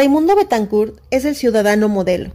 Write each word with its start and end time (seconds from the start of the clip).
Raimundo 0.00 0.34
Betancourt 0.34 0.98
es 1.10 1.26
el 1.26 1.36
ciudadano 1.36 1.90
modelo, 1.90 2.32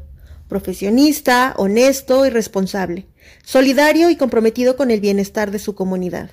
profesionista, 0.48 1.56
honesto 1.58 2.24
y 2.28 2.30
responsable, 2.30 3.08
solidario 3.44 4.12
y 4.12 4.18
comprometido 4.18 4.78
con 4.78 4.92
el 4.92 5.00
bienestar 5.00 5.50
de 5.50 5.58
su 5.58 5.74
comunidad. 5.74 6.30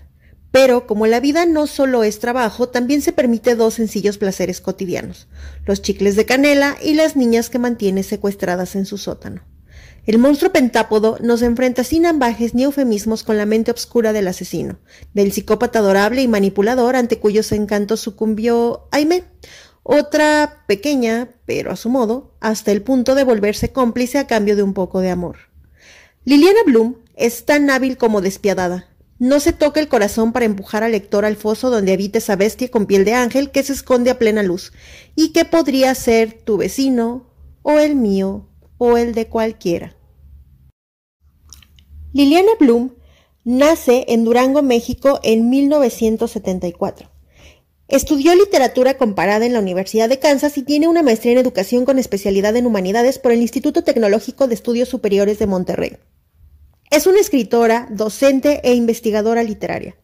Pero 0.51 0.87
como 0.87 1.07
la 1.07 1.21
vida 1.21 1.47
no 1.47 1.67
solo 1.67 2.05
es 2.05 2.19
trabajo, 2.19 2.69
también 2.69 3.01
se 3.01 3.13
permite 3.13 3.55
dos 3.55 3.73
sencillos 3.73 4.19
placeres 4.19 4.61
cotidianos, 4.61 5.27
los 5.65 5.81
chicles 5.81 6.17
de 6.17 6.27
canela 6.27 6.77
y 6.83 6.93
las 6.93 7.17
niñas 7.17 7.49
que 7.49 7.59
mantiene 7.59 8.03
secuestradas 8.03 8.77
en 8.77 8.85
su 8.85 8.99
sótano. 8.99 9.41
El 10.05 10.19
monstruo 10.19 10.53
pentápodo 10.53 11.17
nos 11.23 11.41
enfrenta 11.41 11.83
sin 11.83 12.05
ambajes 12.05 12.53
ni 12.53 12.65
eufemismos 12.65 13.23
con 13.23 13.39
la 13.39 13.47
mente 13.47 13.71
obscura 13.71 14.13
del 14.13 14.29
asesino, 14.29 14.81
del 15.15 15.33
psicópata 15.33 15.79
adorable 15.79 16.21
y 16.21 16.29
manipulador 16.29 16.95
ante 16.95 17.19
cuyos 17.19 17.53
encantos 17.53 18.01
sucumbió 18.01 18.89
Aime, 18.91 19.25
otra 19.83 20.65
pequeña, 20.67 21.29
pero 21.45 21.73
a 21.73 21.77
su 21.77 21.89
modo, 21.89 22.35
hasta 22.41 22.71
el 22.73 22.83
punto 22.83 23.15
de 23.15 23.25
volverse 23.25 23.73
cómplice 23.73 24.19
a 24.19 24.27
cambio 24.27 24.57
de 24.57 24.63
un 24.63 24.75
poco 24.75 25.01
de 25.01 25.11
amor. 25.11 25.37
Liliana 26.25 26.61
Bloom 26.65 26.97
es 27.17 27.45
tan 27.45 27.69
hábil 27.69 27.97
como 27.97 28.21
despiadada. 28.21 28.89
No 29.19 29.41
se 29.41 29.53
toca 29.53 29.81
el 29.81 29.89
corazón 29.89 30.33
para 30.33 30.47
empujar 30.47 30.83
al 30.83 30.93
lector 30.93 31.25
al 31.25 31.37
foso 31.37 31.71
donde 31.71 31.93
habita 31.93 32.19
esa 32.19 32.37
bestia 32.37 32.71
con 32.71 32.87
piel 32.87 33.05
de 33.05 33.15
ángel 33.15 33.51
que 33.51 33.63
se 33.63 33.73
esconde 33.73 34.11
a 34.11 34.19
plena 34.19 34.43
luz 34.43 34.73
y 35.15 35.33
que 35.33 35.45
podría 35.45 35.95
ser 35.95 36.33
tu 36.33 36.57
vecino, 36.57 37.31
o 37.63 37.79
el 37.79 37.95
mío, 37.95 38.49
o 38.79 38.97
el 38.97 39.15
de 39.15 39.29
cualquiera. 39.29 39.97
Liliana 42.13 42.53
Bloom 42.59 42.95
nace 43.45 44.05
en 44.09 44.25
Durango, 44.25 44.63
México 44.63 45.21
en 45.23 45.51
1974. 45.51 47.12
Estudió 47.93 48.35
literatura 48.35 48.97
comparada 48.97 49.45
en 49.45 49.53
la 49.53 49.59
Universidad 49.59 50.09
de 50.09 50.19
Kansas 50.19 50.57
y 50.57 50.63
tiene 50.63 50.89
una 50.89 51.03
maestría 51.03 51.33
en 51.33 51.39
educación 51.39 51.85
con 51.85 51.99
especialidad 51.99 52.57
en 52.57 52.65
humanidades 52.65 53.19
por 53.19 53.33
el 53.33 53.43
Instituto 53.43 53.85
Tecnológico 53.85 54.49
de 54.49 54.55
Estudios 54.55 54.89
Superiores 54.89 55.39
de 55.39 55.47
Monterrey. 55.47 55.99
Es 56.91 57.07
una 57.07 57.21
escritora, 57.21 57.89
docente 57.91 58.63
e 58.65 58.73
investigadora 58.73 59.43
literaria. 59.43 59.95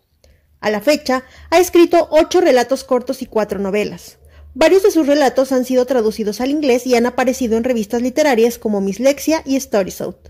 A 0.61 0.69
la 0.71 0.83
fecha, 0.83 1.25
ha 1.49 1.61
escrito 1.61 2.09
ocho 2.11 2.43
relatos 2.43 2.85
cortos 2.85 3.23
y 3.23 3.27
cuatro 3.27 3.59
novelas. 3.59 4.19
Varios 4.53 4.83
de 4.83 4.91
sus 4.91 5.07
relatos 5.07 5.51
han 5.53 5.65
sido 5.65 5.87
traducidos 5.87 6.43
al 6.43 6.51
inglés 6.51 6.87
y 6.87 6.95
han 6.95 7.07
aparecido 7.07 7.57
en 7.57 7.65
revistas 7.65 8.03
literarias 8.03 8.59
como 8.59 8.83
Mislexia 8.83 9.43
y 9.47 9.57
Stories 9.57 10.03
Out. 10.03 10.29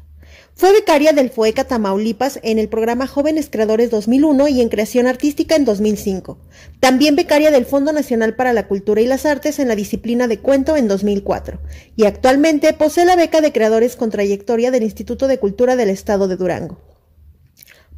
Fue 0.59 0.73
becaria 0.73 1.12
del 1.12 1.31
FOECA 1.31 1.62
Tamaulipas 1.62 2.41
en 2.42 2.59
el 2.59 2.69
programa 2.69 3.06
Jóvenes 3.06 3.48
Creadores 3.48 3.92
2001 3.92 4.48
y 4.48 4.61
en 4.61 4.69
Creación 4.69 5.06
Artística 5.06 5.55
en 5.55 5.64
2005. 5.64 6.37
También 6.81 7.14
becaria 7.14 7.53
del 7.53 7.64
Fondo 7.64 7.92
Nacional 7.92 8.34
para 8.34 8.53
la 8.53 8.67
Cultura 8.67 9.01
y 9.01 9.06
las 9.06 9.25
Artes 9.25 9.61
en 9.61 9.69
la 9.69 9.77
disciplina 9.77 10.27
de 10.27 10.41
cuento 10.41 10.77
en 10.77 10.89
2004. 10.89 11.61
Y 11.95 12.06
actualmente 12.06 12.73
posee 12.73 13.05
la 13.05 13.14
beca 13.14 13.41
de 13.41 13.53
Creadores 13.53 13.95
con 13.95 14.11
Trayectoria 14.11 14.73
del 14.73 14.83
Instituto 14.83 15.29
de 15.29 15.39
Cultura 15.39 15.77
del 15.77 15.91
Estado 15.91 16.27
de 16.27 16.34
Durango. 16.34 16.81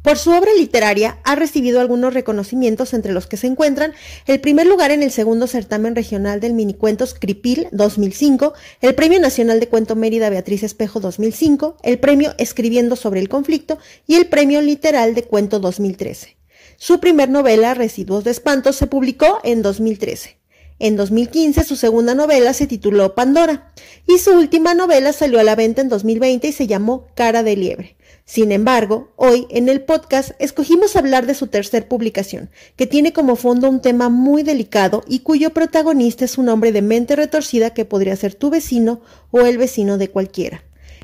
Por 0.01 0.17
su 0.17 0.31
obra 0.31 0.51
literaria 0.57 1.19
ha 1.23 1.35
recibido 1.35 1.79
algunos 1.79 2.13
reconocimientos 2.13 2.95
entre 2.95 3.13
los 3.13 3.27
que 3.27 3.37
se 3.37 3.45
encuentran 3.45 3.93
el 4.25 4.41
primer 4.41 4.65
lugar 4.65 4.89
en 4.89 5.03
el 5.03 5.11
segundo 5.11 5.45
certamen 5.45 5.95
regional 5.95 6.39
del 6.39 6.53
minicuentos 6.53 7.13
Cripil 7.13 7.67
2005, 7.71 8.53
el 8.81 8.95
Premio 8.95 9.19
Nacional 9.19 9.59
de 9.59 9.67
Cuento 9.67 9.95
Mérida 9.95 10.31
Beatriz 10.31 10.63
Espejo 10.63 10.99
2005, 10.99 11.77
el 11.83 11.99
Premio 11.99 12.33
Escribiendo 12.39 12.95
sobre 12.95 13.19
el 13.19 13.29
Conflicto 13.29 13.77
y 14.07 14.15
el 14.15 14.25
Premio 14.25 14.61
Literal 14.61 15.13
de 15.13 15.23
Cuento 15.23 15.59
2013. 15.59 16.35
Su 16.77 16.99
primer 16.99 17.29
novela, 17.29 17.75
Residuos 17.75 18.23
de 18.23 18.31
Espantos, 18.31 18.77
se 18.77 18.87
publicó 18.87 19.39
en 19.43 19.61
2013. 19.61 20.41
En 20.79 20.95
2015 20.95 21.63
su 21.63 21.75
segunda 21.75 22.15
novela 22.15 22.53
se 22.53 22.65
tituló 22.65 23.13
Pandora 23.13 23.71
y 24.07 24.17
su 24.17 24.31
última 24.31 24.73
novela 24.73 25.13
salió 25.13 25.39
a 25.39 25.43
la 25.43 25.55
venta 25.55 25.81
en 25.81 25.89
2020 25.89 26.47
y 26.47 26.51
se 26.51 26.65
llamó 26.65 27.05
Cara 27.13 27.43
de 27.43 27.55
Liebre. 27.55 27.97
Sin 28.25 28.51
embargo, 28.51 29.11
hoy 29.15 29.47
en 29.49 29.67
el 29.67 29.83
podcast 29.83 30.31
escogimos 30.39 30.95
hablar 30.95 31.25
de 31.25 31.33
su 31.33 31.47
tercer 31.47 31.87
publicación, 31.87 32.49
que 32.75 32.87
tiene 32.87 33.13
como 33.13 33.35
fondo 33.35 33.69
un 33.69 33.81
tema 33.81 34.09
muy 34.09 34.43
delicado 34.43 35.03
y 35.07 35.19
cuyo 35.19 35.51
protagonista 35.51 36.25
es 36.25 36.37
un 36.37 36.49
hombre 36.49 36.71
de 36.71 36.81
mente 36.81 37.15
retorcida 37.15 37.73
que 37.73 37.85
podría 37.85 38.15
ser 38.15 38.35
tu 38.35 38.49
vecino 38.49 39.01
o 39.31 39.41
el 39.41 39.57
vecino 39.57 39.97
de 39.97 40.09
cualquiera. 40.09 40.63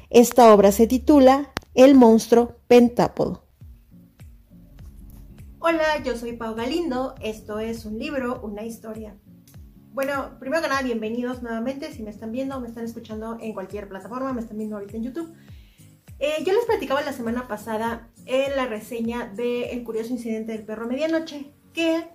Esta 0.09 0.53
obra 0.53 0.71
se 0.71 0.87
titula 0.87 1.51
El 1.73 1.95
monstruo 1.95 2.55
pentápodo. 2.67 3.43
Hola, 5.59 6.01
yo 6.05 6.15
soy 6.15 6.33
Pau 6.33 6.55
Galindo, 6.55 7.15
esto 7.21 7.59
es 7.59 7.83
un 7.83 7.99
libro, 7.99 8.39
una 8.41 8.63
historia. 8.63 9.17
Bueno, 9.91 10.37
primero 10.39 10.61
que 10.61 10.69
nada, 10.69 10.83
bienvenidos 10.83 11.41
nuevamente, 11.41 11.91
si 11.91 12.03
me 12.03 12.11
están 12.11 12.31
viendo 12.31 12.61
me 12.61 12.67
están 12.67 12.85
escuchando 12.85 13.37
en 13.41 13.53
cualquier 13.53 13.89
plataforma, 13.89 14.31
me 14.31 14.41
están 14.41 14.57
viendo 14.57 14.77
ahorita 14.77 14.95
en 14.95 15.03
YouTube. 15.03 15.33
Eh, 16.19 16.43
yo 16.45 16.53
les 16.53 16.65
platicaba 16.65 17.01
la 17.01 17.13
semana 17.13 17.47
pasada 17.47 18.09
en 18.25 18.55
la 18.55 18.65
reseña 18.65 19.27
de 19.27 19.71
El 19.71 19.83
curioso 19.83 20.13
incidente 20.13 20.51
del 20.51 20.65
perro 20.65 20.87
medianoche, 20.87 21.53
que 21.73 22.05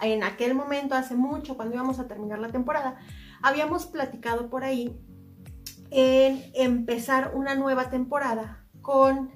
en 0.00 0.24
aquel 0.24 0.54
momento, 0.54 0.94
hace 0.94 1.14
mucho, 1.14 1.56
cuando 1.56 1.74
íbamos 1.74 2.00
a 2.00 2.08
terminar 2.08 2.40
la 2.40 2.50
temporada, 2.50 2.98
habíamos 3.40 3.86
platicado 3.86 4.50
por 4.50 4.64
ahí 4.64 4.98
en 5.90 6.42
empezar 6.54 7.32
una 7.34 7.54
nueva 7.54 7.88
temporada 7.88 8.66
con 8.80 9.30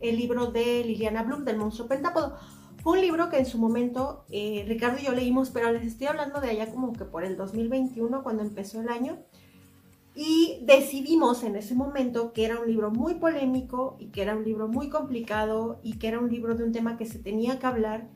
el 0.00 0.16
libro 0.16 0.46
de 0.52 0.84
Liliana 0.84 1.22
Bloom, 1.22 1.44
del 1.44 1.56
monstruo 1.56 1.88
pentápodo. 1.88 2.36
Fue 2.82 2.94
un 2.94 3.00
libro 3.00 3.30
que 3.30 3.38
en 3.38 3.46
su 3.46 3.58
momento 3.58 4.24
eh, 4.30 4.64
Ricardo 4.66 4.98
y 5.00 5.04
yo 5.04 5.12
leímos, 5.12 5.50
pero 5.50 5.72
les 5.72 5.86
estoy 5.86 6.08
hablando 6.08 6.40
de 6.40 6.50
allá 6.50 6.70
como 6.70 6.92
que 6.92 7.04
por 7.04 7.24
el 7.24 7.36
2021, 7.36 8.22
cuando 8.22 8.42
empezó 8.42 8.80
el 8.80 8.88
año. 8.88 9.18
Y 10.14 10.60
decidimos 10.62 11.42
en 11.42 11.56
ese 11.56 11.74
momento 11.74 12.32
que 12.32 12.44
era 12.44 12.60
un 12.60 12.66
libro 12.66 12.90
muy 12.90 13.14
polémico 13.14 13.96
y 13.98 14.08
que 14.08 14.22
era 14.22 14.36
un 14.36 14.44
libro 14.44 14.68
muy 14.68 14.90
complicado 14.90 15.80
y 15.82 15.98
que 15.98 16.08
era 16.08 16.18
un 16.18 16.30
libro 16.30 16.54
de 16.54 16.64
un 16.64 16.72
tema 16.72 16.98
que 16.98 17.06
se 17.06 17.18
tenía 17.18 17.58
que 17.58 17.66
hablar 17.66 18.10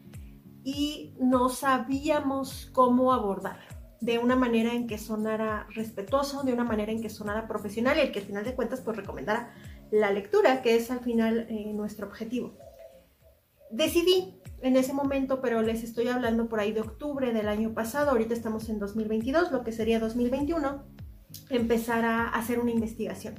y 0.63 1.15
no 1.19 1.49
sabíamos 1.49 2.71
cómo 2.73 3.13
abordarlo 3.13 3.77
de 4.01 4.19
una 4.19 4.37
manera 4.37 4.75
en 4.75 4.87
que 4.87 4.99
sonara 4.99 5.67
respetuoso, 5.75 6.43
de 6.43 6.53
una 6.53 6.65
manera 6.65 6.93
en 6.93 7.01
que 7.01 7.09
sonara 7.09 7.49
profesional 7.49 7.97
y 7.97 8.01
el 8.01 8.13
que 8.13 8.19
al 8.19 8.27
final 8.27 8.45
de 8.45 8.55
cuentas 8.55 8.81
pues 8.81 8.97
recomendara 8.97 9.55
la 9.91 10.11
lectura, 10.11 10.63
que 10.63 10.77
es 10.77 10.91
al 10.91 11.01
final 11.01 11.47
eh, 11.49 11.73
nuestro 11.73 12.07
objetivo. 12.07 12.59
Decidí 13.71 14.41
en 14.61 14.77
ese 14.77 14.93
momento, 14.93 15.41
pero 15.41 15.63
les 15.63 15.83
estoy 15.83 16.09
hablando 16.09 16.49
por 16.49 16.61
ahí 16.61 16.73
de 16.73 16.81
octubre 16.81 17.33
del 17.33 17.49
año 17.49 17.73
pasado, 17.73 18.11
ahorita 18.11 18.35
estamos 18.35 18.69
en 18.69 18.79
2022, 18.79 19.51
lo 19.51 19.65
que 19.65 19.73
sería 19.73 19.99
2021 19.99 20.85
empezar 21.51 22.05
a 22.05 22.29
hacer 22.29 22.59
una 22.59 22.71
investigación 22.71 23.35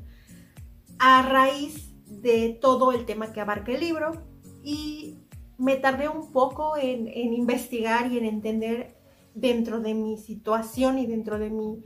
a 0.99 1.21
raíz 1.21 1.93
de 2.05 2.57
todo 2.61 2.91
el 2.91 3.05
tema 3.05 3.33
que 3.33 3.41
abarca 3.41 3.71
el 3.71 3.81
libro 3.81 4.23
y 4.63 5.19
me 5.57 5.75
tardé 5.75 6.07
un 6.07 6.31
poco 6.31 6.77
en, 6.77 7.07
investigar 7.33 8.11
y 8.11 8.17
en 8.17 8.25
entender 8.25 8.97
dentro 9.33 9.79
de 9.79 9.93
mi 9.93 10.17
situación 10.17 10.97
y 10.99 11.05
dentro 11.05 11.39
de 11.39 11.49
mi 11.49 11.83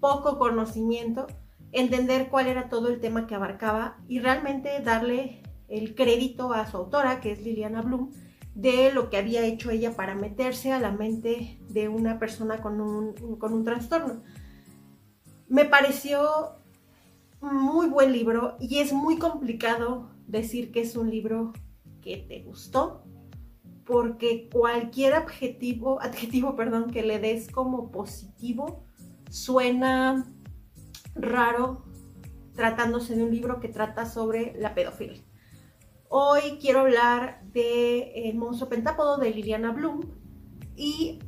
poco 0.00 0.38
conocimiento, 0.38 1.26
entender 1.72 2.28
cuál 2.28 2.46
era 2.46 2.68
todo 2.68 2.88
el 2.88 3.00
tema 3.00 3.26
que 3.26 3.34
abarcaba 3.34 3.98
y 4.08 4.20
realmente 4.20 4.80
darle 4.80 5.42
el 5.68 5.94
crédito 5.94 6.52
a 6.52 6.66
su 6.70 6.76
autora, 6.76 7.20
que 7.20 7.32
es 7.32 7.42
Liliana 7.42 7.82
Bloom, 7.82 8.12
de 8.54 8.92
lo 8.92 9.10
que 9.10 9.18
había 9.18 9.44
hecho 9.44 9.70
ella 9.70 9.94
para 9.96 10.14
meterse 10.14 10.72
a 10.72 10.78
la 10.78 10.92
mente 10.92 11.58
de 11.68 11.88
una 11.88 12.18
persona 12.18 12.62
con 12.62 12.80
un, 12.80 13.14
con 13.38 13.52
un 13.52 13.64
trastorno. 13.64 14.22
Me 15.48 15.64
pareció 15.64 16.56
muy 17.40 17.86
buen 17.88 18.12
libro 18.12 18.56
y 18.58 18.78
es 18.78 18.92
muy 18.92 19.18
complicado 19.18 20.10
decir 20.26 20.72
que 20.72 20.80
es 20.80 20.96
un 20.96 21.10
libro 21.10 21.52
que 22.02 22.16
te 22.16 22.42
gustó 22.42 23.04
porque 23.84 24.48
cualquier 24.52 25.14
adjetivo, 25.14 26.00
adjetivo 26.02 26.56
perdón, 26.56 26.90
que 26.90 27.02
le 27.02 27.18
des 27.18 27.50
como 27.50 27.92
positivo 27.92 28.84
suena 29.30 30.26
raro 31.14 31.84
tratándose 32.54 33.14
de 33.14 33.22
un 33.22 33.30
libro 33.30 33.60
que 33.60 33.68
trata 33.68 34.06
sobre 34.06 34.54
la 34.58 34.74
pedofilia. 34.74 35.22
Hoy 36.08 36.58
quiero 36.60 36.80
hablar 36.80 37.42
de 37.52 38.28
El 38.28 38.36
monstruo 38.36 38.68
pentápodo 38.68 39.18
de 39.18 39.30
Liliana 39.30 39.72
Bloom 39.72 40.00
y 40.74 41.20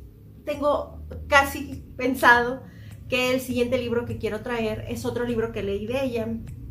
tengo 0.45 1.05
casi 1.27 1.85
pensado 1.95 2.63
que 3.09 3.33
el 3.33 3.41
siguiente 3.41 3.77
libro 3.77 4.05
que 4.05 4.17
quiero 4.17 4.41
traer 4.41 4.85
es 4.87 5.03
otro 5.03 5.25
libro 5.25 5.51
que 5.51 5.63
leí 5.63 5.87
de 5.87 6.03
ella, 6.03 6.27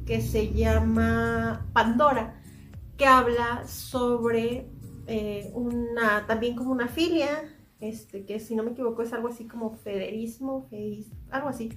que 0.06 0.20
se 0.22 0.52
llama 0.52 1.68
Pandora, 1.72 2.40
que 2.96 3.06
habla 3.06 3.66
sobre 3.66 4.70
eh, 5.06 5.50
una, 5.54 6.26
también 6.26 6.54
como 6.54 6.70
una 6.70 6.88
filia, 6.88 7.54
este, 7.80 8.24
que 8.24 8.40
si 8.40 8.54
no 8.54 8.62
me 8.62 8.70
equivoco 8.70 9.02
es 9.02 9.12
algo 9.12 9.28
así 9.28 9.46
como 9.46 9.76
federismo, 9.76 10.68
algo 11.30 11.48
así. 11.48 11.70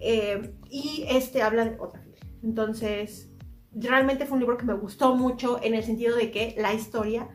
Eh, 0.00 0.54
y 0.70 1.04
este 1.08 1.42
habla 1.42 1.66
de 1.66 1.76
otra 1.78 2.00
filia. 2.00 2.20
Entonces, 2.42 3.30
realmente 3.74 4.26
fue 4.26 4.34
un 4.34 4.40
libro 4.40 4.56
que 4.56 4.64
me 4.64 4.74
gustó 4.74 5.14
mucho 5.14 5.60
en 5.62 5.74
el 5.74 5.84
sentido 5.84 6.16
de 6.16 6.30
que 6.30 6.54
la 6.58 6.74
historia 6.74 7.28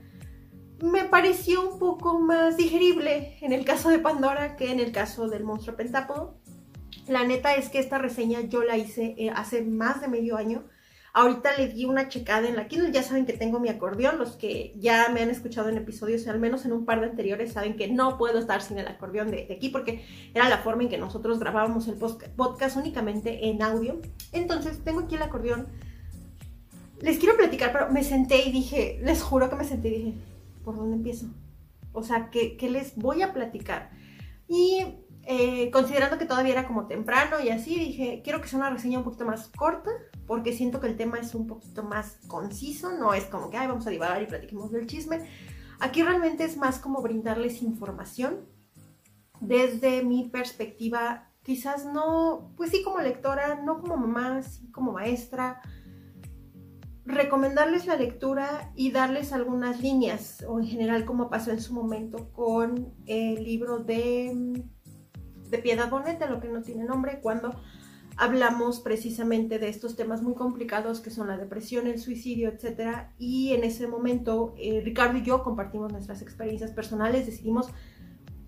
me 0.81 1.05
pareció 1.05 1.69
un 1.69 1.79
poco 1.79 2.19
más 2.19 2.57
digerible 2.57 3.37
en 3.41 3.51
el 3.51 3.65
caso 3.65 3.89
de 3.89 3.99
Pandora 3.99 4.55
que 4.55 4.71
en 4.71 4.79
el 4.79 4.91
caso 4.91 5.27
del 5.27 5.43
monstruo 5.43 5.75
pentápodo. 5.75 6.36
La 7.07 7.23
neta 7.23 7.55
es 7.55 7.69
que 7.69 7.79
esta 7.79 7.97
reseña 7.97 8.41
yo 8.41 8.63
la 8.63 8.77
hice 8.77 9.15
eh, 9.17 9.29
hace 9.29 9.61
más 9.61 10.01
de 10.01 10.07
medio 10.07 10.35
año. 10.35 10.65
Ahorita 11.13 11.57
le 11.57 11.69
di 11.69 11.85
una 11.85 12.09
checada 12.09 12.47
en 12.47 12.55
la 12.55 12.67
Kindle. 12.67 12.91
Ya 12.91 13.01
saben 13.01 13.25
que 13.25 13.33
tengo 13.33 13.59
mi 13.59 13.69
acordeón. 13.69 14.19
Los 14.19 14.35
que 14.35 14.73
ya 14.77 15.09
me 15.09 15.21
han 15.21 15.29
escuchado 15.29 15.69
en 15.69 15.77
episodios, 15.77 16.27
al 16.27 16.39
menos 16.39 16.65
en 16.65 16.73
un 16.73 16.85
par 16.85 16.99
de 16.99 17.07
anteriores, 17.07 17.53
saben 17.53 17.75
que 17.75 17.87
no 17.87 18.17
puedo 18.17 18.37
estar 18.37 18.61
sin 18.61 18.77
el 18.77 18.87
acordeón 18.87 19.31
de, 19.31 19.47
aquí 19.55 19.69
porque 19.69 20.05
era 20.33 20.49
la 20.49 20.59
forma 20.59 20.83
en 20.83 20.89
que 20.89 20.97
nosotros 20.97 21.39
grabábamos 21.39 21.87
el 21.87 21.95
podcast 21.95 22.77
únicamente 22.77 23.47
en 23.47 23.63
audio. 23.63 23.99
Entonces 24.31 24.83
tengo 24.83 25.01
aquí 25.01 25.15
el 25.15 25.23
acordeón. 25.23 25.67
Les 27.01 27.17
quiero 27.17 27.37
platicar, 27.37 27.71
pero 27.71 27.89
me 27.89 28.03
senté 28.03 28.47
y 28.47 28.51
dije, 28.51 28.99
les 29.01 29.23
juro 29.23 29.49
que 29.49 29.55
me 29.55 29.63
senté 29.63 29.87
y 29.87 29.91
dije, 29.91 30.13
¿por 30.63 30.75
dónde 30.75 30.97
empiezo? 30.97 31.27
O 31.93 32.03
sea, 32.03 32.29
¿qué, 32.29 32.57
qué 32.57 32.69
les 32.69 32.95
voy 32.95 33.21
a 33.21 33.33
platicar? 33.33 33.91
Y 34.47 34.85
eh, 35.29 35.69
considerando 35.71 36.17
que 36.17 36.25
todavía 36.25 36.53
era 36.53 36.67
como 36.67 36.87
temprano 36.87 37.41
y 37.43 37.49
así, 37.49 37.77
dije, 37.77 38.21
quiero 38.23 38.39
que 38.39 38.47
sea 38.47 38.59
una 38.59 38.69
reseña 38.69 38.99
un 38.99 39.03
poquito 39.03 39.25
más 39.25 39.49
corta, 39.49 39.91
porque 40.25 40.53
siento 40.53 40.79
que 40.79 40.87
el 40.87 40.95
tema 40.95 41.19
es 41.19 41.35
un 41.35 41.47
poquito 41.47 41.83
más 41.83 42.19
conciso, 42.27 42.97
no 42.97 43.13
es 43.13 43.25
como 43.25 43.49
que, 43.49 43.57
ay, 43.57 43.67
vamos 43.67 43.85
a 43.85 43.89
divagar 43.89 44.21
y 44.21 44.27
platiquemos 44.27 44.71
del 44.71 44.87
chisme. 44.87 45.27
Aquí 45.81 46.01
realmente 46.01 46.45
es 46.45 46.55
más 46.55 46.79
como 46.79 47.01
brindarles 47.01 47.61
información 47.61 48.47
desde 49.41 50.01
mi 50.01 50.29
perspectiva, 50.29 51.29
quizás 51.43 51.85
no, 51.85 52.53
pues 52.55 52.71
sí 52.71 52.81
como 52.81 52.99
lectora, 52.99 53.61
no 53.61 53.81
como 53.81 53.97
mamá, 53.97 54.41
sí 54.43 54.71
como 54.71 54.93
maestra, 54.93 55.61
recomendarles 57.03 57.85
la 57.85 57.97
lectura 57.97 58.71
y 58.77 58.93
darles 58.93 59.33
algunas 59.33 59.81
líneas, 59.81 60.45
o 60.47 60.57
en 60.57 60.67
general 60.67 61.03
como 61.03 61.29
pasó 61.29 61.51
en 61.51 61.59
su 61.59 61.73
momento 61.73 62.31
con 62.31 62.93
el 63.05 63.43
libro 63.43 63.79
de 63.79 64.63
de 65.49 65.57
Piedad 65.57 65.89
Bonet, 65.89 66.19
de 66.19 66.27
lo 66.27 66.39
que 66.39 66.47
no 66.49 66.61
tiene 66.61 66.83
nombre, 66.83 67.19
cuando 67.21 67.55
hablamos 68.17 68.79
precisamente 68.79 69.59
de 69.59 69.69
estos 69.69 69.95
temas 69.95 70.23
muy 70.23 70.33
complicados 70.33 70.99
que 70.99 71.11
son 71.11 71.27
la 71.27 71.37
depresión, 71.37 71.87
el 71.87 71.99
suicidio, 71.99 72.49
etc. 72.49 73.09
Y 73.17 73.53
en 73.53 73.63
ese 73.63 73.87
momento 73.87 74.55
eh, 74.57 74.81
Ricardo 74.83 75.19
y 75.19 75.23
yo 75.23 75.43
compartimos 75.43 75.91
nuestras 75.91 76.21
experiencias 76.21 76.71
personales, 76.71 77.27
decidimos 77.27 77.69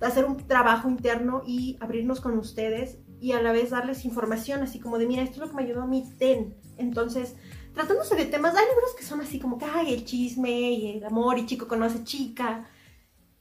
hacer 0.01 0.25
un 0.25 0.37
trabajo 0.37 0.89
interno 0.89 1.43
y 1.45 1.77
abrirnos 1.81 2.19
con 2.19 2.37
ustedes 2.37 2.97
y 3.19 3.33
a 3.33 3.41
la 3.41 3.51
vez 3.51 3.69
darles 3.71 4.05
información 4.05 4.63
así 4.63 4.79
como 4.79 4.97
de, 4.97 5.05
mira, 5.05 5.21
esto 5.21 5.35
es 5.35 5.41
lo 5.41 5.49
que 5.49 5.55
me 5.55 5.63
ayudó 5.63 5.83
a 5.83 5.87
mí, 5.87 6.03
ten. 6.17 6.55
Entonces, 6.77 7.35
tratándose 7.73 8.15
de 8.15 8.25
temas, 8.25 8.55
hay 8.55 8.65
libros 8.65 8.95
que 8.97 9.03
son 9.03 9.21
así 9.21 9.39
como 9.39 9.57
que, 9.57 9.65
ay, 9.65 9.93
el 9.93 10.05
chisme 10.05 10.71
y 10.71 10.97
el 10.97 11.03
amor 11.03 11.37
y 11.37 11.45
chico 11.45 11.67
conoce 11.67 12.03
chica. 12.03 12.69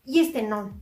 Y 0.05 0.19
este 0.21 0.43
no. 0.43 0.81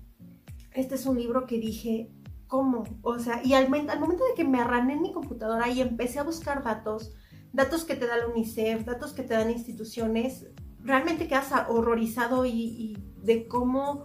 Este 0.73 0.94
es 0.94 1.06
un 1.06 1.19
libro 1.19 1.46
que 1.46 1.58
dije, 1.58 2.11
¿cómo? 2.46 2.84
O 3.02 3.19
sea, 3.19 3.40
y 3.44 3.54
al, 3.54 3.69
momento 3.69 4.25
de 4.25 4.34
que 4.37 4.44
me 4.44 4.60
arrané 4.60 4.94
en 4.94 5.02
mi 5.02 5.12
computadora 5.12 5.69
y 5.69 5.81
empecé 5.81 6.19
a 6.19 6.25
buscar 6.25 6.62
datos, 6.62 7.12
datos 7.52 7.84
que 7.84 7.96
te 7.96 8.06
da 8.06 8.16
la 8.16 8.28
UNICEF, 8.28 8.84
datos 8.84 9.12
que 9.12 9.22
te 9.22 9.34
dan 9.34 9.50
instituciones, 9.50 10.46
realmente 10.81 11.28
quedas 11.28 11.52
horrorizado 11.69 12.46
y, 12.46 12.98
de 13.22 13.48
cómo 13.48 14.04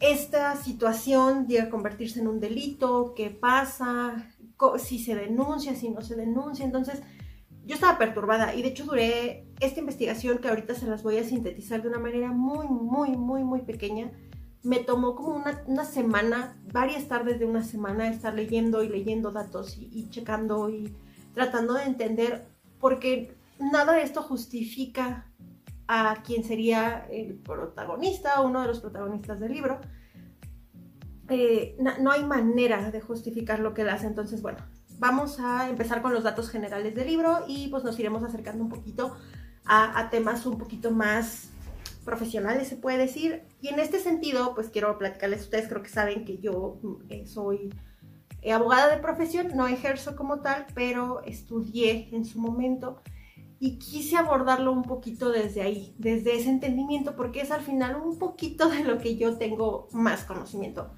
esta 0.00 0.56
situación 0.56 1.46
llega 1.46 1.64
a 1.64 1.70
convertirse 1.70 2.20
en 2.20 2.26
un 2.26 2.40
delito, 2.40 3.14
qué 3.14 3.30
pasa, 3.30 4.30
si 4.78 4.98
se 4.98 5.14
denuncia, 5.14 5.76
si 5.76 5.90
no 5.90 6.02
se 6.02 6.16
denuncia. 6.16 6.64
Entonces, 6.64 7.00
yo 7.64 7.76
estaba 7.76 7.96
perturbada 7.98 8.54
y 8.54 8.62
de 8.62 8.68
hecho 8.68 8.84
duré 8.84 9.46
esta 9.60 9.80
investigación 9.80 10.38
que 10.38 10.48
ahorita 10.48 10.74
se 10.74 10.86
las 10.86 11.02
voy 11.04 11.18
a 11.18 11.24
sintetizar 11.24 11.82
de 11.82 11.88
una 11.88 11.98
manera 11.98 12.32
muy, 12.32 12.66
muy, 12.66 13.16
muy, 13.16 13.44
muy 13.44 13.62
pequeña 13.62 14.10
me 14.64 14.78
tomó 14.78 15.14
como 15.14 15.44
una, 15.66 15.84
semana, 15.84 16.56
varias 16.72 17.06
tardes 17.06 17.38
de 17.38 17.44
una 17.44 17.62
semana, 17.62 18.08
estar 18.08 18.34
leyendo 18.34 18.82
y 18.82 18.88
leyendo 18.88 19.30
datos 19.30 19.76
y, 19.78 20.08
checando 20.08 20.70
y 20.70 20.96
tratando 21.34 21.74
de 21.74 21.84
entender, 21.84 22.48
porque 22.80 23.36
nada 23.58 23.92
de 23.92 24.02
esto 24.02 24.22
justifica 24.22 25.30
a 25.86 26.22
quien 26.24 26.44
sería 26.44 27.06
el 27.10 27.34
protagonista, 27.34 28.40
uno 28.40 28.62
de 28.62 28.68
los 28.68 28.80
protagonistas 28.80 29.38
del 29.38 29.52
libro. 29.52 29.80
Eh, 31.28 31.76
no, 32.00 32.10
hay 32.10 32.24
manera 32.24 32.90
de 32.90 33.00
justificar 33.02 33.60
lo 33.60 33.74
que 33.74 33.82
él 33.82 33.90
hace, 33.90 34.06
entonces 34.06 34.40
bueno, 34.40 34.58
vamos 34.98 35.40
a 35.40 35.68
empezar 35.68 36.00
con 36.00 36.14
los 36.14 36.24
datos 36.24 36.48
generales 36.48 36.94
del 36.94 37.06
libro 37.06 37.44
y 37.46 37.68
pues 37.68 37.84
nos 37.84 37.98
iremos 37.98 38.22
acercando 38.22 38.64
un 38.64 38.70
poquito 38.70 39.14
a 39.66 40.10
temas 40.10 40.44
un 40.44 40.58
poquito 40.58 40.90
más 40.90 41.53
profesionales, 42.04 42.68
se 42.68 42.76
puede 42.76 42.98
decir. 42.98 43.42
Y 43.60 43.68
en 43.68 43.80
este 43.80 43.98
sentido, 43.98 44.54
pues 44.54 44.68
quiero 44.68 44.96
platicarles, 44.98 45.42
ustedes 45.42 45.68
creo 45.68 45.82
que 45.82 45.88
saben 45.88 46.24
que 46.24 46.38
yo 46.38 46.78
eh, 47.08 47.26
soy 47.26 47.74
eh, 48.42 48.52
abogada 48.52 48.94
de 48.94 49.02
profesión, 49.02 49.48
no 49.54 49.66
ejerzo 49.66 50.16
como 50.16 50.40
tal, 50.40 50.66
pero 50.74 51.22
estudié 51.24 52.10
en 52.12 52.24
su 52.24 52.38
momento 52.38 53.02
y 53.58 53.78
quise 53.78 54.16
abordarlo 54.16 54.72
un 54.72 54.82
poquito 54.82 55.30
desde 55.30 55.62
ahí, 55.62 55.94
desde 55.98 56.36
ese 56.36 56.50
entendimiento, 56.50 57.16
porque 57.16 57.40
es 57.40 57.50
al 57.50 57.62
final 57.62 57.96
un 57.96 58.18
poquito 58.18 58.68
de 58.68 58.84
lo 58.84 58.98
que 58.98 59.16
yo 59.16 59.38
tengo 59.38 59.88
más 59.92 60.24
conocimiento. 60.24 60.92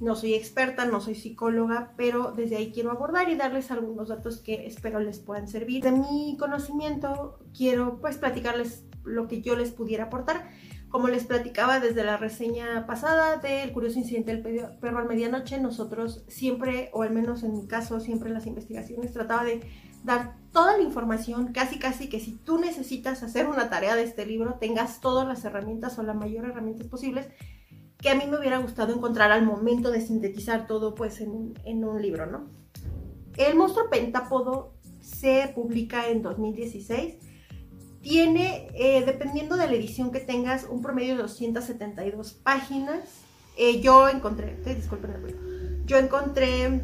No 0.00 0.14
soy 0.14 0.34
experta, 0.34 0.84
no 0.84 1.00
soy 1.00 1.16
psicóloga, 1.16 1.92
pero 1.96 2.32
desde 2.32 2.56
ahí 2.56 2.72
quiero 2.72 2.90
abordar 2.92 3.28
y 3.28 3.36
darles 3.36 3.70
algunos 3.70 4.08
datos 4.08 4.38
que 4.38 4.66
espero 4.66 5.00
les 5.00 5.18
puedan 5.18 5.48
servir. 5.48 5.82
De 5.82 5.92
mi 5.92 6.36
conocimiento 6.38 7.38
quiero 7.56 8.00
pues 8.00 8.18
platicarles 8.18 8.84
lo 9.04 9.28
que 9.28 9.42
yo 9.42 9.56
les 9.56 9.70
pudiera 9.70 10.04
aportar. 10.04 10.50
Como 10.88 11.08
les 11.08 11.24
platicaba 11.24 11.80
desde 11.80 12.04
la 12.04 12.18
reseña 12.18 12.86
pasada 12.86 13.38
del 13.38 13.72
curioso 13.72 13.98
incidente 13.98 14.36
del 14.36 14.78
perro 14.78 14.98
al 14.98 15.08
medianoche, 15.08 15.58
nosotros 15.58 16.24
siempre, 16.28 16.90
o 16.92 17.02
al 17.02 17.10
menos 17.10 17.42
en 17.42 17.54
mi 17.54 17.66
caso, 17.66 17.98
siempre 18.00 18.28
en 18.28 18.34
las 18.34 18.46
investigaciones 18.46 19.12
trataba 19.12 19.44
de 19.44 19.62
dar 20.04 20.34
toda 20.52 20.76
la 20.76 20.82
información, 20.82 21.52
casi 21.52 21.78
casi 21.78 22.08
que 22.08 22.20
si 22.20 22.32
tú 22.32 22.58
necesitas 22.58 23.22
hacer 23.22 23.46
una 23.46 23.70
tarea 23.70 23.96
de 23.96 24.02
este 24.02 24.26
libro, 24.26 24.58
tengas 24.60 25.00
todas 25.00 25.26
las 25.26 25.44
herramientas 25.44 25.98
o 25.98 26.02
la 26.02 26.12
mayor 26.12 26.44
herramientas 26.44 26.88
posibles 26.88 27.28
que 28.02 28.10
a 28.10 28.14
mí 28.16 28.24
me 28.28 28.36
hubiera 28.36 28.58
gustado 28.58 28.92
encontrar 28.94 29.30
al 29.30 29.46
momento 29.46 29.90
de 29.92 30.00
sintetizar 30.00 30.66
todo 30.66 30.94
pues 30.94 31.20
en, 31.20 31.54
en 31.64 31.84
un 31.84 32.02
libro, 32.02 32.26
¿no? 32.26 32.50
El 33.36 33.56
monstruo 33.56 33.88
pentápodo 33.88 34.74
se 35.00 35.52
publica 35.54 36.08
en 36.08 36.20
2016 36.20 37.14
tiene, 38.02 38.68
eh, 38.74 39.02
dependiendo 39.06 39.56
de 39.56 39.66
la 39.66 39.72
edición 39.74 40.10
que 40.10 40.20
tengas, 40.20 40.66
un 40.68 40.82
promedio 40.82 41.16
de 41.16 41.22
272 41.22 42.32
páginas. 42.34 42.98
Eh, 43.56 43.80
yo 43.80 44.08
encontré, 44.08 44.56
disculpen 44.64 45.12
el 45.12 45.86
yo 45.86 45.98
encontré, 45.98 46.80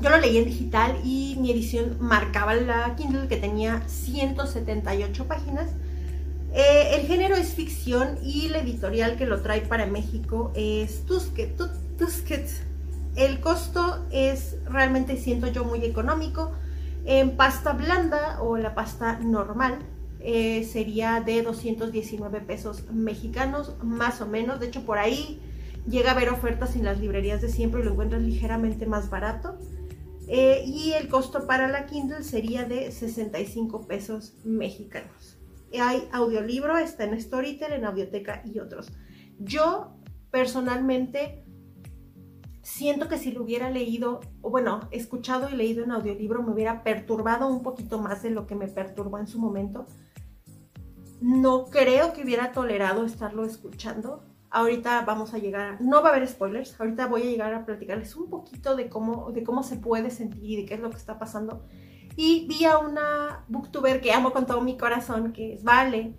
yo 0.00 0.10
lo 0.10 0.18
leí 0.18 0.38
en 0.38 0.44
digital 0.46 0.98
y 1.04 1.36
mi 1.40 1.50
edición 1.50 1.96
marcaba 2.00 2.54
la 2.54 2.94
Kindle 2.96 3.28
que 3.28 3.36
tenía 3.36 3.82
178 3.86 5.26
páginas. 5.26 5.68
Eh, 6.52 6.96
el 6.96 7.06
género 7.06 7.36
es 7.36 7.54
ficción 7.54 8.18
y 8.22 8.48
la 8.48 8.58
editorial 8.58 9.16
que 9.16 9.26
lo 9.26 9.40
trae 9.42 9.60
para 9.60 9.86
México 9.86 10.52
es 10.54 11.04
Tusquets. 11.06 12.62
El 13.16 13.40
costo 13.40 14.06
es 14.10 14.56
realmente, 14.64 15.16
siento 15.16 15.48
yo, 15.48 15.64
muy 15.64 15.84
económico. 15.84 16.52
En 17.04 17.36
pasta 17.36 17.72
blanda 17.72 18.40
o 18.40 18.56
la 18.56 18.74
pasta 18.74 19.18
normal 19.18 19.78
eh, 20.22 20.64
sería 20.64 21.20
de 21.20 21.42
219 21.42 22.40
pesos 22.42 22.84
mexicanos, 22.92 23.76
más 23.82 24.20
o 24.20 24.26
menos. 24.26 24.60
De 24.60 24.66
hecho, 24.66 24.84
por 24.84 24.98
ahí 24.98 25.40
llega 25.88 26.10
a 26.10 26.14
haber 26.14 26.28
ofertas 26.28 26.76
en 26.76 26.84
las 26.84 27.00
librerías 27.00 27.40
de 27.40 27.48
siempre 27.48 27.80
y 27.80 27.84
lo 27.84 27.92
encuentras 27.92 28.22
ligeramente 28.22 28.86
más 28.86 29.08
barato. 29.08 29.58
Eh, 30.28 30.62
y 30.66 30.92
el 30.92 31.08
costo 31.08 31.46
para 31.46 31.68
la 31.68 31.86
Kindle 31.86 32.22
sería 32.22 32.64
de 32.64 32.92
65 32.92 33.86
pesos 33.86 34.34
mexicanos. 34.44 35.38
Hay 35.80 36.06
audiolibro, 36.12 36.76
está 36.76 37.04
en 37.04 37.20
Storytel, 37.20 37.72
en 37.72 37.84
Audioteca 37.84 38.42
y 38.44 38.58
otros. 38.58 38.92
Yo 39.38 39.96
personalmente 40.30 41.44
siento 42.62 43.08
que 43.08 43.18
si 43.18 43.32
lo 43.32 43.42
hubiera 43.42 43.70
leído, 43.70 44.20
o 44.42 44.50
bueno, 44.50 44.88
escuchado 44.90 45.48
y 45.48 45.56
leído 45.56 45.82
en 45.82 45.92
audiolibro, 45.92 46.42
me 46.42 46.52
hubiera 46.52 46.84
perturbado 46.84 47.48
un 47.48 47.62
poquito 47.62 47.98
más 47.98 48.22
de 48.22 48.30
lo 48.30 48.46
que 48.46 48.54
me 48.54 48.68
perturbó 48.68 49.18
en 49.18 49.26
su 49.26 49.38
momento 49.38 49.86
no 51.20 51.66
creo 51.66 52.12
que 52.12 52.22
hubiera 52.22 52.52
tolerado 52.52 53.04
estarlo 53.04 53.44
escuchando. 53.44 54.24
Ahorita 54.50 55.02
vamos 55.02 55.32
a 55.32 55.38
llegar, 55.38 55.80
no 55.80 56.02
va 56.02 56.08
a 56.08 56.12
haber 56.12 56.26
spoilers, 56.26 56.78
ahorita 56.80 57.06
voy 57.06 57.22
a 57.22 57.26
llegar 57.26 57.54
a 57.54 57.64
platicarles 57.64 58.16
un 58.16 58.28
poquito 58.28 58.74
de 58.74 58.88
cómo, 58.88 59.30
de 59.30 59.44
cómo 59.44 59.62
se 59.62 59.76
puede 59.76 60.10
sentir 60.10 60.44
y 60.44 60.56
de 60.56 60.64
qué 60.66 60.74
es 60.74 60.80
lo 60.80 60.90
que 60.90 60.96
está 60.96 61.18
pasando. 61.18 61.64
Y 62.16 62.46
vi 62.48 62.64
a 62.64 62.78
una 62.78 63.44
booktuber 63.48 64.00
que 64.00 64.12
amo 64.12 64.32
con 64.32 64.46
todo 64.46 64.60
mi 64.60 64.76
corazón, 64.76 65.32
que 65.32 65.54
es 65.54 65.62
Vale, 65.62 66.16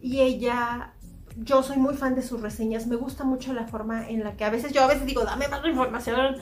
y 0.00 0.20
ella, 0.20 0.94
yo 1.36 1.62
soy 1.62 1.76
muy 1.76 1.94
fan 1.94 2.14
de 2.14 2.22
sus 2.22 2.40
reseñas, 2.40 2.86
me 2.86 2.96
gusta 2.96 3.24
mucho 3.24 3.52
la 3.52 3.66
forma 3.66 4.08
en 4.08 4.24
la 4.24 4.36
que 4.36 4.44
a 4.44 4.50
veces 4.50 4.72
yo 4.72 4.82
a 4.82 4.86
veces 4.86 5.04
digo, 5.04 5.24
dame 5.24 5.48
más 5.48 5.64
información, 5.66 6.36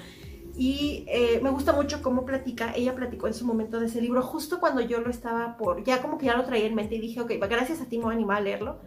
y 0.57 1.05
eh, 1.09 1.41
me 1.43 1.51
gusta 1.51 1.73
mucho 1.73 2.01
cómo 2.01 2.25
platica, 2.25 2.73
ella 2.77 2.95
platicó 2.95 3.27
en 3.27 3.35
su 3.35 3.45
momento 3.45 3.81
de 3.81 3.87
ese 3.87 4.01
libro, 4.01 4.23
justo 4.23 4.61
cuando 4.61 4.81
yo 4.81 5.01
lo 5.01 5.11
estaba 5.11 5.57
por, 5.57 5.83
ya 5.83 6.01
como 6.01 6.17
que 6.17 6.27
ya 6.27 6.37
lo 6.37 6.45
traía 6.45 6.67
en 6.67 6.75
mente 6.75 6.95
y 6.95 7.01
dije, 7.01 7.21
ok, 7.21 7.33
gracias 7.49 7.81
a 7.81 7.87
ti 7.87 7.99
me 7.99 8.05
voy 8.05 8.15
a 8.15 8.17
animar 8.17 8.39
a 8.39 8.41
leerlo. 8.41 8.81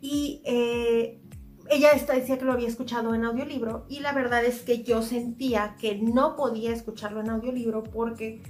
Y 0.00 0.42
eh, 0.44 1.20
ella 1.70 1.92
está, 1.92 2.14
decía 2.14 2.38
que 2.38 2.44
lo 2.44 2.52
había 2.52 2.68
escuchado 2.68 3.14
en 3.14 3.24
audiolibro 3.24 3.86
y 3.88 4.00
la 4.00 4.12
verdad 4.12 4.44
es 4.44 4.60
que 4.60 4.82
yo 4.82 5.02
sentía 5.02 5.76
que 5.78 5.96
no 5.96 6.36
podía 6.36 6.72
escucharlo 6.72 7.20
en 7.20 7.30
audiolibro 7.30 7.82
porque 7.82 8.42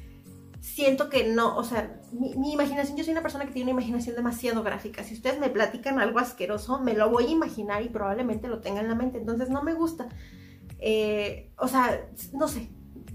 siento 0.61 1.09
que 1.09 1.29
no, 1.33 1.57
o 1.57 1.65
sea, 1.65 2.01
mi, 2.13 2.53
imaginación, 2.53 2.97
yo 2.97 3.05
soy 3.05 3.13
una 3.13 3.23
persona 3.23 3.47
que 3.47 3.53
tiene 3.53 3.71
una 3.73 3.81
imaginación 3.81 4.17
demasiado 4.17 4.63
gráfica. 4.63 5.05
Si 5.05 5.15
ustedes 5.15 5.39
me 5.39 5.49
platican 5.49 6.01
algo 6.01 6.19
asqueroso, 6.19 6.81
me 6.81 6.95
lo 6.95 7.09
voy 7.11 7.27
a 7.27 7.31
imaginar 7.31 7.83
y 7.83 7.89
probablemente 7.89 8.49
lo 8.49 8.61
tenga 8.61 8.81
en 8.81 8.89
la 8.89 8.95
mente. 8.95 9.19
Entonces 9.19 9.49
no 9.49 9.63
me 9.63 9.75
gusta. 9.75 10.09
Eh, 10.79 11.53
o 11.59 11.69
sea, 11.69 12.09
no 12.33 12.49
sé, 12.49 12.71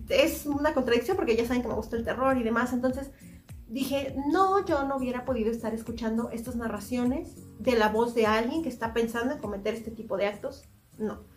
es 0.09 0.45
una 0.45 0.73
contradicción 0.73 1.15
porque 1.15 1.35
ya 1.35 1.45
saben 1.45 1.61
que 1.61 1.67
me 1.67 1.75
gusta 1.75 1.95
el 1.95 2.03
terror 2.03 2.37
y 2.37 2.43
demás. 2.43 2.73
Entonces 2.73 3.11
dije, 3.67 4.15
no, 4.31 4.65
yo 4.65 4.83
no 4.83 4.97
hubiera 4.97 5.25
podido 5.25 5.51
estar 5.51 5.73
escuchando 5.73 6.29
estas 6.29 6.55
narraciones 6.55 7.35
de 7.59 7.75
la 7.75 7.89
voz 7.89 8.13
de 8.15 8.25
alguien 8.25 8.63
que 8.63 8.69
está 8.69 8.93
pensando 8.93 9.33
en 9.33 9.39
cometer 9.39 9.73
este 9.73 9.91
tipo 9.91 10.17
de 10.17 10.27
actos. 10.27 10.63
No 10.97 11.33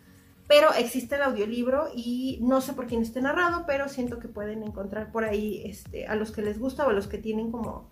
pero 0.47 0.73
existe 0.73 1.15
el 1.15 1.23
audiolibro 1.23 1.89
y 1.93 2.39
no 2.41 2.61
sé 2.61 2.73
por 2.73 2.87
quién 2.87 3.01
esté 3.01 3.21
narrado, 3.21 3.65
pero 3.67 3.89
siento 3.89 4.19
que 4.19 4.29
pueden 4.29 4.63
encontrar 4.63 5.11
por 5.11 5.25
ahí 5.25 5.61
este, 5.65 6.07
a 6.07 6.15
los 6.15 6.31
que 6.31 6.41
les 6.41 6.57
gusta 6.57 6.87
o 6.87 6.89
a 6.89 6.93
los 6.93 7.07
que 7.07 7.17
tienen 7.17 7.51
como... 7.51 7.91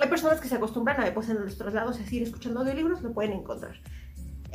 Hay 0.00 0.08
personas 0.08 0.40
que 0.40 0.48
se 0.48 0.56
acostumbran 0.56 1.00
a 1.00 1.14
pues, 1.14 1.28
en 1.28 1.40
los 1.40 1.56
traslados 1.56 2.00
a 2.00 2.14
ir 2.14 2.24
escuchando 2.24 2.60
audiolibros, 2.60 3.02
lo 3.02 3.14
pueden 3.14 3.32
encontrar. 3.32 3.80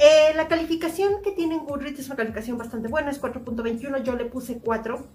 Eh, 0.02 0.34
la 0.34 0.48
calificación 0.48 1.22
que 1.22 1.34
tiene 1.34 1.56
en 1.56 1.66
Goodreads 1.66 2.00
es 2.00 2.06
una 2.08 2.16
calificación 2.16 2.58
bastante 2.58 2.88
buena, 2.88 3.12
es 3.12 3.22
4.21, 3.22 4.02
yo 4.02 4.16
le 4.16 4.24
puse 4.26 4.60
4. 4.60 5.06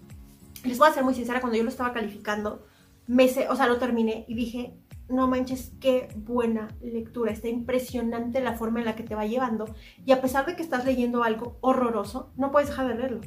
Les 0.64 0.76
voy 0.76 0.88
a 0.88 0.93
ser 0.93 1.05
muy 1.05 1.14
sincera, 1.14 1.41
cuando 1.41 1.57
yo 1.57 1.64
lo 1.64 1.71
estaba 1.71 1.95
calificando, 1.95 2.67
me 3.07 3.25
o 3.49 3.57
sea, 3.57 3.67
lo 3.67 3.79
terminé 3.79 4.26
y 4.29 4.35
dije, 4.35 4.75
no 5.09 5.26
manches, 5.26 5.73
qué 5.81 6.09
buena 6.17 6.69
lectura. 6.83 7.33
Está 7.33 7.49
impresionante 7.49 8.43
la 8.43 8.55
forma 8.55 8.81
en 8.81 8.85
la 8.85 8.95
que 8.95 9.03
te 9.03 9.14
va 9.14 9.25
llevando. 9.25 9.75
Y 10.05 10.12
a 10.12 10.21
pesar 10.21 10.45
de 10.45 10.55
que 10.55 10.62
estás 10.62 10.85
leyendo 10.85 11.23
algo 11.23 11.57
horroroso, 11.62 12.33
no 12.37 12.50
puedes 12.50 12.69
dejar 12.69 12.88
de 12.88 12.95
leerlo. 12.95 13.21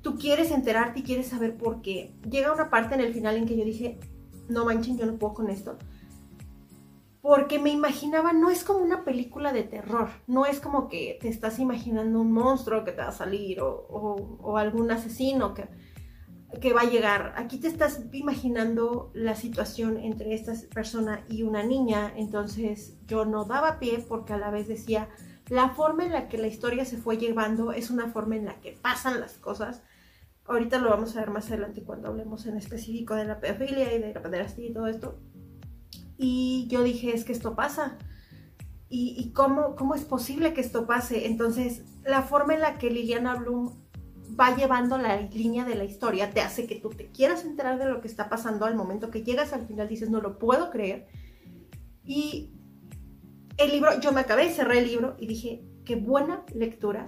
Tú 0.00 0.16
quieres 0.16 0.50
enterarte 0.50 1.00
y 1.00 1.02
quieres 1.02 1.26
saber 1.26 1.58
por 1.58 1.82
qué. 1.82 2.14
Llega 2.30 2.52
una 2.52 2.70
parte 2.70 2.94
en 2.94 3.02
el 3.02 3.12
final 3.12 3.36
en 3.36 3.46
que 3.46 3.58
yo 3.58 3.64
dije, 3.64 3.98
no 4.48 4.64
manchen, 4.64 4.96
yo 4.96 5.04
no 5.04 5.18
puedo 5.18 5.34
con 5.34 5.50
esto. 5.50 5.76
Porque 7.28 7.58
me 7.58 7.68
imaginaba, 7.68 8.32
no 8.32 8.48
es 8.48 8.64
como 8.64 8.78
una 8.78 9.04
película 9.04 9.52
de 9.52 9.62
terror, 9.62 10.08
no 10.26 10.46
es 10.46 10.60
como 10.60 10.88
que 10.88 11.18
te 11.20 11.28
estás 11.28 11.58
imaginando 11.58 12.22
un 12.22 12.32
monstruo 12.32 12.84
que 12.84 12.92
te 12.92 13.02
va 13.02 13.08
a 13.08 13.12
salir 13.12 13.58
o, 13.60 14.56
algún 14.56 14.90
asesino 14.90 15.52
que 15.52 15.68
que 16.62 16.72
va 16.72 16.80
a 16.80 16.90
llegar. 16.90 17.34
Aquí 17.36 17.58
te 17.58 17.68
estás 17.68 18.00
imaginando 18.12 19.10
la 19.12 19.34
situación 19.34 19.98
entre 19.98 20.32
esta 20.32 20.54
persona 20.72 21.22
y 21.28 21.42
una 21.42 21.62
niña, 21.62 22.10
entonces 22.16 22.96
yo 23.06 23.26
no 23.26 23.44
daba 23.44 23.78
pie 23.78 24.02
porque 24.08 24.32
a 24.32 24.38
la 24.38 24.50
vez 24.50 24.66
decía, 24.66 25.10
la 25.50 25.68
forma 25.68 26.06
en 26.06 26.12
la 26.12 26.28
que 26.28 26.38
la 26.38 26.46
historia 26.46 26.86
se 26.86 26.96
fue 26.96 27.18
llevando 27.18 27.72
es 27.72 27.90
una 27.90 28.10
forma 28.10 28.36
en 28.36 28.46
la 28.46 28.58
que 28.62 28.72
pasan 28.72 29.20
las 29.20 29.34
cosas. 29.34 29.82
Ahorita 30.46 30.78
lo 30.78 30.88
vamos 30.88 31.14
a 31.14 31.20
ver 31.20 31.30
más 31.30 31.48
adelante 31.48 31.82
cuando 31.82 32.08
hablemos 32.08 32.46
en 32.46 32.56
específico 32.56 33.14
de 33.14 33.26
la 33.26 33.38
pedofilia 33.38 33.92
y 33.94 33.98
de 33.98 34.14
la 34.14 34.22
pederastía 34.22 34.68
y 34.70 34.72
todo 34.72 34.86
esto. 34.86 35.20
Y 36.18 36.66
yo 36.68 36.82
dije, 36.82 37.14
es 37.14 37.24
que 37.24 37.32
esto 37.32 37.54
pasa. 37.54 37.96
¿Y, 38.90 39.32
cómo, 39.32 39.76
cómo 39.76 39.94
es 39.94 40.04
posible 40.04 40.54
que 40.54 40.62
esto 40.62 40.86
pase? 40.86 41.26
Entonces, 41.26 41.82
la 42.04 42.22
forma 42.22 42.54
en 42.54 42.60
la 42.60 42.78
que 42.78 42.90
Liliana 42.90 43.36
Bloom 43.36 43.78
va 44.38 44.56
llevando 44.56 44.98
la 44.98 45.20
línea 45.20 45.64
de 45.64 45.74
la 45.74 45.84
historia, 45.84 46.30
te 46.30 46.40
hace 46.40 46.66
que 46.66 46.76
tú 46.76 46.90
te 46.90 47.10
quieras 47.10 47.44
enterar 47.44 47.78
de 47.78 47.86
lo 47.86 48.00
que 48.00 48.08
está 48.08 48.28
pasando 48.28 48.64
al 48.64 48.74
momento 48.74 49.10
que 49.10 49.22
llegas 49.22 49.52
al 49.52 49.66
final, 49.66 49.88
dices, 49.88 50.10
no 50.10 50.20
lo 50.20 50.38
puedo 50.38 50.70
creer. 50.70 51.06
Y 52.04 52.50
el 53.58 53.70
libro, 53.70 54.00
yo 54.00 54.12
me 54.12 54.20
acabé, 54.20 54.50
cerré 54.50 54.78
el 54.78 54.86
libro 54.86 55.16
y 55.18 55.26
dije, 55.26 55.64
qué 55.84 55.96
buena 55.96 56.44
lectura, 56.54 57.06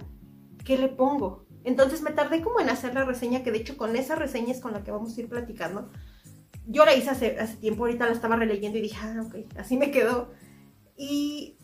¿qué 0.63 0.77
le 0.77 0.89
pongo? 0.89 1.47
Entonces 1.63 2.01
me 2.01 2.11
tardé 2.11 2.41
como 2.41 2.59
en 2.59 2.69
hacer 2.69 2.93
la 2.93 3.05
reseña, 3.05 3.43
que 3.43 3.51
de 3.51 3.59
hecho 3.59 3.77
con 3.77 3.95
esa 3.95 4.15
reseña 4.15 4.51
es 4.51 4.59
con 4.59 4.73
la 4.73 4.83
que 4.83 4.91
vamos 4.91 5.17
a 5.17 5.21
ir 5.21 5.29
platicando. 5.29 5.89
Yo 6.67 6.85
la 6.85 6.95
hice 6.95 7.09
hace, 7.09 7.37
tiempo, 7.59 7.83
ahorita 7.83 8.05
la 8.05 8.11
estaba 8.11 8.35
releyendo 8.35 8.77
y 8.77 8.81
dije, 8.81 8.97
ah, 9.01 9.23
ok, 9.25 9.35
así 9.57 9.77
me 9.77 9.91
quedó. 9.91 10.31
Y 10.95 11.57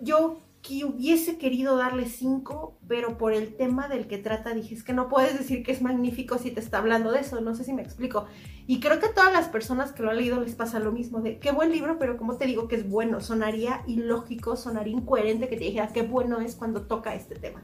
yo 0.00 0.42
que 0.62 0.84
hubiese 0.84 1.38
querido 1.38 1.76
darle 1.76 2.04
5, 2.06 2.78
pero 2.86 3.16
por 3.16 3.32
el 3.32 3.56
tema 3.56 3.88
del 3.88 4.06
que 4.06 4.18
trata 4.18 4.52
dije, 4.52 4.74
es 4.74 4.84
que 4.84 4.92
no 4.92 5.08
puedes 5.08 5.38
decir 5.38 5.62
que 5.62 5.72
es 5.72 5.80
magnífico 5.80 6.36
si 6.36 6.50
te 6.50 6.60
está 6.60 6.78
hablando 6.78 7.12
de 7.12 7.20
eso, 7.20 7.40
no 7.40 7.54
sé 7.54 7.64
si 7.64 7.72
me 7.72 7.80
explico. 7.80 8.26
Y 8.66 8.80
creo 8.80 9.00
que 9.00 9.06
a 9.06 9.14
todas 9.14 9.32
las 9.32 9.48
personas 9.48 9.92
que 9.92 10.02
lo 10.02 10.10
han 10.10 10.18
leído 10.18 10.38
les 10.38 10.54
pasa 10.54 10.78
lo 10.78 10.92
mismo, 10.92 11.22
de 11.22 11.38
qué 11.38 11.50
buen 11.50 11.72
libro, 11.72 11.98
pero 11.98 12.18
como 12.18 12.36
te 12.36 12.44
digo 12.44 12.68
que 12.68 12.76
es 12.76 12.88
bueno, 12.88 13.20
sonaría 13.20 13.82
ilógico, 13.86 14.54
sonaría 14.56 14.92
incoherente 14.92 15.48
que 15.48 15.56
te 15.56 15.64
dijera 15.64 15.92
qué 15.94 16.02
bueno 16.02 16.40
es 16.40 16.56
cuando 16.56 16.82
toca 16.82 17.14
este 17.14 17.36
tema. 17.36 17.62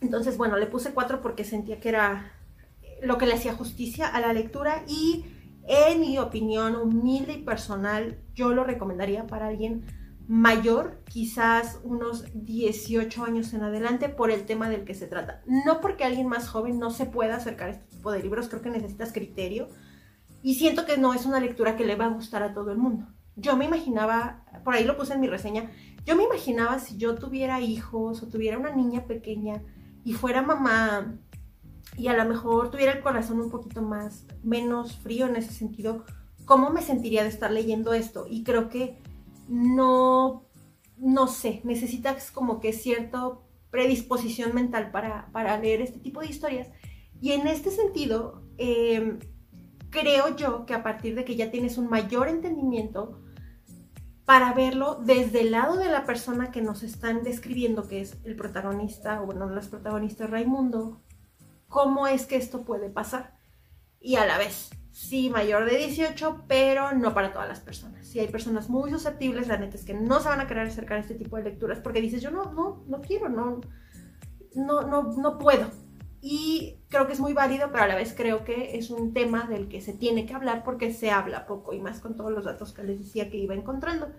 Entonces, 0.00 0.36
bueno, 0.36 0.56
le 0.56 0.66
puse 0.66 0.92
4 0.92 1.20
porque 1.20 1.44
sentía 1.44 1.78
que 1.78 1.88
era 1.90 2.32
lo 3.02 3.18
que 3.18 3.26
le 3.26 3.34
hacía 3.34 3.54
justicia 3.54 4.06
a 4.06 4.20
la 4.20 4.32
lectura 4.32 4.84
y 4.86 5.24
en 5.66 6.00
mi 6.00 6.18
opinión 6.18 6.76
humilde 6.76 7.34
y 7.34 7.42
personal, 7.42 8.18
yo 8.34 8.54
lo 8.54 8.64
recomendaría 8.64 9.26
para 9.26 9.48
alguien 9.48 9.84
mayor, 10.26 11.02
quizás 11.08 11.80
unos 11.84 12.24
18 12.34 13.24
años 13.24 13.54
en 13.54 13.62
adelante, 13.62 14.08
por 14.08 14.30
el 14.30 14.44
tema 14.44 14.68
del 14.68 14.84
que 14.84 14.94
se 14.94 15.06
trata. 15.06 15.42
No 15.46 15.80
porque 15.80 16.04
alguien 16.04 16.28
más 16.28 16.48
joven 16.48 16.78
no 16.78 16.90
se 16.90 17.06
pueda 17.06 17.36
acercar 17.36 17.68
a 17.68 17.72
este 17.72 17.96
tipo 17.96 18.12
de 18.12 18.22
libros, 18.22 18.48
creo 18.48 18.62
que 18.62 18.70
necesitas 18.70 19.12
criterio 19.12 19.68
y 20.42 20.54
siento 20.54 20.86
que 20.86 20.98
no 20.98 21.14
es 21.14 21.26
una 21.26 21.40
lectura 21.40 21.76
que 21.76 21.84
le 21.84 21.96
va 21.96 22.06
a 22.06 22.14
gustar 22.14 22.42
a 22.42 22.54
todo 22.54 22.70
el 22.72 22.78
mundo. 22.78 23.06
Yo 23.36 23.56
me 23.56 23.64
imaginaba, 23.64 24.44
por 24.64 24.74
ahí 24.74 24.84
lo 24.84 24.96
puse 24.96 25.14
en 25.14 25.20
mi 25.20 25.28
reseña, 25.28 25.70
yo 26.04 26.16
me 26.16 26.24
imaginaba 26.24 26.78
si 26.78 26.96
yo 26.96 27.14
tuviera 27.14 27.60
hijos 27.60 28.22
o 28.22 28.28
tuviera 28.28 28.58
una 28.58 28.74
niña 28.74 29.06
pequeña 29.06 29.62
y 30.04 30.12
fuera 30.12 30.42
mamá 30.42 31.18
y 31.98 32.06
a 32.08 32.16
lo 32.16 32.24
mejor 32.24 32.70
tuviera 32.70 32.92
el 32.92 33.02
corazón 33.02 33.40
un 33.40 33.50
poquito 33.50 33.82
más, 33.82 34.24
menos 34.42 34.96
frío 34.98 35.26
en 35.26 35.36
ese 35.36 35.52
sentido, 35.52 36.04
¿cómo 36.44 36.70
me 36.70 36.80
sentiría 36.80 37.24
de 37.24 37.28
estar 37.28 37.50
leyendo 37.50 37.92
esto? 37.92 38.26
Y 38.30 38.44
creo 38.44 38.68
que 38.68 39.02
no, 39.48 40.46
no 40.96 41.26
sé, 41.26 41.60
necesitas 41.64 42.30
como 42.30 42.60
que 42.60 42.72
cierta 42.72 43.32
predisposición 43.70 44.54
mental 44.54 44.90
para, 44.92 45.58
leer 45.58 45.82
este 45.82 45.98
tipo 45.98 46.20
de 46.20 46.28
historias. 46.28 46.68
Y 47.20 47.32
en 47.32 47.48
este 47.48 47.70
sentido, 47.70 48.42
em, 48.58 49.18
creo 49.90 50.36
yo 50.36 50.66
que 50.66 50.74
a 50.74 50.84
partir 50.84 51.16
de 51.16 51.24
que 51.24 51.34
ya 51.34 51.50
tienes 51.50 51.78
un 51.78 51.88
mayor 51.90 52.28
entendimiento, 52.28 53.22
para 54.24 54.52
verlo 54.52 55.00
desde 55.02 55.40
el 55.40 55.52
lado 55.52 55.78
de 55.78 55.88
la 55.88 56.04
persona 56.04 56.50
que 56.50 56.60
nos 56.60 56.82
están 56.82 57.22
describiendo, 57.22 57.88
que 57.88 58.02
es 58.02 58.18
el 58.24 58.36
protagonista, 58.36 59.22
o 59.22 59.26
bueno, 59.26 59.48
las 59.48 59.68
protagonistas 59.68 60.28
Raimundo, 60.28 61.00
cómo 61.68 62.06
es 62.06 62.26
que 62.26 62.36
esto 62.36 62.62
puede 62.62 62.90
pasar. 62.90 63.36
Y 64.00 64.16
a 64.16 64.26
la 64.26 64.38
vez, 64.38 64.70
sí, 64.92 65.30
mayor 65.30 65.64
de 65.64 65.76
18, 65.76 66.44
pero 66.48 66.92
no 66.92 67.14
para 67.14 67.32
todas 67.32 67.48
las 67.48 67.60
personas. 67.60 68.06
Si 68.06 68.20
hay 68.20 68.28
personas 68.28 68.68
muy 68.68 68.90
susceptibles, 68.90 69.48
la 69.48 69.58
neta 69.58 69.76
es 69.76 69.84
que 69.84 69.94
no 69.94 70.20
se 70.20 70.28
van 70.28 70.40
a 70.40 70.46
querer 70.46 70.66
acercar 70.66 70.98
a 70.98 71.00
este 71.00 71.14
tipo 71.14 71.36
de 71.36 71.44
lecturas 71.44 71.80
porque 71.80 72.00
dices, 72.00 72.22
yo 72.22 72.30
no, 72.30 72.52
no, 72.52 72.84
no 72.86 73.00
quiero, 73.00 73.28
no, 73.28 73.60
no, 74.54 74.82
no, 74.82 75.02
no 75.02 75.38
puedo. 75.38 75.70
Y 76.20 76.80
creo 76.88 77.06
que 77.06 77.12
es 77.12 77.20
muy 77.20 77.32
válido, 77.32 77.70
pero 77.70 77.84
a 77.84 77.88
la 77.88 77.94
vez 77.94 78.12
creo 78.16 78.44
que 78.44 78.76
es 78.76 78.90
un 78.90 79.12
tema 79.12 79.46
del 79.46 79.68
que 79.68 79.80
se 79.80 79.92
tiene 79.92 80.26
que 80.26 80.34
hablar 80.34 80.64
porque 80.64 80.92
se 80.92 81.10
habla 81.10 81.46
poco 81.46 81.72
y 81.72 81.80
más 81.80 82.00
con 82.00 82.16
todos 82.16 82.32
los 82.32 82.44
datos 82.44 82.72
que 82.72 82.82
les 82.82 82.98
decía 82.98 83.30
que 83.30 83.36
iba 83.36 83.54
encontrando. 83.54 84.10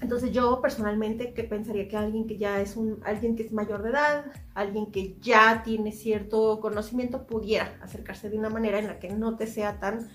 Entonces 0.00 0.32
yo 0.32 0.60
personalmente 0.62 1.34
que 1.34 1.44
pensaría 1.44 1.88
que 1.88 1.96
alguien 1.96 2.26
que 2.26 2.38
ya 2.38 2.60
es 2.60 2.76
un 2.76 3.00
alguien 3.04 3.36
que 3.36 3.42
es 3.42 3.52
mayor 3.52 3.82
de 3.82 3.90
edad, 3.90 4.24
alguien 4.54 4.90
que 4.90 5.18
ya 5.20 5.62
tiene 5.62 5.92
cierto 5.92 6.58
conocimiento 6.60 7.26
pudiera 7.26 7.78
acercarse 7.82 8.30
de 8.30 8.38
una 8.38 8.48
manera 8.48 8.78
en 8.78 8.86
la 8.86 8.98
que 8.98 9.10
no 9.10 9.36
te 9.36 9.46
sea 9.46 9.78
tan 9.78 10.08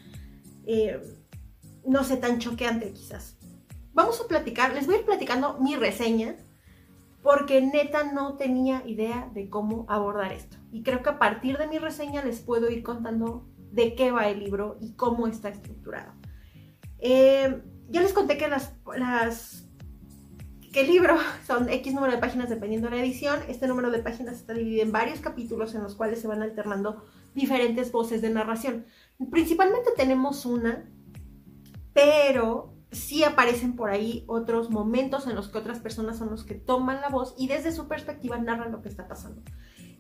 eh, 0.66 1.00
no 1.86 2.04
sé 2.04 2.18
tan 2.18 2.40
choqueante 2.40 2.92
quizás. 2.94 3.38
Vamos 3.94 4.20
a 4.20 4.28
platicar, 4.28 4.74
les 4.74 4.88
voy 4.88 4.96
a 4.96 5.00
ir 5.00 5.06
platicando 5.06 5.60
mi 5.60 5.76
reseña 5.76 6.36
porque 7.22 7.62
neta 7.62 8.12
no 8.12 8.38
tenía 8.38 8.84
idea 8.86 9.30
de 9.34 9.50
cómo 9.50 9.86
abordar 9.88 10.32
esto. 10.32 10.58
Y 10.72 10.84
creo 10.84 11.02
que 11.02 11.10
a 11.10 11.20
partir 11.20 11.58
de 11.58 11.68
mi 11.68 11.80
reseña 11.80 12.24
les 12.24 12.40
puedo 12.40 12.70
ir 12.70 12.84
contando 12.84 13.48
de 13.72 13.96
qué 13.96 14.12
va 14.12 14.28
el 14.28 14.40
libro 14.40 14.78
y 14.80 14.94
cómo 14.94 15.28
está 15.28 15.50
estructurado. 15.50 16.14
Eh, 17.00 17.64
ya 17.90 18.02
les 18.02 18.14
conté 18.14 18.38
que 18.38 18.48
las, 18.48 18.76
las 18.98 19.65
el 20.76 20.88
libro 20.88 21.18
son 21.48 21.70
X 21.70 21.94
número 21.94 22.14
de 22.14 22.20
páginas 22.20 22.50
dependiendo 22.50 22.90
de 22.90 22.96
la 22.96 23.04
edición. 23.04 23.40
Este 23.48 23.68
número 23.68 23.92
de 23.92 24.00
páginas 24.00 24.36
está 24.36 24.54
dividido 24.54 24.84
en 24.84 24.92
varios 24.92 25.20
capítulos 25.20 25.76
en 25.76 25.84
los 25.84 25.96
cuales 25.96 26.20
se 26.20 26.28
van 26.28 26.42
alternando 26.42 27.06
diferentes 27.34 27.92
voces 27.92 28.22
de 28.22 28.30
narración. 28.30 28.86
Principalmente 29.32 29.92
tenemos 29.96 30.46
una, 30.46 30.90
pero 31.94 32.74
sí 32.92 33.24
aparecen 33.24 33.76
por 33.76 33.90
ahí 33.90 34.24
otros 34.28 34.70
momentos 34.70 35.28
en 35.28 35.36
los 35.36 35.50
que 35.50 35.58
otras 35.58 35.80
personas 35.80 36.18
son 36.18 36.30
los 36.30 36.44
que 36.44 36.56
toman 36.56 37.02
la 37.02 37.10
voz 37.10 37.36
y 37.38 37.48
desde 37.48 37.72
su 37.72 37.88
perspectiva 37.88 38.38
narran 38.38 38.72
lo 38.72 38.82
que 38.82 38.90
está 38.90 39.08
pasando. 39.08 39.42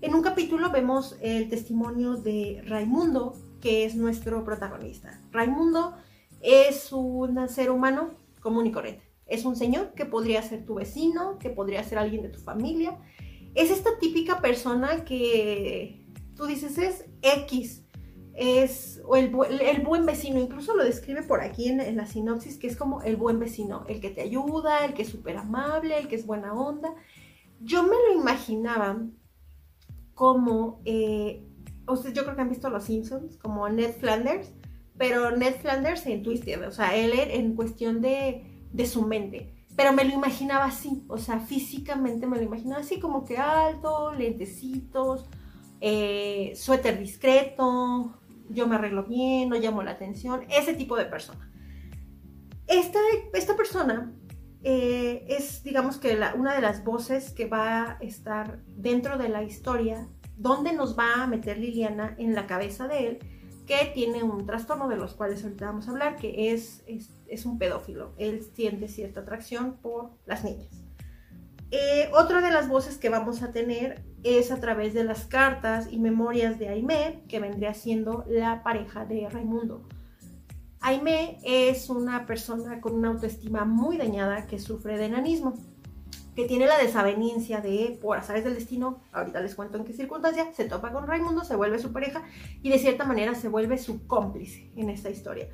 En 0.02 0.14
un 0.14 0.22
capítulo 0.22 0.72
vemos 0.72 1.18
el 1.22 1.50
testimonio 1.50 2.16
de 2.16 2.62
Raimundo, 2.66 3.34
que 3.62 3.86
es 3.86 3.96
nuestro 3.96 4.44
protagonista. 4.44 5.22
Raimundo 5.32 5.96
es 6.42 6.92
un 6.92 7.48
ser 7.50 7.72
humano 7.72 8.12
común 8.42 8.68
y 8.68 8.72
corriente 8.72 9.05
Es 9.26 9.46
un 9.46 9.56
señor 9.56 9.94
que 9.94 10.06
podría 10.06 10.42
ser 10.42 10.66
tu 10.66 10.76
vecino, 10.76 11.40
que 11.40 11.50
podría 11.50 11.84
ser 11.84 11.98
alguien 11.98 12.22
de 12.22 12.30
tu 12.30 12.40
familia. 12.40 13.00
Es 13.56 13.72
esta 13.72 13.98
típica 14.00 14.42
persona 14.42 15.04
que 15.06 16.06
tú 16.36 16.46
dices 16.46 16.78
es 16.78 17.06
X, 17.22 17.86
es 18.36 19.02
el, 19.16 19.34
el, 19.62 19.82
buen 19.82 20.06
vecino, 20.06 20.40
incluso 20.40 20.76
lo 20.76 20.84
describe 20.84 21.24
por 21.24 21.42
aquí 21.42 21.70
en, 21.70 21.96
la 21.96 22.06
sinopsis, 22.06 22.58
que 22.58 22.68
es 22.68 22.76
como 22.76 23.02
el 23.02 23.16
buen 23.16 23.40
vecino, 23.40 23.86
el 23.88 24.02
que 24.02 24.10
te 24.10 24.22
ayuda, 24.22 24.84
el 24.84 24.94
que 24.94 25.04
es 25.04 25.10
súper 25.10 25.38
amable, 25.38 25.98
el 25.98 26.10
que 26.10 26.16
es 26.16 26.26
buena 26.26 26.54
onda. 26.54 26.94
Yo 27.62 27.84
me 27.84 27.96
lo 27.96 28.20
imaginaba 28.20 29.02
como, 30.14 30.82
eh, 30.84 31.48
ustedes 31.88 32.14
yo 32.14 32.24
creo 32.24 32.36
que 32.36 32.42
han 32.42 32.50
visto 32.50 32.70
Los 32.70 32.84
Simpsons, 32.84 33.38
como 33.38 33.70
Ned 33.70 33.94
Flanders, 33.94 34.52
pero 34.98 35.32
Ned 35.32 35.56
Flanders 35.56 36.06
en 36.06 36.22
Twisted, 36.22 36.68
o 36.68 36.72
sea, 36.72 36.96
él 36.96 37.14
en 37.16 37.56
cuestión 37.56 38.02
de, 38.02 38.55
de 38.72 38.86
su 38.86 39.02
mente. 39.04 39.54
Pero 39.76 39.92
me 39.94 40.06
lo 40.06 40.14
imaginaba 40.14 40.66
así, 40.66 41.04
o 41.08 41.18
sea, 41.18 41.40
físicamente 41.40 42.28
me 42.28 42.38
lo 42.38 42.44
imaginaba 42.44 42.82
así, 42.82 43.00
como 43.00 43.26
que 43.26 43.38
alto, 43.38 44.14
lentecitos, 44.14 45.26
eh, 45.82 46.54
suéter 46.56 46.98
discreto, 46.98 48.18
yo 48.50 48.68
me 48.68 48.76
arreglo 48.76 49.04
bien, 49.04 49.50
no 49.50 49.56
llamo 49.58 49.84
la 49.84 49.92
atención, 49.92 50.46
ese 50.50 50.74
tipo 50.74 50.96
de 50.96 51.06
persona. 51.06 51.52
Esta, 52.68 53.00
esta 53.34 53.56
persona 53.56 54.14
eh, 54.64 55.26
es, 55.28 55.62
digamos 55.64 55.98
que 55.98 56.18
una 56.36 56.56
de 56.56 56.62
las 56.62 56.84
voces 56.84 57.32
que 57.32 57.46
va 57.46 57.92
a 57.92 57.98
estar 58.02 58.64
dentro 58.66 59.18
de 59.18 59.30
la 59.30 59.44
historia, 59.44 60.08
donde 60.38 60.74
nos 60.74 60.98
va 60.98 61.24
a 61.24 61.28
meter 61.28 61.58
Liliana 61.58 62.16
en 62.18 62.34
la 62.34 62.48
cabeza 62.48 62.88
de 62.88 63.08
él, 63.08 63.20
que 63.66 63.92
tiene 63.94 64.24
un 64.24 64.46
trastorno 64.46 64.88
de 64.88 64.96
los 64.96 65.14
cuales 65.14 65.44
ahorita 65.44 65.66
vamos 65.66 65.88
a 65.88 65.92
hablar, 65.92 66.18
que 66.18 66.52
es, 66.54 66.84
es, 66.88 67.46
un 67.46 67.58
pedófilo. 67.58 68.14
Él 68.18 68.44
siente 68.54 68.88
cierta 68.88 69.22
atracción 69.22 69.78
por 69.82 70.12
las 70.26 70.44
niñas. 70.44 70.70
Eh, 71.72 72.10
otra 72.14 72.42
de 72.42 72.52
las 72.52 72.70
voces 72.70 72.98
que 72.98 73.10
vamos 73.10 73.42
a 73.42 73.52
tener 73.52 74.04
es 74.24 74.52
a 74.52 74.60
través 74.60 74.94
de 74.94 75.04
las 75.04 75.26
cartas 75.26 75.88
y 75.92 76.00
memorias 76.00 76.60
de 76.60 76.70
Aimé, 76.70 77.24
que 77.28 77.40
vendría 77.40 77.74
siendo 77.74 78.24
la 78.28 78.64
pareja 78.64 79.06
de 79.06 79.28
Raimundo. 79.30 79.88
Aimé 80.80 81.40
es 81.44 81.90
una 81.90 82.28
persona 82.28 82.80
con 82.80 82.94
una 82.94 83.10
autoestima 83.10 83.66
muy 83.66 83.98
dañada 83.98 84.46
que 84.46 84.60
sufre 84.60 84.98
de 84.98 85.06
enanismo, 85.06 85.56
que 86.36 86.46
tiene 86.46 86.68
la 86.68 86.78
desaveniencia 86.78 87.62
de, 87.62 87.98
por 88.02 88.18
azares 88.18 88.44
del 88.44 88.56
destino, 88.56 89.02
ahorita 89.14 89.40
les 89.40 89.56
cuento 89.56 89.78
en 89.78 89.86
qué 89.86 89.94
circunstancia, 89.94 90.54
se 90.54 90.66
topa 90.66 90.92
con 90.92 91.08
Raimundo, 91.08 91.46
se 91.46 91.56
vuelve 91.56 91.80
su 91.80 91.94
pareja 91.94 92.24
y 92.62 92.70
de 92.70 92.78
cierta 92.78 93.06
manera 93.06 93.36
se 93.36 93.48
vuelve 93.48 93.78
su 93.78 94.06
cómplice 94.06 94.72
en 94.76 94.90
esta 94.90 95.10
historia. 95.10 95.50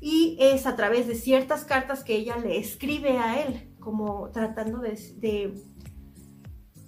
Y 0.00 0.36
es 0.40 0.66
a 0.66 0.76
través 0.76 1.06
de 1.06 1.14
ciertas 1.14 1.64
cartas 1.64 2.02
que 2.02 2.16
ella 2.16 2.36
le 2.36 2.58
escribe 2.58 3.18
a 3.18 3.40
él, 3.42 3.72
como 3.78 4.30
tratando 4.30 4.80
de, 4.80 5.54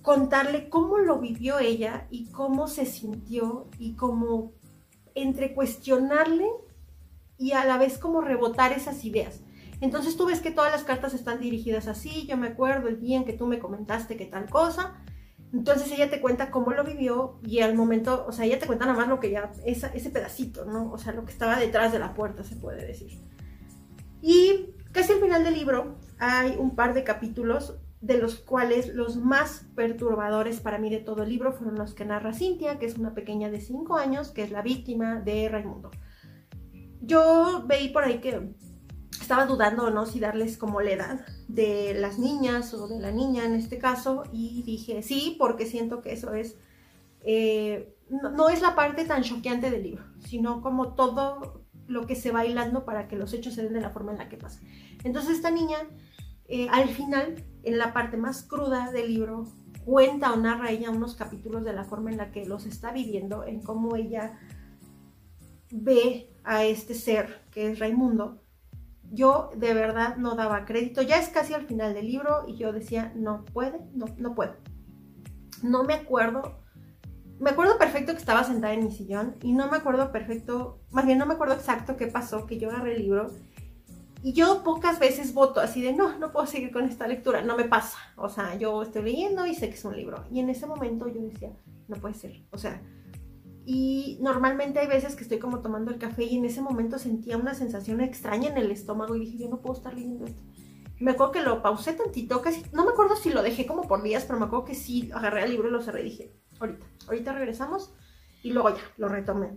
contarle 0.02 0.68
cómo 0.68 0.98
lo 0.98 1.18
vivió 1.20 1.58
ella 1.58 2.06
y 2.10 2.30
cómo 2.30 2.66
se 2.66 2.86
sintió 2.86 3.68
y 3.78 3.94
cómo 3.94 4.52
entre 5.14 5.54
cuestionarle 5.54 6.48
y 7.36 7.52
a 7.52 7.64
la 7.64 7.78
vez 7.78 7.98
como 7.98 8.20
rebotar 8.20 8.72
esas 8.72 9.04
ideas. 9.04 9.42
Entonces 9.80 10.16
tú 10.16 10.26
ves 10.26 10.40
que 10.40 10.50
todas 10.50 10.72
las 10.72 10.84
cartas 10.84 11.14
están 11.14 11.40
dirigidas 11.40 11.86
así, 11.86 12.26
yo 12.26 12.36
me 12.36 12.48
acuerdo 12.48 12.88
el 12.88 13.00
día 13.00 13.16
en 13.16 13.24
que 13.24 13.32
tú 13.32 13.46
me 13.46 13.58
comentaste 13.58 14.16
que 14.16 14.26
tal 14.26 14.50
cosa, 14.50 14.96
entonces 15.52 15.90
ella 15.92 16.10
te 16.10 16.20
cuenta 16.20 16.50
cómo 16.50 16.72
lo 16.72 16.84
vivió 16.84 17.38
y 17.42 17.60
al 17.60 17.74
momento, 17.74 18.26
o 18.26 18.32
sea, 18.32 18.44
ella 18.44 18.58
te 18.58 18.66
cuenta 18.66 18.86
nada 18.86 18.98
más 18.98 19.08
lo 19.08 19.20
que 19.20 19.30
ya, 19.30 19.52
ese 19.64 20.10
pedacito, 20.10 20.64
¿no? 20.64 20.90
O 20.92 20.98
sea, 20.98 21.12
lo 21.12 21.24
que 21.24 21.32
estaba 21.32 21.58
detrás 21.58 21.92
de 21.92 21.98
la 21.98 22.12
puerta, 22.12 22.42
se 22.42 22.56
puede 22.56 22.84
decir. 22.84 23.20
Y 24.20 24.74
casi 24.92 25.12
al 25.12 25.20
final 25.20 25.44
del 25.44 25.54
libro 25.54 25.96
hay 26.18 26.56
un 26.58 26.74
par 26.74 26.92
de 26.92 27.04
capítulos 27.04 27.78
de 28.00 28.18
los 28.18 28.36
cuales 28.36 28.94
los 28.94 29.16
más 29.16 29.66
perturbadores 29.74 30.60
para 30.60 30.78
mí 30.78 30.90
de 30.90 30.98
todo 30.98 31.22
el 31.22 31.30
libro 31.30 31.52
fueron 31.52 31.76
los 31.76 31.94
que 31.94 32.04
narra 32.04 32.32
Cintia, 32.32 32.78
que 32.78 32.86
es 32.86 32.98
una 32.98 33.14
pequeña 33.14 33.48
de 33.50 33.60
5 33.60 33.96
años, 33.96 34.30
que 34.30 34.42
es 34.42 34.50
la 34.50 34.62
víctima 34.62 35.20
de 35.20 35.48
Raimundo. 35.48 35.90
Yo 37.00 37.64
veí 37.66 37.88
por 37.88 38.04
ahí 38.04 38.20
que 38.20 38.50
estaba 39.20 39.46
dudando 39.46 39.90
no 39.90 40.06
si 40.06 40.20
darles 40.20 40.56
como 40.56 40.80
la 40.80 40.90
edad 40.90 41.26
de 41.48 41.94
las 41.94 42.18
niñas 42.18 42.74
o 42.74 42.88
de 42.88 43.00
la 43.00 43.10
niña 43.10 43.44
en 43.44 43.54
este 43.54 43.78
caso 43.78 44.24
y 44.32 44.62
dije 44.62 45.02
sí 45.02 45.36
porque 45.38 45.66
siento 45.66 46.02
que 46.02 46.12
eso 46.12 46.32
es 46.34 46.56
eh, 47.22 47.94
no, 48.08 48.30
no, 48.30 48.48
es 48.48 48.62
la 48.62 48.74
parte 48.74 49.04
tan 49.04 49.22
choqueante 49.22 49.70
del 49.70 49.82
libro 49.82 50.04
sino 50.20 50.62
como 50.62 50.94
todo 50.94 51.64
lo 51.86 52.06
que 52.06 52.14
se 52.14 52.30
va 52.30 52.46
hilando 52.46 52.84
para 52.84 53.08
que 53.08 53.16
los 53.16 53.32
hechos 53.32 53.54
se 53.54 53.62
den 53.62 53.74
de 53.74 53.80
la 53.80 53.90
forma 53.90 54.12
en 54.12 54.18
la 54.18 54.28
que 54.28 54.36
pasan 54.36 54.64
entonces 55.04 55.36
esta 55.36 55.50
niña 55.50 55.78
eh, 56.48 56.66
al 56.70 56.88
final, 56.88 57.44
en 57.62 57.76
la 57.76 57.92
parte 57.92 58.16
más 58.16 58.42
cruda 58.42 58.90
del 58.90 59.08
libro, 59.08 59.44
cuenta 59.84 60.32
o 60.32 60.36
narra 60.36 60.70
ella 60.70 60.90
unos 60.90 61.14
capítulos 61.14 61.62
de 61.62 61.74
la 61.74 61.84
forma 61.84 62.10
en 62.10 62.16
la 62.16 62.32
que 62.32 62.46
los 62.46 62.64
está 62.64 62.90
viviendo, 62.90 63.44
en 63.44 63.60
cómo 63.62 63.96
ella 63.96 64.38
ve 65.70 66.30
a 66.44 66.64
este 66.64 66.94
ser 66.94 67.42
que 67.50 67.70
es 67.70 67.78
Raimundo. 67.78 68.42
Yo 69.10 69.50
de 69.56 69.74
verdad 69.74 70.16
no 70.16 70.34
daba 70.34 70.64
crédito, 70.64 71.02
ya 71.02 71.18
es 71.18 71.28
casi 71.28 71.54
al 71.54 71.66
final 71.66 71.94
del 71.94 72.06
libro 72.06 72.44
y 72.46 72.56
yo 72.56 72.72
decía, 72.72 73.12
no 73.14 73.44
puede, 73.44 73.80
no, 73.94 74.06
no 74.18 74.34
puedo. 74.34 74.56
No 75.62 75.84
me 75.84 75.94
acuerdo, 75.94 76.60
me 77.40 77.50
acuerdo 77.50 77.78
perfecto 77.78 78.12
que 78.12 78.18
estaba 78.18 78.44
sentada 78.44 78.74
en 78.74 78.84
mi 78.84 78.92
sillón 78.92 79.36
y 79.42 79.52
no 79.52 79.70
me 79.70 79.78
acuerdo 79.78 80.12
perfecto, 80.12 80.80
más 80.90 81.06
bien 81.06 81.18
no 81.18 81.26
me 81.26 81.34
acuerdo 81.34 81.54
exacto 81.54 81.96
qué 81.96 82.06
pasó, 82.06 82.46
que 82.46 82.58
yo 82.58 82.68
agarré 82.70 82.96
el 82.96 83.02
libro 83.02 83.30
y 84.22 84.32
yo 84.32 84.64
pocas 84.64 84.98
veces 84.98 85.32
voto 85.32 85.60
así 85.60 85.80
de, 85.80 85.92
no, 85.92 86.18
no 86.18 86.32
puedo 86.32 86.46
seguir 86.46 86.72
con 86.72 86.84
esta 86.84 87.06
lectura, 87.06 87.42
no 87.42 87.56
me 87.56 87.64
pasa. 87.64 87.98
O 88.16 88.28
sea, 88.28 88.56
yo 88.56 88.82
estoy 88.82 89.02
leyendo 89.02 89.46
y 89.46 89.54
sé 89.54 89.68
que 89.68 89.76
es 89.76 89.84
un 89.84 89.96
libro. 89.96 90.24
Y 90.30 90.40
en 90.40 90.50
ese 90.50 90.66
momento 90.66 91.06
yo 91.08 91.20
decía, 91.22 91.52
no 91.86 91.96
puede 91.96 92.14
ser. 92.14 92.42
O 92.50 92.58
sea, 92.58 92.82
y 93.70 94.16
normalmente 94.22 94.78
hay 94.78 94.86
veces 94.86 95.14
que 95.14 95.24
estoy 95.24 95.38
como 95.38 95.60
tomando 95.60 95.90
el 95.90 95.98
café 95.98 96.24
y 96.24 96.38
en 96.38 96.46
ese 96.46 96.62
momento 96.62 96.98
sentía 96.98 97.36
una 97.36 97.52
sensación 97.52 98.00
extraña 98.00 98.48
en 98.48 98.56
el 98.56 98.70
estómago 98.70 99.14
y 99.14 99.20
dije, 99.20 99.36
yo 99.36 99.50
no 99.50 99.60
puedo 99.60 99.76
estar 99.76 99.92
leyendo 99.92 100.24
esto. 100.24 100.40
Me 100.98 101.10
acuerdo 101.10 101.32
que 101.32 101.42
lo 101.42 101.60
pausé 101.60 101.92
tantito, 101.92 102.40
casi, 102.40 102.62
no 102.72 102.86
me 102.86 102.92
acuerdo 102.92 103.14
si 103.14 103.28
lo 103.28 103.42
dejé 103.42 103.66
como 103.66 103.82
por 103.82 104.02
días, 104.02 104.24
pero 104.24 104.38
me 104.38 104.46
acuerdo 104.46 104.64
que 104.64 104.74
sí, 104.74 105.10
agarré 105.12 105.44
el 105.44 105.50
libro 105.50 105.68
y 105.68 105.70
lo 105.70 105.82
cerré 105.82 106.00
y 106.00 106.04
dije, 106.04 106.32
ahorita, 106.60 106.86
ahorita 107.08 107.32
regresamos 107.34 107.92
y 108.42 108.54
luego 108.54 108.70
ya, 108.70 108.80
lo 108.96 109.08
retomé. 109.08 109.50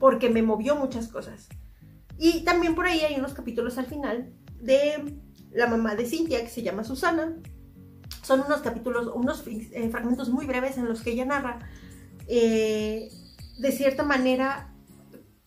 Porque 0.00 0.28
me 0.28 0.42
movió 0.42 0.74
muchas 0.74 1.06
cosas. 1.06 1.48
Y 2.18 2.42
también 2.42 2.74
por 2.74 2.86
ahí 2.86 3.02
hay 3.02 3.14
unos 3.14 3.32
capítulos 3.32 3.78
al 3.78 3.86
final 3.86 4.32
de 4.60 5.20
la 5.52 5.68
mamá 5.68 5.94
de 5.94 6.04
Cintia, 6.04 6.42
que 6.42 6.50
se 6.50 6.62
llama 6.62 6.82
Susana. 6.82 7.36
Son 8.24 8.40
unos 8.40 8.60
capítulos, 8.62 9.08
unos 9.14 9.46
eh, 9.46 9.88
fragmentos 9.88 10.30
muy 10.30 10.46
breves 10.46 10.78
en 10.78 10.88
los 10.88 11.02
que 11.02 11.12
ella 11.12 11.26
narra, 11.26 11.60
eh, 12.28 13.10
de 13.58 13.72
cierta 13.72 14.04
manera, 14.04 14.72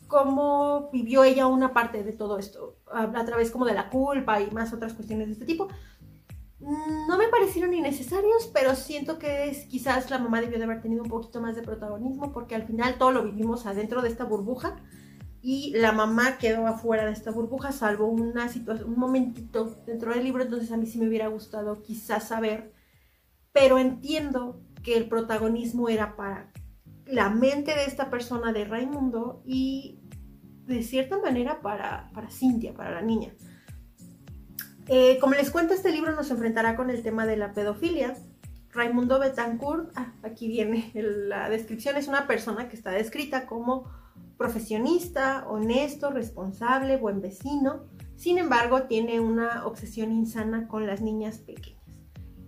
cómo 0.08 0.90
vivió 0.92 1.24
ella 1.24 1.48
una 1.48 1.74
parte 1.74 2.04
de 2.04 2.12
todo 2.12 2.38
esto, 2.38 2.78
a, 2.92 3.24
través 3.24 3.52
como 3.52 3.66
de 3.66 3.74
la 3.74 3.90
culpa 3.90 4.42
y 4.42 4.52
más 4.52 4.74
otras 4.74 4.94
cuestiones 4.94 5.28
de 5.28 5.34
este 5.34 5.46
tipo. 5.46 5.70
No 6.60 7.18
me 7.18 7.28
parecieron 7.30 7.74
innecesarios, 7.74 8.52
pero 8.54 8.76
siento 8.76 9.18
que 9.18 9.66
quizás 9.70 10.10
la 10.10 10.20
mamá 10.20 10.42
debió 10.42 10.58
de 10.58 10.66
haber 10.66 10.82
tenido 10.82 11.04
un 11.04 11.10
poquito 11.10 11.40
más 11.42 11.56
de 11.56 11.62
protagonismo, 11.62 12.34
porque 12.34 12.56
al 12.56 12.64
final 12.64 12.98
todo 12.98 13.12
lo 13.12 13.24
vivimos 13.24 13.66
adentro 13.66 14.02
de 14.02 14.10
esta 14.10 14.26
burbuja 14.26 14.76
y 15.42 15.74
la 15.76 15.92
mamá 15.92 16.38
quedó 16.38 16.68
afuera 16.68 17.06
de 17.06 17.14
esta 17.14 17.32
burbuja, 17.32 17.72
salvo 17.72 18.08
una 18.08 18.48
situación, 18.50 18.90
un 18.90 19.00
momentito 19.00 19.76
dentro 19.88 20.14
del 20.14 20.24
libro, 20.24 20.44
entonces 20.44 20.72
a 20.72 20.78
mí 20.78 20.86
sí 20.86 21.00
me 21.00 21.08
hubiera 21.08 21.28
gustado 21.28 21.82
quizás 21.82 22.28
saber, 22.28 22.74
pero 23.52 23.80
entiendo 23.80 24.62
que 24.84 24.98
el 24.98 25.08
protagonismo 25.10 25.90
era 25.90 26.16
para 26.16 26.52
la 27.12 27.30
mente 27.30 27.76
de 27.76 27.86
esta 27.86 28.10
persona, 28.10 28.54
de 28.54 28.66
Raimundo, 28.66 29.44
y 29.46 30.00
de 30.66 30.82
cierta 30.84 31.20
manera 31.20 31.62
para, 31.62 32.10
para 32.14 32.30
Cintia, 32.30 32.74
para 32.74 32.92
la 32.92 33.02
niña. 33.02 33.34
Eh, 34.88 35.20
como 35.20 35.34
les 35.34 35.52
cuento, 35.52 35.74
este 35.74 35.92
libro 35.92 36.16
nos 36.16 36.32
enfrentará 36.32 36.76
con 36.76 36.90
el 36.90 37.04
tema 37.04 37.26
de 37.26 37.38
la 37.38 37.54
pedofilia. 37.54 38.16
Raimundo 38.70 39.20
Betancourt, 39.20 39.92
ah, 39.96 40.14
aquí 40.24 40.48
viene 40.48 40.92
la 40.94 41.50
descripción, 41.50 41.98
es 41.98 42.08
una 42.08 42.26
persona 42.26 42.70
que 42.70 42.78
está 42.78 42.92
descrita 42.92 43.46
como 43.46 43.84
profesionista, 44.38 45.46
honesto, 45.48 46.10
responsable, 46.10 46.98
buen 46.98 47.22
vecino. 47.22 47.86
Sin 48.16 48.38
embargo, 48.38 48.84
tiene 48.84 49.20
una 49.20 49.66
obsesión 49.66 50.12
insana 50.12 50.68
con 50.68 50.88
las 50.88 51.02
niñas 51.02 51.40
pequeñas. 51.40 51.81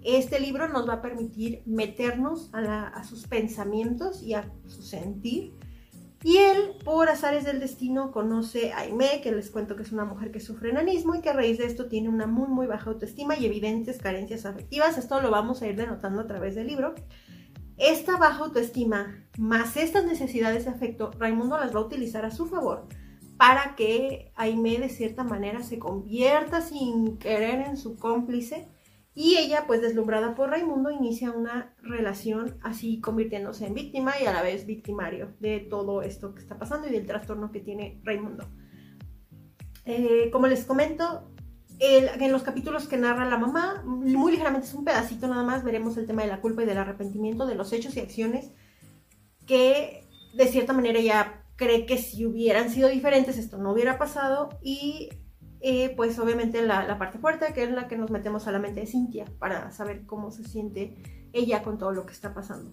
Este 0.03 0.39
libro 0.39 0.67
nos 0.67 0.87
va 0.87 0.95
a 0.95 1.01
permitir 1.01 1.63
meternos 1.65 2.49
a, 2.53 3.03
sus 3.03 3.27
pensamientos 3.27 4.21
y 4.21 4.33
a 4.33 4.51
su 4.67 4.81
sentir. 4.81 5.53
Y 6.23 6.37
él, 6.37 6.75
por 6.85 7.09
azares 7.09 7.43
del 7.43 7.59
destino, 7.59 8.11
conoce 8.11 8.71
a 8.71 8.79
Aimee, 8.79 9.21
que 9.21 9.31
les 9.31 9.49
cuento 9.49 9.75
que 9.75 9.83
es 9.83 9.91
una 9.91 10.05
mujer 10.05 10.31
que 10.31 10.39
sufre 10.39 10.69
enanismo 10.69 11.15
y 11.15 11.21
que 11.21 11.29
a 11.29 11.33
raíz 11.33 11.57
de 11.57 11.65
esto 11.65 11.87
tiene 11.87 12.07
una 12.07 12.27
muy, 12.27 12.47
muy 12.47 12.65
baja 12.65 12.89
autoestima 12.89 13.37
y 13.37 13.45
evidentes 13.45 13.97
carencias 13.97 14.45
afectivas. 14.45 14.97
Esto 14.97 15.19
lo 15.21 15.31
vamos 15.31 15.61
a 15.61 15.67
ir 15.67 15.75
denotando 15.75 16.21
a 16.21 16.27
través 16.27 16.55
del 16.55 16.67
libro. 16.67 16.95
Esta 17.77 18.17
baja 18.17 18.43
autoestima 18.43 19.25
más 19.37 19.75
estas 19.75 20.05
necesidades 20.05 20.65
de 20.65 20.71
afecto, 20.71 21.11
Raimundo 21.17 21.57
las 21.57 21.75
va 21.75 21.79
a 21.79 21.83
utilizar 21.83 22.23
a 22.23 22.31
su 22.31 22.45
favor 22.45 22.87
para 23.37 23.75
que 23.75 24.31
Aime 24.35 24.77
de 24.77 24.89
cierta 24.89 25.23
manera 25.23 25.63
se 25.63 25.79
convierta 25.79 26.61
sin 26.61 27.17
querer 27.17 27.61
en 27.67 27.77
su 27.77 27.97
cómplice 27.97 28.67
y 29.15 29.37
ella 29.37 29.65
pues 29.67 29.81
deslumbrada 29.81 30.33
por 30.33 30.49
Raimundo 30.49 30.89
inicia 30.89 31.31
una 31.31 31.75
relación 31.81 32.57
así 32.63 32.99
convirtiéndose 32.99 33.67
en 33.67 33.75
víctima 33.75 34.13
y 34.19 34.25
a 34.25 34.33
la 34.33 34.41
vez 34.41 34.65
victimario 34.65 35.33
de 35.39 35.59
todo 35.59 36.01
esto 36.01 36.33
que 36.33 36.41
está 36.41 36.57
pasando 36.57 36.87
y 36.87 36.91
del 36.91 37.05
trastorno 37.05 37.51
que 37.51 37.59
tiene 37.59 38.01
Raimundo. 38.03 38.47
Eh, 39.85 40.29
como 40.31 40.47
les 40.47 40.65
comento, 40.65 41.29
en 41.79 42.31
los 42.31 42.43
capítulos 42.43 42.87
que 42.87 42.97
narra 42.97 43.27
la 43.27 43.37
mamá, 43.37 43.83
muy 43.85 44.31
ligeramente 44.31 44.67
es 44.67 44.73
un 44.73 44.85
pedacito 44.85 45.27
nada 45.27 45.43
más, 45.43 45.63
veremos 45.63 45.97
el 45.97 46.07
tema 46.07 46.21
de 46.21 46.29
la 46.29 46.41
culpa 46.41 46.63
y 46.63 46.65
del 46.65 46.77
arrepentimiento, 46.77 47.45
de 47.45 47.55
los 47.55 47.73
hechos 47.73 47.95
y 47.97 47.99
acciones 47.99 48.51
que 49.45 50.07
de 50.33 50.47
cierta 50.47 50.73
manera 50.73 50.99
ella 50.99 51.43
cree 51.55 51.85
que 51.85 51.97
si 51.97 52.25
hubieran 52.25 52.69
sido 52.69 52.89
diferentes 52.89 53.37
esto 53.37 53.57
no 53.57 53.73
hubiera 53.73 53.97
pasado 53.97 54.49
y 54.61 55.09
eh, 55.63 55.93
pues 55.95 56.19
obviamente 56.19 56.61
la, 56.61 56.97
parte 56.99 57.17
fuerte 57.17 57.53
que 57.53 57.63
es 57.63 57.71
la 57.71 57.87
que 57.87 57.97
nos 57.97 58.11
metemos 58.11 58.47
a 58.47 58.51
la 58.51 58.59
mente 58.59 58.81
de 58.81 58.85
Cintia 58.85 59.25
para 59.39 59.71
saber 59.71 60.05
cómo 60.05 60.29
se 60.29 60.43
siente 60.43 60.95
ella 61.33 61.63
con 61.63 61.77
todo 61.79 61.91
lo 61.91 62.05
que 62.05 62.13
está 62.13 62.33
pasando. 62.33 62.71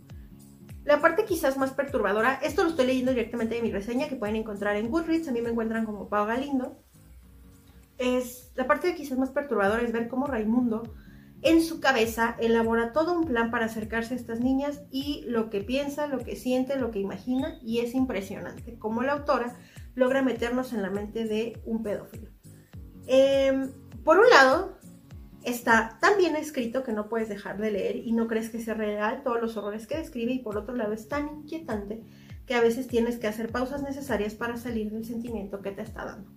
La 0.85 1.01
parte 1.01 1.25
quizás 1.25 1.57
más 1.57 1.71
perturbadora, 1.71 2.35
esto 2.43 2.65
lo 2.65 2.71
estoy 2.71 2.87
leyendo 2.87 3.13
directamente 3.13 3.55
de 3.55 3.63
mi 3.63 3.71
reseña 3.71 4.09
que 4.09 4.17
pueden 4.17 4.37
encontrar 4.37 4.77
en 4.77 4.91
Goodreads, 4.91 5.29
a 5.29 5.33
mí 5.33 5.41
me 5.41 5.51
encuentran 5.51 5.87
como 5.87 6.09
Pau 6.09 6.27
Galindo 6.27 6.83
es 8.01 8.51
la 8.55 8.67
parte 8.67 8.95
quizás 8.95 9.19
más 9.19 9.31
perturbadora 9.31 9.83
es 9.83 9.93
ver 9.93 10.09
cómo 10.09 10.27
Raimundo 10.27 10.83
en 11.43 11.63
su 11.63 11.81
cabeza 11.81 12.35
elabora 12.41 12.93
todo 12.93 13.13
un 13.13 13.27
plan 13.27 13.51
para 13.51 13.67
acercarse 13.67 14.15
a 14.15 14.17
estas 14.17 14.41
niñas 14.41 14.83
y 14.91 15.23
lo 15.27 15.49
que 15.49 15.61
piensa, 15.61 16.07
lo 16.07 16.19
que 16.19 16.35
siente, 16.35 16.77
lo 16.77 16.91
que 16.91 16.99
imagina 16.99 17.59
y 17.63 17.81
es 17.81 17.95
impresionante 17.95 18.79
cómo 18.79 19.03
la 19.03 19.13
autora 19.13 19.57
logra 19.95 20.23
meternos 20.23 20.73
en 20.73 20.83
la 20.83 20.91
mente 20.91 21.25
de 21.25 21.61
un 21.65 21.83
pedófilo. 21.83 22.31
Em, 23.13 23.73
por 24.05 24.19
un 24.19 24.31
lado, 24.31 24.79
está 25.43 25.99
tan 26.01 26.17
bien 26.17 26.37
escrito 26.37 26.85
que 26.85 26.93
no 26.93 27.09
puedes 27.09 27.29
dejar 27.29 27.59
de 27.59 27.73
leer 27.73 27.97
y 27.97 28.13
no 28.13 28.29
crees 28.29 28.51
que 28.51 28.61
sea 28.61 28.75
real 28.75 29.23
todos 29.25 29.41
los 29.41 29.57
horrores 29.57 29.89
que 29.89 29.97
describe 29.97 30.33
y 30.33 30.39
por 30.39 30.57
otro 30.57 30.77
lado 30.77 30.93
es 30.93 31.09
tan 31.09 31.29
inquietante 31.29 32.05
que 32.47 32.55
a 32.55 32.61
veces 32.61 32.87
tienes 32.87 33.19
que 33.19 33.27
hacer 33.27 33.51
pausas 33.51 33.83
necesarias 33.83 34.35
para 34.37 34.57
salir 34.57 34.93
del 34.93 35.05
sentimiento 35.05 35.61
que 35.61 35.73
te 35.73 35.83
está 35.83 36.05
dando 36.05 36.31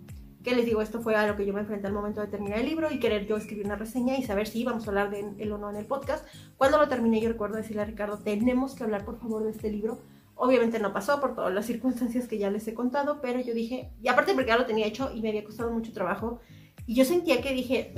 que 0.44 0.56
les 0.56 0.66
digo, 0.66 0.82
esto 0.82 1.02
fue 1.02 1.16
a 1.16 1.26
lo 1.26 1.38
que 1.38 1.46
yo 1.46 1.54
me 1.54 1.62
enfrenté 1.62 1.88
al 1.88 1.94
momento 1.94 2.20
de 2.20 2.28
terminar 2.28 2.60
el 2.60 2.66
libro 2.66 2.92
y 2.92 3.00
querer 3.00 3.26
yo 3.26 3.38
escribir 3.38 3.66
una 3.66 3.78
reseña 3.78 4.18
y 4.18 4.24
saber 4.24 4.48
si 4.48 4.60
íbamos 4.60 4.86
a 4.86 4.90
hablar 4.90 5.10
de 5.10 5.26
él 5.38 5.52
o 5.54 5.58
no 5.58 5.70
en 5.70 5.78
el 5.78 5.86
podcast. 5.86 6.28
Cuando 6.58 6.78
lo 6.78 6.90
terminé 6.90 7.22
yo 7.22 7.30
recuerdo 7.30 7.56
decirle 7.56 7.82
a 7.82 7.86
Ricardo, 7.86 8.20
tenemos 8.20 8.76
que 8.76 8.84
hablar 8.84 9.06
por 9.06 9.18
favor 9.20 9.44
de 9.44 9.52
este 9.52 9.72
libro. 9.72 10.02
Obviamente 10.36 10.80
no 10.80 10.92
pasó 10.92 11.22
por 11.22 11.34
todas 11.34 11.54
las 11.54 11.66
circunstancias 11.66 12.28
que 12.28 12.38
ya 12.38 12.52
les 12.52 12.68
he 12.68 12.74
contado, 12.74 13.22
pero 13.22 13.40
yo 13.40 13.54
dije, 13.54 13.92
y 14.02 14.10
aparte 14.10 14.34
porque 14.34 14.50
ya 14.50 14.58
lo 14.58 14.66
tenía 14.66 14.86
hecho 14.86 15.12
y 15.16 15.22
me 15.22 15.30
había 15.30 15.46
costado 15.46 15.72
mucho 15.72 15.94
trabajo, 15.94 16.42
y 16.86 16.96
yo 16.96 17.06
sentía 17.06 17.42
que 17.42 17.54
dije, 17.54 17.94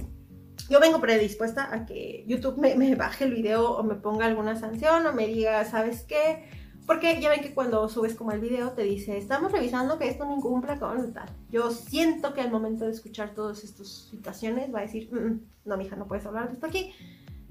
yo 0.69 0.79
vengo 0.79 0.99
predispuesta 0.99 1.73
a 1.73 1.85
que 1.85 2.23
YouTube 2.27 2.57
me, 2.57 2.95
baje 2.95 3.25
el 3.25 3.33
video 3.33 3.71
o 3.71 3.83
me 3.83 3.95
ponga 3.95 4.25
alguna 4.25 4.55
sanción 4.55 5.05
o 5.05 5.13
me 5.13 5.27
diga, 5.27 5.63
¿sabes 5.65 6.03
qué? 6.03 6.49
Porque 6.85 7.19
ya 7.19 7.29
ven 7.29 7.41
que 7.41 7.53
cuando 7.53 7.87
subes 7.89 8.13
como 8.13 8.31
el 8.31 8.39
video 8.39 8.71
te 8.71 8.83
dice, 8.83 9.17
estamos 9.17 9.51
revisando 9.51 9.97
que 9.97 10.07
esto 10.07 10.25
no 10.25 10.37
incumpla 10.37 10.79
con 10.79 11.13
tal. 11.13 11.29
Yo 11.49 11.71
siento 11.71 12.33
que 12.33 12.41
al 12.41 12.51
momento 12.51 12.85
de 12.85 12.91
escuchar 12.91 13.33
todas 13.33 13.63
estas 13.63 13.87
situaciones 13.87 14.73
va 14.73 14.79
a 14.79 14.83
decir, 14.83 15.09
mm, 15.11 15.17
mm, 15.17 15.41
no, 15.65 15.77
mija, 15.77 15.95
no 15.95 16.07
puedes 16.07 16.25
hablar 16.25 16.47
de 16.47 16.53
esto 16.53 16.67
aquí. 16.67 16.93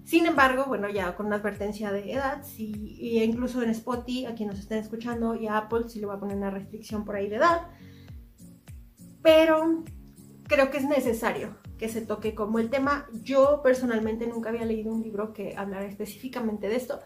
Sin 0.04 0.26
embargo, 0.26 0.66
bueno, 0.66 0.88
ya 0.88 1.16
con 1.16 1.26
una 1.26 1.36
advertencia 1.36 1.90
de 1.90 2.12
edad, 2.12 2.44
si, 2.44 2.98
incluso 3.24 3.62
en 3.62 3.70
Spotify, 3.70 4.26
a 4.26 4.34
quien 4.34 4.50
nos 4.50 4.58
estén 4.58 4.78
escuchando, 4.78 5.34
y 5.34 5.46
a 5.46 5.56
Apple 5.56 5.88
sí 5.88 5.98
le 5.98 6.06
va 6.06 6.14
a 6.14 6.20
poner 6.20 6.36
una 6.36 6.50
restricción 6.50 7.04
por 7.04 7.16
ahí 7.16 7.28
de 7.28 7.36
edad. 7.36 7.62
Pero 9.22 9.82
creo 10.54 10.70
que 10.70 10.78
es 10.78 10.84
necesario 10.84 11.56
que 11.78 11.88
se 11.88 12.00
toque 12.00 12.34
como 12.34 12.60
el 12.60 12.70
tema. 12.70 13.08
Yo 13.22 13.60
personalmente 13.62 14.26
nunca 14.26 14.50
había 14.50 14.64
leído 14.64 14.92
un 14.92 15.02
libro 15.02 15.32
que 15.32 15.56
hablara 15.56 15.84
específicamente 15.84 16.68
de 16.68 16.76
esto. 16.76 17.00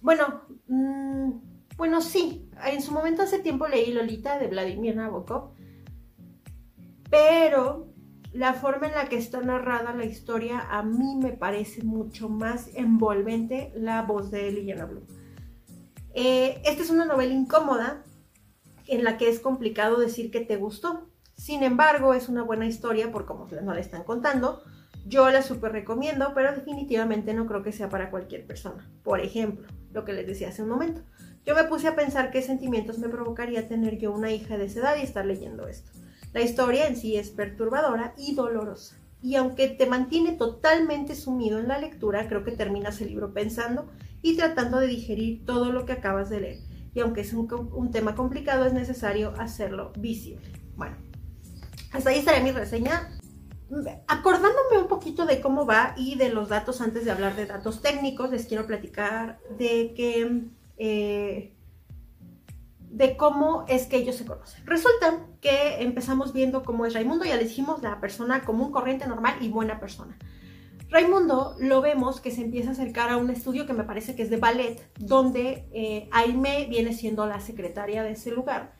Bueno, 0.00 0.42
mmm, 0.66 1.30
bueno, 1.76 2.00
sí, 2.00 2.50
en 2.66 2.82
su 2.82 2.92
momento 2.92 3.22
hace 3.22 3.38
tiempo 3.38 3.68
leí 3.68 3.92
Lolita 3.92 4.38
de 4.38 4.48
Vladimir 4.48 4.96
Nabokov, 4.96 5.52
pero 7.08 7.86
la 8.32 8.54
forma 8.54 8.88
en 8.88 8.94
la 8.94 9.08
que 9.08 9.16
está 9.16 9.40
narrada 9.40 9.94
la 9.94 10.04
historia 10.04 10.66
a 10.70 10.82
mí 10.82 11.16
me 11.16 11.32
parece 11.32 11.84
mucho 11.84 12.28
más 12.28 12.68
envolvente 12.74 13.72
la 13.76 14.02
voz 14.02 14.30
de 14.30 14.50
Liliana 14.50 14.86
Blue. 14.86 15.06
Eh, 16.14 16.60
esta 16.64 16.82
es 16.82 16.90
una 16.90 17.04
novela 17.04 17.32
incómoda 17.32 18.02
en 18.88 19.04
la 19.04 19.18
que 19.18 19.28
es 19.28 19.38
complicado 19.38 19.98
decir 19.98 20.30
que 20.30 20.40
te 20.40 20.56
gustó. 20.56 21.11
Sin 21.42 21.64
embargo, 21.64 22.14
es 22.14 22.28
una 22.28 22.44
buena 22.44 22.66
historia 22.66 23.10
por 23.10 23.26
cómo 23.26 23.48
no 23.64 23.74
la 23.74 23.80
están 23.80 24.04
contando. 24.04 24.62
Yo 25.04 25.28
la 25.28 25.42
súper 25.42 25.72
recomiendo, 25.72 26.34
pero 26.36 26.54
definitivamente 26.54 27.34
no 27.34 27.46
creo 27.46 27.64
que 27.64 27.72
sea 27.72 27.88
para 27.88 28.12
cualquier 28.12 28.46
persona. 28.46 28.88
Por 29.02 29.18
ejemplo, 29.18 29.66
lo 29.92 30.04
que 30.04 30.12
les 30.12 30.24
decía 30.24 30.50
hace 30.50 30.62
un 30.62 30.68
momento. 30.68 31.00
Yo 31.44 31.56
me 31.56 31.64
puse 31.64 31.88
a 31.88 31.96
pensar 31.96 32.30
qué 32.30 32.42
sentimientos 32.42 33.00
me 33.00 33.08
provocaría 33.08 33.66
tener 33.66 33.98
yo 33.98 34.12
una 34.12 34.30
hija 34.30 34.56
de 34.56 34.66
esa 34.66 34.78
edad 34.78 34.96
y 34.96 35.02
estar 35.02 35.26
leyendo 35.26 35.66
esto. 35.66 35.90
La 36.32 36.42
historia 36.42 36.86
en 36.86 36.94
sí 36.94 37.16
es 37.16 37.30
perturbadora 37.30 38.14
y 38.16 38.36
dolorosa. 38.36 38.96
Y 39.20 39.34
aunque 39.34 39.66
te 39.66 39.86
mantiene 39.86 40.34
totalmente 40.34 41.16
sumido 41.16 41.58
en 41.58 41.66
la 41.66 41.80
lectura, 41.80 42.28
creo 42.28 42.44
que 42.44 42.52
terminas 42.52 43.00
el 43.00 43.08
libro 43.08 43.34
pensando 43.34 43.90
y 44.22 44.36
tratando 44.36 44.78
de 44.78 44.86
digerir 44.86 45.44
todo 45.44 45.72
lo 45.72 45.86
que 45.86 45.92
acabas 45.94 46.30
de 46.30 46.40
leer. 46.40 46.58
Y 46.94 47.00
aunque 47.00 47.22
es 47.22 47.32
un, 47.32 47.90
tema 47.90 48.14
complicado, 48.14 48.64
es 48.64 48.72
necesario 48.72 49.34
hacerlo 49.38 49.92
visible. 49.98 50.46
Bueno, 50.76 50.94
hasta 51.92 52.10
ahí 52.10 52.18
estaría 52.18 52.42
mi 52.42 52.52
reseña. 52.52 53.10
Acordándome 54.06 54.78
un 54.78 54.88
poquito 54.88 55.24
de 55.24 55.40
cómo 55.40 55.64
va 55.64 55.94
y 55.96 56.16
de 56.16 56.28
los 56.28 56.48
datos 56.48 56.80
antes 56.80 57.04
de 57.04 57.10
hablar 57.10 57.36
de 57.36 57.46
datos 57.46 57.80
técnicos, 57.80 58.30
les 58.30 58.46
quiero 58.46 58.66
platicar 58.66 59.38
de 59.58 59.94
que 59.94 60.42
eh, 60.76 61.54
de 62.92 63.16
cómo 63.16 63.64
es 63.68 63.86
que 63.86 63.96
ellos 63.96 64.16
se 64.16 64.26
conocen. 64.26 64.66
Resulta 64.66 65.26
que 65.40 65.82
empezamos 65.82 66.34
viendo 66.34 66.62
cómo 66.62 66.84
es 66.84 66.92
Raimundo, 66.92 67.24
ya 67.24 67.36
le 67.36 67.44
dijimos, 67.44 67.82
la 67.82 68.00
persona 68.00 68.44
común, 68.44 68.70
corriente, 68.70 69.06
normal 69.06 69.36
y 69.40 69.48
buena 69.48 69.80
persona. 69.80 70.18
Raimundo 70.90 71.56
lo 71.58 71.80
vemos 71.80 72.20
que 72.20 72.30
se 72.30 72.42
empieza 72.42 72.68
a 72.68 72.72
acercar 72.72 73.08
a 73.08 73.16
un 73.16 73.30
estudio 73.30 73.64
que 73.64 73.72
me 73.72 73.84
parece 73.84 74.14
que 74.14 74.22
es 74.22 74.28
de 74.28 74.36
ballet, 74.36 74.86
donde 74.98 75.66
eh, 75.72 76.10
Aime 76.12 76.66
viene 76.68 76.92
siendo 76.92 77.24
la 77.26 77.40
secretaria 77.40 78.02
de 78.02 78.12
ese 78.12 78.30
lugar 78.30 78.74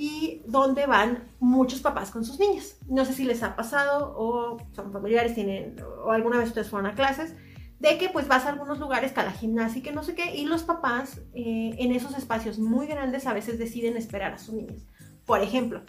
y 0.00 0.42
donde 0.46 0.86
van 0.86 1.24
muchos 1.40 1.80
papás 1.80 2.12
con 2.12 2.24
sus 2.24 2.38
niñas. 2.38 2.76
No 2.86 3.04
sé 3.04 3.12
si 3.12 3.24
les 3.24 3.42
ha 3.42 3.56
pasado 3.56 4.14
o 4.16 4.56
son 4.72 4.92
familiares, 4.92 5.34
tienen, 5.34 5.74
o 6.04 6.12
alguna 6.12 6.38
vez 6.38 6.50
ustedes 6.50 6.70
fueron 6.70 6.88
a 6.88 6.94
clases 6.94 7.34
de 7.80 7.98
que 7.98 8.08
pues 8.08 8.28
vas 8.28 8.46
a 8.46 8.50
algunos 8.50 8.78
lugares, 8.78 9.10
cada 9.10 9.32
gimnasia 9.32 9.80
y 9.80 9.82
que 9.82 9.90
no 9.90 10.04
sé 10.04 10.14
qué, 10.14 10.36
y 10.36 10.46
los 10.46 10.62
papás 10.62 11.20
eh, 11.34 11.74
en 11.78 11.90
esos 11.90 12.16
espacios 12.16 12.60
muy 12.60 12.86
grandes 12.86 13.26
a 13.26 13.32
veces 13.32 13.58
deciden 13.58 13.96
esperar 13.96 14.32
a 14.34 14.38
sus 14.38 14.54
niños. 14.54 14.86
Por 15.26 15.40
ejemplo, 15.40 15.82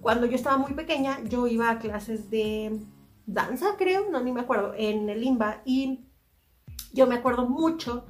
cuando 0.00 0.26
yo 0.26 0.36
estaba 0.36 0.56
muy 0.56 0.74
pequeña, 0.74 1.18
yo 1.24 1.48
iba 1.48 1.68
a 1.68 1.80
clases 1.80 2.30
de 2.30 2.78
danza, 3.26 3.74
creo, 3.76 4.08
no, 4.08 4.22
ni 4.22 4.30
me 4.30 4.42
acuerdo, 4.42 4.72
en 4.76 5.08
el 5.08 5.20
Limba, 5.20 5.62
y 5.64 6.04
yo 6.92 7.08
me 7.08 7.16
acuerdo 7.16 7.48
mucho 7.48 8.06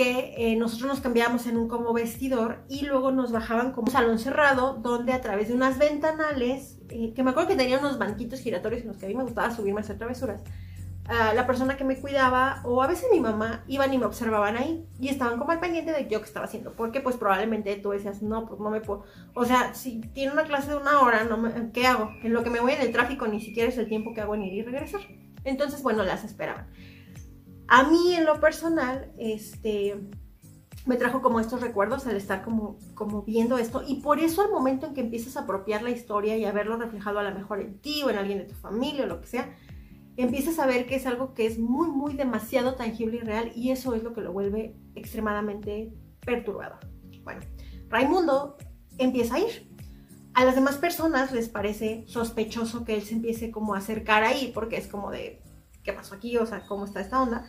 que 0.00 0.32
eh, 0.38 0.56
nosotros 0.56 0.88
nos 0.88 1.00
cambiábamos 1.00 1.46
en 1.46 1.58
un 1.58 1.68
como 1.68 1.92
vestidor 1.92 2.64
y 2.70 2.86
luego 2.86 3.12
nos 3.12 3.32
bajaban 3.32 3.72
como 3.72 3.88
un 3.88 3.92
salón 3.92 4.18
cerrado 4.18 4.72
donde 4.72 5.12
a 5.12 5.20
través 5.20 5.48
de 5.48 5.54
unas 5.54 5.78
ventanales, 5.78 6.78
eh, 6.88 7.12
que 7.14 7.22
me 7.22 7.32
acuerdo 7.32 7.50
que 7.50 7.56
tenían 7.56 7.80
unos 7.80 7.98
banquitos 7.98 8.40
giratorios 8.40 8.80
en 8.80 8.88
los 8.88 8.96
que 8.96 9.04
a 9.04 9.08
mí 9.10 9.14
me 9.14 9.24
gustaba 9.24 9.54
subirme 9.54 9.80
a 9.80 9.84
hacer 9.84 9.98
travesuras, 9.98 10.42
la 11.34 11.44
persona 11.44 11.76
que 11.76 11.82
me 11.82 11.96
cuidaba 11.96 12.62
o 12.64 12.82
a 12.82 12.86
veces 12.86 13.08
mi 13.12 13.18
mamá 13.18 13.64
iban 13.66 13.92
y 13.92 13.98
me 13.98 14.06
observaban 14.06 14.56
ahí 14.56 14.86
y 15.00 15.08
estaban 15.08 15.38
como 15.38 15.50
al 15.50 15.58
pendiente 15.58 15.92
de 15.92 16.08
yo 16.08 16.20
que 16.20 16.26
estaba 16.26 16.46
haciendo, 16.46 16.72
porque 16.74 17.00
pues 17.00 17.16
probablemente 17.16 17.74
tú 17.76 17.90
decías, 17.90 18.22
no, 18.22 18.46
pues 18.46 18.60
no 18.60 18.70
me 18.70 18.80
puedo, 18.80 19.04
o 19.34 19.44
sea, 19.44 19.74
si 19.74 20.00
tiene 20.00 20.32
una 20.32 20.44
clase 20.44 20.70
de 20.70 20.76
una 20.76 21.00
hora, 21.00 21.24
no 21.24 21.42
¿qué 21.72 21.86
hago? 21.86 22.10
En 22.22 22.32
lo 22.32 22.42
que 22.42 22.50
me 22.50 22.60
voy 22.60 22.72
en 22.72 22.80
el 22.80 22.92
tráfico 22.92 23.26
ni 23.26 23.40
siquiera 23.40 23.68
es 23.68 23.76
el 23.76 23.88
tiempo 23.88 24.14
que 24.14 24.20
hago 24.20 24.34
en 24.36 24.44
ir 24.44 24.54
y 24.54 24.62
regresar. 24.62 25.00
Entonces, 25.44 25.82
bueno, 25.82 26.04
las 26.04 26.22
esperaban. 26.24 26.68
A 27.72 27.84
mí 27.84 28.14
en 28.16 28.24
lo 28.24 28.40
personal, 28.40 29.12
este, 29.16 29.94
me 30.86 30.96
trajo 30.96 31.22
como 31.22 31.38
estos 31.38 31.60
recuerdos 31.60 32.04
al 32.08 32.16
estar 32.16 32.42
como, 32.42 32.80
como 32.94 33.22
viendo 33.22 33.58
esto 33.58 33.84
y 33.86 34.00
por 34.00 34.18
eso 34.18 34.42
al 34.42 34.50
momento 34.50 34.86
en 34.88 34.94
que 34.94 35.02
empiezas 35.02 35.36
a 35.36 35.42
apropiar 35.42 35.84
la 35.84 35.90
historia 35.90 36.36
y 36.36 36.44
a 36.44 36.50
verlo 36.50 36.76
reflejado 36.78 37.20
a 37.20 37.22
lo 37.22 37.32
mejor 37.32 37.60
en 37.60 37.78
ti 37.78 38.02
o 38.02 38.10
en 38.10 38.18
alguien 38.18 38.38
de 38.38 38.44
tu 38.44 38.56
familia 38.56 39.04
o 39.04 39.06
lo 39.06 39.20
que 39.20 39.28
sea, 39.28 39.56
empiezas 40.16 40.58
a 40.58 40.66
ver 40.66 40.86
que 40.86 40.96
es 40.96 41.06
algo 41.06 41.32
que 41.32 41.46
es 41.46 41.60
muy, 41.60 41.88
muy 41.88 42.14
demasiado 42.14 42.74
tangible 42.74 43.18
y 43.18 43.20
real 43.20 43.52
y 43.54 43.70
eso 43.70 43.94
es 43.94 44.02
lo 44.02 44.14
que 44.14 44.20
lo 44.20 44.32
vuelve 44.32 44.74
extremadamente 44.96 45.92
perturbador. 46.26 46.80
Bueno, 47.22 47.42
Raimundo 47.88 48.58
empieza 48.98 49.36
a 49.36 49.38
ir. 49.38 49.70
A 50.34 50.44
las 50.44 50.56
demás 50.56 50.76
personas 50.76 51.30
les 51.30 51.48
parece 51.48 52.02
sospechoso 52.08 52.84
que 52.84 52.94
él 52.94 53.02
se 53.02 53.14
empiece 53.14 53.52
como 53.52 53.76
a 53.76 53.78
acercar 53.78 54.24
ahí 54.24 54.50
porque 54.52 54.76
es 54.76 54.88
como 54.88 55.12
de, 55.12 55.40
¿qué 55.84 55.92
pasó 55.92 56.16
aquí? 56.16 56.36
O 56.36 56.46
sea, 56.46 56.66
¿cómo 56.66 56.84
está 56.84 57.00
esta 57.00 57.22
onda? 57.22 57.48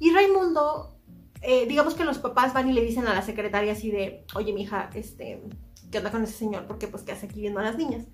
Y 0.00 0.12
Raimundo, 0.12 0.98
eh, 1.42 1.66
digamos 1.66 1.94
que 1.94 2.04
los 2.04 2.18
papás 2.18 2.52
van 2.52 2.68
y 2.68 2.72
le 2.72 2.82
dicen 2.82 3.06
a 3.06 3.14
la 3.14 3.22
secretaria 3.22 3.74
así 3.74 3.92
de, 3.92 4.24
oye, 4.34 4.52
mija, 4.52 4.90
este, 4.94 5.40
¿qué 5.92 5.98
onda 5.98 6.10
con 6.10 6.24
ese 6.24 6.32
señor? 6.32 6.66
Porque 6.66 6.88
pues, 6.88 7.04
¿qué 7.04 7.12
hace 7.12 7.26
aquí 7.26 7.40
viendo 7.40 7.60
a 7.60 7.62
las 7.62 7.78
niñas? 7.78 8.06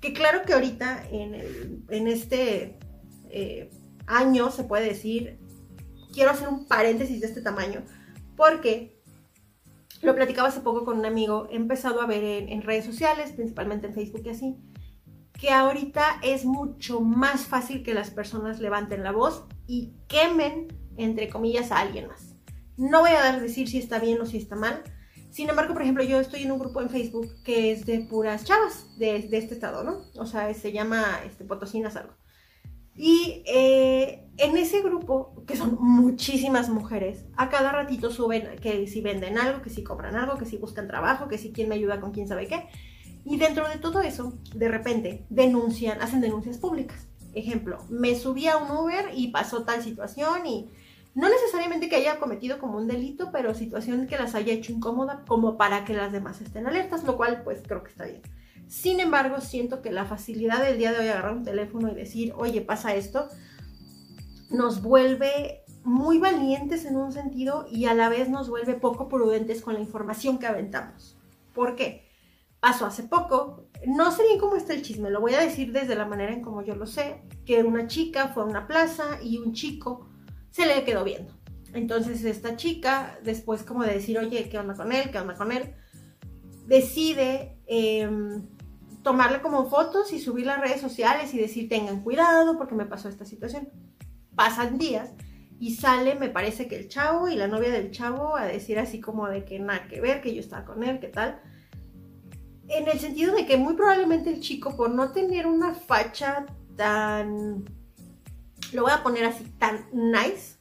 que 0.00 0.12
claro 0.12 0.42
que 0.42 0.52
ahorita 0.52 1.06
en, 1.10 2.06
este 2.06 2.78
eh, 3.30 3.70
año 4.06 4.50
se 4.50 4.64
puede 4.64 4.86
decir, 4.86 5.38
quiero 6.12 6.30
hacer 6.30 6.48
un 6.48 6.66
paréntesis 6.66 7.20
de 7.20 7.26
este 7.26 7.42
tamaño, 7.42 7.82
porque 8.36 9.00
lo 10.02 10.14
platicaba 10.14 10.48
hace 10.48 10.60
poco 10.60 10.84
con 10.84 10.98
un 10.98 11.06
amigo, 11.06 11.48
he 11.50 11.56
empezado 11.56 12.00
a 12.00 12.06
ver 12.06 12.22
en, 12.22 12.62
redes 12.62 12.84
sociales, 12.84 13.32
principalmente 13.32 13.86
en 13.86 13.94
Facebook 13.94 14.22
y 14.24 14.30
así, 14.30 14.56
que 15.32 15.50
ahorita 15.50 16.20
es 16.22 16.44
mucho 16.44 17.00
más 17.00 17.46
fácil 17.46 17.82
que 17.82 17.94
las 17.94 18.10
personas 18.10 18.60
levanten 18.60 19.02
la 19.02 19.12
voz 19.12 19.44
y 19.66 19.94
quemen, 20.08 20.68
entre 20.96 21.28
comillas, 21.28 21.72
a 21.72 21.80
alguien 21.80 22.08
más. 22.08 22.34
No 22.76 23.00
voy 23.00 23.10
a 23.10 23.38
decir 23.38 23.68
si 23.68 23.78
está 23.78 23.98
bien 23.98 24.20
o 24.20 24.26
si 24.26 24.36
está 24.36 24.56
mal. 24.56 24.82
Sin 25.30 25.48
embargo, 25.48 25.74
por 25.74 25.82
ejemplo, 25.82 26.02
yo 26.04 26.20
estoy 26.20 26.42
en 26.42 26.52
un 26.52 26.58
grupo 26.58 26.80
en 26.80 26.90
Facebook 26.90 27.28
que 27.44 27.72
es 27.72 27.84
de 27.84 28.00
puras 28.00 28.44
chavas 28.44 28.86
de, 28.98 29.16
este 29.16 29.54
estado, 29.54 29.84
¿no? 29.84 30.02
O 30.16 30.26
sea, 30.26 30.52
se 30.54 30.72
llama 30.72 31.20
este, 31.26 31.44
Potosinas 31.44 31.96
algo. 31.96 32.14
Y 32.94 33.42
eh, 33.46 34.26
en 34.38 34.56
ese 34.56 34.80
grupo, 34.80 35.44
que 35.46 35.56
son 35.56 35.76
muchísimas 35.78 36.70
mujeres, 36.70 37.26
a 37.36 37.50
cada 37.50 37.70
ratito 37.70 38.10
suben 38.10 38.56
que 38.62 38.86
si 38.86 39.02
venden 39.02 39.36
algo, 39.36 39.60
que 39.60 39.68
si 39.68 39.82
cobran 39.84 40.16
algo, 40.16 40.38
que 40.38 40.46
si 40.46 40.56
buscan 40.56 40.88
trabajo, 40.88 41.28
que 41.28 41.36
si 41.36 41.52
quién 41.52 41.68
me 41.68 41.74
ayuda 41.74 42.00
con 42.00 42.12
quién 42.12 42.26
sabe 42.26 42.46
qué. 42.46 42.66
Y 43.24 43.36
dentro 43.36 43.68
de 43.68 43.76
todo 43.76 44.00
eso, 44.00 44.32
de 44.54 44.68
repente, 44.68 45.26
denuncian, 45.28 46.00
hacen 46.00 46.22
denuncias 46.22 46.56
públicas. 46.58 47.08
Ejemplo, 47.34 47.84
me 47.90 48.14
subí 48.14 48.46
a 48.46 48.56
un 48.56 48.70
Uber 48.70 49.10
y 49.14 49.28
pasó 49.28 49.64
tal 49.64 49.82
situación 49.82 50.46
y 50.46 50.70
no 51.16 51.30
necesariamente 51.30 51.88
que 51.88 51.96
haya 51.96 52.20
cometido 52.20 52.58
como 52.58 52.76
un 52.76 52.86
delito, 52.86 53.30
pero 53.32 53.54
situación 53.54 54.06
que 54.06 54.18
las 54.18 54.34
haya 54.34 54.52
hecho 54.52 54.70
incómoda 54.70 55.24
como 55.26 55.56
para 55.56 55.86
que 55.86 55.94
las 55.94 56.12
demás 56.12 56.42
estén 56.42 56.66
alertas, 56.66 57.04
lo 57.04 57.16
cual 57.16 57.40
pues 57.42 57.62
creo 57.66 57.82
que 57.82 57.90
está 57.90 58.04
bien. 58.04 58.20
Sin 58.68 59.00
embargo, 59.00 59.40
siento 59.40 59.80
que 59.80 59.90
la 59.90 60.04
facilidad 60.04 60.62
del 60.62 60.76
día 60.76 60.92
de 60.92 60.98
hoy 60.98 61.08
agarrar 61.08 61.32
un 61.32 61.42
teléfono 61.42 61.90
y 61.90 61.94
decir, 61.94 62.34
oye, 62.36 62.60
pasa 62.60 62.94
esto, 62.94 63.30
nos 64.50 64.82
vuelve 64.82 65.62
muy 65.84 66.18
valientes 66.18 66.84
en 66.84 66.98
un 66.98 67.10
sentido 67.12 67.66
y 67.70 67.86
a 67.86 67.94
la 67.94 68.10
vez 68.10 68.28
nos 68.28 68.50
vuelve 68.50 68.74
poco 68.74 69.08
prudentes 69.08 69.62
con 69.62 69.72
la 69.72 69.80
información 69.80 70.36
que 70.38 70.46
aventamos. 70.46 71.16
¿Por 71.54 71.76
qué? 71.76 72.10
Pasó 72.60 72.84
hace 72.84 73.04
poco, 73.04 73.64
no 73.86 74.10
sé 74.10 74.22
bien 74.24 74.38
cómo 74.38 74.56
está 74.56 74.74
el 74.74 74.82
chisme, 74.82 75.08
lo 75.08 75.22
voy 75.22 75.32
a 75.32 75.40
decir 75.40 75.72
desde 75.72 75.94
la 75.94 76.04
manera 76.04 76.34
en 76.34 76.42
como 76.42 76.62
yo 76.62 76.74
lo 76.74 76.86
sé, 76.86 77.22
que 77.46 77.62
una 77.62 77.86
chica 77.86 78.28
fue 78.28 78.42
a 78.42 78.46
una 78.46 78.66
plaza 78.66 79.18
y 79.22 79.38
un 79.38 79.54
chico 79.54 80.05
se 80.56 80.64
le 80.64 80.84
quedó 80.84 81.04
viendo. 81.04 81.34
Entonces 81.74 82.24
esta 82.24 82.56
chica, 82.56 83.18
después 83.22 83.62
como 83.62 83.84
de 83.84 83.92
decir, 83.92 84.18
oye, 84.18 84.48
¿qué 84.48 84.58
onda 84.58 84.74
con 84.74 84.90
él? 84.90 85.10
¿Qué 85.10 85.18
onda 85.18 85.34
con 85.34 85.52
él? 85.52 85.74
Decide 86.64 87.58
em, 87.66 88.42
tomarle 89.02 89.42
como 89.42 89.68
fotos 89.68 90.14
y 90.14 90.18
subir 90.18 90.46
las 90.46 90.58
redes 90.58 90.80
sociales 90.80 91.34
y 91.34 91.38
decir, 91.38 91.68
tengan 91.68 92.00
cuidado 92.02 92.56
porque 92.56 92.74
me 92.74 92.86
pasó 92.86 93.10
esta 93.10 93.26
situación. 93.26 93.68
Pasan 94.34 94.78
días 94.78 95.12
y 95.60 95.74
sale, 95.74 96.14
me 96.14 96.30
parece 96.30 96.68
que 96.68 96.76
el 96.76 96.88
chavo 96.88 97.28
y 97.28 97.36
la 97.36 97.48
novia 97.48 97.70
del 97.70 97.90
chavo 97.90 98.34
a 98.34 98.46
decir 98.46 98.78
así 98.78 98.98
como 98.98 99.28
de 99.28 99.44
que 99.44 99.58
nada 99.58 99.88
que 99.88 100.00
ver, 100.00 100.22
que 100.22 100.34
yo 100.34 100.40
estaba 100.40 100.64
con 100.64 100.82
él, 100.84 101.00
qué 101.00 101.08
tal. 101.08 101.38
En 102.68 102.88
el 102.88 102.98
sentido 102.98 103.34
de 103.34 103.44
que 103.44 103.58
muy 103.58 103.74
probablemente 103.74 104.30
el 104.30 104.40
chico, 104.40 104.74
por 104.74 104.88
no 104.88 105.12
tener 105.12 105.46
una 105.46 105.74
facha 105.74 106.46
tan, 106.76 107.66
lo 108.72 108.82
voy 108.82 108.92
a 108.92 109.02
poner 109.02 109.24
así, 109.24 109.44
tan 109.58 109.88
nice, 109.92 110.56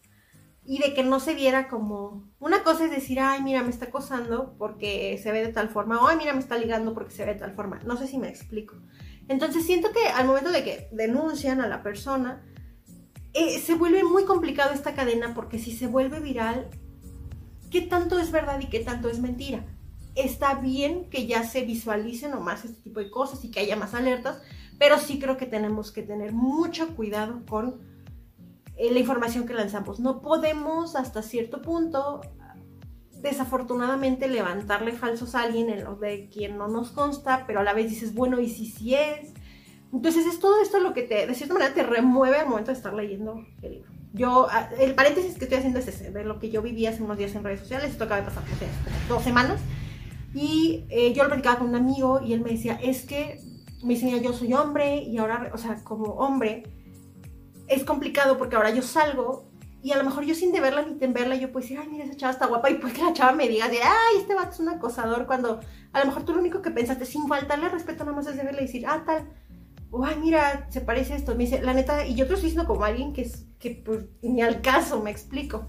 y 0.67 0.79
de 0.79 0.93
que 0.93 1.03
no 1.03 1.19
se 1.19 1.35
viera 1.35 1.67
como 1.67 2.27
una 2.39 2.63
cosa 2.63 2.85
es 2.85 2.91
decir, 2.91 3.19
ay, 3.19 3.41
mira, 3.43 3.61
me 3.61 3.69
está 3.69 3.85
acosando 3.85 4.55
porque 4.57 5.19
se 5.21 5.31
ve 5.31 5.45
de 5.45 5.53
tal 5.53 5.69
forma, 5.69 6.01
o 6.01 6.07
ay, 6.07 6.17
mira, 6.17 6.33
me 6.33 6.39
está 6.39 6.57
ligando 6.57 6.93
porque 6.93 7.13
se 7.13 7.23
ve 7.23 7.33
de 7.33 7.39
tal 7.39 7.53
forma. 7.53 7.79
No 7.85 7.97
sé 7.97 8.07
si 8.07 8.17
me 8.17 8.29
explico. 8.29 8.75
Entonces 9.27 9.65
siento 9.65 9.91
que 9.91 10.07
al 10.07 10.25
momento 10.25 10.51
de 10.51 10.63
que 10.63 10.89
denuncian 10.91 11.61
a 11.61 11.67
la 11.67 11.83
persona, 11.83 12.43
eh, 13.33 13.59
se 13.59 13.75
vuelve 13.75 14.03
muy 14.03 14.25
complicado 14.25 14.73
esta 14.73 14.95
cadena 14.95 15.33
porque 15.35 15.59
si 15.59 15.71
se 15.71 15.87
vuelve 15.87 16.19
viral, 16.19 16.69
¿qué 17.69 17.81
tanto 17.81 18.19
es 18.19 18.31
verdad 18.31 18.59
y 18.59 18.67
qué 18.67 18.79
tanto 18.79 19.07
es 19.07 19.19
mentira? 19.19 19.65
Está 20.15 20.55
bien 20.55 21.09
que 21.09 21.27
ya 21.27 21.43
se 21.43 21.63
visualicen 21.63 22.33
o 22.33 22.39
más 22.39 22.65
este 22.65 22.81
tipo 22.81 23.01
de 23.01 23.11
cosas 23.11 23.43
y 23.43 23.51
que 23.51 23.59
haya 23.59 23.75
más 23.75 23.93
alertas, 23.93 24.41
pero 24.79 24.97
sí 24.97 25.19
creo 25.19 25.37
que 25.37 25.45
tenemos 25.45 25.91
que 25.91 26.01
tener 26.01 26.31
mucho 26.31 26.95
cuidado 26.95 27.45
con 27.45 27.94
eh, 28.77 28.91
la 28.91 28.99
información 28.99 29.45
que 29.45 29.53
lanzamos. 29.53 29.99
No 29.99 30.21
podemos 30.21 30.95
hasta 30.95 31.21
cierto 31.21 31.61
punto, 31.61 32.21
desafortunadamente, 33.21 34.27
levantarle 34.27 34.91
falsos 34.91 35.35
a 35.35 35.43
alguien 35.43 35.69
en 35.69 35.83
lo 35.83 35.95
de 35.95 36.29
quien 36.29 36.57
no 36.57 36.67
nos 36.67 36.91
consta, 36.91 37.45
pero 37.47 37.61
a 37.61 37.63
la 37.63 37.73
vez 37.73 37.89
dices, 37.89 38.13
bueno, 38.13 38.39
¿y 38.39 38.49
si 38.49 38.65
sí 38.65 38.95
es? 38.95 39.33
Entonces 39.93 40.25
es 40.25 40.39
todo 40.39 40.61
esto 40.61 40.79
lo 40.79 40.93
que 40.93 41.03
te, 41.03 41.25
de 41.25 41.33
cierta 41.33 41.53
manera, 41.53 41.73
te 41.73 41.83
remueve 41.83 42.37
al 42.37 42.49
momento 42.49 42.71
de 42.71 42.77
estar 42.77 42.93
leyendo 42.93 43.45
el 43.61 43.71
libro. 43.71 43.91
Yo, 44.11 44.47
ah, 44.49 44.69
el 44.79 44.93
paréntesis 44.95 45.37
que 45.37 45.45
estoy 45.45 45.57
haciendo 45.57 45.79
es 45.79 45.87
ese, 45.87 46.11
de 46.11 46.23
lo 46.23 46.39
que 46.39 46.49
yo 46.49 46.61
viví 46.61 46.85
hace 46.85 47.03
unos 47.03 47.17
días 47.17 47.35
en 47.35 47.43
redes 47.43 47.61
sociales, 47.61 47.91
esto 47.91 48.05
acaba 48.05 48.21
de 48.21 48.27
pasar 48.27 48.43
hace 48.43 48.67
dos 49.07 49.23
semanas, 49.23 49.59
y 50.33 50.85
eh, 50.89 51.13
yo 51.13 51.23
lo 51.23 51.29
platicaba 51.29 51.59
con 51.59 51.69
un 51.69 51.75
amigo 51.75 52.19
y 52.21 52.33
él 52.33 52.41
me 52.41 52.51
decía, 52.51 52.77
es 52.81 53.05
que, 53.05 53.39
me 53.83 53.93
decía, 53.93 54.17
yo 54.17 54.33
soy 54.33 54.53
hombre 54.53 55.01
y 55.01 55.17
ahora, 55.17 55.51
o 55.53 55.57
sea, 55.57 55.81
como 55.83 56.05
hombre, 56.15 56.63
es 57.67 57.83
complicado 57.83 58.37
porque 58.37 58.55
ahora 58.55 58.69
yo 58.71 58.81
salgo 58.81 59.49
y 59.81 59.91
a 59.91 59.97
lo 59.97 60.03
mejor 60.03 60.23
yo 60.23 60.33
sin 60.33 60.51
de 60.51 60.61
verla 60.61 60.81
ni 60.81 60.95
temerla, 60.95 61.35
yo 61.35 61.51
puedo 61.51 61.63
decir, 61.63 61.77
ay, 61.79 61.87
mira, 61.87 62.05
esa 62.05 62.15
chava 62.15 62.33
está 62.33 62.47
guapa, 62.47 62.71
y 62.71 62.75
pues 62.75 62.91
que 62.93 63.03
la 63.03 63.13
chava 63.13 63.33
me 63.33 63.47
diga 63.47 63.69
de, 63.69 63.83
ay, 63.83 64.17
este 64.17 64.33
vato 64.33 64.49
es 64.49 64.59
un 64.59 64.69
acosador, 64.69 65.27
cuando 65.27 65.59
a 65.93 65.99
lo 65.99 66.05
mejor 66.07 66.23
tú 66.23 66.33
lo 66.33 66.39
único 66.39 66.63
que 66.63 66.71
pensaste, 66.71 67.05
sin 67.05 67.27
faltarle 67.27 67.69
respeto, 67.69 68.03
nada 68.03 68.15
más 68.15 68.25
es 68.25 68.35
de 68.35 68.43
verla 68.43 68.61
y 68.61 68.65
decir, 68.65 68.87
ah, 68.87 69.03
tal, 69.05 69.29
o 69.91 70.03
ay, 70.03 70.15
mira, 70.19 70.65
se 70.71 70.81
parece 70.81 71.15
esto, 71.15 71.35
me 71.35 71.43
dice, 71.43 71.61
la 71.61 71.75
neta, 71.75 72.07
y 72.07 72.15
yo 72.15 72.25
te 72.25 72.31
lo 72.31 72.35
estoy 72.37 72.49
diciendo 72.49 72.67
como 72.67 72.83
alguien 72.83 73.13
que 73.13 73.29
que 73.59 73.81
pues, 73.83 74.05
ni 74.21 74.41
al 74.41 74.61
caso, 74.61 75.01
me 75.01 75.09
explico. 75.09 75.67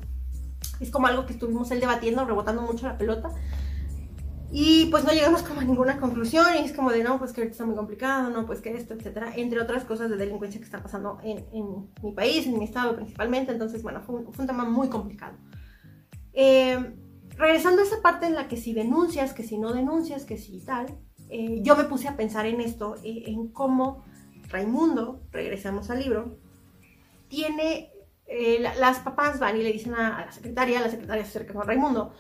Es 0.81 0.91
como 0.91 1.07
algo 1.07 1.25
que 1.25 1.33
estuvimos 1.33 1.71
él 1.71 1.81
debatiendo, 1.81 2.25
rebotando 2.25 2.61
mucho 2.63 2.87
la 2.87 2.99
pelota, 2.99 3.31
y 4.53 4.87
pues 4.87 5.05
no 5.05 5.13
llegamos 5.13 5.43
como 5.43 5.61
a 5.61 5.65
ninguna 5.65 5.99
conclusión 5.99 6.47
y 6.55 6.65
es 6.65 6.73
como 6.73 6.93
de, 6.93 7.03
no, 7.03 7.19
pues 7.19 7.33
que 7.33 7.41
ahorita 7.41 7.53
está 7.53 7.67
muy 7.67 7.75
complicado, 7.75 8.31
no, 8.31 8.47
pues 8.47 8.61
que 8.61 8.73
esto, 8.73 8.95
etcétera, 8.95 9.33
entre 9.35 9.61
otras 9.61 9.85
cosas 9.85 10.09
de 10.09 10.17
delincuencia 10.17 10.61
que 10.61 10.65
está 10.65 10.83
pasando 10.83 11.19
en, 11.25 11.91
mi 12.03 12.13
país, 12.13 12.47
en 12.47 12.59
mi 12.59 12.65
estado 12.65 12.95
principalmente, 12.95 13.53
entonces, 13.53 13.83
bueno, 13.83 14.03
fue 14.03 14.17
un, 14.17 14.47
tema 14.47 14.65
muy 14.65 14.89
complicado. 14.89 15.37
Eh, 16.33 16.95
regresando 17.37 17.83
a 17.83 17.85
esa 17.85 18.01
parte 18.03 18.27
en 18.27 18.35
la 18.35 18.47
que 18.47 18.57
si 18.57 18.73
denuncias, 18.73 19.33
que 19.33 19.43
si 19.43 19.59
no 19.59 19.73
denuncias, 19.73 20.25
que 20.25 20.39
si 20.39 20.61
tal, 20.61 20.87
eh, 21.29 21.59
yo 21.63 21.77
me 21.77 21.85
puse 21.85 22.07
a 22.07 22.17
pensar 22.17 22.47
en 22.47 22.61
esto, 22.61 22.95
eh, 23.03 23.25
en 23.27 23.49
cómo 23.49 24.05
Raimundo, 24.49 25.23
regresamos 25.33 25.91
al 25.91 25.99
libro, 25.99 26.39
tiene, 27.27 27.91
las 28.79 29.01
papás 29.01 29.41
van 29.41 29.57
y 29.57 29.63
le 29.65 29.73
dicen 29.73 29.95
a, 29.95 30.27
la 30.27 30.33
secretaria, 30.33 30.81
la 30.81 30.91
secretaria 30.91 31.25
se 31.25 31.31
acerca 31.31 31.55
con 31.55 31.67
Raimundo, 31.67 32.13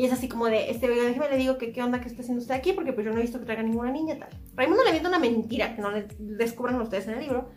y 0.00 0.06
es 0.06 0.14
así 0.14 0.30
como 0.30 0.46
de, 0.46 0.70
este, 0.70 0.88
déjeme 0.88 1.28
le 1.28 1.36
digo 1.36 1.58
que 1.58 1.72
qué 1.72 1.82
onda 1.82 2.00
que 2.00 2.08
está 2.08 2.22
haciendo 2.22 2.40
usted 2.40 2.54
aquí, 2.54 2.72
porque 2.72 2.94
pues 2.94 3.04
yo 3.04 3.12
no 3.12 3.18
he 3.18 3.20
visto 3.20 3.38
que 3.38 3.44
traiga 3.44 3.62
ninguna 3.62 3.92
niña 3.92 4.18
tal. 4.18 4.30
Raimundo 4.54 4.82
le 4.82 4.92
miente 4.92 5.10
una 5.10 5.18
mentira, 5.18 5.76
que 5.76 5.82
no 5.82 5.90
le 5.90 6.08
descubran 6.18 6.80
ustedes 6.80 7.06
en 7.06 7.16
el 7.16 7.20
libro, 7.20 7.50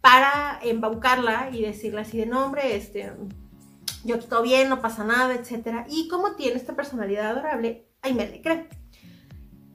para 0.00 0.58
embaucarla 0.64 1.50
y 1.52 1.62
decirle 1.62 2.00
así 2.00 2.18
de 2.18 2.26
nombre, 2.26 2.74
este, 2.74 3.12
yo 4.04 4.18
todo 4.18 4.42
bien, 4.42 4.68
no 4.68 4.82
pasa 4.82 5.04
nada, 5.04 5.36
etc. 5.36 5.86
Y 5.88 6.08
como 6.08 6.34
tiene 6.34 6.56
esta 6.56 6.74
personalidad 6.74 7.30
adorable, 7.30 7.86
me 8.02 8.30
le 8.30 8.42
cree. 8.42 8.68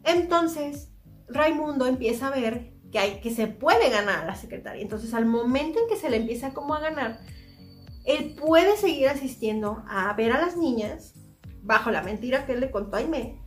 Entonces, 0.04 0.92
Raimundo 1.30 1.86
empieza 1.86 2.28
a 2.28 2.32
ver 2.32 2.74
que, 2.92 3.00
hay, 3.00 3.22
que 3.22 3.34
se 3.34 3.48
puede 3.48 3.90
ganar 3.90 4.26
a 4.26 4.26
la 4.26 4.36
secretaria. 4.36 4.82
Entonces, 4.82 5.14
al 5.14 5.28
momento 5.28 5.80
en 5.80 5.88
que 5.88 5.96
se 5.96 6.10
le 6.10 6.18
empieza 6.18 6.54
como 6.54 6.74
a 6.74 6.82
ganar, 6.82 7.22
él 8.04 8.36
puede 8.36 8.76
seguir 8.76 9.08
asistiendo 9.08 9.86
a 9.88 10.12
ver 10.16 10.34
a 10.34 10.42
las 10.42 10.58
niñas 10.58 11.14
bajo 11.62 11.92
la 11.92 12.02
mentira 12.02 12.46
que 12.46 12.54
él 12.54 12.60
le 12.60 12.72
contó 12.72 12.98
a 12.98 13.00
Aime. 13.00 13.40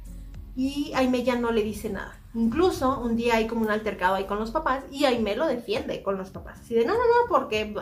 Y 0.56 0.92
Aime 0.94 1.24
ya 1.24 1.36
no 1.36 1.50
le 1.50 1.62
dice 1.62 1.90
nada. 1.90 2.20
Incluso 2.34 3.00
un 3.00 3.16
día 3.16 3.36
hay 3.36 3.46
como 3.46 3.62
un 3.62 3.70
altercado 3.70 4.14
ahí 4.14 4.24
con 4.24 4.38
los 4.38 4.50
papás 4.50 4.84
y 4.90 5.04
Aime 5.04 5.36
lo 5.36 5.46
defiende 5.46 6.02
con 6.02 6.16
los 6.16 6.30
papás. 6.30 6.60
Así 6.60 6.74
de, 6.74 6.84
no, 6.84 6.94
no, 6.94 6.98
no, 6.98 7.28
porque... 7.28 7.74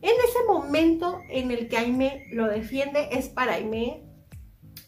En 0.00 0.14
ese 0.28 0.44
momento 0.46 1.22
en 1.28 1.50
el 1.50 1.68
que 1.68 1.76
Aime 1.76 2.26
lo 2.30 2.46
defiende 2.46 3.08
es 3.10 3.28
para 3.28 3.54
Aime 3.54 4.04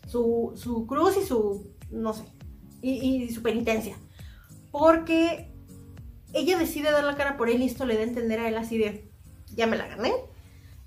su, 0.07 0.53
su 0.55 0.87
cruz 0.87 1.17
y 1.17 1.27
su, 1.27 1.75
no 1.91 2.13
sé, 2.13 2.23
y, 2.81 3.25
y, 3.25 3.31
su 3.31 3.43
penitencia. 3.43 3.97
Porque 4.71 5.53
ella 6.33 6.59
decide 6.59 6.93
dar 6.93 7.03
la 7.03 7.17
cara 7.17 7.37
por 7.37 7.51
él 7.51 7.61
y 7.61 7.67
esto 7.67 7.87
le 7.87 7.95
da 7.95 8.03
a 8.03 8.05
entender 8.05 8.39
a 8.39 8.49
él 8.49 8.57
así 8.57 8.79
de, 8.79 9.11
ya 9.53 9.67
me 9.67 9.77
la 9.77 9.89
gané. 9.89 10.13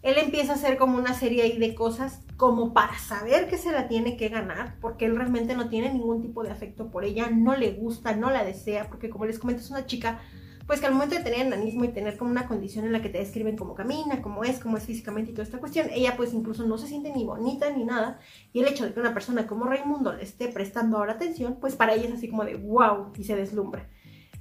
Él 0.02 0.17
empieza 0.17 0.54
a 0.54 0.56
hacer 0.56 0.78
como 0.78 0.98
una 0.98 1.13
serie 1.13 1.43
ahí 1.43 1.58
de 1.58 1.76
cosas 1.76 2.22
como 2.38 2.74
para 2.74 2.98
saber 2.98 3.48
que 3.48 3.58
se 3.58 3.72
la 3.72 3.88
tiene 3.88 4.17
que 4.17 4.30
ganar, 4.30 4.78
porque 4.80 5.06
él 5.06 5.15
realmente 5.15 5.56
no 5.56 5.69
tiene 5.69 5.93
ningún 5.93 6.22
tipo 6.22 6.43
de 6.43 6.52
afecto 6.52 6.89
por 6.89 7.06
ella, 7.06 7.30
no 7.30 7.56
le 7.56 7.72
gusta, 7.72 8.15
no 8.15 8.30
la 8.30 8.43
desea, 8.43 8.88
porque 8.88 9.10
como 9.10 9.26
les 9.26 9.39
comento 9.39 9.62
es 9.62 9.69
una 9.69 9.86
chica, 9.86 10.19
pues 10.65 10.80
que 10.80 10.86
al 10.86 10.93
momento 10.93 11.15
de 11.15 11.24
tener 11.24 11.46
enanismo 11.46 11.84
y 11.84 11.89
tener 11.89 12.17
como 12.17 12.32
una 12.32 12.48
condición 12.48 12.86
en 12.86 12.93
la 12.93 13.02
que 13.02 13.10
te 13.10 13.17
describen 13.17 13.58
cómo 13.58 13.76
camina, 13.76 14.22
cómo 14.22 14.43
es, 14.43 14.60
cómo 14.60 14.78
es 14.78 14.86
físicamente 14.86 15.32
y 15.32 15.34
toda 15.34 15.43
esta 15.43 15.60
cuestión, 15.60 15.88
ella 15.91 16.15
pues 16.15 16.34
incluso 16.34 16.65
no 16.65 16.78
se 16.78 16.88
siente 16.88 17.12
ni 17.12 17.26
bonita 17.26 17.69
ni 17.69 17.84
nada, 17.84 18.19
y 18.54 18.62
el 18.62 18.67
hecho 18.67 18.86
de 18.86 18.93
que 18.93 19.00
una 19.00 19.13
persona 19.13 19.46
como 19.46 19.65
Raimundo 19.65 20.13
le 20.13 20.24
esté 20.24 20.48
prestando 20.48 20.98
ahora 20.98 21.13
atención, 21.13 21.58
pues 21.60 21.76
para 21.76 21.93
ella 21.93 22.08
es 22.08 22.13
así 22.13 22.30
como 22.30 22.46
de 22.46 22.56
wow, 22.56 23.12
y 23.17 23.24
se 23.26 23.36
deslumbra. 23.36 23.89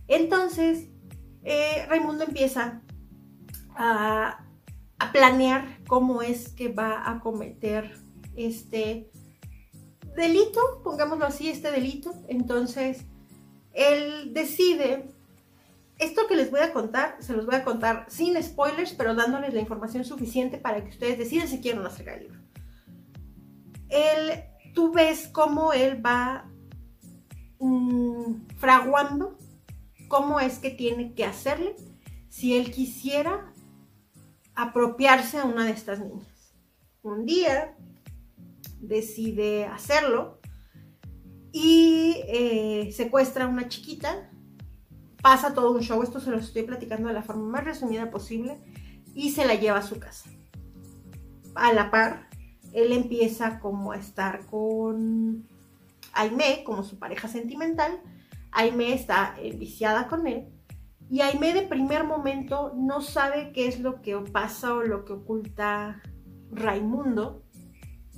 Entonces, 0.08 0.88
eh, 1.42 1.86
Raimundo 1.88 2.24
empieza 2.24 2.82
a, 3.74 4.41
a 5.02 5.12
planear 5.12 5.78
cómo 5.86 6.22
es 6.22 6.48
que 6.48 6.68
va 6.68 7.10
a 7.10 7.20
cometer 7.20 7.92
este 8.36 9.10
delito, 10.16 10.60
pongámoslo 10.84 11.26
así, 11.26 11.48
este 11.48 11.70
delito. 11.70 12.14
Entonces, 12.28 13.04
él 13.72 14.32
decide, 14.32 15.10
esto 15.98 16.26
que 16.28 16.36
les 16.36 16.50
voy 16.50 16.60
a 16.60 16.72
contar, 16.72 17.16
se 17.20 17.32
los 17.32 17.46
voy 17.46 17.56
a 17.56 17.64
contar 17.64 18.06
sin 18.08 18.40
spoilers, 18.42 18.92
pero 18.92 19.14
dándoles 19.14 19.54
la 19.54 19.60
información 19.60 20.04
suficiente 20.04 20.58
para 20.58 20.82
que 20.84 20.90
ustedes 20.90 21.18
decidan 21.18 21.48
si 21.48 21.60
quieren 21.60 21.84
acercar 21.84 22.18
el 22.18 22.24
libro. 22.24 22.40
Él, 23.88 24.44
tú 24.74 24.92
ves 24.92 25.28
cómo 25.28 25.72
él 25.72 26.04
va 26.04 26.50
mm, 27.58 28.46
fraguando 28.56 29.36
cómo 30.08 30.40
es 30.40 30.58
que 30.58 30.70
tiene 30.70 31.14
que 31.14 31.24
hacerle 31.24 31.74
si 32.28 32.56
él 32.56 32.70
quisiera 32.70 33.51
apropiarse 34.54 35.38
a 35.38 35.44
una 35.44 35.64
de 35.64 35.72
estas 35.72 36.00
niñas. 36.00 36.54
Un 37.02 37.26
día 37.26 37.76
decide 38.80 39.66
hacerlo 39.66 40.40
y 41.52 42.22
eh, 42.26 42.92
secuestra 42.92 43.44
a 43.44 43.48
una 43.48 43.68
chiquita, 43.68 44.30
pasa 45.22 45.54
todo 45.54 45.72
un 45.72 45.80
show, 45.80 46.02
esto 46.02 46.20
se 46.20 46.30
lo 46.30 46.38
estoy 46.38 46.62
platicando 46.62 47.08
de 47.08 47.14
la 47.14 47.22
forma 47.22 47.44
más 47.44 47.64
resumida 47.64 48.10
posible, 48.10 48.58
y 49.14 49.30
se 49.30 49.44
la 49.44 49.54
lleva 49.54 49.78
a 49.78 49.82
su 49.82 49.98
casa. 49.98 50.30
A 51.54 51.72
la 51.72 51.90
par, 51.90 52.28
él 52.72 52.92
empieza 52.92 53.60
como 53.60 53.92
a 53.92 53.96
estar 53.96 54.46
con 54.46 55.46
Aime 56.14 56.62
como 56.64 56.82
su 56.82 56.98
pareja 56.98 57.28
sentimental, 57.28 58.00
Aime 58.50 58.94
está 58.94 59.34
viciada 59.58 60.08
con 60.08 60.26
él, 60.26 60.48
y 61.10 61.20
Aime 61.20 61.52
de 61.52 61.62
primer 61.62 62.04
momento 62.04 62.72
no 62.74 63.00
sabe 63.00 63.52
qué 63.52 63.68
es 63.68 63.80
lo 63.80 64.00
que 64.00 64.16
pasa 64.16 64.74
o 64.74 64.82
lo 64.82 65.04
que 65.04 65.12
oculta 65.12 66.02
Raimundo, 66.50 67.42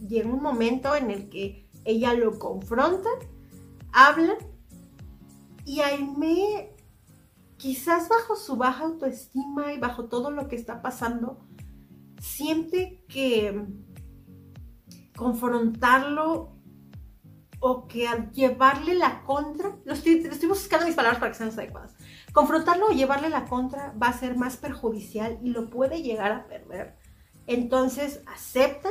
llega 0.08 0.28
un 0.28 0.42
momento 0.42 0.94
en 0.94 1.10
el 1.10 1.28
que 1.28 1.68
ella 1.84 2.14
lo 2.14 2.38
confronta, 2.38 3.08
habla 3.92 4.36
y 5.64 5.80
Aime, 5.80 6.74
quizás 7.56 8.08
bajo 8.08 8.36
su 8.36 8.56
baja 8.56 8.84
autoestima 8.84 9.72
y 9.72 9.78
bajo 9.78 10.06
todo 10.06 10.30
lo 10.30 10.48
que 10.48 10.56
está 10.56 10.82
pasando, 10.82 11.38
siente 12.20 13.04
que 13.08 13.66
confrontarlo 15.16 16.54
o 17.60 17.86
que 17.88 18.06
al 18.06 18.30
llevarle 18.32 18.94
la 18.94 19.22
contra, 19.22 19.76
lo 19.84 19.94
estoy, 19.94 20.14
estoy 20.30 20.48
buscando 20.48 20.86
mis 20.86 20.94
palabras 20.94 21.18
para 21.18 21.32
que 21.32 21.38
sean 21.38 21.50
adecuadas, 21.50 21.93
confrontarlo 22.34 22.88
o 22.88 22.92
llevarle 22.92 23.30
la 23.30 23.46
contra 23.46 23.94
va 24.00 24.08
a 24.08 24.18
ser 24.18 24.36
más 24.36 24.56
perjudicial 24.56 25.38
y 25.42 25.50
lo 25.50 25.70
puede 25.70 26.02
llegar 26.02 26.32
a 26.32 26.46
perder. 26.48 26.96
Entonces 27.46 28.22
acepta 28.26 28.90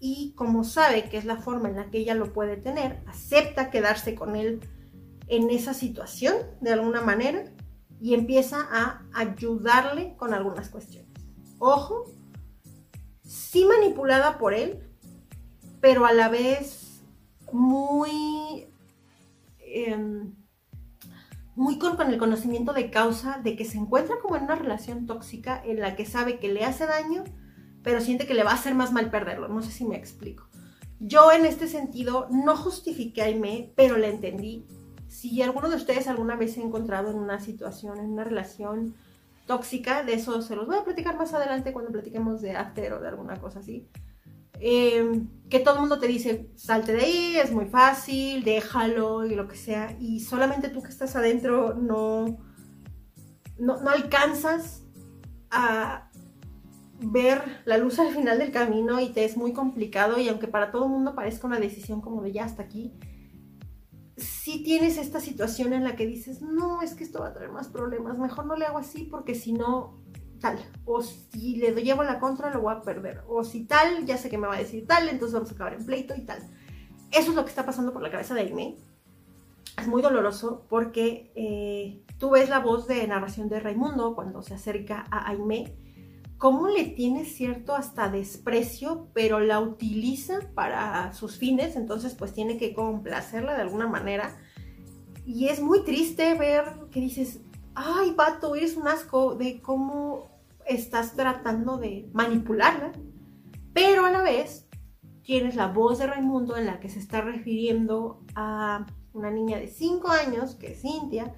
y 0.00 0.34
como 0.34 0.64
sabe 0.64 1.08
que 1.08 1.16
es 1.16 1.24
la 1.24 1.36
forma 1.36 1.68
en 1.68 1.76
la 1.76 1.88
que 1.90 1.98
ella 1.98 2.16
lo 2.16 2.32
puede 2.32 2.56
tener, 2.56 3.02
acepta 3.06 3.70
quedarse 3.70 4.16
con 4.16 4.34
él 4.34 4.60
en 5.28 5.50
esa 5.50 5.72
situación 5.72 6.34
de 6.60 6.72
alguna 6.72 7.00
manera 7.00 7.44
y 8.00 8.12
empieza 8.12 8.66
a 8.70 9.02
ayudarle 9.14 10.16
con 10.16 10.34
algunas 10.34 10.68
cuestiones. 10.68 11.12
Ojo, 11.60 12.04
sí 13.22 13.64
manipulada 13.66 14.36
por 14.36 14.52
él, 14.52 14.82
pero 15.80 16.06
a 16.06 16.12
la 16.12 16.28
vez 16.28 17.04
muy, 17.52 18.66
em, 19.60 20.34
muy 21.56 21.78
con, 21.78 21.96
con 21.96 22.10
el 22.10 22.18
conocimiento 22.18 22.72
de 22.72 22.90
causa 22.90 23.40
de 23.42 23.56
que 23.56 23.64
se 23.64 23.78
encuentra 23.78 24.16
como 24.20 24.36
en 24.36 24.44
una 24.44 24.54
relación 24.54 25.06
tóxica 25.06 25.62
en 25.64 25.80
la 25.80 25.96
que 25.96 26.06
sabe 26.06 26.38
que 26.38 26.52
le 26.52 26.64
hace 26.64 26.86
daño 26.86 27.24
pero 27.84 28.00
siente 28.00 28.26
que 28.26 28.34
le 28.34 28.42
va 28.42 28.50
a 28.50 28.54
hacer 28.54 28.74
más 28.74 28.92
mal 28.92 29.10
perderlo. 29.10 29.46
No 29.46 29.62
sé 29.62 29.70
si 29.70 29.84
me 29.84 29.96
explico. 29.96 30.48
Yo 30.98 31.30
en 31.30 31.44
este 31.44 31.68
sentido 31.68 32.26
no 32.30 32.56
justifiqué 32.56 33.22
a 33.22 33.26
Aime, 33.26 33.72
pero 33.76 33.98
le 33.98 34.08
entendí. 34.08 34.66
Si 35.06 35.42
alguno 35.42 35.68
de 35.68 35.76
ustedes 35.76 36.08
alguna 36.08 36.34
vez 36.34 36.54
se 36.54 36.60
ha 36.60 36.64
encontrado 36.64 37.10
en 37.10 37.18
una 37.18 37.38
situación, 37.38 37.98
en 37.98 38.10
una 38.10 38.24
relación 38.24 38.94
tóxica, 39.46 40.02
de 40.02 40.14
eso 40.14 40.40
se 40.40 40.56
los 40.56 40.66
voy 40.66 40.78
a 40.78 40.84
platicar 40.84 41.18
más 41.18 41.34
adelante 41.34 41.72
cuando 41.72 41.92
platiquemos 41.92 42.40
de 42.40 42.56
after 42.56 42.94
o 42.94 43.00
de 43.00 43.08
alguna 43.08 43.38
cosa 43.38 43.60
así. 43.60 43.86
Em, 44.60 45.28
que 45.48 45.60
todo 45.60 45.74
el 45.74 45.80
mundo 45.80 45.98
te 45.98 46.06
dice, 46.06 46.50
salte 46.56 46.92
de 46.92 47.04
ahí, 47.04 47.36
es 47.36 47.52
muy 47.52 47.66
fácil, 47.66 48.44
déjalo 48.44 49.26
y 49.26 49.34
lo 49.34 49.48
que 49.48 49.56
sea. 49.56 49.96
Y 50.00 50.20
solamente 50.20 50.68
tú 50.68 50.82
que 50.82 50.90
estás 50.90 51.16
adentro 51.16 51.74
no, 51.74 52.38
no, 53.58 53.80
no 53.80 53.90
alcanzas 53.90 54.82
a, 55.50 56.10
ver 57.00 57.42
la 57.64 57.78
luz 57.78 57.98
al 57.98 58.12
final 58.14 58.38
del 58.38 58.50
camino 58.50 59.00
y 59.00 59.10
te 59.10 59.24
es 59.24 59.36
muy 59.36 59.52
complicado 59.52 60.18
y 60.18 60.28
aunque 60.28 60.48
para 60.48 60.70
todo 60.70 60.84
el 60.84 60.90
mundo 60.90 61.14
parezca 61.14 61.46
una 61.46 61.58
decisión 61.58 62.00
como 62.00 62.22
de 62.22 62.32
ya 62.32 62.44
hasta 62.44 62.62
aquí, 62.62 62.92
si 64.16 64.62
tienes 64.62 64.96
esta 64.96 65.20
situación 65.20 65.72
en 65.72 65.84
la 65.84 65.96
que 65.96 66.06
dices, 66.06 66.40
no, 66.40 66.82
es 66.82 66.94
que 66.94 67.04
esto 67.04 67.20
va 67.20 67.28
a 67.28 67.34
traer 67.34 67.50
más 67.50 67.68
problemas, 67.68 68.18
mejor 68.18 68.46
no 68.46 68.56
le 68.56 68.64
hago 68.64 68.78
así 68.78 69.04
porque 69.04 69.34
si 69.34 69.52
no, 69.52 70.03
tal, 70.44 70.58
o 70.84 71.00
si 71.00 71.56
le 71.56 71.72
llevo 71.82 72.02
la 72.02 72.20
contra 72.20 72.50
lo 72.50 72.60
voy 72.60 72.74
a 72.74 72.82
perder, 72.82 73.22
o 73.28 73.44
si 73.44 73.64
tal, 73.64 74.04
ya 74.04 74.18
sé 74.18 74.28
que 74.28 74.36
me 74.36 74.46
va 74.46 74.56
a 74.56 74.58
decir 74.58 74.86
tal, 74.86 75.08
entonces 75.08 75.32
vamos 75.32 75.50
a 75.50 75.54
acabar 75.54 75.72
en 75.72 75.86
pleito 75.86 76.14
y 76.14 76.20
tal. 76.20 76.38
Eso 77.10 77.30
es 77.30 77.34
lo 77.34 77.44
que 77.44 77.48
está 77.48 77.64
pasando 77.64 77.94
por 77.94 78.02
la 78.02 78.10
cabeza 78.10 78.34
de 78.34 78.42
Aime. 78.42 78.76
Es 79.80 79.88
muy 79.88 80.02
doloroso 80.02 80.66
porque 80.68 81.32
eh, 81.34 82.04
tú 82.18 82.30
ves 82.30 82.50
la 82.50 82.58
voz 82.58 82.86
de 82.86 83.06
narración 83.06 83.48
de 83.48 83.58
Raimundo 83.58 84.14
cuando 84.14 84.42
se 84.42 84.52
acerca 84.52 85.06
a 85.10 85.30
Aime 85.30 85.78
cómo 86.36 86.68
le 86.68 86.84
tiene 86.84 87.24
cierto 87.24 87.74
hasta 87.74 88.10
desprecio, 88.10 89.08
pero 89.14 89.40
la 89.40 89.60
utiliza 89.60 90.40
para 90.54 91.14
sus 91.14 91.38
fines, 91.38 91.74
entonces 91.74 92.14
pues 92.14 92.34
tiene 92.34 92.58
que 92.58 92.74
complacerla 92.74 93.54
de 93.54 93.62
alguna 93.62 93.88
manera. 93.88 94.36
Y 95.24 95.48
es 95.48 95.62
muy 95.62 95.84
triste 95.84 96.34
ver 96.34 96.64
que 96.90 97.00
dices, 97.00 97.40
ay, 97.74 98.12
vato, 98.14 98.54
eres 98.54 98.76
un 98.76 98.88
asco 98.88 99.36
de 99.36 99.62
cómo 99.62 100.33
estás 100.66 101.14
tratando 101.16 101.78
de 101.78 102.08
manipularla, 102.12 102.92
pero 103.72 104.04
a 104.04 104.10
la 104.10 104.22
vez 104.22 104.68
tienes 105.22 105.56
la 105.56 105.68
voz 105.68 105.98
de 105.98 106.06
Raimundo 106.06 106.56
en 106.56 106.66
la 106.66 106.80
que 106.80 106.88
se 106.88 106.98
está 106.98 107.20
refiriendo 107.20 108.22
a 108.34 108.86
una 109.12 109.30
niña 109.30 109.58
de 109.58 109.68
5 109.68 110.08
años, 110.08 110.54
que 110.54 110.72
es 110.72 110.82
Cintia, 110.82 111.34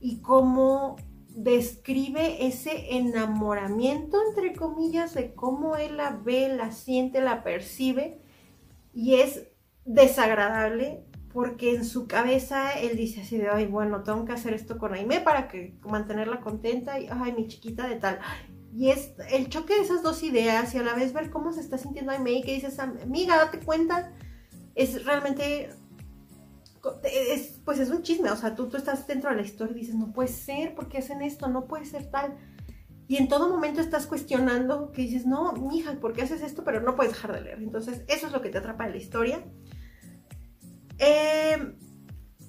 y 0.00 0.20
cómo 0.20 0.96
describe 1.28 2.46
ese 2.46 2.96
enamoramiento, 2.96 4.18
entre 4.28 4.54
comillas, 4.54 5.14
de 5.14 5.34
cómo 5.34 5.76
él 5.76 5.96
la 5.96 6.10
ve, 6.10 6.48
la 6.54 6.70
siente, 6.70 7.20
la 7.20 7.42
percibe, 7.42 8.20
y 8.92 9.14
es 9.16 9.48
desagradable 9.84 11.04
porque 11.32 11.74
en 11.74 11.84
su 11.84 12.06
cabeza 12.06 12.72
él 12.72 12.96
dice 12.96 13.20
así 13.22 13.36
de, 13.36 13.48
ay, 13.48 13.66
bueno, 13.66 14.02
tengo 14.02 14.24
que 14.24 14.32
hacer 14.32 14.54
esto 14.54 14.78
con 14.78 14.94
Aime 14.94 15.20
para 15.20 15.48
que 15.48 15.76
mantenerla 15.88 16.40
contenta, 16.40 16.98
y, 16.98 17.08
ay, 17.10 17.32
mi 17.32 17.46
chiquita 17.46 17.86
de 17.86 17.96
tal. 17.96 18.18
Y 18.74 18.90
es 18.90 19.12
el 19.30 19.48
choque 19.48 19.74
de 19.74 19.80
esas 19.80 20.02
dos 20.02 20.22
ideas 20.22 20.74
y 20.74 20.78
a 20.78 20.82
la 20.82 20.94
vez 20.94 21.12
ver 21.12 21.30
cómo 21.30 21.52
se 21.52 21.60
está 21.60 21.78
sintiendo 21.78 22.12
Aime 22.12 22.32
y 22.32 22.42
que 22.42 22.54
dices, 22.54 22.78
amiga, 22.78 23.36
date 23.36 23.60
cuenta, 23.60 24.12
es 24.74 25.04
realmente 25.04 25.70
es, 27.02 27.60
pues 27.64 27.78
es 27.78 27.90
un 27.90 28.02
chisme, 28.02 28.30
o 28.30 28.36
sea, 28.36 28.54
tú, 28.54 28.68
tú 28.68 28.76
estás 28.76 29.06
dentro 29.06 29.30
de 29.30 29.36
la 29.36 29.42
historia 29.42 29.76
y 29.76 29.80
dices, 29.80 29.94
no 29.94 30.12
puede 30.12 30.28
ser, 30.28 30.74
¿por 30.74 30.88
qué 30.88 30.98
hacen 30.98 31.22
esto? 31.22 31.48
No 31.48 31.66
puede 31.66 31.84
ser 31.84 32.10
tal. 32.10 32.36
Y 33.08 33.16
en 33.16 33.28
todo 33.28 33.48
momento 33.48 33.80
estás 33.80 34.06
cuestionando 34.06 34.92
que 34.92 35.02
dices, 35.02 35.26
no, 35.26 35.52
mija, 35.54 35.94
¿por 35.98 36.12
qué 36.12 36.22
haces 36.22 36.42
esto? 36.42 36.62
Pero 36.62 36.80
no 36.80 36.94
puedes 36.94 37.14
dejar 37.14 37.32
de 37.32 37.40
leer. 37.40 37.58
Entonces, 37.58 38.04
eso 38.06 38.26
es 38.26 38.32
lo 38.32 38.42
que 38.42 38.50
te 38.50 38.58
atrapa 38.58 38.84
en 38.84 38.92
la 38.92 38.98
historia. 38.98 39.42
Em, 40.98 41.76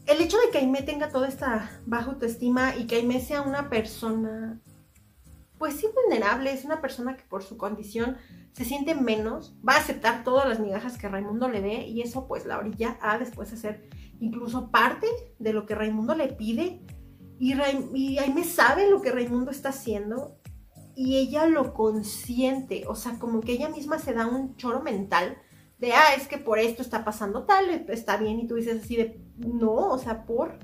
el 0.08 0.22
hecho 0.22 0.38
de 0.38 0.50
que 0.52 0.58
Aime 0.58 0.82
tenga 0.82 1.10
toda 1.10 1.28
esta 1.28 1.70
baja 1.86 2.12
autoestima 2.12 2.76
y 2.76 2.88
que 2.88 2.98
Aime 2.98 3.20
sea 3.22 3.42
una 3.42 3.70
persona, 3.70 4.60
pues 5.58 5.76
sí 5.76 5.88
vulnerable, 5.94 6.52
es 6.52 6.66
una 6.66 6.82
persona 6.82 7.16
que 7.16 7.24
por 7.24 7.44
su 7.44 7.58
condición 7.58 8.18
se 8.54 8.66
siente 8.66 8.96
menos, 8.96 9.56
va 9.68 9.74
a 9.74 9.80
aceptar 9.80 10.24
todas 10.24 10.48
las 10.48 10.60
migajas 10.60 10.98
que 10.98 11.08
Raimundo 11.08 11.48
le 11.48 11.62
dé 11.62 11.88
y 11.88 12.02
eso 12.02 12.28
pues 12.28 12.46
la 12.46 12.58
orilla 12.58 12.98
a 13.02 13.18
después 13.20 13.54
hacer 13.54 13.88
incluso 14.20 14.72
parte 14.72 15.08
de 15.38 15.54
lo 15.54 15.66
que 15.66 15.76
Raimundo 15.76 16.16
le 16.16 16.28
pide. 16.28 16.82
Y, 17.40 17.54
y 17.94 18.18
Aime 18.18 18.44
sabe 18.44 18.90
lo 18.90 19.02
que 19.02 19.12
Raimundo 19.12 19.52
está 19.52 19.70
haciendo 19.70 20.40
y 20.96 21.18
ella 21.18 21.46
lo 21.46 21.74
consiente. 21.74 22.84
O 22.88 22.96
sea, 22.96 23.18
como 23.20 23.40
que 23.40 23.54
ella 23.54 23.70
misma 23.70 24.00
se 24.00 24.14
da 24.14 24.28
un 24.28 24.58
choro 24.58 24.82
mental 24.82 25.38
de, 25.80 25.94
ah, 25.94 26.14
es 26.16 26.28
que 26.28 26.38
por 26.38 26.60
esto 26.60 26.82
está 26.82 27.04
pasando 27.04 27.44
tal, 27.44 27.86
está 27.90 28.18
bien. 28.18 28.40
Y 28.40 28.48
tú 28.48 28.56
dices 28.56 28.84
así 28.84 28.98
de, 28.98 29.20
no, 29.38 29.90
o 29.90 29.98
sea, 29.98 30.26
por... 30.26 30.60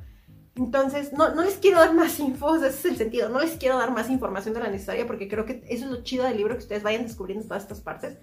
Entonces, 0.56 1.12
no, 1.12 1.36
no 1.36 1.44
les 1.44 1.56
quiero 1.56 1.80
dar 1.80 1.94
más 1.94 2.18
info, 2.20 2.56
ese 2.56 2.68
es 2.68 2.86
el 2.86 2.96
sentido, 2.96 3.28
no 3.28 3.42
les 3.42 3.58
quiero 3.58 3.78
dar 3.78 3.92
más 3.92 4.10
información 4.10 4.54
de 4.54 4.62
la 4.62 4.74
historia 4.74 5.06
porque 5.06 5.28
creo 5.28 5.46
que 5.46 5.66
eso 5.68 5.86
es 5.86 5.92
lo 5.92 6.02
chido 6.04 6.24
del 6.24 6.38
libro, 6.38 6.54
que 6.54 6.64
ustedes 6.64 6.82
vayan 6.82 7.04
descubriendo 7.04 7.46
todas 7.46 7.64
estas 7.64 7.82
partes, 7.82 8.18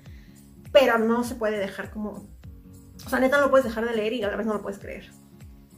pero 0.72 0.98
no 0.98 1.24
se 1.24 1.34
puede 1.34 1.58
dejar 1.58 1.90
como... 1.90 2.26
O 3.04 3.08
sea, 3.08 3.20
neta 3.20 3.36
no 3.36 3.44
lo 3.44 3.50
puedes 3.50 3.66
dejar 3.66 3.84
de 3.84 3.94
leer 3.94 4.14
y 4.14 4.22
a 4.22 4.30
la 4.30 4.36
vez 4.36 4.46
no 4.46 4.54
lo 4.54 4.62
puedes 4.62 4.78
creer. 4.78 5.10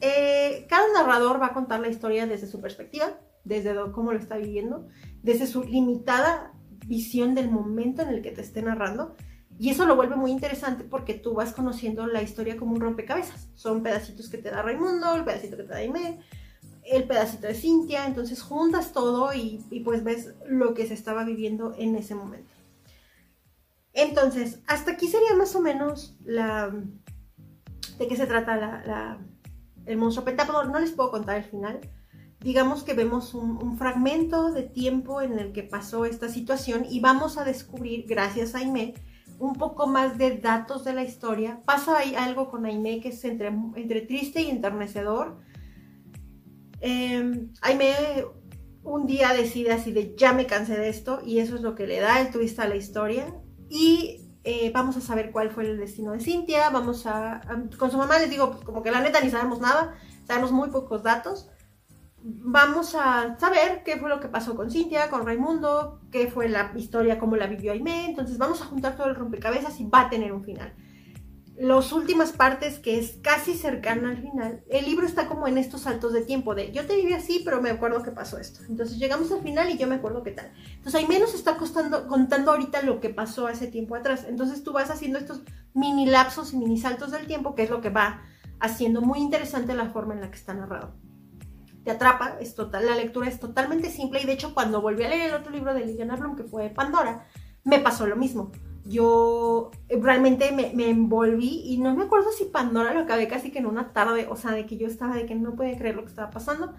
Eh, 0.00 0.66
cada 0.68 0.92
narrador 0.92 1.40
va 1.40 1.46
a 1.46 1.54
contar 1.54 1.80
la 1.80 1.88
historia 1.88 2.26
desde 2.26 2.46
su 2.46 2.60
perspectiva, 2.60 3.18
desde 3.42 3.74
cómo 3.92 4.12
lo 4.12 4.18
está 4.18 4.36
viviendo, 4.36 4.86
desde 5.22 5.46
su 5.46 5.64
limitada 5.64 6.52
visión 6.86 7.34
del 7.34 7.50
momento 7.50 8.02
en 8.02 8.10
el 8.10 8.22
que 8.22 8.30
te 8.30 8.42
esté 8.42 8.62
narrando. 8.62 9.16
Y 9.58 9.70
eso 9.70 9.86
lo 9.86 9.94
vuelve 9.94 10.16
muy 10.16 10.30
interesante 10.30 10.84
porque 10.84 11.14
tú 11.14 11.34
vas 11.34 11.52
conociendo 11.52 12.06
la 12.06 12.22
historia 12.22 12.56
como 12.56 12.74
un 12.74 12.80
rompecabezas. 12.80 13.48
Son 13.54 13.82
pedacitos 13.82 14.28
que 14.28 14.38
te 14.38 14.50
da 14.50 14.62
Raimundo, 14.62 15.14
el 15.14 15.24
pedacito 15.24 15.56
que 15.56 15.62
te 15.62 15.68
da 15.68 15.76
Aimee, 15.76 16.18
el 16.82 17.04
pedacito 17.04 17.46
de 17.46 17.54
Cintia. 17.54 18.06
Entonces 18.06 18.42
juntas 18.42 18.92
todo 18.92 19.32
y, 19.32 19.64
pues 19.84 20.02
ves 20.02 20.34
lo 20.48 20.74
que 20.74 20.86
se 20.86 20.94
estaba 20.94 21.24
viviendo 21.24 21.74
en 21.78 21.94
ese 21.94 22.14
momento. 22.14 22.50
Entonces, 23.92 24.60
hasta 24.66 24.92
aquí 24.92 25.06
sería 25.06 25.34
más 25.36 25.54
o 25.54 25.60
menos 25.60 26.16
la... 26.24 26.74
de 27.98 28.08
qué 28.08 28.16
se 28.16 28.26
trata 28.26 28.56
la, 28.56 29.18
el 29.86 29.96
monstruo 29.96 30.24
pentápodo. 30.24 30.64
No 30.64 30.80
les 30.80 30.90
puedo 30.90 31.12
contar 31.12 31.36
el 31.36 31.44
final. 31.44 31.80
Digamos 32.40 32.82
que 32.82 32.92
vemos 32.92 33.32
un, 33.32 33.78
fragmento 33.78 34.52
de 34.52 34.64
tiempo 34.64 35.22
en 35.22 35.38
el 35.38 35.52
que 35.52 35.62
pasó 35.62 36.04
esta 36.04 36.28
situación 36.28 36.84
y 36.90 37.00
vamos 37.00 37.38
a 37.38 37.44
descubrir, 37.44 38.04
gracias 38.06 38.54
a 38.54 38.58
Aimee, 38.58 38.94
un 39.38 39.54
poco 39.54 39.86
más 39.86 40.18
de 40.18 40.38
datos 40.38 40.84
de 40.84 40.92
la 40.92 41.02
historia. 41.02 41.60
Pasa 41.64 41.98
ahí 41.98 42.14
algo 42.14 42.50
con 42.50 42.66
Aime 42.66 43.00
que 43.00 43.08
es 43.08 43.24
entre, 43.24 43.48
entre 43.48 44.02
triste 44.02 44.42
y 44.42 44.50
enternecedor. 44.50 45.40
Eh, 46.80 47.48
Aime 47.62 47.94
un 48.82 49.06
día 49.06 49.32
decide 49.32 49.72
así 49.72 49.92
de 49.92 50.14
ya 50.16 50.32
me 50.32 50.46
cansé 50.46 50.76
de 50.78 50.88
esto 50.88 51.20
y 51.24 51.38
eso 51.38 51.56
es 51.56 51.62
lo 51.62 51.74
que 51.74 51.86
le 51.86 52.00
da 52.00 52.20
el 52.20 52.30
twist 52.30 52.58
a 52.60 52.68
la 52.68 52.76
historia. 52.76 53.34
Y 53.68 54.30
eh, 54.44 54.70
vamos 54.74 54.96
a 54.96 55.00
saber 55.00 55.32
cuál 55.32 55.50
fue 55.50 55.64
el 55.64 55.78
destino 55.78 56.12
de 56.12 56.20
Cintia. 56.20 56.70
Vamos 56.70 57.06
a, 57.06 57.40
con 57.78 57.90
su 57.90 57.96
mamá 57.96 58.18
les 58.18 58.30
digo, 58.30 58.60
como 58.64 58.82
que 58.82 58.90
la 58.90 59.00
neta 59.00 59.20
ni 59.20 59.30
sabemos 59.30 59.60
nada, 59.60 59.94
sabemos 60.26 60.52
muy 60.52 60.70
pocos 60.70 61.02
datos 61.02 61.48
vamos 62.26 62.94
a 62.94 63.38
saber 63.38 63.82
qué 63.84 63.98
fue 63.98 64.08
lo 64.08 64.18
que 64.18 64.28
pasó 64.28 64.56
con 64.56 64.70
Cintia, 64.70 65.10
con 65.10 65.26
Raimundo, 65.26 66.00
qué 66.10 66.26
fue 66.26 66.48
la 66.48 66.72
historia, 66.74 67.18
cómo 67.18 67.36
la 67.36 67.46
vivió 67.46 67.72
Aime. 67.72 68.06
Entonces 68.06 68.38
vamos 68.38 68.62
a 68.62 68.64
juntar 68.64 68.96
todo 68.96 69.08
el 69.08 69.14
rompecabezas 69.14 69.78
y 69.78 69.84
va 69.84 70.02
a 70.02 70.10
tener 70.10 70.32
un 70.32 70.42
final. 70.42 70.74
Las 71.56 71.92
últimas 71.92 72.32
partes, 72.32 72.80
que 72.80 72.98
es 72.98 73.18
casi 73.22 73.54
cercana 73.54 74.08
al 74.08 74.22
final, 74.22 74.64
el 74.70 74.86
libro 74.86 75.06
está 75.06 75.28
como 75.28 75.46
en 75.46 75.58
estos 75.58 75.82
saltos 75.82 76.12
de 76.12 76.22
tiempo 76.22 76.54
de 76.54 76.72
yo 76.72 76.84
te 76.86 76.96
viví 76.96 77.12
así, 77.12 77.42
pero 77.44 77.62
me 77.62 77.70
acuerdo 77.70 78.02
que 78.02 78.10
pasó 78.10 78.38
esto. 78.38 78.60
Entonces 78.68 78.98
llegamos 78.98 79.30
al 79.30 79.42
final 79.42 79.70
y 79.70 79.76
yo 79.76 79.86
me 79.86 79.96
acuerdo 79.96 80.22
qué 80.22 80.32
tal. 80.32 80.50
Entonces 80.76 80.94
Aime 80.94 81.20
nos 81.20 81.34
está 81.34 81.56
costando, 81.58 82.08
contando 82.08 82.52
ahorita 82.52 82.82
lo 82.82 83.00
que 83.00 83.10
pasó 83.10 83.46
hace 83.46 83.66
tiempo 83.66 83.94
atrás. 83.94 84.24
Entonces 84.26 84.64
tú 84.64 84.72
vas 84.72 84.90
haciendo 84.90 85.18
estos 85.18 85.42
mini 85.74 86.06
lapsos 86.06 86.54
y 86.54 86.56
mini 86.56 86.78
saltos 86.78 87.12
del 87.12 87.26
tiempo, 87.26 87.54
que 87.54 87.64
es 87.64 87.70
lo 87.70 87.82
que 87.82 87.90
va 87.90 88.22
haciendo 88.60 89.02
muy 89.02 89.20
interesante 89.20 89.74
la 89.74 89.90
forma 89.90 90.14
en 90.14 90.22
la 90.22 90.30
que 90.30 90.38
está 90.38 90.54
narrado 90.54 90.94
te 91.84 91.90
atrapa, 91.90 92.38
es 92.40 92.54
total, 92.54 92.86
la 92.86 92.96
lectura 92.96 93.28
es 93.28 93.38
totalmente 93.38 93.90
simple 93.90 94.20
y 94.22 94.26
de 94.26 94.32
hecho 94.32 94.54
cuando 94.54 94.80
volví 94.80 95.04
a 95.04 95.08
leer 95.08 95.28
el 95.28 95.34
otro 95.34 95.52
libro 95.52 95.74
de 95.74 95.84
Liliana 95.84 96.16
Blum, 96.16 96.34
que 96.34 96.44
fue 96.44 96.70
Pandora, 96.70 97.26
me 97.62 97.78
pasó 97.78 98.06
lo 98.06 98.16
mismo. 98.16 98.52
Yo 98.86 99.70
eh, 99.88 99.98
realmente 100.00 100.50
me, 100.52 100.88
envolví 100.88 101.62
y 101.64 101.78
no 101.78 101.94
me 101.94 102.04
acuerdo 102.04 102.32
si 102.32 102.44
Pandora 102.46 102.92
lo 102.92 103.00
acabé 103.00 103.28
casi 103.28 103.50
que 103.50 103.58
en 103.58 103.66
una 103.66 103.92
tarde, 103.92 104.26
o 104.28 104.36
sea, 104.36 104.52
de 104.52 104.66
que 104.66 104.76
yo 104.76 104.86
estaba 104.86 105.14
de 105.14 105.26
que 105.26 105.34
no 105.34 105.54
podía 105.54 105.76
creer 105.78 105.96
lo 105.96 106.02
que 106.02 106.10
estaba 106.10 106.30
pasando 106.30 106.74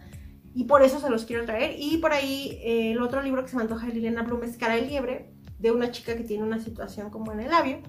y 0.54 0.66
por 0.66 0.84
eso 0.84 1.00
se 1.00 1.10
los 1.10 1.26
quiero 1.26 1.46
traer. 1.46 1.76
Y 1.78 1.98
por 1.98 2.12
ahí 2.14 2.60
eh, 2.64 2.92
el 2.92 3.02
otro 3.02 3.22
libro 3.22 3.44
que 3.44 3.50
se 3.50 3.56
me 3.56 3.64
antoja 3.64 3.88
de 3.88 3.94
Liliana 3.94 4.24
Blum 4.24 4.44
es 4.44 4.58
Cara 4.58 4.76
de 4.76 4.84
Liebre, 4.84 5.34
de 5.60 5.72
una 5.72 5.92
chica 5.92 6.16
que 6.16 6.24
tiene 6.24 6.44
una 6.44 6.60
situación 6.60 7.10
como 7.10 7.32
en 7.32 7.42
el 7.42 7.50
labio, 7.50 7.80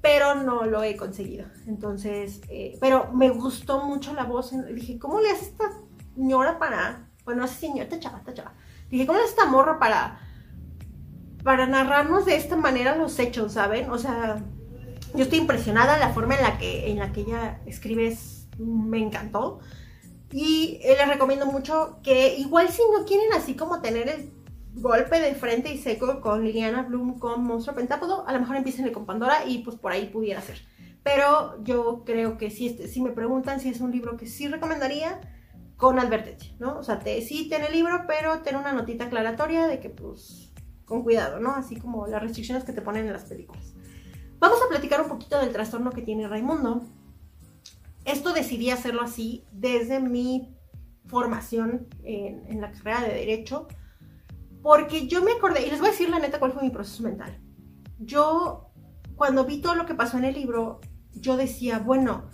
pero 0.00 0.36
no 0.36 0.64
lo 0.64 0.82
he 0.82 0.96
conseguido. 0.96 1.46
Entonces, 1.66 2.40
eh, 2.48 2.76
pero 2.80 3.12
me 3.12 3.30
gustó 3.30 3.84
mucho 3.84 4.14
la 4.14 4.24
voz. 4.24 4.52
Dije, 4.72 4.98
¿cómo 4.98 5.20
le 5.20 5.30
hace 5.30 5.46
esta 5.46 5.64
señora 6.16 6.58
para, 6.58 7.08
bueno, 7.24 7.42
no 7.42 7.46
sé 7.46 7.54
señora, 7.54 7.84
esta 7.84 8.00
chava, 8.00 8.18
esta 8.18 8.34
chava. 8.34 8.54
Dije, 8.90 9.06
¿cómo 9.06 9.18
es 9.18 9.26
esta 9.26 9.46
morra 9.46 9.78
para, 9.78 10.18
para 11.44 11.66
narrarnos 11.66 12.24
de 12.24 12.36
esta 12.36 12.56
manera 12.56 12.96
los 12.96 13.18
hechos, 13.18 13.52
¿saben? 13.52 13.90
O 13.90 13.98
sea, 13.98 14.42
yo 15.14 15.22
estoy 15.22 15.38
impresionada, 15.38 15.98
la 15.98 16.10
forma 16.10 16.34
en 16.34 16.42
la 16.42 16.58
que, 16.58 16.90
en 16.90 16.98
la 16.98 17.12
que 17.12 17.20
ella 17.20 17.60
escribe 17.66 18.16
me 18.58 18.98
encantó. 18.98 19.60
Y 20.32 20.80
eh, 20.82 20.96
les 20.98 21.08
recomiendo 21.08 21.46
mucho 21.46 22.00
que 22.02 22.36
igual 22.36 22.68
si 22.68 22.82
no 22.92 23.04
quieren 23.04 23.32
así 23.32 23.54
como 23.54 23.80
tener 23.80 24.08
el 24.08 24.32
golpe 24.74 25.20
de 25.20 25.34
frente 25.34 25.72
y 25.72 25.78
seco 25.78 26.20
con 26.20 26.44
Liliana 26.44 26.82
Bloom 26.82 27.18
con 27.18 27.44
Monstruo 27.44 27.76
Pentápodo, 27.76 28.26
a 28.26 28.32
lo 28.32 28.40
mejor 28.40 28.56
empiecen 28.56 28.92
con 28.92 29.06
Pandora 29.06 29.46
y 29.46 29.58
pues 29.58 29.76
por 29.76 29.92
ahí 29.92 30.06
pudiera 30.06 30.40
ser. 30.40 30.60
Pero 31.02 31.62
yo 31.62 32.02
creo 32.04 32.36
que 32.36 32.50
si, 32.50 32.66
este, 32.66 32.88
si 32.88 33.00
me 33.00 33.10
preguntan 33.10 33.60
si 33.60 33.68
es 33.68 33.80
un 33.80 33.92
libro 33.92 34.16
que 34.16 34.26
sí 34.26 34.48
recomendaría, 34.48 35.20
con 35.76 35.98
advertencia, 35.98 36.54
¿no? 36.58 36.78
O 36.78 36.82
sea, 36.82 37.00
sí 37.00 37.48
ten 37.50 37.62
el 37.62 37.72
libro, 37.72 38.04
pero 38.06 38.40
ten 38.40 38.56
una 38.56 38.72
notita 38.72 39.04
aclaratoria 39.04 39.66
de 39.66 39.78
que, 39.78 39.90
pues, 39.90 40.52
con 40.84 41.02
cuidado, 41.02 41.38
¿no? 41.38 41.50
Así 41.54 41.76
como 41.76 42.06
las 42.06 42.22
restricciones 42.22 42.64
que 42.64 42.72
te 42.72 42.80
ponen 42.80 43.06
en 43.06 43.12
las 43.12 43.24
películas. 43.24 43.74
Vamos 44.38 44.58
a 44.64 44.68
platicar 44.68 45.00
un 45.02 45.08
poquito 45.08 45.38
del 45.38 45.52
trastorno 45.52 45.90
que 45.90 46.02
tiene 46.02 46.28
Raimundo. 46.28 46.82
Esto 48.04 48.32
decidí 48.32 48.70
hacerlo 48.70 49.02
así 49.02 49.44
desde 49.52 50.00
mi 50.00 50.56
formación 51.06 51.88
en, 52.04 52.46
en 52.46 52.60
la 52.60 52.72
carrera 52.72 53.02
de 53.02 53.14
Derecho, 53.14 53.66
porque 54.62 55.06
yo 55.06 55.22
me 55.22 55.32
acordé, 55.32 55.66
y 55.66 55.70
les 55.70 55.78
voy 55.78 55.88
a 55.88 55.92
decir 55.92 56.08
la 56.08 56.18
neta 56.18 56.38
cuál 56.38 56.52
fue 56.52 56.62
mi 56.62 56.70
proceso 56.70 57.02
mental. 57.02 57.38
Yo, 57.98 58.70
cuando 59.14 59.44
vi 59.44 59.60
todo 59.60 59.74
lo 59.74 59.86
que 59.86 59.94
pasó 59.94 60.18
en 60.18 60.24
el 60.24 60.34
libro, 60.34 60.80
yo 61.12 61.36
decía, 61.36 61.78
bueno, 61.78 62.28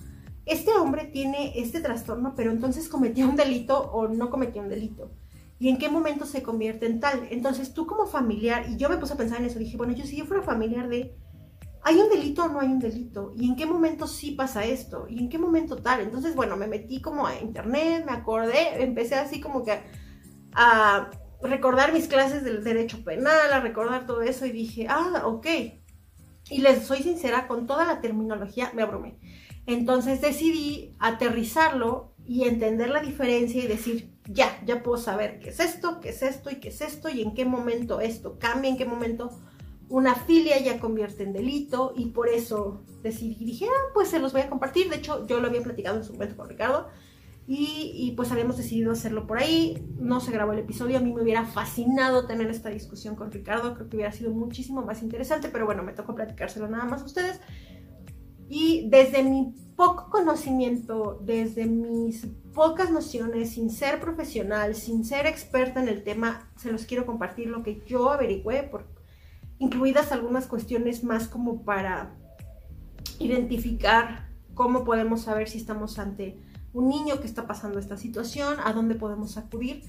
este 0.45 0.73
hombre 0.73 1.07
tiene 1.07 1.53
este 1.57 1.81
trastorno, 1.81 2.35
pero 2.35 2.51
entonces 2.51 2.89
cometió 2.89 3.29
un 3.29 3.37
delito 3.37 3.79
o 3.93 4.09
no 4.09 4.31
cometió 4.31 4.63
un 4.63 4.69
delito. 4.69 5.13
¿Y 5.59 5.69
en 5.69 5.79
qué 5.79 5.89
momento 5.89 6.27
se 6.27 6.43
convierte 6.43 6.87
en 6.87 6.99
tal? 6.99 7.29
Entonces 7.31 7.73
tú 7.73 7.87
como 7.87 8.07
familiar, 8.07 8.67
y 8.69 8.77
yo 8.77 8.89
me 8.89 8.97
puse 8.97 9.13
a 9.13 9.17
pensar 9.17 9.39
en 9.39 9.47
eso, 9.47 9.61
dije, 9.61 9.77
bueno, 9.77 9.93
yo 9.93 10.05
si 10.05 10.17
yo 10.17 10.25
fuera 10.25 10.43
familiar 10.43 10.89
de, 10.89 11.15
¿hay 11.85 11.97
un 11.97 12.09
delito 12.09 12.45
o 12.45 12.49
no 12.49 12.59
hay 12.59 12.69
un 12.69 12.81
delito? 12.81 13.33
¿Y 13.37 13.47
en 13.47 13.55
qué 13.55 13.67
momento 13.67 14.09
sí 14.09 14.33
pasa 14.33 14.65
esto? 14.65 15.07
¿Y 15.09 15.21
en 15.21 15.29
qué 15.29 15.39
momento 15.39 15.77
tal? 15.77 16.01
Entonces, 16.01 16.35
bueno, 16.35 16.57
me 16.57 16.67
metí 16.67 17.01
como 17.01 17.27
a 17.27 17.39
internet, 17.39 18.05
me 18.05 18.13
acordé, 18.13 18.83
empecé 18.83 19.15
así 19.15 19.41
como 19.41 19.63
que 19.63 19.81
a 20.55 21.11
recordar 21.43 21.93
mis 21.93 22.09
clases 22.09 22.45
del 22.45 22.65
derecho 22.65 23.05
penal, 23.05 23.53
a 23.53 23.61
recordar 23.61 24.07
todo 24.07 24.23
eso 24.23 24.47
y 24.47 24.53
dije, 24.53 24.87
ah, 24.89 25.23
ok. 25.27 25.47
Y 26.51 26.59
les 26.59 26.85
soy 26.85 27.03
sincera, 27.03 27.47
con 27.47 27.67
toda 27.67 27.85
la 27.85 28.01
terminología 28.01 28.73
me 28.75 28.83
abrumé. 28.83 29.19
Entonces 29.67 30.21
decidí 30.21 30.95
aterrizarlo 30.99 32.15
y 32.25 32.45
entender 32.45 32.91
la 32.91 33.01
diferencia 33.01 33.63
y 33.63 33.67
decir, 33.67 34.13
ya, 34.27 34.61
ya 34.65 34.83
puedo 34.83 34.99
saber 34.99 35.41
qué 35.41 35.51
es 35.51 35.61
esto, 35.61 36.01
qué 36.01 36.11
es 36.11 36.23
esto 36.23 36.51
y 36.51 36.57
qué 36.57 36.69
es 36.69 36.81
esto 36.81 37.09
y 37.09 37.23
en 37.23 37.35
qué 37.35 37.45
momento 37.45 38.01
esto 38.01 38.39
cambia, 38.39 38.71
en 38.71 38.77
qué 38.77 38.85
momento 38.85 39.31
una 39.89 40.15
filia 40.15 40.59
ya 40.59 40.81
convierte 40.81 41.23
en 41.23 41.33
delito 41.33 41.93
y 41.97 42.07
por 42.07 42.29
eso 42.29 42.83
decidí, 43.03 43.45
dije, 43.45 43.67
ah, 43.67 43.91
pues 43.93 44.09
se 44.09 44.21
los 44.21 44.33
voy 44.33 44.43
a 44.43 44.49
compartir. 44.49 44.89
De 44.89 44.97
hecho, 44.97 45.27
yo 45.27 45.41
lo 45.41 45.49
había 45.49 45.63
platicado 45.63 45.99
en 45.99 46.05
su 46.05 46.15
momento 46.15 46.37
con 46.37 46.49
Ricardo 46.49 46.89
y, 47.47 48.15
pues 48.17 48.31
habíamos 48.31 48.57
decidido 48.57 48.93
hacerlo 48.93 49.27
por 49.27 49.39
ahí. 49.39 49.87
No 49.99 50.21
se 50.21 50.33
grabó 50.33 50.53
el 50.53 50.61
episodio, 50.61 50.97
a 50.97 51.01
mí 51.01 51.13
me 51.13 51.23
hubiera 51.23 51.45
fascinado 51.45 52.27
tener 52.27 52.49
esta 52.49 52.71
discusión 52.71 53.17
con 53.17 53.31
Ricardo, 53.31 53.75
creo 53.75 53.89
que 53.89 53.97
hubiera 53.97 54.13
sido 54.13 54.31
muchísimo 54.31 54.83
más 54.83 55.03
interesante, 55.03 55.49
pero 55.49 55.67
bueno, 55.67 55.83
me 55.83 55.93
tocó 55.93 56.15
platicárselo 56.15 56.69
nada 56.69 56.85
más 56.85 57.03
a 57.03 57.05
ustedes. 57.05 57.41
Y 58.55 58.87
desde 58.91 59.23
mi 59.23 59.55
poco 59.77 60.11
conocimiento, 60.11 61.19
desde 61.25 61.65
mis 61.65 62.27
pocas 62.53 62.91
nociones, 62.91 63.53
sin 63.53 63.71
ser 63.71 63.99
profesional, 63.99 64.75
sin 64.75 65.07
ser 65.07 65.25
experta 65.25 65.83
en 65.83 65.89
el 65.89 66.05
tema, 66.05 66.51
se 66.57 66.71
los 66.71 66.85
quiero 66.85 67.07
compartir 67.07 67.49
lo 67.49 67.63
que 67.63 67.81
yo 67.87 68.11
averigüé, 68.11 68.65
por, 68.65 68.85
incluidas 69.59 70.13
algunas 70.13 70.47
cuestiones 70.49 71.03
más 71.03 71.29
como 71.29 71.63
para 71.65 72.15
identificar 73.19 74.29
cómo 74.53 74.85
podemos 74.85 75.23
saber 75.23 75.49
si 75.49 75.57
estamos 75.57 75.99
ante 75.99 76.37
un 76.75 76.91
niño 76.91 77.21
que 77.21 77.27
está 77.27 77.47
pasando 77.47 77.79
esta 77.79 77.97
situación, 77.97 78.57
a 78.63 78.75
dónde 78.75 78.97
podemos 78.97 79.39
acudir 79.39 79.83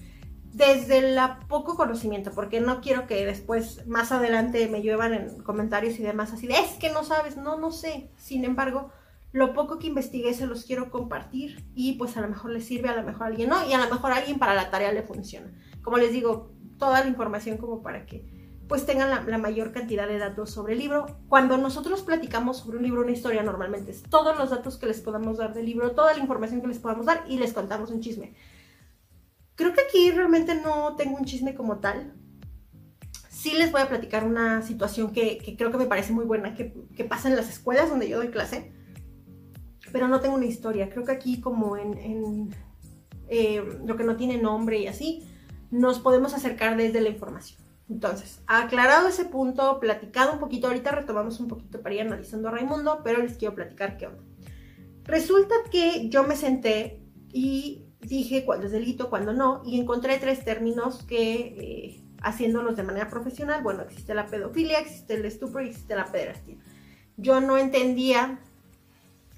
desde 0.53 0.99
el 0.99 1.19
poco 1.47 1.75
conocimiento, 1.75 2.31
porque 2.31 2.61
no 2.61 2.79
quiero 2.79 3.07
que 3.07 3.25
después, 3.25 3.85
más 3.87 4.11
adelante, 4.11 4.67
me 4.67 4.81
lluevan 4.81 5.13
en 5.13 5.41
comentarios 5.41 5.99
y 5.99 6.03
demás 6.03 6.31
así 6.31 6.47
de, 6.47 6.53
es 6.53 6.73
que 6.79 6.91
no 6.91 7.03
sabes, 7.03 7.37
no, 7.37 7.57
no 7.57 7.71
sé. 7.71 8.11
Sin 8.17 8.45
embargo, 8.45 8.91
lo 9.31 9.53
poco 9.53 9.79
que 9.79 9.87
investigué 9.87 10.33
se 10.35 10.45
los 10.45 10.63
quiero 10.63 10.91
compartir 10.91 11.65
y 11.73 11.93
pues 11.93 12.15
a 12.17 12.21
lo 12.21 12.27
mejor 12.27 12.51
les 12.51 12.65
sirve, 12.65 12.89
a 12.89 12.95
lo 12.95 13.03
mejor 13.03 13.27
alguien 13.27 13.49
no, 13.49 13.67
y 13.67 13.73
a 13.73 13.83
lo 13.83 13.91
mejor 13.91 14.11
alguien 14.11 14.37
para 14.37 14.53
la 14.53 14.69
tarea 14.69 14.91
le 14.91 15.01
funciona. 15.01 15.51
Como 15.81 15.97
les 15.97 16.11
digo, 16.11 16.51
toda 16.77 17.01
la 17.01 17.07
información 17.07 17.57
como 17.57 17.81
para 17.81 18.05
que 18.05 18.31
pues 18.67 18.85
tengan 18.85 19.09
la, 19.09 19.21
la, 19.23 19.37
mayor 19.37 19.71
cantidad 19.71 20.07
de 20.07 20.17
datos 20.17 20.51
sobre 20.51 20.73
el 20.73 20.79
libro. 20.79 21.05
Cuando 21.27 21.57
nosotros 21.57 22.01
platicamos 22.01 22.57
sobre 22.57 22.77
un 22.77 22.83
libro, 22.83 23.01
una 23.01 23.11
historia, 23.11 23.43
normalmente 23.43 23.91
es 23.91 24.03
todos 24.03 24.37
los 24.37 24.51
datos 24.51 24.77
que 24.77 24.85
les 24.85 25.01
podamos 25.01 25.37
dar 25.37 25.53
del 25.53 25.65
libro, 25.65 25.91
toda 25.91 26.13
la 26.13 26.19
información 26.19 26.61
que 26.61 26.67
les 26.67 26.79
podamos 26.79 27.05
dar 27.05 27.25
y 27.27 27.39
les 27.39 27.53
contamos 27.53 27.91
un 27.91 28.01
chisme. 28.01 28.35
Creo 29.55 29.73
que 29.73 29.81
aquí 29.81 30.11
realmente 30.11 30.55
no 30.55 30.95
tengo 30.95 31.17
un 31.17 31.25
chisme 31.25 31.53
como 31.53 31.79
tal. 31.79 32.13
Sí 33.29 33.53
les 33.53 33.71
voy 33.71 33.81
a 33.81 33.89
platicar 33.89 34.25
una 34.25 34.61
situación 34.61 35.11
que, 35.11 35.55
creo 35.57 35.71
que 35.71 35.77
me 35.77 35.85
parece 35.85 36.13
muy 36.13 36.25
buena, 36.25 36.55
que, 36.55 36.73
pasa 37.07 37.29
en 37.29 37.35
las 37.35 37.49
escuelas 37.49 37.89
donde 37.89 38.07
yo 38.07 38.17
doy 38.17 38.29
clase, 38.29 38.71
pero 39.91 40.07
no 40.07 40.21
tengo 40.21 40.35
una 40.35 40.45
historia. 40.45 40.89
Creo 40.89 41.03
que 41.03 41.11
aquí 41.11 41.41
como 41.41 41.77
en, 41.77 42.49
eh, 43.27 43.63
lo 43.85 43.97
que 43.97 44.03
no 44.03 44.15
tiene 44.15 44.37
nombre 44.37 44.79
y 44.79 44.87
así, 44.87 45.27
nos 45.71 45.99
podemos 45.99 46.33
acercar 46.33 46.77
desde 46.77 47.01
la 47.01 47.09
información. 47.09 47.61
Entonces, 47.89 48.41
aclarado 48.47 49.07
ese 49.09 49.25
punto, 49.25 49.79
platicado 49.79 50.33
un 50.33 50.39
poquito, 50.39 50.67
ahorita 50.67 50.91
retomamos 50.91 51.39
un 51.39 51.47
poquito 51.47 51.81
para 51.81 51.95
ir 51.95 52.01
analizando 52.01 52.47
a 52.47 52.51
Raimundo, 52.51 53.01
pero 53.03 53.21
les 53.21 53.37
quiero 53.37 53.55
platicar 53.55 53.97
qué 53.97 54.07
onda. 54.07 54.23
Resulta 55.03 55.53
que 55.69 56.09
yo 56.09 56.23
me 56.23 56.35
senté 56.35 57.03
y 57.31 57.82
dije 58.07 58.45
cuándo 58.45 58.67
es 58.67 58.71
delito, 58.71 59.09
cuándo 59.09 59.33
no, 59.33 59.61
y 59.65 59.79
encontré 59.79 60.17
tres 60.17 60.43
términos 60.43 61.03
que, 61.03 61.33
eh, 61.57 62.03
haciéndolos 62.21 62.75
de 62.75 62.83
manera 62.83 63.09
profesional, 63.09 63.63
bueno, 63.63 63.81
existe 63.83 64.13
la 64.13 64.27
pedofilia, 64.27 64.79
existe 64.79 65.15
el 65.15 65.25
estupro 65.25 65.61
y 65.61 65.69
existe 65.69 65.95
la 65.95 66.11
pederastía. 66.11 66.57
Yo 67.17 67.41
no 67.41 67.57
entendía 67.57 68.39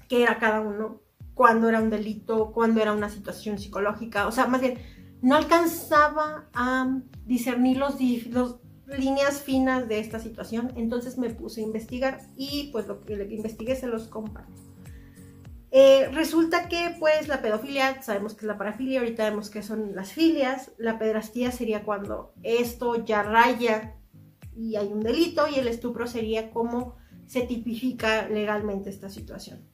qué 0.08 0.22
era 0.22 0.38
cada 0.38 0.60
uno, 0.60 1.00
cuándo 1.34 1.68
era 1.68 1.80
un 1.80 1.90
delito, 1.90 2.52
cuándo 2.52 2.80
era 2.80 2.92
una 2.92 3.10
situación 3.10 3.58
psicológica, 3.58 4.26
o 4.26 4.32
sea, 4.32 4.46
más 4.46 4.60
bien, 4.60 4.78
no 5.22 5.34
alcanzaba 5.34 6.48
a 6.52 7.00
discernir 7.24 7.78
los, 7.78 7.96
los 8.30 8.60
líneas 8.86 9.40
finas 9.40 9.88
de 9.88 9.98
esta 9.98 10.20
situación, 10.20 10.72
entonces 10.76 11.18
me 11.18 11.30
puse 11.30 11.60
a 11.60 11.64
investigar 11.64 12.20
y 12.36 12.70
pues 12.72 12.86
lo 12.86 13.04
que 13.04 13.14
investigué 13.30 13.74
se 13.74 13.88
los 13.88 14.06
comparto. 14.06 14.65
Eh, 15.72 16.08
resulta 16.12 16.68
que 16.68 16.94
pues 16.98 17.28
la 17.28 17.42
pedofilia, 17.42 18.00
sabemos 18.02 18.34
que 18.34 18.40
es 18.40 18.46
la 18.46 18.58
parafilia, 18.58 19.00
ahorita 19.00 19.28
vemos 19.28 19.50
que 19.50 19.62
son 19.62 19.94
las 19.94 20.12
filias, 20.12 20.72
la 20.78 20.98
pedrastía 20.98 21.50
sería 21.50 21.82
cuando 21.82 22.32
esto 22.42 23.04
ya 23.04 23.22
raya 23.22 23.96
y 24.54 24.76
hay 24.76 24.86
un 24.86 25.00
delito 25.00 25.48
y 25.48 25.58
el 25.58 25.68
estupro 25.68 26.06
sería 26.06 26.50
como 26.50 26.96
se 27.26 27.42
tipifica 27.42 28.28
legalmente 28.28 28.90
esta 28.90 29.10
situación. 29.10 29.68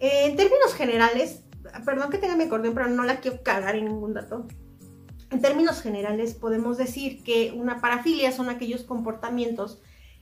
en 0.00 0.36
términos 0.36 0.74
generales, 0.74 1.44
perdón 1.84 2.10
que 2.10 2.18
tenga 2.18 2.36
mi 2.36 2.44
acordeón, 2.44 2.74
pero 2.74 2.88
no 2.88 3.04
la 3.04 3.20
quiero 3.20 3.42
cagar 3.42 3.76
en 3.76 3.86
ningún 3.86 4.14
dato. 4.14 4.46
En 5.30 5.40
términos 5.40 5.80
generales 5.80 6.34
podemos 6.34 6.76
decir 6.78 7.22
que 7.22 7.52
una 7.52 7.80
parafilia 7.80 8.32
son 8.32 8.48
aquellos 8.48 8.82
comportamientos 8.82 9.80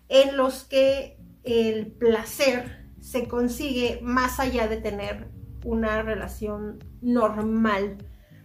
en 0.08 0.36
los 0.36 0.64
que 0.64 1.18
el 1.44 1.92
placer 1.92 2.81
se 3.02 3.26
consigue 3.26 3.98
más 4.00 4.38
allá 4.38 4.68
de 4.68 4.76
tener 4.76 5.28
una 5.64 6.02
relación 6.02 6.78
normal 7.00 7.98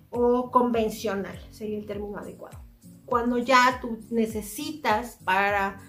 o 0.10 0.50
convencional, 0.52 1.38
sería 1.52 1.78
el 1.78 1.86
término 1.86 2.18
adecuado. 2.18 2.60
Cuando 3.06 3.38
ya 3.38 3.80
tú 3.80 4.00
necesitas 4.10 5.20
para 5.24 5.80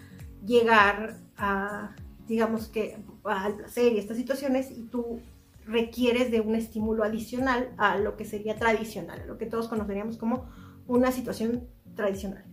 llegar 0.45 1.17
a, 1.37 1.97
digamos 2.27 2.69
que, 2.69 3.03
al 3.25 3.57
placer 3.57 3.95
y 3.95 3.99
estas 3.99 4.19
situaciones 4.19 4.71
y 4.71 4.83
tú 4.85 5.21
requieres 5.65 6.31
de 6.31 6.41
un 6.41 6.55
estímulo 6.55 7.05
adicional 7.05 7.75
a 7.79 7.97
lo 7.97 8.17
que 8.17 8.27
sería 8.27 8.57
tradicional, 8.57 9.23
a 9.23 9.27
lo 9.27 9.39
que 9.39 9.47
todos 9.47 9.69
conoceríamos 9.69 10.19
como 10.19 10.47
una 10.87 11.11
situación 11.11 11.69
tradicional. 11.97 12.45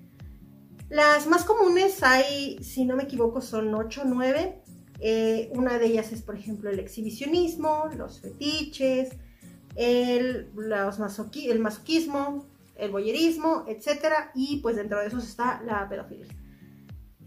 Las 0.89 1.27
más 1.27 1.43
comunes 1.43 2.03
hay, 2.03 2.57
si 2.63 2.85
no 2.85 2.95
me 2.95 3.03
equivoco, 3.03 3.41
son 3.41 3.73
8 3.73 4.03
o 4.03 4.05
9 4.05 4.61
eh, 4.99 5.49
una 5.53 5.77
de 5.77 5.87
ellas 5.87 6.11
es, 6.11 6.21
por 6.21 6.35
ejemplo, 6.35 6.69
el 6.69 6.79
exhibicionismo, 6.79 7.89
los 7.97 8.21
fetiches, 8.21 9.09
el, 9.75 10.49
los 10.55 10.99
el 11.35 11.59
masoquismo, 11.59 12.47
el 12.75 12.91
boyerismo, 12.91 13.65
etc. 13.67 14.29
Y 14.33 14.57
pues 14.57 14.75
dentro 14.75 14.99
de 14.99 15.07
esos 15.07 15.23
está 15.23 15.61
la 15.63 15.87
pedofilia. 15.89 16.27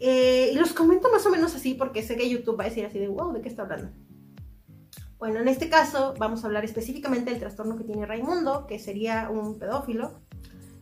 Eh, 0.01 0.51
y 0.53 0.57
los 0.57 0.73
comento 0.73 1.11
más 1.11 1.27
o 1.27 1.31
menos 1.31 1.55
así 1.57 1.75
porque 1.75 2.03
sé 2.03 2.17
que 2.17 2.29
YouTube 2.29 2.59
va 2.59 2.65
a 2.65 2.69
decir 2.69 2.87
así 2.87 2.99
de, 2.99 3.09
wow, 3.09 3.33
¿de 3.33 3.41
qué 3.41 3.49
está 3.49 3.63
hablando? 3.63 3.91
Bueno, 5.19 5.41
en 5.41 5.49
este 5.49 5.69
caso 5.69 6.15
vamos 6.19 6.45
a 6.45 6.47
hablar 6.47 6.65
específicamente 6.65 7.31
del 7.31 7.41
trastorno 7.41 7.77
que 7.77 7.85
tiene 7.85 8.07
Raimundo, 8.07 8.67
que 8.67 8.79
sería 8.79 9.29
un 9.29 9.59
pedófilo. 9.59 10.21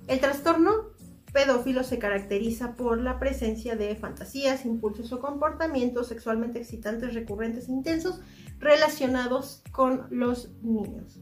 El 0.06 0.20
trastorno 0.20 0.90
pedófilo 1.36 1.84
se 1.84 1.98
caracteriza 1.98 2.76
por 2.76 2.98
la 2.98 3.18
presencia 3.18 3.76
de 3.76 3.94
fantasías, 3.94 4.64
impulsos 4.64 5.12
o 5.12 5.20
comportamientos 5.20 6.08
sexualmente 6.08 6.58
excitantes, 6.58 7.12
recurrentes 7.12 7.68
e 7.68 7.72
intensos 7.72 8.22
relacionados 8.58 9.62
con 9.70 10.06
los 10.08 10.50
niños, 10.62 11.20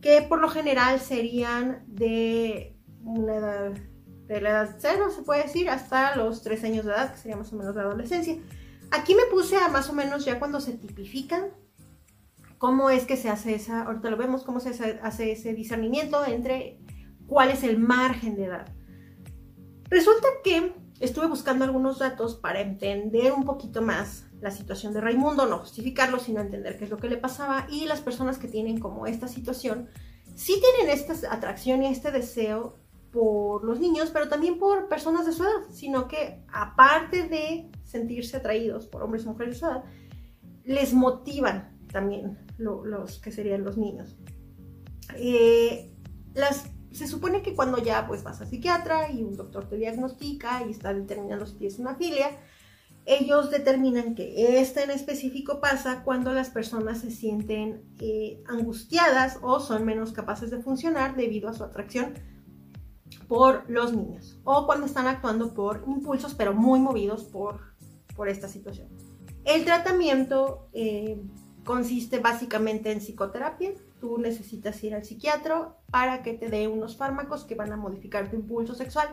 que 0.00 0.22
por 0.22 0.40
lo 0.40 0.48
general 0.48 1.00
serían 1.00 1.84
de 1.86 2.78
una 3.04 3.36
edad, 3.36 3.72
de 4.26 4.40
la 4.40 4.50
edad 4.50 4.76
cero, 4.78 5.10
se 5.14 5.20
puede 5.20 5.42
decir, 5.42 5.68
hasta 5.68 6.16
los 6.16 6.42
tres 6.42 6.64
años 6.64 6.86
de 6.86 6.92
edad, 6.92 7.12
que 7.12 7.18
sería 7.18 7.36
más 7.36 7.52
o 7.52 7.56
menos 7.56 7.76
la 7.76 7.82
adolescencia. 7.82 8.38
Aquí 8.90 9.14
me 9.14 9.26
puse 9.30 9.58
a 9.58 9.68
más 9.68 9.90
o 9.90 9.92
menos 9.92 10.24
ya 10.24 10.38
cuando 10.38 10.62
se 10.62 10.72
tipifican, 10.78 11.50
cómo 12.56 12.88
es 12.88 13.04
que 13.04 13.18
se 13.18 13.28
hace 13.28 13.54
esa, 13.54 13.82
ahorita 13.82 14.08
lo 14.08 14.16
vemos, 14.16 14.44
cómo 14.44 14.60
se 14.60 14.70
hace 15.02 15.32
ese 15.32 15.52
discernimiento 15.52 16.24
entre 16.24 16.80
cuál 17.26 17.50
es 17.50 17.64
el 17.64 17.78
margen 17.78 18.34
de 18.34 18.46
edad. 18.46 18.81
Resulta 19.92 20.26
que 20.42 20.72
estuve 21.00 21.26
buscando 21.26 21.66
algunos 21.66 21.98
datos 21.98 22.34
para 22.34 22.62
entender 22.62 23.30
un 23.30 23.44
poquito 23.44 23.82
más 23.82 24.24
la 24.40 24.50
situación 24.50 24.94
de 24.94 25.02
Raimundo, 25.02 25.44
no 25.44 25.58
justificarlo, 25.58 26.18
sino 26.18 26.40
entender 26.40 26.78
qué 26.78 26.84
es 26.84 26.90
lo 26.90 26.96
que 26.96 27.10
le 27.10 27.18
pasaba. 27.18 27.66
Y 27.70 27.84
las 27.84 28.00
personas 28.00 28.38
que 28.38 28.48
tienen 28.48 28.80
como 28.80 29.06
esta 29.06 29.28
situación, 29.28 29.90
sí 30.34 30.58
tienen 30.62 30.96
esta 30.96 31.12
atracción 31.30 31.82
y 31.82 31.88
este 31.88 32.10
deseo 32.10 32.78
por 33.10 33.64
los 33.64 33.80
niños, 33.80 34.08
pero 34.10 34.30
también 34.30 34.58
por 34.58 34.88
personas 34.88 35.26
de 35.26 35.32
su 35.32 35.42
edad, 35.42 35.68
sino 35.70 36.08
que 36.08 36.42
aparte 36.50 37.28
de 37.28 37.70
sentirse 37.84 38.38
atraídos 38.38 38.86
por 38.86 39.02
hombres 39.02 39.24
y 39.24 39.28
mujeres 39.28 39.56
de 39.56 39.60
su 39.60 39.66
edad, 39.66 39.84
les 40.64 40.94
motivan 40.94 41.78
también 41.92 42.38
los 42.56 43.18
que 43.18 43.30
serían 43.30 43.62
los 43.62 43.76
niños. 43.76 44.16
Eh, 45.16 45.92
las 46.32 46.71
se 46.94 47.06
supone 47.06 47.42
que 47.42 47.54
cuando 47.54 47.78
ya 47.78 48.06
pues 48.06 48.22
vas 48.22 48.40
a 48.40 48.46
psiquiatra 48.46 49.10
y 49.10 49.22
un 49.22 49.36
doctor 49.36 49.68
te 49.68 49.76
diagnostica 49.76 50.64
y 50.66 50.70
está 50.70 50.92
determinando 50.92 51.46
si 51.46 51.56
tienes 51.56 51.78
una 51.78 51.94
filia, 51.94 52.30
ellos 53.04 53.50
determinan 53.50 54.14
que 54.14 54.60
esta 54.60 54.82
en 54.82 54.90
específico 54.90 55.60
pasa 55.60 56.02
cuando 56.04 56.32
las 56.32 56.50
personas 56.50 57.00
se 57.00 57.10
sienten 57.10 57.82
eh, 57.98 58.42
angustiadas 58.46 59.38
o 59.42 59.58
son 59.58 59.84
menos 59.84 60.12
capaces 60.12 60.50
de 60.50 60.62
funcionar 60.62 61.16
debido 61.16 61.48
a 61.48 61.52
su 61.52 61.64
atracción 61.64 62.14
por 63.26 63.68
los 63.68 63.92
niños 63.92 64.38
o 64.44 64.66
cuando 64.66 64.86
están 64.86 65.06
actuando 65.06 65.52
por 65.52 65.82
impulsos 65.86 66.34
pero 66.34 66.54
muy 66.54 66.78
movidos 66.78 67.24
por, 67.24 67.74
por 68.14 68.28
esta 68.28 68.48
situación. 68.48 68.88
El 69.44 69.64
tratamiento 69.64 70.68
eh, 70.72 71.20
consiste 71.64 72.20
básicamente 72.20 72.92
en 72.92 73.00
psicoterapia, 73.00 73.72
tú 74.02 74.18
necesitas 74.18 74.82
ir 74.82 74.96
al 74.96 75.04
psiquiatra 75.04 75.76
para 75.92 76.24
que 76.24 76.34
te 76.34 76.48
dé 76.48 76.66
unos 76.66 76.96
fármacos 76.96 77.44
que 77.44 77.54
van 77.54 77.72
a 77.72 77.76
modificar 77.76 78.28
tu 78.28 78.34
impulso 78.34 78.74
sexual 78.74 79.06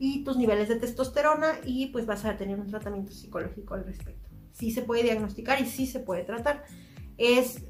y 0.00 0.24
tus 0.24 0.36
niveles 0.36 0.68
de 0.68 0.74
testosterona 0.74 1.60
y 1.64 1.86
pues 1.86 2.06
vas 2.06 2.24
a 2.24 2.36
tener 2.36 2.58
un 2.58 2.66
tratamiento 2.66 3.12
psicológico 3.12 3.74
al 3.74 3.84
respecto. 3.84 4.28
Sí 4.50 4.72
se 4.72 4.82
puede 4.82 5.04
diagnosticar 5.04 5.60
y 5.60 5.66
sí 5.66 5.86
se 5.86 6.00
puede 6.00 6.24
tratar. 6.24 6.64
Es 7.18 7.62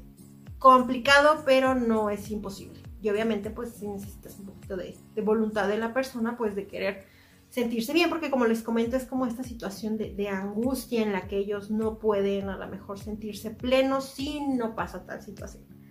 complicado, 0.57 1.43
pero 1.45 1.75
no 1.75 2.09
es 2.09 2.31
imposible. 2.31 2.81
Y 3.03 3.09
obviamente 3.11 3.51
pues 3.51 3.73
si 3.73 3.87
necesitas 3.87 4.39
un 4.39 4.47
poquito 4.47 4.75
de, 4.75 4.97
voluntad 5.21 5.67
de 5.67 5.77
la 5.77 5.93
persona, 5.93 6.35
pues 6.37 6.55
de 6.55 6.65
querer 6.65 7.05
sentirse 7.49 7.93
bien, 7.93 8.09
porque 8.09 8.31
como 8.31 8.47
les 8.47 8.63
comento 8.63 8.97
es 8.97 9.05
como 9.05 9.27
esta 9.27 9.43
situación 9.43 9.95
de, 9.95 10.15
de, 10.15 10.27
angustia 10.27 11.03
en 11.03 11.11
la 11.11 11.27
que 11.27 11.37
ellos 11.37 11.69
no 11.69 11.99
pueden 11.99 12.49
a 12.49 12.57
lo 12.57 12.67
mejor 12.67 12.97
sentirse 12.97 13.51
plenos 13.51 14.05
si 14.05 14.41
no 14.41 14.73
pasa 14.73 15.05
tal 15.05 15.21
situación. 15.21 15.82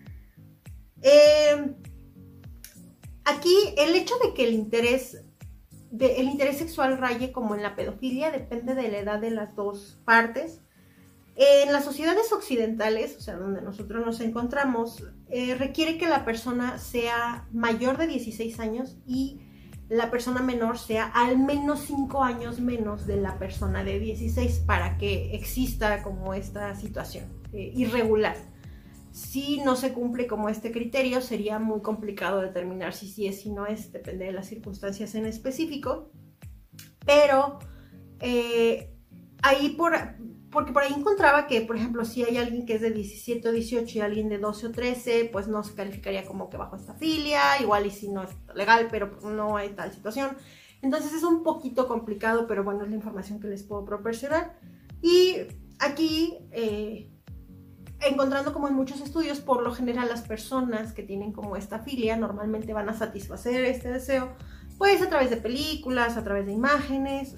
Eh, 1.02 1.74
aquí 3.24 3.54
el 3.76 3.94
hecho 3.94 4.14
de 4.24 4.34
que 4.34 4.46
el 4.46 4.54
interés, 4.54 5.24
el 5.98 6.28
interés 6.28 6.58
sexual 6.58 6.98
raye 6.98 7.32
como 7.32 7.54
en 7.54 7.62
la 7.62 7.74
pedofilia 7.74 8.30
depende 8.30 8.74
de 8.74 8.88
la 8.88 8.98
edad 8.98 9.20
de 9.20 9.30
las 9.30 9.54
dos 9.54 10.00
partes. 10.04 10.60
En 11.34 11.72
las 11.72 11.84
sociedades 11.84 12.30
occidentales, 12.32 13.16
o 13.16 13.20
sea, 13.20 13.36
donde 13.36 13.62
nosotros 13.62 14.04
nos 14.04 14.20
encontramos, 14.20 15.02
eh, 15.30 15.54
requiere 15.54 15.96
que 15.96 16.06
la 16.06 16.24
persona 16.26 16.78
sea 16.78 17.48
mayor 17.52 17.96
de 17.96 18.06
16 18.06 18.60
años 18.60 18.98
y 19.06 19.40
la 19.88 20.10
persona 20.10 20.42
menor 20.42 20.78
sea 20.78 21.06
al 21.06 21.38
menos 21.38 21.80
5 21.86 22.22
años 22.22 22.60
menos 22.60 23.06
de 23.06 23.16
la 23.16 23.38
persona 23.38 23.82
de 23.82 23.98
16 23.98 24.60
para 24.66 24.98
que 24.98 25.34
exista 25.34 26.02
como 26.02 26.34
esta 26.34 26.74
situación 26.74 27.24
eh, 27.52 27.72
irregular 27.74 28.51
si 29.12 29.58
no 29.58 29.76
se 29.76 29.92
cumple 29.92 30.26
como 30.26 30.48
este 30.48 30.72
criterio, 30.72 31.20
sería 31.20 31.58
muy 31.58 31.82
complicado 31.82 32.40
determinar 32.40 32.94
si 32.94 33.06
sí 33.06 33.26
es, 33.26 33.42
si 33.42 33.50
no 33.50 33.66
es, 33.66 33.92
depende 33.92 34.24
de 34.24 34.32
las 34.32 34.48
circunstancias 34.48 35.14
en 35.14 35.26
específico. 35.26 36.10
Pero 37.04 37.58
eh, 38.20 38.96
ahí 39.42 39.70
por, 39.76 39.92
porque 40.50 40.72
por 40.72 40.82
ahí 40.82 40.94
encontraba 40.96 41.46
que, 41.46 41.60
por 41.60 41.76
ejemplo, 41.76 42.06
si 42.06 42.24
hay 42.24 42.38
alguien 42.38 42.64
que 42.64 42.76
es 42.76 42.80
de 42.80 42.90
17 42.90 43.46
o 43.50 43.52
18 43.52 43.98
y 43.98 44.00
alguien 44.00 44.30
de 44.30 44.38
12 44.38 44.68
o 44.68 44.72
13, 44.72 45.28
pues 45.30 45.46
no 45.46 45.62
se 45.62 45.74
calificaría 45.74 46.24
como 46.24 46.48
que 46.48 46.56
bajo 46.56 46.76
esta 46.76 46.94
filia, 46.94 47.60
igual 47.60 47.84
y 47.84 47.90
si 47.90 48.08
no 48.08 48.22
es 48.22 48.30
legal, 48.54 48.88
pero 48.90 49.18
no 49.24 49.58
hay 49.58 49.70
tal 49.70 49.92
situación. 49.92 50.38
Entonces 50.80 51.12
es 51.12 51.22
un 51.22 51.42
poquito 51.42 51.86
complicado, 51.86 52.46
pero 52.46 52.64
bueno, 52.64 52.82
es 52.84 52.88
la 52.88 52.96
información 52.96 53.40
que 53.40 53.48
les 53.48 53.62
puedo 53.62 53.84
proporcionar. 53.84 54.58
Y 55.02 55.36
aquí... 55.78 56.38
Eh, 56.50 57.11
encontrando 58.06 58.52
como 58.52 58.68
en 58.68 58.74
muchos 58.74 59.00
estudios, 59.00 59.40
por 59.40 59.62
lo 59.62 59.72
general 59.72 60.08
las 60.08 60.22
personas 60.22 60.92
que 60.92 61.02
tienen 61.02 61.32
como 61.32 61.56
esta 61.56 61.80
filia 61.80 62.16
normalmente 62.16 62.72
van 62.72 62.88
a 62.88 62.94
satisfacer 62.94 63.64
este 63.64 63.90
deseo, 63.90 64.32
pues 64.78 65.00
a 65.02 65.08
través 65.08 65.30
de 65.30 65.36
películas, 65.36 66.16
a 66.16 66.24
través 66.24 66.46
de 66.46 66.52
imágenes 66.52 67.36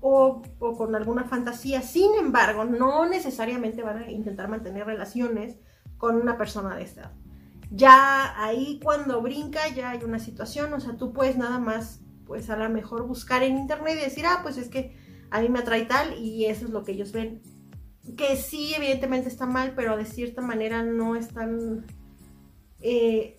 o, 0.00 0.42
con 0.58 0.94
alguna 0.94 1.24
fantasía. 1.24 1.82
Sin 1.82 2.14
embargo, 2.14 2.64
no 2.64 3.06
necesariamente 3.06 3.82
van 3.82 3.98
a 3.98 4.10
intentar 4.10 4.48
mantener 4.48 4.86
relaciones 4.86 5.56
con 5.98 6.16
una 6.16 6.38
persona 6.38 6.76
de 6.76 6.82
esta 6.82 7.00
edad. 7.02 7.12
Ya 7.70 8.42
ahí 8.42 8.80
cuando 8.82 9.20
brinca 9.22 9.68
ya 9.68 9.90
hay 9.90 10.02
una 10.02 10.18
situación, 10.18 10.72
o 10.72 10.80
sea, 10.80 10.96
tú 10.96 11.12
puedes 11.12 11.36
nada 11.36 11.58
más, 11.58 12.00
pues 12.26 12.50
a 12.50 12.56
lo 12.56 12.68
mejor 12.68 13.06
buscar 13.06 13.42
en 13.42 13.58
internet 13.58 13.98
y 14.00 14.04
decir, 14.04 14.26
ah, 14.26 14.40
pues 14.42 14.56
es 14.56 14.68
que 14.68 14.96
a 15.30 15.40
mí 15.40 15.48
me 15.48 15.60
atrae 15.60 15.84
tal 15.84 16.18
y 16.18 16.46
eso 16.46 16.64
es 16.64 16.70
lo 16.72 16.82
que 16.82 16.92
ellos 16.92 17.12
ven 17.12 17.42
que 18.16 18.36
sí, 18.36 18.74
evidentemente 18.74 19.28
está 19.28 19.46
mal, 19.46 19.72
pero 19.74 19.96
de 19.96 20.04
cierta 20.04 20.42
manera 20.42 20.82
no 20.82 21.16
están 21.16 21.86
eh, 22.80 23.36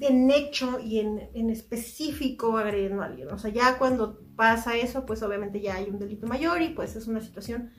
en 0.00 0.30
hecho 0.30 0.80
y 0.80 1.00
en, 1.00 1.50
específico 1.50 2.56
agrediendo 2.56 3.02
a 3.02 3.06
alguien. 3.06 3.28
O 3.30 3.38
sea, 3.38 3.50
ya 3.50 3.78
cuando 3.78 4.20
pasa 4.36 4.76
eso, 4.76 5.04
pues 5.04 5.22
obviamente 5.22 5.60
ya 5.60 5.76
hay 5.76 5.88
un 5.90 5.98
delito 5.98 6.26
mayor 6.26 6.62
y 6.62 6.70
pues 6.70 6.96
es 6.96 7.06
una 7.06 7.20
situación 7.20 7.70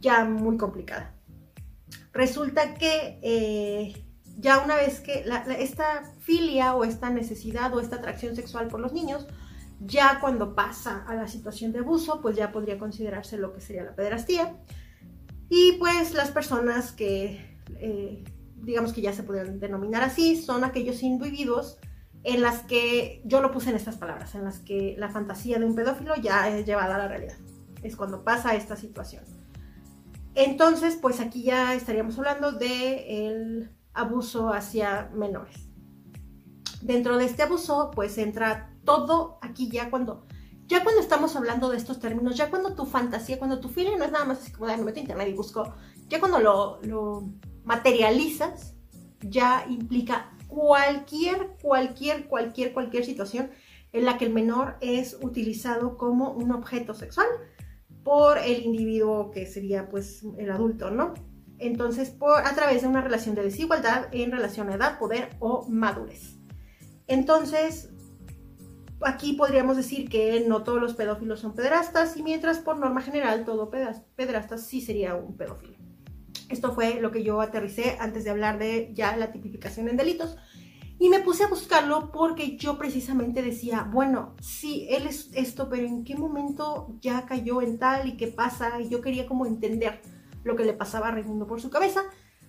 ya 0.00 0.24
muy 0.24 0.56
complicada. 0.56 1.14
Resulta 2.12 2.74
que 2.74 3.18
eh, 3.22 4.06
ya 4.38 4.60
una 4.60 4.76
vez 4.76 5.00
que 5.00 5.24
esta 5.58 6.04
filia 6.20 6.74
o 6.76 6.84
esta 6.84 7.10
necesidad 7.10 7.74
o 7.74 7.80
esta 7.80 7.96
atracción 7.96 8.36
sexual 8.36 8.68
por 8.68 8.80
los 8.80 8.92
niños, 8.92 9.26
ya 9.80 10.20
cuando 10.20 10.54
pasa 10.54 11.04
a 11.08 11.14
la 11.14 11.26
situación 11.26 11.72
de 11.72 11.80
abuso, 11.80 12.20
pues 12.20 12.36
ya 12.36 12.52
podría 12.52 12.78
considerarse 12.78 13.36
lo 13.36 13.52
que 13.52 13.60
sería 13.60 13.82
la 13.82 13.96
pederastía. 13.96 14.56
Y 15.56 15.76
pues 15.78 16.14
las 16.14 16.32
personas 16.32 16.90
que, 16.90 17.60
eh, 17.76 18.24
digamos 18.56 18.92
que 18.92 19.02
ya 19.02 19.12
se 19.12 19.22
pueden 19.22 19.60
denominar 19.60 20.02
así, 20.02 20.34
son 20.34 20.64
aquellos 20.64 21.04
individuos 21.04 21.78
en 22.24 22.40
las 22.40 22.64
que, 22.64 23.22
yo 23.24 23.40
lo 23.40 23.52
puse 23.52 23.70
en 23.70 23.76
estas 23.76 23.96
palabras, 23.96 24.34
en 24.34 24.42
las 24.42 24.58
que 24.58 24.96
la 24.98 25.10
fantasía 25.10 25.60
de 25.60 25.64
un 25.64 25.76
pedófilo 25.76 26.16
ya 26.16 26.48
es 26.48 26.66
llevada 26.66 26.96
a 26.96 26.98
la 26.98 27.06
realidad. 27.06 27.36
Es 27.84 27.94
cuando 27.94 28.24
pasa 28.24 28.56
esta 28.56 28.74
situación. 28.74 29.22
Entonces, 30.34 30.98
pues 31.00 31.20
aquí 31.20 31.44
ya 31.44 31.76
estaríamos 31.76 32.18
hablando 32.18 32.50
del 32.50 33.70
abuso 33.92 34.52
hacia 34.52 35.08
menores. 35.14 35.68
Dentro 36.82 37.16
de 37.16 37.26
este 37.26 37.44
abuso, 37.44 37.92
pues 37.94 38.18
entra 38.18 38.74
todo 38.84 39.38
aquí 39.40 39.70
ya 39.70 39.88
cuando 39.88 40.26
ya 40.66 40.82
cuando 40.82 41.00
estamos 41.00 41.36
hablando 41.36 41.70
de 41.70 41.76
estos 41.76 41.98
términos, 42.00 42.36
ya 42.36 42.50
cuando 42.50 42.74
tu 42.74 42.86
fantasía, 42.86 43.38
cuando 43.38 43.60
tu 43.60 43.68
feeling 43.68 43.98
no 43.98 44.04
es 44.04 44.12
nada 44.12 44.24
más 44.24 44.38
así 44.38 44.52
como 44.52 44.66
de 44.66 44.76
me 44.76 44.84
meto 44.84 44.98
a 44.98 45.02
internet 45.02 45.28
y 45.28 45.34
busco, 45.34 45.74
ya 46.08 46.20
cuando 46.20 46.38
lo, 46.40 47.28
materializas, 47.64 48.74
ya 49.20 49.66
implica 49.68 50.32
cualquier, 50.48 51.56
cualquier, 51.62 52.26
cualquier, 52.26 52.72
cualquier 52.72 53.04
situación 53.04 53.50
en 53.92 54.04
la 54.04 54.18
que 54.18 54.26
el 54.26 54.32
menor 54.32 54.76
es 54.80 55.18
utilizado 55.22 55.96
como 55.96 56.32
un 56.32 56.52
objeto 56.52 56.94
sexual 56.94 57.26
por 58.02 58.38
el 58.38 58.64
individuo 58.64 59.30
que 59.30 59.46
sería 59.46 59.88
pues 59.88 60.24
el 60.36 60.50
adulto, 60.50 60.90
¿no? 60.90 61.14
Entonces, 61.58 62.10
por, 62.10 62.38
a 62.46 62.54
través 62.54 62.82
de 62.82 62.88
una 62.88 63.00
relación 63.00 63.34
de 63.34 63.44
desigualdad 63.44 64.08
en 64.12 64.30
relación 64.30 64.68
a 64.68 64.74
edad, 64.74 64.98
poder 64.98 65.30
o 65.38 65.66
madurez. 65.68 66.36
Entonces, 67.06 67.93
aquí 69.06 69.34
podríamos 69.34 69.76
decir 69.76 70.08
que 70.08 70.44
no 70.46 70.62
todos 70.62 70.80
los 70.80 70.94
pedófilos 70.94 71.40
son 71.40 71.54
pederastas 71.54 72.16
y 72.16 72.22
mientras 72.22 72.58
por 72.58 72.78
norma 72.78 73.00
general 73.00 73.44
todo 73.44 73.70
pederasta 73.70 74.58
sí 74.58 74.80
sería 74.80 75.14
un 75.14 75.36
pedófilo. 75.36 75.74
Esto 76.48 76.74
fue 76.74 77.00
lo 77.00 77.10
que 77.10 77.22
yo 77.22 77.40
aterricé 77.40 77.96
antes 78.00 78.24
de 78.24 78.30
hablar 78.30 78.58
de 78.58 78.90
ya 78.94 79.16
la 79.16 79.32
tipificación 79.32 79.88
en 79.88 79.96
delitos. 79.96 80.36
Y 80.98 81.08
me 81.08 81.20
puse 81.20 81.44
a 81.44 81.48
buscarlo 81.48 82.12
porque 82.12 82.56
yo 82.56 82.78
precisamente 82.78 83.42
decía, 83.42 83.88
bueno, 83.90 84.36
sí, 84.40 84.86
él 84.90 85.06
es 85.08 85.30
esto, 85.34 85.68
pero 85.68 85.86
¿en 85.86 86.04
qué 86.04 86.16
momento 86.16 86.94
ya 87.00 87.26
cayó 87.26 87.62
en 87.62 87.78
tal 87.78 88.08
y 88.08 88.16
qué 88.16 88.28
pasa? 88.28 88.80
Y 88.80 88.88
yo 88.88 89.00
quería 89.00 89.26
como 89.26 89.44
entender 89.46 90.00
lo 90.44 90.54
que 90.54 90.64
le 90.64 90.72
pasaba 90.72 91.08
a 91.08 91.10
Raimundo 91.10 91.46
por 91.46 91.60
su 91.60 91.70
cabeza 91.70 92.04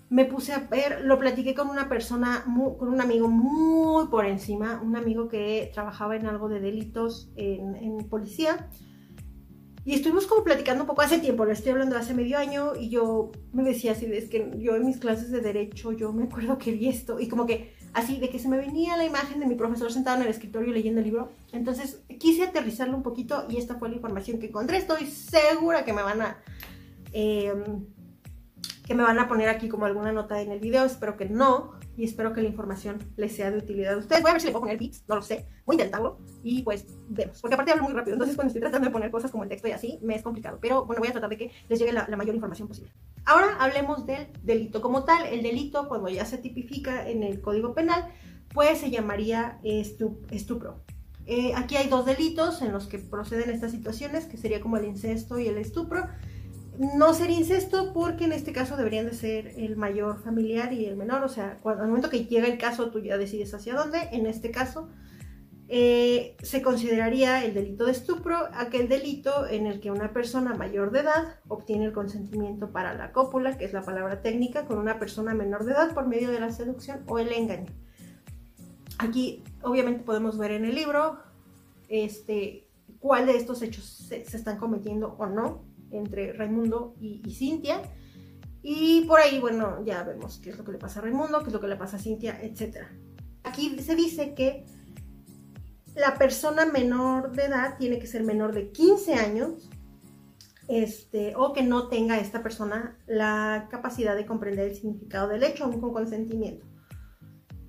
me 0.09 0.25
puse 0.25 0.53
a 0.53 0.59
ver, 0.59 1.03
lo 1.03 1.17
platiqué 1.17 1.55
con 1.55 1.69
una 1.69 1.89
persona, 1.89 2.45
con 2.77 2.89
un 2.89 3.01
amigo 3.01 3.27
muy 3.27 4.07
por 4.07 4.25
encima, 4.25 4.81
un 4.83 4.95
amigo 4.95 5.27
que 5.27 5.71
trabajaba 5.73 6.15
en 6.15 6.27
algo 6.27 6.47
de 6.47 6.59
delitos 6.59 7.31
en, 7.35 7.97
policía. 8.09 8.69
Y 9.83 9.93
estuvimos 9.93 10.25
como 10.25 10.43
platicando 10.43 10.83
un 10.83 10.87
poco 10.87 11.01
hace 11.01 11.19
tiempo, 11.19 11.45
lo 11.45 11.51
estoy 11.51 11.71
hablando 11.71 11.95
hace 11.95 12.13
medio 12.13 12.37
año, 12.37 12.75
y 12.75 12.89
yo 12.89 13.31
me 13.53 13.63
decía 13.63 13.91
así, 13.91 14.05
es 14.05 14.29
que 14.29 14.51
yo 14.57 14.75
en 14.75 14.85
mis 14.85 14.97
clases 14.97 15.31
de 15.31 15.41
derecho, 15.41 15.91
yo 15.91 16.11
me 16.11 16.23
acuerdo 16.23 16.57
que 16.57 16.71
vi 16.71 16.87
esto, 16.87 17.19
y 17.19 17.27
como 17.27 17.45
que 17.45 17.75
así, 17.95 18.17
de 18.19 18.29
que 18.29 18.39
se 18.39 18.49
me 18.49 18.57
venía 18.57 18.97
la 18.97 19.05
imagen 19.05 19.39
de 19.39 19.45
mi 19.45 19.55
profesor 19.55 19.91
sentado 19.91 20.17
en 20.17 20.23
el 20.23 20.29
escritorio 20.29 20.73
leyendo 20.73 20.99
el 20.99 21.05
libro. 21.05 21.31
Entonces 21.53 22.03
quise 22.19 22.43
aterrizarlo 22.43 22.97
un 22.97 23.03
poquito 23.03 23.45
y 23.49 23.57
esta 23.57 23.75
fue 23.75 23.89
la 23.89 23.95
información 23.95 24.37
que 24.37 24.47
encontré. 24.47 24.77
Estoy 24.77 25.07
segura 25.07 25.85
que 25.85 25.93
me 25.93 26.03
van 26.03 26.21
a... 26.21 26.37
Eh, 27.13 27.53
que 28.85 28.93
me 28.93 29.03
van 29.03 29.17
a 29.17 29.27
poner 29.27 29.49
aquí 29.49 29.67
como 29.67 29.85
alguna 29.85 30.11
nota 30.11 30.41
en 30.41 30.51
el 30.51 30.59
video, 30.59 30.85
espero 30.85 31.17
que 31.17 31.25
no, 31.25 31.71
y 31.97 32.05
espero 32.05 32.33
que 32.33 32.41
la 32.41 32.49
información 32.49 32.99
les 33.17 33.35
sea 33.35 33.49
de 33.49 33.57
utilidad 33.57 33.95
a 33.95 33.97
ustedes. 33.97 34.21
Voy 34.21 34.29
a 34.29 34.33
ver 34.33 34.41
si 34.41 34.47
le 34.47 34.53
puedo 34.53 34.61
poner 34.61 34.77
bits, 34.77 35.03
no 35.07 35.15
lo 35.15 35.21
sé, 35.23 35.47
voy 35.65 35.73
a 35.73 35.77
intentarlo 35.77 36.19
y 36.43 36.61
pues 36.61 36.85
vemos, 37.09 37.41
porque 37.41 37.55
aparte 37.55 37.71
hablo 37.71 37.83
muy 37.83 37.93
rápido, 37.93 38.13
entonces 38.13 38.35
cuando 38.35 38.49
estoy 38.49 38.61
tratando 38.61 38.87
de 38.87 38.93
poner 38.93 39.09
cosas 39.09 39.31
como 39.31 39.43
el 39.43 39.49
texto 39.49 39.67
y 39.67 39.71
así, 39.71 39.99
me 40.03 40.15
es 40.15 40.21
complicado, 40.21 40.59
pero 40.61 40.85
bueno, 40.85 40.99
voy 40.99 41.09
a 41.09 41.13
tratar 41.13 41.31
de 41.31 41.37
que 41.37 41.51
les 41.67 41.79
llegue 41.79 41.91
la, 41.91 42.07
mayor 42.15 42.35
información 42.35 42.67
posible. 42.67 42.91
Ahora 43.25 43.57
hablemos 43.59 44.05
del 44.05 44.27
delito 44.43 44.81
como 44.81 45.03
tal, 45.03 45.25
el 45.25 45.41
delito 45.41 45.87
cuando 45.87 46.07
ya 46.09 46.25
se 46.25 46.37
tipifica 46.37 47.09
en 47.09 47.23
el 47.23 47.41
Código 47.41 47.73
Penal, 47.73 48.13
pues 48.53 48.77
se 48.79 48.91
llamaría 48.91 49.59
estupro. 49.63 50.85
Eh, 51.25 51.53
aquí 51.55 51.75
hay 51.75 51.87
dos 51.87 52.05
delitos 52.05 52.61
en 52.61 52.71
los 52.71 52.85
que 52.85 52.99
proceden 52.99 53.49
estas 53.49 53.71
situaciones, 53.71 54.25
que 54.27 54.37
sería 54.37 54.61
como 54.61 54.77
el 54.77 54.85
incesto 54.85 55.39
y 55.39 55.47
el 55.47 55.57
estupro 55.57 56.07
no 56.79 57.13
ser 57.13 57.29
incesto 57.29 57.93
porque 57.93 58.25
en 58.25 58.31
este 58.31 58.51
caso 58.51 58.77
deberían 58.77 59.05
de 59.05 59.13
ser 59.13 59.53
el 59.57 59.77
mayor 59.77 60.21
familiar 60.21 60.73
y 60.73 60.85
el 60.85 60.95
menor, 60.95 61.23
o 61.23 61.29
sea, 61.29 61.59
al 61.63 61.87
momento 61.87 62.09
que 62.09 62.25
llega 62.25 62.47
el 62.47 62.57
caso 62.57 62.89
tú 62.89 62.99
ya 62.99 63.17
decides 63.17 63.53
hacia 63.53 63.75
dónde, 63.75 64.09
en 64.11 64.25
este 64.25 64.51
caso 64.51 64.89
eh, 65.67 66.37
se 66.43 66.61
consideraría 66.61 67.43
el 67.43 67.55
delito 67.55 67.85
de 67.85 67.91
estupro 67.91 68.37
aquel 68.53 68.87
delito 68.87 69.47
en 69.47 69.65
el 69.65 69.79
que 69.79 69.89
una 69.89 70.13
persona 70.13 70.53
mayor 70.53 70.91
de 70.91 70.99
edad 70.99 71.39
obtiene 71.47 71.85
el 71.85 71.91
consentimiento 71.91 72.71
para 72.71 72.93
la 72.93 73.11
cópula, 73.11 73.57
que 73.57 73.65
es 73.65 73.73
la 73.73 73.81
palabra 73.81 74.21
técnica, 74.21 74.65
con 74.65 74.77
una 74.77 74.99
persona 74.99 75.33
menor 75.33 75.65
de 75.65 75.71
edad 75.71 75.93
por 75.93 76.07
medio 76.07 76.29
de 76.29 76.39
la 76.39 76.51
seducción 76.51 77.01
o 77.07 77.17
el 77.17 77.31
engaño. 77.31 77.71
Aquí 78.99 79.43
obviamente 79.63 80.03
podemos 80.03 80.37
ver 80.37 80.51
en 80.51 80.65
el 80.65 80.75
libro 80.75 81.17
este, 81.89 82.67
cuál 82.99 83.25
de 83.25 83.35
estos 83.35 83.61
hechos 83.63 83.85
se 83.85 84.21
están 84.21 84.57
cometiendo 84.57 85.15
o 85.17 85.25
no 85.25 85.64
entre 85.91 86.33
Raimundo 86.33 86.95
y, 86.99 87.21
Cintia. 87.31 87.81
Y 88.61 89.05
por 89.05 89.19
ahí, 89.19 89.39
bueno, 89.39 89.83
ya 89.85 90.03
vemos 90.03 90.39
qué 90.43 90.49
es 90.49 90.57
lo 90.57 90.65
que 90.65 90.71
le 90.71 90.77
pasa 90.77 90.99
a 90.99 91.03
Raimundo, 91.03 91.39
qué 91.41 91.47
es 91.47 91.53
lo 91.53 91.61
que 91.61 91.67
le 91.67 91.75
pasa 91.75 91.97
a 91.97 91.99
Cintia, 91.99 92.39
etc. 92.41 92.77
Aquí 93.43 93.77
se 93.79 93.95
dice 93.95 94.33
que 94.33 94.65
la 95.95 96.17
persona 96.17 96.65
menor 96.65 97.31
de 97.31 97.45
edad 97.45 97.77
tiene 97.77 97.99
que 97.99 98.07
ser 98.07 98.23
menor 98.23 98.53
de 98.53 98.71
15 98.71 99.13
años 99.13 99.69
este, 100.67 101.35
o 101.35 101.53
que 101.53 101.61
no 101.61 101.87
tenga 101.89 102.17
esta 102.17 102.41
persona 102.41 102.97
la 103.05 103.67
capacidad 103.69 104.15
de 104.15 104.25
comprender 104.25 104.69
el 104.69 104.75
significado 104.75 105.27
del 105.27 105.43
hecho 105.43 105.65
aún 105.65 105.79
con 105.79 105.93
consentimiento 105.93 106.65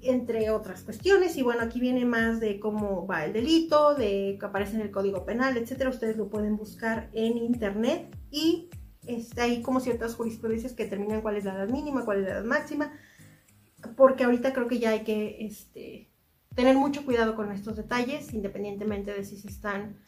entre 0.08 0.50
otras 0.50 0.82
cuestiones. 0.82 1.36
Y 1.36 1.42
bueno, 1.42 1.62
aquí 1.62 1.80
viene 1.80 2.04
más 2.04 2.40
de 2.40 2.60
cómo 2.60 3.06
va 3.06 3.24
el 3.24 3.32
delito, 3.32 3.94
de 3.94 4.36
que 4.38 4.46
aparece 4.46 4.76
en 4.76 4.82
el 4.82 4.90
Código 4.90 5.24
Penal, 5.24 5.56
etcétera. 5.56 5.90
Ustedes 5.90 6.16
lo 6.16 6.28
pueden 6.28 6.56
buscar 6.56 7.10
en 7.12 7.36
internet 7.38 8.14
y 8.30 8.70
está 9.06 9.44
ahí 9.44 9.62
como 9.62 9.80
ciertas 9.80 10.14
jurisprudencias 10.14 10.72
que 10.72 10.84
determinan 10.84 11.22
cuál 11.22 11.36
es 11.36 11.44
la 11.44 11.54
edad 11.54 11.68
mínima, 11.68 12.04
cuál 12.04 12.18
es 12.18 12.24
la 12.24 12.30
edad 12.32 12.44
máxima, 12.44 12.92
porque 13.96 14.24
ahorita 14.24 14.52
creo 14.52 14.68
que 14.68 14.78
ya 14.78 14.90
hay 14.90 15.04
que 15.04 15.46
este, 15.46 16.10
tener 16.54 16.76
mucho 16.76 17.04
cuidado 17.04 17.36
con 17.36 17.52
estos 17.52 17.76
detalles, 17.76 18.34
independientemente 18.34 19.12
de 19.12 19.24
si 19.24 19.36
se 19.36 19.48
están, 19.48 20.02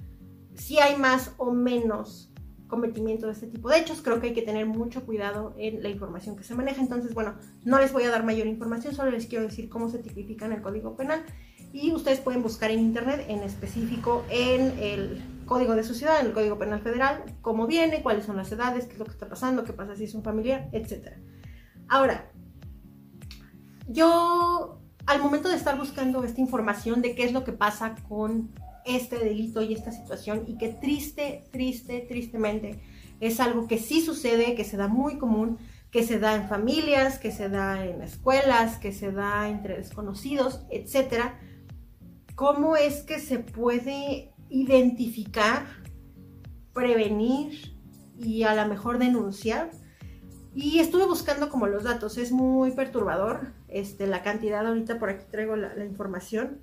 si 0.55 0.79
hay 0.79 0.97
más 0.97 1.35
o 1.37 1.53
menos 1.53 2.33
cometimiento 2.69 3.27
de 3.27 3.33
este 3.33 3.47
tipo 3.47 3.69
de 3.69 3.79
hechos. 3.79 4.03
Creo 4.03 4.21
que 4.21 4.29
hay 4.29 4.35
que 4.35 4.43
tener 4.43 4.67
mucho 4.67 5.05
cuidado 5.05 5.55
en 5.59 5.83
la 5.83 5.89
información 5.89 6.37
que 6.37 6.45
se 6.45 6.55
maneja. 6.55 6.81
Entonces, 6.81 7.15
bueno, 7.15 7.35
no 7.65 7.79
les 7.79 7.93
voy 7.93 8.05
a 8.05 8.11
dar 8.11 8.25
mayor 8.25 8.47
información, 8.47 8.95
solo 8.95 9.11
les 9.11 9.27
quiero 9.27 9.45
decir 9.45 9.69
cómo 9.69 9.89
se 9.89 9.99
tipifica 9.99 10.47
en 10.47 10.53
el 10.53 10.63
Código 10.63 10.97
Penal. 10.97 11.25
Y 11.73 11.93
ustedes 11.93 12.21
pueden 12.21 12.43
buscar 12.43 12.71
en 12.71 12.81
internet, 12.81 13.27
en 13.29 13.41
específico 13.41 14.25
en 14.31 14.79
el 14.79 15.23
código 15.45 15.75
de 15.75 15.83
su 15.83 15.95
ciudad, 15.95 16.21
en 16.21 16.27
el 16.27 16.33
Código 16.33 16.59
Penal 16.59 16.81
Federal, 16.81 17.25
cómo 17.41 17.67
viene, 17.67 18.03
cuáles 18.03 18.27
son 18.27 18.37
las 18.37 18.53
edades, 18.53 18.87
qué 18.87 18.93
es 18.93 18.99
lo 18.99 19.05
que 19.07 19.13
está 19.13 19.29
pasando, 19.29 19.65
qué 19.65 19.73
pasa 19.73 19.97
si 19.97 20.05
es 20.05 20.15
un 20.15 20.23
familiar, 20.23 20.69
etc. 20.73 21.17
Ahora, 21.89 22.31
yo 23.89 24.81
al 25.07 25.23
momento 25.23 25.49
de 25.49 25.57
estar 25.57 25.77
buscando 25.79 26.23
esta 26.23 26.41
información 26.41 27.01
de 27.01 27.15
qué 27.15 27.25
es 27.25 27.33
lo 27.33 27.45
que 27.45 27.53
pasa 27.53 27.95
con 28.09 28.51
este 28.89 29.19
delito 29.19 29.63
y 29.63 29.73
esta 29.73 29.93
situación 29.93 30.45
y 30.47 30.57
que 30.57 30.69
triste, 30.69 31.45
triste, 31.51 32.01
tristemente 32.09 32.81
es 33.21 33.41
algo 33.41 33.67
que 33.67 33.79
sí 33.79 34.01
sucede, 34.01 34.55
que 34.55 34.65
se 34.65 34.77
da 34.77 34.89
muy 34.89 35.19
común, 35.19 35.59
que 35.91 36.05
se 36.05 36.19
da 36.19 36.35
en 36.37 36.49
familias, 36.49 37.19
que 37.19 37.33
se 37.33 37.49
da 37.49 37.85
en 37.85 38.03
escuelas, 38.03 38.79
que 38.79 38.93
se 38.93 39.11
da 39.13 39.49
entre 39.49 39.77
desconocidos, 39.77 40.65
etc. 40.71 41.33
¿Cómo 42.35 42.77
es 42.77 43.03
que 43.03 43.19
se 43.19 43.39
puede 43.39 44.33
identificar, 44.51 45.67
prevenir 46.73 47.75
y 48.19 48.43
a 48.45 48.55
lo 48.55 48.69
mejor 48.69 48.99
denunciar? 48.99 49.71
Y 50.55 50.79
estuve 50.79 51.07
buscando 51.07 51.49
como 51.49 51.67
los 51.67 51.85
datos, 51.85 52.19
es 52.19 52.33
muy 52.33 52.73
perturbador 52.73 53.53
este, 53.69 54.07
la 54.07 54.23
cantidad, 54.23 54.67
ahorita 54.67 54.99
por 54.99 55.11
aquí 55.11 55.25
traigo 55.31 55.57
la, 55.57 55.85
información 55.85 56.63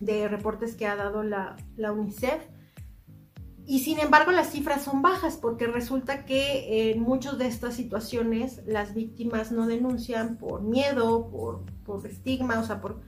de 0.00 0.28
reportes 0.28 0.74
que 0.74 0.86
ha 0.86 0.96
dado 0.96 1.22
la, 1.22 1.56
la 1.76 1.92
UNICEF 1.92 2.42
y 3.68 3.80
sin 3.80 4.00
embargo 4.00 4.32
las 4.32 4.50
cifras 4.50 4.82
son 4.82 5.02
bajas 5.02 5.36
porque 5.36 5.66
resulta 5.66 6.24
que 6.24 6.90
en 6.90 7.02
muchas 7.02 7.36
de 7.36 7.48
estas 7.48 7.74
situaciones 7.74 8.62
las 8.66 8.94
víctimas 8.94 9.52
no 9.52 9.66
denuncian 9.66 10.38
por 10.38 10.62
miedo, 10.62 11.28
por, 11.28 11.66
por 11.84 12.06
estigma, 12.06 12.58
o 12.60 12.64
sea, 12.64 12.80
por, 12.80 13.02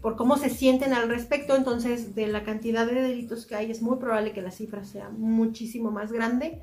por 0.00 0.14
cómo 0.14 0.36
se 0.36 0.50
sienten 0.50 0.92
al 0.92 1.08
respecto. 1.08 1.56
Entonces, 1.56 2.14
de 2.14 2.28
la 2.28 2.44
cantidad 2.44 2.86
de 2.86 3.02
delitos 3.02 3.44
que 3.44 3.56
hay, 3.56 3.72
es 3.72 3.82
muy 3.82 3.96
probable 3.96 4.32
que 4.32 4.40
la 4.40 4.52
cifra 4.52 4.84
sea 4.84 5.08
muchísimo 5.08 5.90
más 5.90 6.12
grande. 6.12 6.62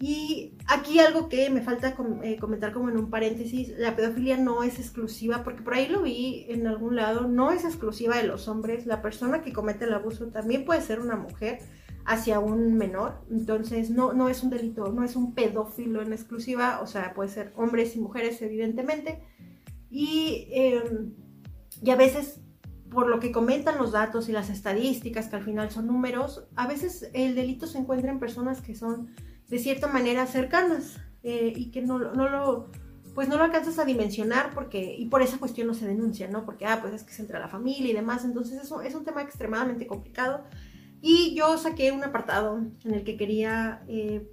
Y 0.00 0.54
aquí 0.66 0.98
algo 0.98 1.28
que 1.28 1.48
me 1.50 1.62
falta 1.62 1.94
eh, 2.22 2.36
comentar 2.38 2.72
como 2.72 2.88
en 2.88 2.96
un 2.96 3.10
paréntesis, 3.10 3.68
la 3.78 3.94
pedofilia 3.94 4.36
no 4.36 4.62
es 4.62 4.78
exclusiva, 4.78 5.44
porque 5.44 5.62
por 5.62 5.74
ahí 5.74 5.88
lo 5.88 6.02
vi 6.02 6.46
en 6.48 6.66
algún 6.66 6.96
lado, 6.96 7.28
no 7.28 7.52
es 7.52 7.64
exclusiva 7.64 8.16
de 8.16 8.24
los 8.24 8.48
hombres, 8.48 8.86
la 8.86 9.02
persona 9.02 9.42
que 9.42 9.52
comete 9.52 9.84
el 9.84 9.94
abuso 9.94 10.28
también 10.28 10.64
puede 10.64 10.80
ser 10.80 11.00
una 11.00 11.16
mujer 11.16 11.60
hacia 12.04 12.38
un 12.38 12.74
menor. 12.74 13.24
Entonces, 13.30 13.90
no, 13.90 14.12
no 14.12 14.28
es 14.28 14.42
un 14.42 14.50
delito, 14.50 14.92
no 14.92 15.04
es 15.04 15.16
un 15.16 15.34
pedófilo 15.34 16.02
en 16.02 16.12
exclusiva, 16.12 16.80
o 16.80 16.86
sea, 16.86 17.14
puede 17.14 17.30
ser 17.30 17.52
hombres 17.56 17.96
y 17.96 18.00
mujeres, 18.00 18.42
evidentemente. 18.42 19.22
Y, 19.90 20.48
em, 20.50 21.14
y 21.82 21.90
a 21.90 21.96
veces, 21.96 22.40
por 22.90 23.08
lo 23.08 23.20
que 23.20 23.32
comentan 23.32 23.78
los 23.78 23.92
datos 23.92 24.28
y 24.28 24.32
las 24.32 24.50
estadísticas, 24.50 25.28
que 25.28 25.36
al 25.36 25.44
final 25.44 25.70
son 25.70 25.86
números, 25.86 26.46
a 26.56 26.66
veces 26.66 27.10
el 27.14 27.34
delito 27.34 27.66
se 27.66 27.78
encuentra 27.78 28.10
en 28.10 28.18
personas 28.18 28.60
que 28.60 28.74
son 28.74 29.14
de 29.54 29.60
cierta 29.60 29.86
manera 29.86 30.26
cercanas 30.26 30.98
eh, 31.22 31.52
y 31.54 31.70
que 31.70 31.80
no, 31.80 32.00
no 32.00 32.28
lo 32.28 32.72
pues 33.14 33.28
no 33.28 33.36
lo 33.36 33.44
alcanzas 33.44 33.78
a 33.78 33.84
dimensionar 33.84 34.52
porque, 34.52 34.96
y 34.98 35.06
por 35.06 35.22
esa 35.22 35.38
cuestión 35.38 35.68
no 35.68 35.74
se 35.74 35.86
denuncia, 35.86 36.26
¿no? 36.26 36.44
Porque, 36.44 36.66
ah, 36.66 36.80
pues 36.80 36.92
es 36.92 37.04
que 37.04 37.12
se 37.12 37.22
entra 37.22 37.38
la 37.38 37.46
familia 37.46 37.88
y 37.88 37.94
demás, 37.94 38.24
entonces 38.24 38.60
eso 38.60 38.82
es 38.82 38.96
un 38.96 39.04
tema 39.04 39.22
extremadamente 39.22 39.86
complicado 39.86 40.42
y 41.00 41.36
yo 41.36 41.56
saqué 41.56 41.92
un 41.92 42.02
apartado 42.02 42.58
en 42.84 42.94
el 42.94 43.04
que 43.04 43.16
quería 43.16 43.84
eh, 43.86 44.28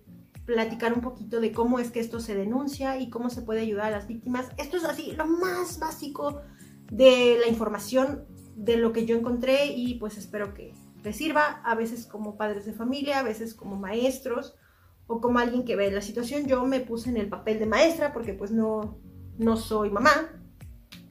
platicar 0.45 0.91
un 0.91 1.01
poquito 1.01 1.39
de 1.39 1.51
cómo 1.51 1.77
es 1.77 1.91
que 1.91 1.99
esto 1.99 2.19
se 2.19 2.33
denuncia 2.33 2.97
y 2.97 3.11
cómo 3.11 3.29
se 3.29 3.43
puede 3.43 3.61
ayudar 3.61 3.93
a 3.93 3.97
las 3.97 4.07
víctimas. 4.07 4.49
Esto 4.57 4.77
es 4.77 4.85
así, 4.85 5.11
lo 5.11 5.27
más 5.27 5.77
básico 5.77 6.41
de 6.89 7.37
la 7.39 7.47
información 7.47 8.25
de 8.55 8.77
lo 8.77 8.91
que 8.91 9.05
yo 9.05 9.15
encontré 9.15 9.67
y 9.67 9.99
pues 9.99 10.17
espero 10.17 10.55
que 10.55 10.73
les 11.03 11.15
sirva, 11.15 11.61
a 11.63 11.75
veces 11.75 12.07
como 12.07 12.37
padres 12.37 12.65
de 12.65 12.73
familia, 12.73 13.19
a 13.19 13.23
veces 13.23 13.53
como 13.53 13.75
maestros 13.75 14.55
o 15.11 15.19
como 15.19 15.39
alguien 15.39 15.65
que 15.65 15.75
ve 15.75 15.91
la 15.91 16.01
situación. 16.01 16.47
Yo 16.47 16.65
me 16.65 16.79
puse 16.79 17.09
en 17.09 17.17
el 17.17 17.27
papel 17.27 17.59
de 17.59 17.65
maestra 17.65 18.13
porque 18.13 18.33
pues 18.33 18.51
no, 18.51 18.97
no 19.37 19.57
soy 19.57 19.89
mamá, 19.89 20.29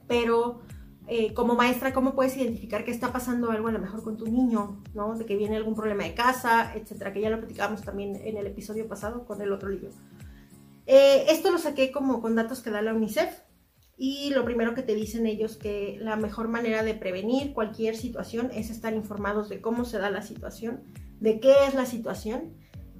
pero 0.07 0.61
eh, 1.07 1.35
como 1.35 1.53
maestra, 1.53 1.93
¿cómo 1.93 2.15
puedes 2.15 2.35
identificar 2.35 2.83
que 2.83 2.89
está 2.89 3.13
pasando 3.13 3.51
algo 3.51 3.67
a 3.67 3.71
lo 3.71 3.77
mejor 3.77 4.03
con 4.03 4.17
tu 4.17 4.25
niño, 4.25 4.81
¿no? 4.95 5.15
De 5.15 5.25
que 5.27 5.35
viene 5.35 5.55
algún 5.55 5.75
problema 5.75 6.03
de 6.03 6.15
casa, 6.15 6.73
etcétera, 6.73 7.13
que 7.13 7.21
ya 7.21 7.29
lo 7.29 7.37
platicábamos 7.37 7.83
también 7.83 8.15
en 8.15 8.37
el 8.37 8.47
episodio 8.47 8.87
pasado 8.87 9.23
con 9.25 9.39
el 9.39 9.51
otro 9.51 9.69
libro. 9.69 9.89
Eh, 10.87 11.25
esto 11.29 11.51
lo 11.51 11.59
saqué 11.59 11.91
como 11.91 12.21
con 12.21 12.35
datos 12.35 12.61
que 12.61 12.71
da 12.71 12.81
la 12.81 12.95
UNICEF 12.95 13.29
y 13.97 14.31
lo 14.31 14.43
primero 14.43 14.73
que 14.73 14.81
te 14.81 14.95
dicen 14.95 15.27
ellos 15.27 15.57
que 15.57 15.99
la 16.01 16.15
mejor 16.15 16.47
manera 16.47 16.81
de 16.81 16.95
prevenir 16.95 17.53
cualquier 17.53 17.95
situación 17.95 18.49
es 18.51 18.71
estar 18.71 18.95
informados 18.95 19.47
de 19.47 19.61
cómo 19.61 19.85
se 19.85 19.99
da 19.99 20.09
la 20.09 20.23
situación, 20.23 20.81
de 21.19 21.39
qué 21.39 21.53
es 21.67 21.75
la 21.75 21.85
situación 21.85 22.55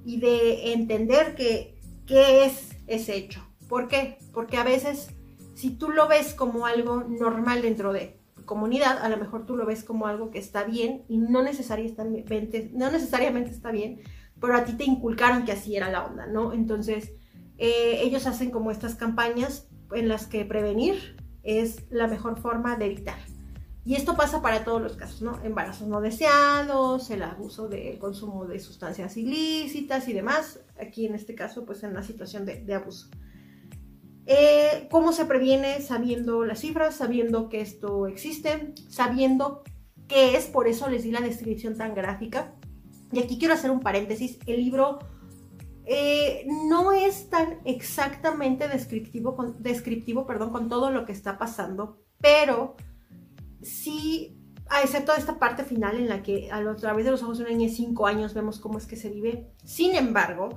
y 0.05 0.19
de 0.19 0.73
entender 0.73 1.35
que, 1.35 1.79
qué 2.05 2.45
es 2.45 2.75
ese 2.87 3.15
hecho. 3.15 3.45
¿Por 3.67 3.87
qué? 3.87 4.17
Porque 4.33 4.57
a 4.57 4.63
veces 4.63 5.09
si 5.55 5.69
tú 5.69 5.89
lo 5.89 6.07
ves 6.07 6.33
como 6.33 6.65
algo 6.65 7.03
normal 7.03 7.61
dentro 7.61 7.93
de 7.93 8.19
comunidad, 8.45 8.97
a 8.97 9.09
lo 9.09 9.17
mejor 9.17 9.45
tú 9.45 9.55
lo 9.55 9.65
ves 9.65 9.83
como 9.83 10.07
algo 10.07 10.31
que 10.31 10.39
está 10.39 10.63
bien 10.63 11.03
y 11.07 11.17
no 11.17 11.43
necesariamente, 11.43 12.71
no 12.73 12.91
necesariamente 12.91 13.51
está 13.51 13.71
bien, 13.71 14.01
pero 14.39 14.55
a 14.55 14.65
ti 14.65 14.73
te 14.73 14.85
inculcaron 14.85 15.45
que 15.45 15.51
así 15.51 15.75
era 15.75 15.91
la 15.91 16.05
onda, 16.05 16.25
¿no? 16.25 16.51
Entonces, 16.51 17.13
eh, 17.59 17.99
ellos 18.01 18.25
hacen 18.25 18.49
como 18.49 18.71
estas 18.71 18.95
campañas 18.95 19.69
en 19.93 20.07
las 20.07 20.25
que 20.25 20.45
prevenir 20.45 21.15
es 21.43 21.85
la 21.91 22.07
mejor 22.07 22.39
forma 22.39 22.75
de 22.75 22.85
evitar. 22.87 23.19
Y 23.83 23.95
esto 23.95 24.15
pasa 24.15 24.41
para 24.41 24.63
todos 24.63 24.81
los 24.81 24.95
casos, 24.95 25.21
¿no? 25.21 25.39
Embarazos 25.43 25.87
no 25.87 26.01
deseados, 26.01 27.09
el 27.09 27.23
abuso 27.23 27.67
del 27.67 27.97
consumo 27.97 28.45
de 28.45 28.59
sustancias 28.59 29.17
ilícitas 29.17 30.07
y 30.07 30.13
demás. 30.13 30.59
Aquí 30.79 31.07
en 31.07 31.15
este 31.15 31.33
caso, 31.33 31.65
pues 31.65 31.83
en 31.83 31.93
la 31.93 32.03
situación 32.03 32.45
de 32.45 32.73
abuso. 32.73 33.09
Eh, 34.25 34.87
¿Cómo 34.91 35.13
se 35.13 35.25
previene 35.25 35.81
sabiendo 35.81 36.45
las 36.45 36.59
cifras, 36.59 36.95
sabiendo 36.95 37.49
que 37.49 37.61
esto 37.61 38.07
existe, 38.07 38.73
sabiendo 38.89 39.63
qué 40.07 40.37
es? 40.37 40.45
Por 40.45 40.67
eso 40.67 40.89
les 40.89 41.03
di 41.03 41.11
la 41.11 41.21
descripción 41.21 41.75
tan 41.75 41.95
gráfica. 41.95 42.55
Y 43.11 43.19
aquí 43.19 43.39
quiero 43.39 43.55
hacer 43.55 43.71
un 43.71 43.81
paréntesis. 43.81 44.37
El 44.45 44.57
libro 44.57 44.99
eh, 45.85 46.45
no 46.69 46.91
es 46.91 47.29
tan 47.29 47.59
exactamente 47.65 48.67
descriptivo, 48.67 49.35
con, 49.35 49.61
descriptivo 49.61 50.25
perdón, 50.27 50.51
con 50.51 50.69
todo 50.69 50.91
lo 50.91 51.05
que 51.05 51.11
está 51.11 51.37
pasando, 51.37 51.99
pero 52.19 52.75
sí, 53.61 54.37
excepto 54.83 55.13
esta 55.13 55.39
parte 55.39 55.63
final 55.63 55.97
en 55.97 56.09
la 56.09 56.23
que 56.23 56.49
a 56.51 56.75
través 56.75 57.05
de 57.05 57.11
los 57.11 57.23
ojos 57.23 57.37
de 57.37 57.45
una 57.45 57.53
niña 57.53 57.69
de 57.69 57.75
5 57.75 58.07
años 58.07 58.33
vemos 58.33 58.59
cómo 58.59 58.77
es 58.77 58.85
que 58.85 58.95
se 58.95 59.09
vive. 59.09 59.51
Sin 59.63 59.95
embargo, 59.95 60.49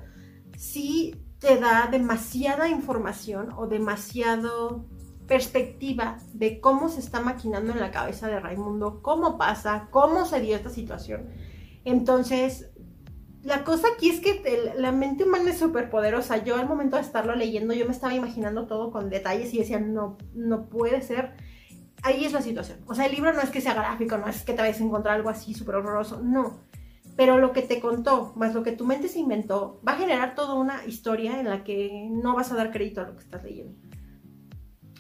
sí 0.57 1.15
te 1.39 1.59
da 1.59 1.89
demasiada 1.91 2.69
información 2.69 3.51
o 3.57 3.67
demasiado 3.67 4.87
perspectiva 5.27 6.19
de 6.33 6.61
cómo 6.61 6.89
se 6.89 7.01
está 7.01 7.21
maquinando 7.21 7.73
en 7.73 7.81
la 7.81 7.91
cabeza 7.91 8.29
de 8.29 8.41
Raimundo, 8.41 9.03
cómo 9.03 9.39
pasa, 9.39 9.89
cómo 9.91 10.27
se 10.27 10.41
dio 10.41 10.57
esta 10.57 10.71
situación. 10.71 11.29
Entonces, 11.85 12.71
la 13.43 13.65
cosa 13.65 13.89
aquí 13.95 14.09
es 14.09 14.21
que 14.21 14.73
la 14.77 14.93
mente 14.93 15.25
humana 15.25 15.51
es 15.51 15.59
súper 15.59 15.91
poderosa. 15.91 16.43
Yo 16.43 16.57
al 16.57 16.67
momento 16.67 16.97
de 16.97 17.03
estarlo 17.03 17.35
leyendo, 17.35 17.75
yo 17.75 17.85
me 17.85 17.93
estaba 17.93 18.15
imaginando 18.15 18.67
todo 18.67 18.91
con 18.91 19.11
detalles 19.11 19.53
y 19.53 19.59
decía, 19.59 19.81
no, 19.81 20.17
no 20.35 20.69
puede 20.69 21.03
ser. 21.03 21.35
Ahí 22.05 22.25
es 22.25 22.33
la 22.33 22.43
situación. 22.43 22.79
O 22.87 22.95
sea, 22.95 23.07
el 23.07 23.13
libro 23.13 23.33
no 23.33 23.41
es 23.41 23.51
que 23.51 23.61
sea 23.61 23.75
gráfico, 23.75 24.17
no 24.17 24.29
es 24.29 24.45
que 24.45 24.53
te 24.53 24.61
vayas 24.61 24.81
a 24.81 24.85
encontrar 24.85 25.17
algo 25.17 25.31
así 25.31 25.55
súper 25.55 25.77
horroroso, 25.77 26.21
no 26.23 26.61
pero 27.17 27.39
lo 27.39 27.53
que 27.53 27.63
te 27.63 27.81
contó, 27.81 28.33
más 28.37 28.55
lo 28.55 28.63
que 28.63 28.73
tu 28.73 28.87
mente 28.87 29.09
se 29.09 29.21
inventó, 29.21 29.81
va 29.87 29.93
a 29.93 29.99
generar 29.99 30.35
toda 30.35 30.55
una 30.55 30.85
historia 30.85 31.39
en 31.39 31.49
la 31.49 31.63
que 31.65 32.09
no 32.11 32.35
vas 32.35 32.51
a 32.51 32.57
dar 32.57 32.73
crédito 32.73 33.01
a 33.01 33.05
lo 33.05 33.15
que 33.15 33.23
estás 33.23 33.45
leyendo. 33.45 33.79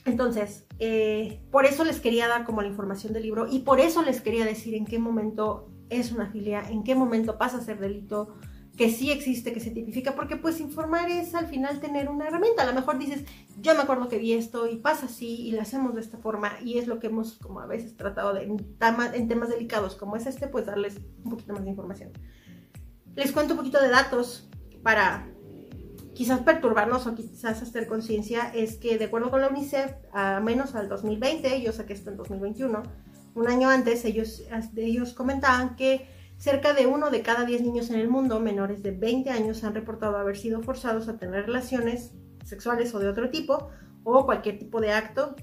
Entonces, 0.05 0.67
eh, 0.79 1.41
por 1.51 1.65
eso 1.65 1.83
les 1.83 2.01
quería 2.01 2.29
dar 2.29 2.45
como 2.45 2.63
la 2.63 2.69
información 2.69 3.13
del 3.13 3.23
libro 3.23 3.47
y 3.51 3.61
por 3.61 3.81
eso 3.81 4.03
les 4.03 4.21
quería 4.21 4.45
decir 4.45 4.75
en 4.75 4.85
qué 4.85 4.99
momento 4.99 5.71
es 5.89 6.13
una 6.13 6.27
filia, 6.31 6.63
en 6.69 6.85
qué 6.85 6.95
momento 6.95 7.39
pasa 7.39 7.57
a 7.57 7.63
ser 7.63 7.81
delito, 7.81 8.37
que 8.77 8.91
sí 8.91 9.11
existe, 9.13 9.53
que 9.53 9.61
se 9.61 9.71
tipifica, 9.71 10.17
porque 10.17 10.37
pues 10.37 10.61
informar 10.61 11.09
es 11.09 11.35
al 11.35 11.47
final 11.47 11.81
tener 11.81 12.09
una 12.09 12.27
herramienta. 12.27 12.63
A 12.63 12.67
lo 12.67 12.75
mejor 12.75 12.99
dices, 12.99 13.25
yo 13.61 13.75
me 13.75 13.83
acuerdo 13.83 14.09
que 14.09 14.19
vi 14.19 14.33
esto 14.33 14.67
y 14.67 14.77
pasa 14.77 15.07
así 15.07 15.47
y 15.47 15.53
lo 15.53 15.63
hacemos 15.63 15.95
de 15.95 16.01
esta 16.01 16.19
forma 16.19 16.53
y 16.63 16.79
es 16.79 16.87
lo 16.89 16.99
que 16.99 17.07
hemos 17.07 17.35
como 17.39 17.61
a 17.61 17.67
veces 17.67 17.97
tratado 17.97 18.35
de, 18.35 18.43
en 18.45 19.29
temas 19.29 19.49
delicados 19.49 19.95
como 19.95 20.17
es 20.17 20.27
este, 20.27 20.49
pues 20.49 20.67
darles 20.67 20.99
un 21.25 21.31
poquito 21.31 21.53
más 21.53 21.63
de 21.63 21.71
información. 21.71 22.11
Les 23.15 23.31
cuento 23.31 23.55
un 23.55 23.59
poquito 23.59 23.81
de 23.81 23.89
datos 23.89 24.49
para 24.83 25.29
quizás 26.15 26.41
perturbarnos 26.41 27.07
o 27.07 27.15
quizás 27.15 27.63
hacer 27.63 27.87
conciencia, 27.87 28.53
es 28.55 28.77
que 28.77 28.99
de 28.99 29.07
acuerdo 29.07 29.31
con 29.31 29.41
la 29.41 29.49
UNICEF, 29.49 29.93
a 30.13 30.41
menos 30.41 30.75
al 30.75 30.89
2020, 30.89 31.63
yo 31.63 31.73
saqué 31.73 31.93
esto 31.93 32.11
en 32.11 32.17
2021, 32.17 32.83
un 33.35 33.49
año 33.49 33.69
antes, 33.69 34.05
ellos, 34.05 34.43
ellos 34.77 35.13
comentaban 35.13 35.75
que 35.75 36.09
Cerca 36.37 36.75
de 36.75 36.87
uno 36.87 37.11
de 37.11 37.23
cada 37.23 37.45
10 37.45 37.63
niños 37.63 37.91
en 37.91 38.01
el 38.01 38.09
mundo 38.09 38.41
menores 38.41 38.83
de 38.83 38.91
20 38.91 39.31
años 39.31 39.65
han 39.65 39.75
reportado 39.75 40.17
haber 40.17 40.37
sido 40.37 40.63
forzados 40.63 41.09
a 41.09 41.17
tener 41.17 41.47
relaciones 41.47 42.13
sexuales 42.45 42.95
o 42.95 42.99
de 42.99 43.09
otro 43.09 43.31
tipo 43.31 43.71
o 44.03 44.27
cualquier 44.27 44.59
tipo 44.59 44.81
de 44.81 44.93
acto 44.93 45.35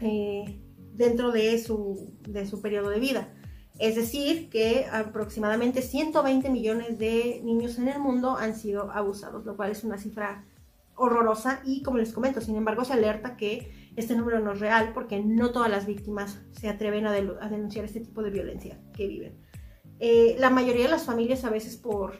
eh, 0.00 0.60
dentro 0.92 1.30
de 1.32 1.58
su, 1.62 2.16
de 2.28 2.46
su 2.46 2.60
periodo 2.60 2.90
de 2.90 3.00
vida. 3.00 3.32
Es 3.78 3.96
decir, 3.96 4.50
que 4.50 4.86
aproximadamente 4.90 5.82
120 5.82 6.48
millones 6.48 6.98
de 6.98 7.40
niños 7.44 7.78
en 7.78 7.88
el 7.88 7.98
mundo 7.98 8.36
han 8.36 8.54
sido 8.54 8.90
abusados, 8.92 9.44
lo 9.44 9.56
cual 9.56 9.72
es 9.72 9.82
una 9.82 9.98
cifra 9.98 10.44
horrorosa 10.96 11.60
y 11.64 11.82
como 11.82 11.98
les 11.98 12.12
comento, 12.12 12.40
sin 12.40 12.54
embargo 12.54 12.84
se 12.84 12.92
alerta 12.92 13.36
que 13.36 13.72
este 13.96 14.14
número 14.14 14.38
no 14.38 14.52
es 14.52 14.60
real 14.60 14.92
porque 14.94 15.20
no 15.20 15.50
todas 15.50 15.70
las 15.70 15.86
víctimas 15.86 16.40
se 16.52 16.68
atreven 16.68 17.06
a, 17.06 17.12
a 17.12 17.48
denunciar 17.48 17.84
este 17.84 18.00
tipo 18.00 18.22
de 18.22 18.30
violencia 18.30 18.80
que 18.92 19.08
viven. 19.08 19.43
Eh, 20.00 20.36
la 20.38 20.50
mayoría 20.50 20.84
de 20.84 20.90
las 20.90 21.04
familias 21.04 21.44
a 21.44 21.50
veces 21.50 21.76
por 21.76 22.18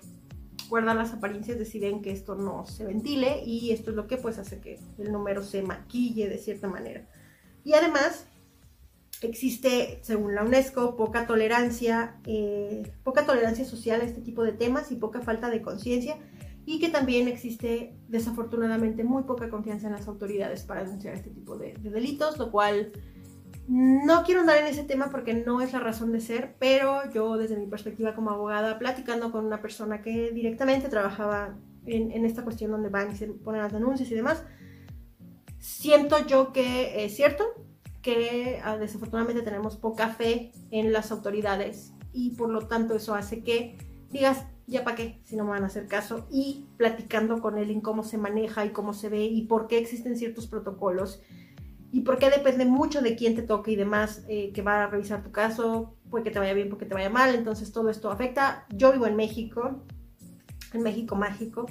guardar 0.69 0.97
las 0.97 1.13
apariencias, 1.13 1.59
deciden 1.59 2.03
que 2.03 2.11
esto 2.11 2.35
no 2.35 2.67
se 2.67 2.85
ventile 2.85 3.43
y 3.45 3.71
esto 3.71 3.91
es 3.91 3.97
lo 3.97 4.07
que 4.07 4.17
pues 4.17 4.39
hace 4.39 4.61
que 4.61 4.81
el 4.99 5.13
número 5.13 5.43
se 5.43 5.63
maquille 5.63 6.29
de 6.29 6.39
cierta 6.39 6.69
manera. 6.69 7.07
Y 7.65 7.75
además 7.75 8.27
existe, 9.23 10.01
según 10.03 10.35
la 10.35 10.43
UNESCO, 10.43 10.97
poca 10.97 11.27
tolerancia, 11.27 12.17
eh, 12.27 12.93
poca 13.03 13.25
tolerancia 13.25 13.65
social 13.65 14.01
a 14.01 14.05
este 14.05 14.21
tipo 14.21 14.43
de 14.43 14.53
temas 14.53 14.91
y 14.91 14.97
poca 14.97 15.21
falta 15.21 15.51
de 15.51 15.63
conciencia 15.63 16.17
y 16.67 16.79
que 16.79 16.89
también 16.89 17.29
existe 17.29 17.95
desafortunadamente 18.09 19.05
muy 19.05 19.25
poca 19.25 19.51
confianza 19.51 19.87
en 19.87 19.93
las 19.93 20.09
autoridades 20.09 20.65
para 20.65 20.83
denunciar 20.83 21.15
este 21.15 21.31
tipo 21.31 21.57
de, 21.57 21.75
de 21.75 21.91
delitos, 21.91 22.39
lo 22.39 22.51
cual 22.51 22.93
no 23.67 24.25
quiero 24.25 24.41
andar 24.41 24.59
en 24.59 24.67
ese 24.67 24.83
tema 24.83 25.11
porque 25.11 25.35
no 25.35 25.61
es 25.61 25.73
la 25.73 25.81
razón 25.81 26.13
de 26.13 26.21
ser, 26.21 26.57
pero 26.59 27.11
yo 27.13 27.37
desde 27.37 27.57
mi 27.57 27.67
perspectiva 27.67 28.15
como 28.15 28.31
abogada, 28.31 28.79
platicando 28.79 29.33
con 29.33 29.47
una 29.47 29.63
persona 29.63 30.03
que 30.03 30.33
directamente 30.33 30.89
trabajaba 30.89 31.57
en, 31.87 32.25
esta 32.25 32.45
cuestión 32.45 32.71
donde 32.71 32.89
van 32.89 33.13
y 33.13 33.17
se 33.17 33.27
ponen 33.27 33.63
las 33.63 33.73
denuncias 33.73 34.11
y 34.11 34.15
demás, 34.15 34.45
siento 35.59 36.27
yo 36.27 36.53
que 36.53 37.05
es 37.05 37.17
cierto 37.17 37.45
que 38.03 38.61
ah, 38.63 38.77
desafortunadamente 38.77 39.43
tenemos 39.43 39.77
poca 39.77 40.09
fe 40.09 40.53
en 40.71 40.93
las 40.93 41.11
autoridades 41.11 41.95
y 42.13 42.31
por 42.37 42.51
lo 42.51 42.69
tanto 42.69 42.95
eso 42.95 43.15
hace 43.15 43.43
que 43.43 43.79
digas, 44.11 44.45
ya 44.67 44.85
para 44.85 44.97
qué, 44.97 45.21
si 45.25 45.37
no 45.37 45.45
me 45.45 45.51
van 45.51 45.65
a 45.65 45.67
hacer 45.67 45.89
caso, 45.89 46.27
y 46.31 46.67
platicando 46.77 47.41
con 47.41 47.59
él 47.59 47.71
en 47.71 47.81
cómo 47.81 48.05
se 48.05 48.19
maneja 48.19 48.65
y 48.65 48.71
cómo 48.71 48.93
se 48.95 49.09
ve 49.09 49.25
y 49.25 49.43
por 49.47 49.67
qué 49.67 49.79
existen 49.79 50.17
ciertos 50.17 50.47
protocolos 50.47 51.23
y 51.95 52.01
porque 52.01 52.29
depende 52.29 52.65
mucho 52.65 53.03
de 53.03 53.15
quién 53.15 53.37
te 53.37 53.43
toque 53.43 53.71
y 53.71 53.77
demás 53.77 54.25
eh, 54.27 54.51
que 54.53 54.63
va 54.63 54.83
a 54.83 54.87
revisar 54.89 55.23
tu 55.23 55.31
caso, 55.31 55.95
puede 56.11 56.25
que 56.25 56.33
te 56.33 56.41
vaya 56.41 56.53
bien, 56.53 56.69
puede 56.69 56.81
que 56.81 56.89
te 56.89 56.95
vaya 56.95 57.09
mal, 57.09 57.37
entonces 57.37 57.71
todo 57.71 57.89
esto 57.89 58.11
afecta. 58.11 58.67
Yo 58.71 58.91
vivo 58.91 59.07
en 59.07 59.15
México, 59.15 59.85
en 60.73 60.83
México 60.83 61.15
mágico, 61.15 61.67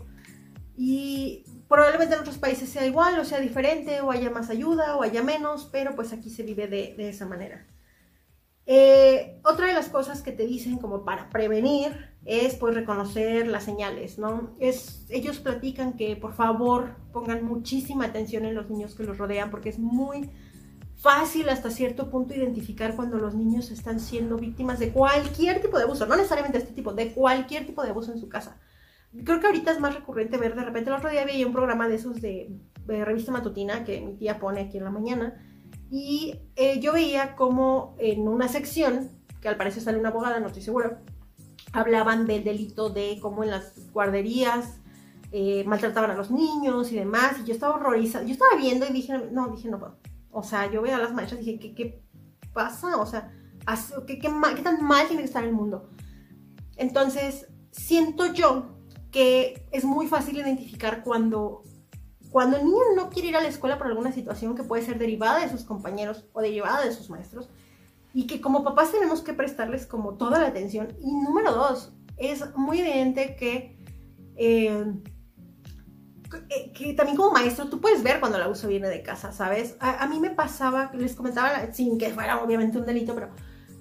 y 0.78 1.44
probablemente 1.68 2.16
en 2.16 2.22
otros 2.22 2.38
países 2.38 2.70
sea 2.70 2.86
igual 2.86 3.20
o 3.20 3.26
sea 3.26 3.42
diferente, 3.42 4.00
o 4.00 4.12
haya 4.12 4.30
más 4.30 4.50
ayuda 4.50 4.96
o 4.96 5.04
haya 5.04 5.22
menos, 5.22 5.68
pero 5.74 5.94
pues 5.94 6.14
aquí 6.14 6.30
se 6.30 6.44
vive 6.44 6.68
de, 6.68 6.94
de 6.96 7.10
esa 7.10 7.26
manera. 7.26 7.68
Eh, 8.66 9.42
otra 9.44 9.68
de 9.68 9.74
las 9.74 9.90
cosas 9.90 10.22
que 10.22 10.32
te 10.32 10.46
dicen 10.46 10.78
como 10.78 11.04
para 11.04 11.30
prevenir 11.32 12.13
es 12.26 12.56
pues 12.56 12.74
reconocer 12.74 13.48
las 13.48 13.64
señales, 13.64 14.18
¿no? 14.18 14.56
Es, 14.60 15.06
ellos 15.10 15.40
platican 15.40 15.94
que 15.94 16.16
por 16.16 16.34
favor 16.34 16.96
pongan 17.12 17.44
muchísima 17.46 18.06
atención 18.06 18.46
en 18.46 18.56
los 18.56 18.70
niños 18.70 18.96
que 18.96 19.04
los 19.04 19.18
rodean 19.18 19.50
porque 19.50 19.70
es 19.70 19.80
muy 19.80 20.30
fácil 20.96 21.50
hasta 21.50 21.70
cierto 21.70 22.10
punto 22.10 22.34
identificar 22.34 22.96
cuando 22.96 23.18
los 23.18 23.36
niños 23.36 23.72
están 23.72 24.00
siendo 24.00 24.38
víctimas 24.38 24.80
de 24.80 24.92
cualquier 24.92 25.62
tipo 25.62 25.78
de 25.78 25.84
abuso, 25.84 26.06
no 26.06 26.16
necesariamente 26.16 26.60
este 26.60 26.72
tipo, 26.72 26.94
de 26.94 27.12
cualquier 27.12 27.66
tipo 27.66 27.84
de 27.84 27.90
abuso 27.90 28.14
en 28.14 28.20
su 28.20 28.30
casa. 28.30 28.58
Creo 29.26 29.40
que 29.40 29.48
ahorita 29.48 29.72
es 29.72 29.80
más 29.80 29.94
recurrente 29.94 30.38
ver 30.38 30.56
de 30.56 30.64
repente, 30.64 30.90
el 30.90 30.96
otro 30.96 31.10
día 31.10 31.26
vi 31.26 31.44
un 31.44 31.52
programa 31.52 31.90
de 31.90 31.96
esos 31.96 32.22
de, 32.22 32.58
de 32.86 33.06
revista 33.06 33.34
matutina 33.34 33.84
que 33.84 34.00
mi 34.00 34.16
tía 34.16 34.40
pone 34.40 34.62
aquí 34.62 34.78
en 34.78 34.86
la 34.86 34.92
mañana 34.92 35.44
y 35.92 36.40
eh, 36.56 36.80
yo 36.80 36.94
veía 36.94 37.36
como 37.36 37.96
en 38.00 38.28
una 38.28 38.48
sección, 38.48 39.12
que 39.42 39.50
al 39.50 39.58
parecer 39.58 39.84
sale 39.84 40.00
una 40.00 40.10
abogada, 40.10 40.40
no 40.40 40.48
estoy 40.48 40.64
seguro, 40.64 40.98
hablaban 41.74 42.26
del 42.26 42.44
delito 42.44 42.90
de 42.90 43.20
cómo 43.22 43.44
en 43.44 43.50
las 43.50 43.92
guarderías 43.92 44.80
eh, 45.32 45.64
maltrataban 45.66 46.12
a 46.12 46.16
los 46.16 46.32
niños 46.32 46.92
y 46.92 46.96
demás. 46.96 47.40
Y 47.42 47.46
yo 47.46 47.54
estaba 47.54 47.76
horrorizada. 47.76 48.24
Yo 48.24 48.34
estaba 48.34 48.56
viendo 48.56 48.86
y 48.88 48.94
dije, 48.94 49.30
no, 49.32 49.50
dije, 49.50 49.70
no 49.70 49.80
puedo. 49.80 49.98
O 50.32 50.44
sea, 50.44 50.72
yo 50.72 50.82
veo 50.82 50.96
a 50.96 51.00
las 51.00 51.14
maestras 51.14 51.42
y 51.42 51.46
dije, 51.46 51.60
¿qué, 51.60 51.76
qué 51.76 52.04
pasa? 52.54 52.98
O 52.98 53.06
sea, 53.06 53.32
¿qué, 54.08 54.20
qué, 54.20 54.32
¿qué 54.56 54.62
tan 54.62 54.84
mal 54.84 55.08
tiene 55.08 55.24
que 55.24 55.28
estar 55.28 55.44
el 55.44 55.54
mundo? 55.54 55.90
Entonces, 56.78 57.48
siento 57.72 58.32
yo 58.34 58.78
que 59.12 59.68
es 59.72 59.84
muy 59.84 60.08
fácil 60.08 60.38
identificar 60.38 61.04
cuando 61.04 61.62
cuando 62.34 62.58
el 62.58 62.66
niño 62.66 62.80
no 62.96 63.12
quiere 63.12 63.28
ir 63.28 63.38
a 63.38 63.42
la 63.42 63.48
escuela 63.48 63.78
por 63.78 63.86
alguna 63.86 64.12
situación 64.12 64.56
que 64.56 64.64
puede 64.64 64.84
ser 64.84 64.98
derivada 64.98 65.40
de 65.40 65.50
sus 65.50 65.64
compañeros 65.64 66.26
o 66.34 66.42
derivada 66.42 66.84
de 66.84 66.92
sus 66.92 67.12
maestros, 67.12 67.48
y 68.14 68.28
que 68.28 68.40
como 68.40 68.64
papás 68.64 68.92
tenemos 68.92 69.22
que 69.22 69.34
prestarles 69.34 69.88
como 69.88 70.16
toda 70.16 70.40
la 70.40 70.48
atención. 70.48 70.96
Y 71.02 71.12
número 71.12 71.52
dos, 71.52 71.94
es 72.18 72.56
muy 72.56 72.80
evidente 72.80 73.36
que, 73.36 73.80
eh, 74.36 74.86
que, 76.74 76.94
también 76.94 77.18
como 77.18 77.32
maestro 77.32 77.70
tú 77.70 77.82
puedes 77.82 78.04
ver 78.04 78.20
cuando 78.20 78.38
el 78.38 78.44
abuso 78.44 78.68
viene 78.68 78.88
de 78.88 79.02
casa, 79.02 79.32
¿sabes? 79.32 79.76
A, 79.80 80.08
mí 80.08 80.20
me 80.20 80.30
pasaba, 80.30 80.92
les 80.94 81.16
comentaba, 81.16 81.74
sin 81.74 81.98
que 81.98 82.12
fuera 82.12 82.44
obviamente 82.44 82.78
un 82.78 82.86
delito, 82.86 83.16
pero 83.16 83.30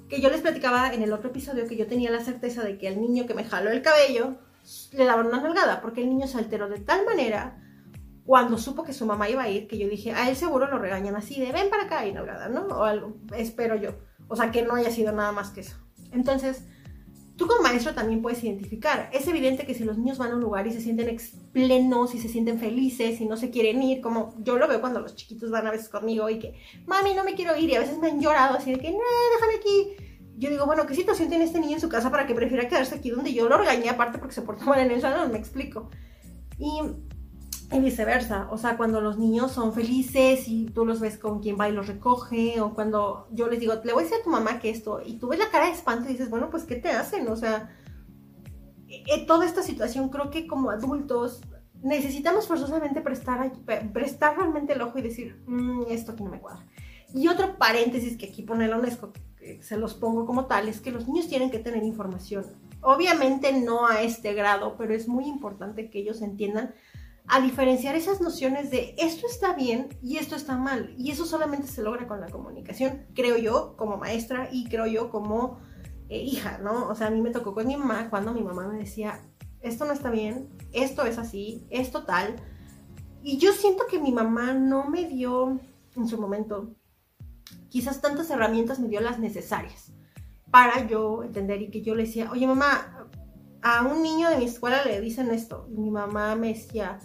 que 0.08 0.20
yo 0.20 0.30
les 0.30 0.40
platicaba 0.40 0.92
en 0.92 1.02
el 1.02 1.12
otro 1.12 1.28
episodio 1.30 1.66
que 1.66 1.76
yo 1.76 1.86
tenía 1.86 2.10
la 2.10 2.24
certeza 2.24 2.62
de 2.62 2.78
que 2.78 2.88
al 2.88 3.00
niño 3.00 3.26
que 3.26 3.34
me 3.34 3.44
jaló 3.44 3.70
el 3.70 3.82
cabello 3.82 4.38
le 4.92 5.04
daban 5.04 5.26
una 5.26 5.42
nalgada, 5.42 5.82
porque 5.82 6.02
el 6.02 6.08
niño 6.08 6.26
se 6.26 6.38
alteró 6.38 6.68
de 6.68 6.80
tal 6.80 7.04
manera 7.04 7.58
cuando 8.24 8.56
supo 8.56 8.84
que 8.84 8.92
su 8.92 9.04
mamá 9.04 9.28
iba 9.28 9.42
a 9.42 9.48
ir, 9.48 9.66
que 9.66 9.78
yo 9.78 9.88
dije, 9.88 10.12
a 10.12 10.28
él 10.28 10.36
seguro 10.36 10.68
lo 10.68 10.78
regañan 10.78 11.16
así 11.16 11.40
de 11.40 11.50
ven 11.52 11.68
para 11.70 11.84
acá 11.84 12.06
y 12.06 12.12
nalgada, 12.12 12.48
¿no? 12.48 12.66
O 12.66 12.84
algo, 12.84 13.16
espero 13.36 13.74
yo. 13.76 13.96
O 14.28 14.36
sea, 14.36 14.50
que 14.50 14.62
no 14.62 14.74
haya 14.74 14.90
sido 14.90 15.12
nada 15.12 15.32
más 15.32 15.50
que 15.50 15.60
eso. 15.60 15.76
Entonces, 16.12 16.64
tú 17.36 17.46
como 17.46 17.62
maestro 17.62 17.94
también 17.94 18.22
puedes 18.22 18.42
identificar. 18.44 19.10
Es 19.12 19.26
evidente 19.26 19.66
que 19.66 19.74
si 19.74 19.84
los 19.84 19.98
niños 19.98 20.18
van 20.18 20.32
a 20.32 20.34
un 20.36 20.40
lugar 20.40 20.66
y 20.66 20.72
se 20.72 20.80
sienten 20.80 21.16
plenos 21.52 22.14
y 22.14 22.18
se 22.18 22.28
sienten 22.28 22.58
felices 22.58 23.20
y 23.20 23.26
no 23.26 23.36
se 23.36 23.50
quieren 23.50 23.82
ir, 23.82 24.00
como 24.00 24.34
yo 24.42 24.58
lo 24.58 24.68
veo 24.68 24.80
cuando 24.80 25.00
los 25.00 25.16
chiquitos 25.16 25.50
van 25.50 25.66
a 25.66 25.70
veces 25.70 25.88
conmigo 25.88 26.28
y 26.30 26.38
que, 26.38 26.54
mami, 26.86 27.14
no 27.14 27.24
me 27.24 27.34
quiero 27.34 27.56
ir, 27.56 27.70
y 27.70 27.74
a 27.74 27.80
veces 27.80 27.98
me 27.98 28.08
han 28.08 28.20
llorado 28.20 28.56
así 28.56 28.72
de 28.72 28.78
que, 28.78 28.90
no, 28.90 28.98
déjame 29.34 29.54
aquí. 29.56 30.06
Yo 30.38 30.50
digo, 30.50 30.66
bueno, 30.66 30.86
¿qué 30.86 30.94
situación 30.94 31.28
tiene 31.28 31.44
este 31.44 31.60
niño 31.60 31.74
en 31.74 31.80
su 31.80 31.88
casa 31.88 32.10
para 32.10 32.26
que 32.26 32.34
prefiera 32.34 32.68
quedarse 32.68 32.94
aquí 32.94 33.10
donde 33.10 33.32
yo 33.32 33.48
lo 33.48 33.58
regañé 33.58 33.90
aparte 33.90 34.18
porque 34.18 34.34
se 34.34 34.42
portó 34.42 34.64
mal 34.66 34.80
en 34.80 34.90
el 34.90 35.00
salón? 35.00 35.30
Me 35.32 35.38
explico. 35.38 35.90
Y 36.58 36.80
y 37.72 37.80
viceversa, 37.80 38.48
o 38.50 38.58
sea, 38.58 38.76
cuando 38.76 39.00
los 39.00 39.18
niños 39.18 39.52
son 39.52 39.72
felices 39.72 40.46
y 40.46 40.66
tú 40.66 40.84
los 40.84 41.00
ves 41.00 41.18
con 41.18 41.40
quien 41.40 41.58
va 41.58 41.68
y 41.68 41.72
los 41.72 41.86
recoge, 41.86 42.60
o 42.60 42.74
cuando 42.74 43.28
yo 43.30 43.48
les 43.48 43.60
digo, 43.60 43.74
le 43.82 43.92
voy 43.92 44.02
a 44.02 44.04
decir 44.04 44.20
a 44.20 44.24
tu 44.24 44.30
mamá 44.30 44.58
que 44.58 44.70
esto, 44.70 45.00
y 45.04 45.18
tú 45.18 45.28
ves 45.28 45.38
la 45.38 45.50
cara 45.50 45.66
de 45.66 45.72
espanto 45.72 46.08
y 46.08 46.12
dices, 46.12 46.30
bueno, 46.30 46.50
pues, 46.50 46.64
¿qué 46.64 46.76
te 46.76 46.90
hacen? 46.90 47.26
O 47.28 47.36
sea, 47.36 47.70
en 48.88 49.26
toda 49.26 49.46
esta 49.46 49.62
situación 49.62 50.10
creo 50.10 50.30
que 50.30 50.46
como 50.46 50.70
adultos 50.70 51.40
necesitamos 51.82 52.46
forzosamente 52.46 53.00
prestar, 53.00 53.52
prestar 53.92 54.36
realmente 54.36 54.74
el 54.74 54.82
ojo 54.82 54.98
y 54.98 55.02
decir, 55.02 55.42
mm, 55.46 55.84
esto 55.88 56.12
aquí 56.12 56.22
no 56.22 56.30
me 56.30 56.40
cuadra. 56.40 56.64
Y 57.14 57.28
otro 57.28 57.58
paréntesis 57.58 58.16
que 58.16 58.26
aquí 58.26 58.42
pone 58.42 58.68
la 58.68 58.78
UNESCO, 58.78 59.12
que 59.36 59.62
se 59.62 59.76
los 59.76 59.94
pongo 59.94 60.24
como 60.24 60.46
tal, 60.46 60.68
es 60.68 60.80
que 60.80 60.92
los 60.92 61.06
niños 61.08 61.28
tienen 61.28 61.50
que 61.50 61.58
tener 61.58 61.82
información. 61.82 62.44
Obviamente 62.80 63.52
no 63.52 63.86
a 63.86 64.02
este 64.02 64.34
grado, 64.34 64.76
pero 64.76 64.94
es 64.94 65.08
muy 65.08 65.26
importante 65.26 65.90
que 65.90 65.98
ellos 65.98 66.22
entiendan 66.22 66.74
a 67.28 67.40
diferenciar 67.40 67.94
esas 67.94 68.20
nociones 68.20 68.70
de 68.70 68.94
esto 68.98 69.26
está 69.26 69.54
bien 69.54 69.88
y 70.02 70.16
esto 70.16 70.36
está 70.36 70.56
mal. 70.56 70.94
Y 70.98 71.10
eso 71.10 71.24
solamente 71.24 71.68
se 71.68 71.82
logra 71.82 72.06
con 72.06 72.20
la 72.20 72.28
comunicación, 72.28 73.06
creo 73.14 73.36
yo 73.36 73.76
como 73.76 73.96
maestra 73.96 74.48
y 74.50 74.68
creo 74.68 74.86
yo 74.86 75.10
como 75.10 75.58
eh, 76.08 76.22
hija, 76.22 76.58
¿no? 76.58 76.88
O 76.88 76.94
sea, 76.94 77.06
a 77.06 77.10
mí 77.10 77.20
me 77.20 77.30
tocó 77.30 77.54
con 77.54 77.66
mi 77.66 77.76
mamá 77.76 78.10
cuando 78.10 78.34
mi 78.34 78.42
mamá 78.42 78.66
me 78.68 78.78
decía, 78.78 79.20
esto 79.60 79.84
no 79.84 79.92
está 79.92 80.10
bien, 80.10 80.48
esto 80.72 81.04
es 81.04 81.18
así, 81.18 81.66
esto 81.70 82.04
tal. 82.04 82.36
Y 83.22 83.38
yo 83.38 83.52
siento 83.52 83.84
que 83.88 83.98
mi 83.98 84.12
mamá 84.12 84.52
no 84.52 84.88
me 84.88 85.08
dio 85.08 85.60
en 85.96 86.08
su 86.08 86.20
momento 86.20 86.74
quizás 87.68 88.00
tantas 88.00 88.28
herramientas, 88.30 88.80
me 88.80 88.88
dio 88.88 89.00
las 89.00 89.18
necesarias 89.18 89.92
para 90.50 90.86
yo 90.86 91.22
entender 91.22 91.62
y 91.62 91.70
que 91.70 91.80
yo 91.80 91.94
le 91.94 92.04
decía, 92.04 92.30
oye 92.30 92.46
mamá, 92.46 93.08
a 93.62 93.86
un 93.86 94.02
niño 94.02 94.28
de 94.28 94.36
mi 94.36 94.44
escuela 94.44 94.84
le 94.84 95.00
dicen 95.00 95.30
esto. 95.30 95.66
Y 95.70 95.78
mi 95.78 95.90
mamá 95.90 96.36
me 96.36 96.48
decía, 96.48 96.98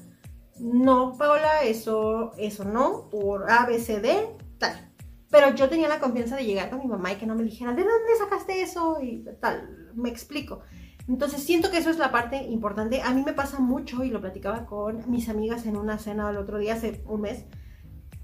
no, 0.60 1.14
Paola, 1.18 1.64
eso, 1.64 2.32
eso 2.38 2.64
no, 2.64 3.10
por 3.10 3.50
A, 3.52 3.66
B, 3.66 3.80
C, 3.80 4.00
D, 4.00 4.38
tal. 4.58 4.92
Pero 5.30 5.54
yo 5.56 5.70
tenía 5.70 5.88
la 5.88 6.00
confianza 6.00 6.36
de 6.36 6.46
llegar 6.46 6.70
con 6.70 6.80
mi 6.80 6.88
mamá 6.88 7.12
y 7.12 7.18
que 7.18 7.26
no 7.26 7.36
me 7.36 7.44
dijera, 7.44 7.72
¿de 7.74 7.84
dónde 7.84 8.16
sacaste 8.18 8.62
eso? 8.62 8.98
Y 9.02 9.26
tal, 9.42 9.92
me 9.94 10.10
explico. 10.10 10.62
Entonces 11.08 11.44
siento 11.44 11.72
que 11.72 11.78
eso 11.78 11.90
es 11.90 11.98
la 11.98 12.12
parte 12.12 12.44
importante. 12.44 13.02
A 13.02 13.14
mí 13.14 13.24
me 13.24 13.34
pasa 13.34 13.60
mucho, 13.60 14.04
y 14.04 14.10
lo 14.10 14.22
platicaba 14.22 14.66
con 14.66 15.10
mis 15.10 15.30
amigas 15.30 15.66
en 15.66 15.78
una 15.78 15.98
cena 16.00 16.30
el 16.30 16.38
otro 16.38 16.58
día, 16.58 16.74
hace 16.74 17.02
un 17.06 17.22
mes, 17.22 17.46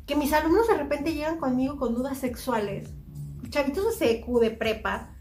que 0.06 0.16
mis 0.16 0.34
alumnos 0.34 0.68
de 0.68 0.78
repente 0.78 1.14
llegan 1.14 1.40
conmigo 1.40 1.78
con 1.78 1.96
dudas 1.96 2.18
sexuales, 2.18 2.90
chavitos 3.50 4.00
de 4.00 4.22
CQ, 4.22 4.40
de 4.40 4.52
prepa, 4.52 5.16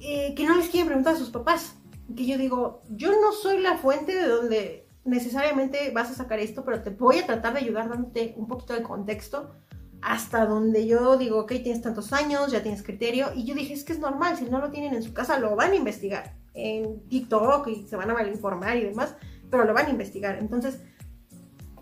eh, 0.00 0.34
que 0.34 0.46
no 0.46 0.56
les 0.56 0.68
quieren 0.68 0.86
preguntar 0.86 1.14
a 1.14 1.18
sus 1.18 1.30
papás. 1.30 1.76
Que 2.14 2.24
yo 2.24 2.38
digo, 2.38 2.80
yo 2.90 3.10
no 3.20 3.32
soy 3.32 3.60
la 3.60 3.76
fuente 3.78 4.14
de 4.14 4.28
donde 4.28 4.85
necesariamente 5.06 5.90
vas 5.90 6.10
a 6.10 6.14
sacar 6.14 6.38
esto, 6.38 6.64
pero 6.64 6.82
te 6.82 6.90
voy 6.90 7.18
a 7.18 7.26
tratar 7.26 7.54
de 7.54 7.60
ayudar 7.60 7.88
dándote 7.88 8.34
un 8.36 8.46
poquito 8.46 8.74
de 8.74 8.82
contexto 8.82 9.54
hasta 10.02 10.44
donde 10.44 10.86
yo 10.86 11.16
digo, 11.16 11.40
ok, 11.40 11.48
tienes 11.62 11.82
tantos 11.82 12.12
años, 12.12 12.52
ya 12.52 12.62
tienes 12.62 12.82
criterio, 12.82 13.28
y 13.34 13.44
yo 13.44 13.54
dije, 13.54 13.72
es 13.72 13.82
que 13.82 13.92
es 13.92 13.98
normal, 13.98 14.36
si 14.36 14.44
no 14.44 14.60
lo 14.60 14.70
tienen 14.70 14.94
en 14.94 15.02
su 15.02 15.12
casa, 15.12 15.38
lo 15.38 15.56
van 15.56 15.72
a 15.72 15.76
investigar 15.76 16.36
en 16.54 17.08
TikTok 17.08 17.66
y 17.68 17.86
se 17.86 17.96
van 17.96 18.10
a 18.10 18.14
malinformar 18.14 18.76
y 18.76 18.84
demás, 18.84 19.16
pero 19.50 19.64
lo 19.64 19.74
van 19.74 19.86
a 19.86 19.90
investigar. 19.90 20.36
Entonces, 20.38 20.80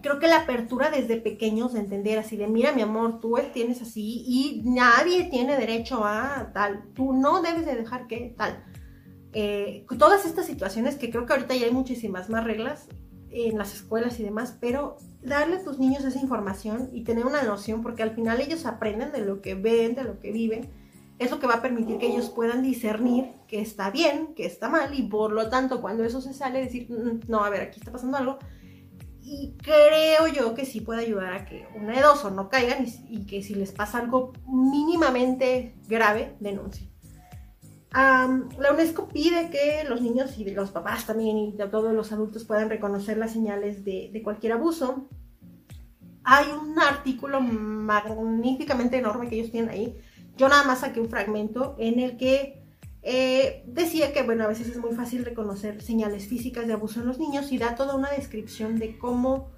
creo 0.01 0.19
que 0.19 0.29
la 0.29 0.43
apertura 0.43 0.91
desde 0.91 1.17
pequeños 1.17 1.73
de 1.73 1.81
entender 1.81 2.19
así 2.19 2.37
de, 2.37 2.47
mira 2.47 2.73
mi 2.73 2.83
amor, 2.83 3.21
tú 3.21 3.37
tienes 3.53 3.83
así 3.83 4.25
y 4.27 4.63
nadie 4.65 5.29
tiene 5.31 5.57
derecho 5.57 6.05
a 6.05 6.51
tal, 6.55 6.93
tú 6.95 7.13
no 7.13 7.43
debes 7.43 7.67
de 7.67 7.75
dejar 7.75 8.07
que 8.07 8.35
tal 8.37 8.65
eh, 9.37 9.85
todas 9.99 10.25
estas 10.27 10.47
situaciones 10.47 10.95
que 10.95 11.11
creo 11.11 11.27
que 11.27 11.33
ahorita 11.33 11.57
ya 11.57 11.67
hay 11.67 11.73
muchísimas 11.73 12.31
más 12.31 12.45
reglas 12.45 12.87
en 13.35 13.59
las 13.59 13.75
escuelas 13.75 14.21
y 14.21 14.23
demás, 14.23 14.57
pero 14.61 14.97
darle 15.23 15.57
a 15.57 15.65
tus 15.65 15.79
niños 15.79 16.05
esa 16.05 16.21
información 16.21 16.89
y 16.93 17.03
tener 17.03 17.27
una 17.27 17.43
noción, 17.43 17.83
porque 17.83 18.03
al 18.03 18.15
final 18.15 18.41
ellos 18.41 18.65
aprenden 18.65 19.11
de 19.11 19.21
lo 19.21 19.43
que 19.43 19.55
ven, 19.55 19.95
de 19.95 20.05
lo 20.05 20.21
que 20.21 20.31
viven, 20.31 20.71
es 21.19 21.31
lo 21.31 21.41
que 21.41 21.47
va 21.47 21.55
a 21.55 21.63
permitir 21.63 21.99
que 21.99 22.07
ellos 22.07 22.31
puedan 22.31 22.63
discernir 22.63 23.33
que 23.49 23.61
está 23.61 23.91
bien, 23.91 24.35
que 24.35 24.47
está 24.47 24.69
mal, 24.69 24.99
y 24.99 25.03
por 25.03 25.33
lo 25.33 25.49
tanto 25.49 25.81
cuando 25.81 26.05
eso 26.05 26.21
se 26.21 26.33
sale, 26.33 26.61
decir, 26.61 26.91
mm, 26.91 27.29
no, 27.29 27.45
a 27.45 27.51
ver, 27.51 27.63
aquí 27.63 27.81
está 27.81 27.93
pasando 27.93 28.17
algo, 28.17 28.39
y 29.21 29.57
creo 29.57 30.27
yo 30.29 30.55
que 30.55 30.67
sí 30.67 30.81
puede 30.81 31.01
ayudar 31.01 31.33
a 31.33 31.47
que 31.47 31.67
una 31.75 31.95
de 31.95 32.03
dos 32.03 32.25
o 32.25 32.31
no 32.31 32.51
caigan 32.51 32.87
y, 33.09 33.25
que 33.27 33.43
si 33.43 33.55
les 33.55 33.73
pasa 33.73 33.99
algo 33.99 34.33
mínimamente 34.47 35.75
grave, 35.89 36.37
denuncien. 36.41 36.94
La 37.95 38.73
UNESCO 38.73 39.09
pide 39.09 39.51
que 39.51 39.85
los 39.89 40.01
niños 40.01 40.37
y 40.39 40.51
los 40.51 40.71
papás 40.71 41.07
también 41.07 41.39
y 41.39 41.57
todos 41.57 41.93
los 41.93 42.11
adultos 42.13 42.45
puedan 42.45 42.69
reconocer 42.69 43.17
las 43.17 43.33
señales 43.33 43.85
de, 43.85 44.11
de 44.13 44.23
cualquier 44.23 44.53
abuso. 44.53 45.09
Hay 46.25 46.47
un 46.51 46.79
artículo 46.79 47.41
magníficamente 47.41 48.99
enorme 48.99 49.29
que 49.29 49.37
ellos 49.37 49.53
tienen 49.53 49.71
ahí. 49.71 49.97
Yo 50.37 50.49
nada 50.49 50.65
más 50.65 50.81
saqué 50.81 51.01
un 51.01 51.09
fragmento 51.09 51.77
en 51.79 52.01
el 52.01 52.17
que 52.17 52.65
eh, 53.07 53.63
decía 53.67 54.15
que, 54.15 54.23
bueno, 54.23 54.45
a 54.45 54.49
veces 54.49 54.69
es 54.69 54.79
muy 54.79 54.95
fácil 54.95 55.25
reconocer 55.25 55.83
señales 55.83 56.27
físicas 56.27 56.67
de 56.67 56.73
abuso 56.73 57.01
en 57.01 57.07
los 57.07 57.19
niños 57.19 57.53
y 57.53 57.59
da 57.59 57.75
toda 57.75 57.95
una 57.95 58.11
descripción 58.11 58.79
de 58.79 58.97
cómo, 58.99 59.53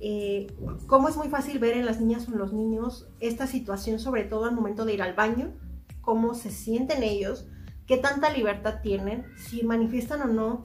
eh, 0.00 0.48
cómo 0.88 1.08
es 1.08 1.16
muy 1.16 1.28
fácil 1.28 1.60
ver 1.60 1.76
en 1.76 1.86
las 1.86 2.00
niñas 2.00 2.28
o 2.28 2.32
en 2.32 2.38
los 2.38 2.52
niños 2.52 3.08
esta 3.20 3.46
situación, 3.46 4.00
sobre 4.00 4.24
todo 4.24 4.46
al 4.46 4.54
momento 4.54 4.84
de 4.84 4.94
ir 4.94 5.02
al 5.02 5.14
baño, 5.14 5.54
cómo 6.00 6.34
se 6.34 6.50
sienten 6.50 7.04
ellos, 7.04 7.46
qué 7.88 7.96
tanta 7.96 8.30
libertad 8.30 8.80
tienen, 8.82 9.26
si 9.36 9.64
manifiestan 9.64 10.20
o 10.22 10.26
no 10.26 10.62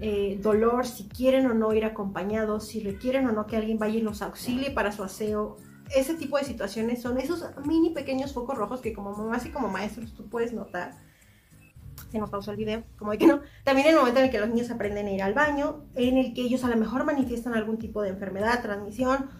eh, 0.00 0.40
dolor, 0.42 0.86
si 0.86 1.06
quieren 1.08 1.46
o 1.46 1.54
no 1.54 1.72
ir 1.72 1.84
acompañados, 1.84 2.66
si 2.66 2.80
requieren 2.80 3.26
o 3.28 3.32
no 3.32 3.46
que 3.46 3.56
alguien 3.56 3.78
vaya 3.78 3.98
y 3.98 4.00
los 4.00 4.22
auxilie 4.22 4.70
para 4.70 4.90
su 4.90 5.04
aseo. 5.04 5.56
Ese 5.94 6.14
tipo 6.14 6.36
de 6.36 6.44
situaciones 6.44 7.00
son 7.00 7.18
esos 7.18 7.44
mini 7.64 7.90
pequeños 7.90 8.32
focos 8.32 8.58
rojos 8.58 8.80
que 8.80 8.92
como 8.92 9.12
mamás 9.14 9.46
y 9.46 9.50
como 9.50 9.68
maestros 9.68 10.14
tú 10.14 10.28
puedes 10.28 10.52
notar 10.52 10.96
se 12.10 12.18
nos 12.18 12.30
pausó 12.30 12.52
el 12.52 12.56
video, 12.56 12.84
como 12.98 13.10
de 13.10 13.18
que 13.18 13.26
no. 13.26 13.40
También 13.64 13.88
el 13.88 13.96
momento 13.96 14.20
en 14.20 14.26
el 14.26 14.30
que 14.30 14.38
los 14.38 14.48
niños 14.48 14.70
aprenden 14.70 15.06
a 15.06 15.10
ir 15.10 15.22
al 15.22 15.34
baño, 15.34 15.84
en 15.94 16.16
el 16.18 16.34
que 16.34 16.42
ellos 16.42 16.62
a 16.64 16.68
lo 16.68 16.76
mejor 16.76 17.04
manifiestan 17.04 17.54
algún 17.54 17.78
tipo 17.78 18.02
de 18.02 18.10
enfermedad, 18.10 18.62
transmisión, 18.62 19.30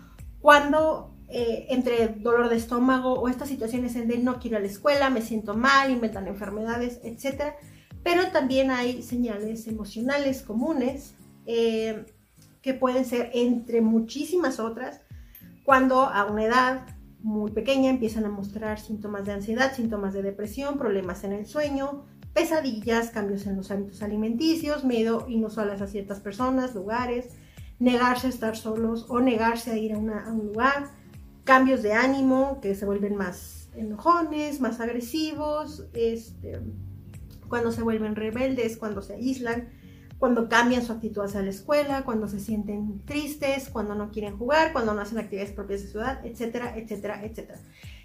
cuando 0.40 1.15
eh, 1.28 1.66
entre 1.70 2.08
dolor 2.08 2.48
de 2.48 2.56
estómago 2.56 3.14
o 3.14 3.28
estas 3.28 3.48
situaciones 3.48 3.96
en 3.96 4.08
de 4.08 4.18
no 4.18 4.38
quiero 4.38 4.56
ir 4.56 4.56
a 4.56 4.60
la 4.60 4.66
escuela, 4.66 5.10
me 5.10 5.22
siento 5.22 5.54
mal, 5.54 5.90
inventan 5.90 6.28
enfermedades, 6.28 7.00
etc. 7.02 7.54
Pero 8.02 8.30
también 8.30 8.70
hay 8.70 9.02
señales 9.02 9.66
emocionales 9.66 10.42
comunes 10.42 11.14
eh, 11.46 12.06
que 12.62 12.74
pueden 12.74 13.04
ser 13.04 13.30
entre 13.34 13.80
muchísimas 13.80 14.60
otras 14.60 15.00
cuando 15.64 16.02
a 16.02 16.24
una 16.26 16.44
edad 16.44 16.86
muy 17.20 17.50
pequeña 17.50 17.90
empiezan 17.90 18.24
a 18.24 18.28
mostrar 18.28 18.78
síntomas 18.78 19.24
de 19.24 19.32
ansiedad, 19.32 19.74
síntomas 19.74 20.14
de 20.14 20.22
depresión, 20.22 20.78
problemas 20.78 21.24
en 21.24 21.32
el 21.32 21.46
sueño, 21.46 22.04
pesadillas, 22.32 23.10
cambios 23.10 23.46
en 23.46 23.56
los 23.56 23.70
hábitos 23.70 24.02
alimenticios, 24.02 24.84
miedo 24.84 25.26
inusuales 25.28 25.82
a 25.82 25.88
ciertas 25.88 26.20
personas, 26.20 26.74
lugares, 26.74 27.30
negarse 27.78 28.28
a 28.28 28.30
estar 28.30 28.56
solos 28.56 29.06
o 29.08 29.20
negarse 29.20 29.72
a 29.72 29.76
ir 29.76 29.92
a, 29.94 29.98
un 29.98 30.46
lugar, 30.46 30.90
cambios 31.46 31.82
de 31.82 31.94
ánimo 31.94 32.60
que 32.60 32.74
se 32.74 32.84
vuelven 32.84 33.16
más 33.16 33.70
enojones, 33.76 34.60
más 34.60 34.80
agresivos, 34.80 35.86
este, 35.94 36.60
cuando 37.48 37.72
se 37.72 37.82
vuelven 37.82 38.16
rebeldes, 38.16 38.76
cuando 38.76 39.00
se 39.00 39.14
aíslan, 39.14 39.70
cuando 40.18 40.48
cambian 40.48 40.82
su 40.82 40.92
actitud 40.92 41.22
hacia 41.22 41.42
la 41.42 41.50
escuela, 41.50 42.04
cuando 42.04 42.26
se 42.26 42.40
sienten 42.40 43.00
tristes, 43.04 43.68
cuando 43.70 43.94
no 43.94 44.10
quieren 44.10 44.36
jugar, 44.36 44.72
cuando 44.72 44.92
no 44.92 45.00
hacen 45.00 45.18
actividades 45.18 45.52
propias 45.52 45.82
de 45.82 45.88
ciudad, 45.88 46.26
etcétera, 46.26 46.76
etcétera, 46.76 47.24
etcétera. 47.24 47.60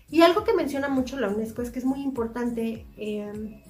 Y 0.09 0.21
algo 0.21 0.43
que 0.43 0.53
menciona 0.53 0.87
mucho 0.87 1.19
la 1.19 1.29
UNESCO 1.29 1.61
es 1.61 1.71
que 1.71 1.79
es 1.79 1.85
muy 1.85 2.01
importante 2.01 2.85
eh, 2.95 3.63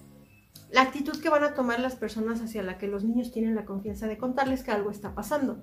la 0.72 0.82
actitud 0.82 1.22
que 1.22 1.30
van 1.30 1.44
a 1.44 1.54
tomar 1.54 1.80
las 1.80 1.96
personas 1.96 2.42
hacia 2.42 2.64
la 2.64 2.78
que 2.78 2.88
los 2.88 3.04
niños 3.04 3.32
tienen 3.32 3.56
la 3.56 3.66
confianza 3.66 4.08
de 4.08 4.18
contarles 4.18 4.64
que 4.64 4.72
algo 4.72 4.92
está 4.92 5.16
pasando. 5.16 5.62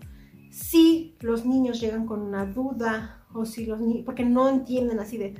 Si 0.50 1.16
los 1.20 1.44
niños 1.44 1.80
llegan 1.80 2.06
con 2.06 2.20
una 2.20 2.46
duda 2.46 3.26
o 3.32 3.44
si 3.44 3.66
los 3.66 3.80
niños, 3.80 4.04
porque 4.04 4.24
no 4.24 4.48
entienden 4.48 5.00
así 5.00 5.18
de, 5.18 5.34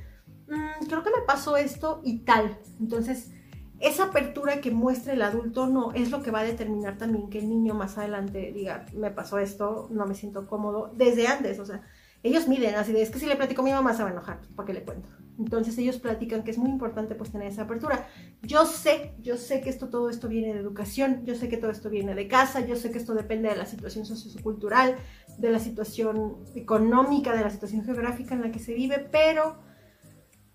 mm, 0.49 0.87
creo 0.87 1.03
que 1.03 1.11
me 1.11 1.27
pasó 1.27 1.57
esto 1.57 2.01
y 2.05 2.21
tal. 2.21 2.59
Entonces, 2.81 3.33
esa 3.81 4.05
apertura 4.05 4.61
que 4.61 4.71
muestra 4.71 5.13
el 5.13 5.23
adulto 5.23 5.67
no 5.67 5.93
es 5.93 6.11
lo 6.11 6.23
que 6.23 6.31
va 6.31 6.41
a 6.41 6.45
determinar 6.45 6.99
también 6.99 7.31
que 7.31 7.39
el 7.39 7.49
niño 7.49 7.75
más 7.75 7.97
adelante 7.97 8.53
diga, 8.53 8.87
me 8.93 9.11
pasó 9.11 9.39
esto, 9.39 9.89
no 9.91 10.07
me 10.07 10.15
siento 10.15 10.49
cómodo, 10.49 10.93
desde 10.97 11.29
antes, 11.29 11.61
o 11.61 11.65
sea, 11.65 11.83
ellos 12.23 12.49
miden 12.49 12.75
así 12.75 12.93
de, 12.93 13.03
es 13.03 13.11
que 13.11 13.19
si 13.19 13.27
le 13.27 13.37
platico 13.37 13.63
a 13.63 13.65
mi 13.65 13.73
mamá 13.73 13.95
se 13.95 14.03
va 14.03 14.09
a 14.09 14.13
enojar, 14.13 14.41
¿para 14.57 14.67
qué 14.67 14.73
le 14.73 14.83
cuento? 14.83 15.09
Entonces 15.39 15.79
ellos 15.79 15.99
platican 15.99 16.43
que 16.43 16.51
es 16.51 16.59
muy 16.59 16.69
importante 16.69 17.15
pues 17.15 17.31
tener 17.31 17.47
esa 17.47 17.63
apertura. 17.63 18.09
Yo 18.43 18.67
sé, 18.67 19.15
yo 19.21 19.37
sé 19.37 19.61
que 19.61 19.71
esto, 19.71 19.89
todo 19.89 20.11
esto 20.11 20.29
viene 20.29 20.53
de 20.53 20.59
educación, 20.59 21.25
yo 21.25 21.37
sé 21.37 21.49
que 21.49 21.57
todo 21.57 21.71
esto 21.71 21.91
viene 21.91 22.17
de 22.17 22.27
casa, 22.27 22.67
yo 22.67 22.75
sé 22.75 22.91
que 22.91 22.99
esto 22.99 23.15
depende 23.15 23.49
de 23.49 23.57
la 23.57 23.67
situación 23.67 24.05
sociocultural, 24.05 24.97
de 25.39 25.51
la 25.51 25.61
situación 25.61 26.39
económica, 26.57 27.35
de 27.35 27.43
la 27.43 27.51
situación 27.51 27.85
geográfica 27.85 28.35
en 28.35 28.43
la 28.43 28.51
que 28.51 28.59
se 28.59 28.75
vive, 28.75 29.09
pero 29.13 29.57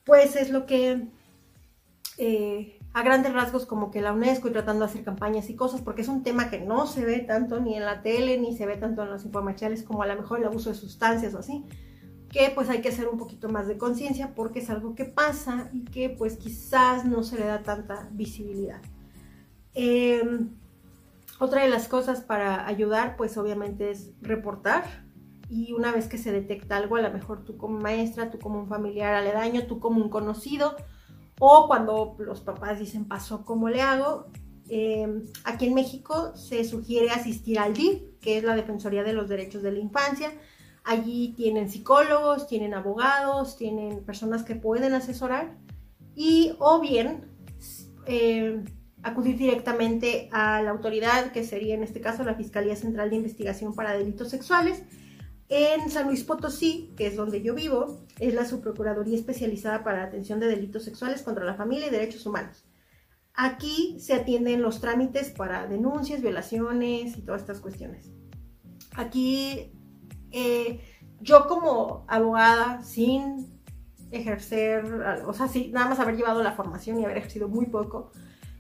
pues 0.03 0.35
es 0.35 0.49
lo 0.49 0.65
que 0.65 1.07
eh, 2.17 2.79
a 2.93 3.03
grandes 3.03 3.33
rasgos 3.33 3.65
como 3.65 3.91
que 3.91 4.01
la 4.01 4.13
UNESCO 4.13 4.47
y 4.47 4.51
tratando 4.51 4.85
de 4.85 4.91
hacer 4.91 5.03
campañas 5.03 5.49
y 5.49 5.55
cosas, 5.55 5.81
porque 5.81 6.03
es 6.03 6.07
un 6.07 6.23
tema 6.23 6.49
que 6.49 6.59
no 6.59 6.85
se 6.85 7.03
ve 7.05 7.19
tanto 7.19 7.59
ni 7.59 7.75
en 7.75 7.85
la 7.85 8.01
tele, 8.01 8.37
ni 8.37 8.55
se 8.55 8.65
ve 8.65 8.77
tanto 8.77 9.03
en 9.03 9.09
los 9.09 9.25
informacionales 9.25 9.83
como 9.83 10.03
a 10.03 10.07
lo 10.07 10.15
mejor 10.15 10.39
el 10.39 10.45
abuso 10.45 10.69
de 10.69 10.75
sustancias 10.75 11.33
o 11.33 11.39
así 11.39 11.65
que 12.33 12.51
pues 12.53 12.67
hay 12.69 12.81
que 12.81 12.89
hacer 12.89 13.07
un 13.07 13.19
poquito 13.19 13.47
más 13.47 13.67
de 13.67 13.77
conciencia 13.77 14.33
porque 14.33 14.59
es 14.59 14.69
algo 14.71 14.95
que 14.95 15.05
pasa 15.05 15.69
y 15.71 15.85
que 15.85 16.09
pues 16.09 16.35
quizás 16.35 17.05
no 17.05 17.23
se 17.23 17.37
le 17.37 17.45
da 17.45 17.61
tanta 17.61 18.09
visibilidad. 18.11 18.81
Em, 19.75 20.49
otra 21.39 21.61
de 21.61 21.69
las 21.69 21.87
cosas 21.87 22.21
para 22.21 22.65
ayudar 22.67 23.17
pues 23.17 23.37
obviamente 23.37 23.91
es 23.91 24.11
reportar 24.21 24.83
y 25.47 25.73
una 25.73 25.91
vez 25.91 26.07
que 26.07 26.17
se 26.17 26.31
detecta 26.31 26.77
algo, 26.77 26.95
a 26.95 27.01
lo 27.01 27.13
mejor 27.13 27.45
tú 27.45 27.55
como 27.55 27.79
maestra, 27.79 28.31
tú 28.31 28.39
como 28.39 28.59
un 28.59 28.67
familiar 28.67 29.13
aledaño, 29.13 29.67
tú 29.67 29.79
como 29.79 30.01
un 30.01 30.09
conocido 30.09 30.75
o 31.45 31.67
cuando 31.67 32.15
los 32.19 32.41
papás 32.41 32.79
dicen 32.79 33.05
pasó, 33.05 33.43
¿cómo 33.43 33.67
le 33.69 33.81
hago? 33.81 34.27
Em, 34.69 35.23
aquí 35.43 35.65
en 35.65 35.73
México 35.73 36.35
se 36.35 36.63
sugiere 36.63 37.09
asistir 37.09 37.59
al 37.59 37.73
DIF, 37.73 38.01
que 38.21 38.37
es 38.37 38.43
la 38.43 38.55
Defensoría 38.55 39.03
de 39.03 39.13
los 39.13 39.27
Derechos 39.27 39.61
de 39.61 39.71
la 39.73 39.79
Infancia, 39.79 40.31
Allí 40.83 41.33
tienen 41.37 41.69
psicólogos, 41.69 42.47
tienen 42.47 42.73
abogados, 42.73 43.55
tienen 43.55 44.03
personas 44.03 44.43
que 44.43 44.55
pueden 44.55 44.93
asesorar 44.93 45.55
y 46.13 46.55
o 46.59 46.81
bien 46.81 47.25
eh, 48.05 48.61
acudir 49.01 49.37
directamente 49.37 50.27
a 50.33 50.61
la 50.61 50.71
autoridad, 50.71 51.31
que 51.31 51.45
sería 51.45 51.75
en 51.75 51.83
este 51.83 52.01
caso 52.01 52.25
la 52.25 52.35
Fiscalía 52.35 52.75
Central 52.75 53.09
de 53.09 53.15
Investigación 53.15 53.73
para 53.73 53.97
Delitos 53.97 54.29
Sexuales. 54.29 54.83
En 55.55 55.91
San 55.91 56.07
Luis 56.07 56.23
Potosí, 56.23 56.91
que 56.97 57.05
es 57.05 57.15
donde 57.15 57.43
yo 57.43 57.53
vivo, 57.53 58.07
es 58.17 58.33
la 58.33 58.43
Subprocuraduría 58.43 59.15
Especializada 59.15 59.83
para 59.83 59.99
la 59.99 60.05
Atención 60.05 60.39
de 60.39 60.47
Delitos 60.47 60.83
Sexuales 60.83 61.21
contra 61.21 61.45
la 61.45 61.53
Familia 61.53 61.85
y 61.85 61.89
Derechos 61.91 62.25
Humanos. 62.25 62.65
Aquí 63.35 63.99
se 63.99 64.15
atienden 64.15 64.63
los 64.63 64.81
trámites 64.81 65.29
para 65.29 65.67
denuncias, 65.67 66.23
violaciones 66.23 67.15
y 67.15 67.21
todas 67.21 67.41
estas 67.41 67.59
cuestiones. 67.59 68.09
Aquí 68.95 69.71
eh, 70.31 70.81
yo 71.21 71.45
como 71.45 72.03
abogada, 72.07 72.81
sin 72.81 73.61
ejercer, 74.09 74.83
o 75.27 75.33
sea, 75.33 75.47
sin 75.47 75.71
nada 75.71 75.87
más 75.87 75.99
haber 75.99 76.17
llevado 76.17 76.41
la 76.41 76.53
formación 76.53 76.99
y 76.99 77.05
haber 77.05 77.17
ejercido 77.17 77.47
muy 77.47 77.67
poco, 77.67 78.11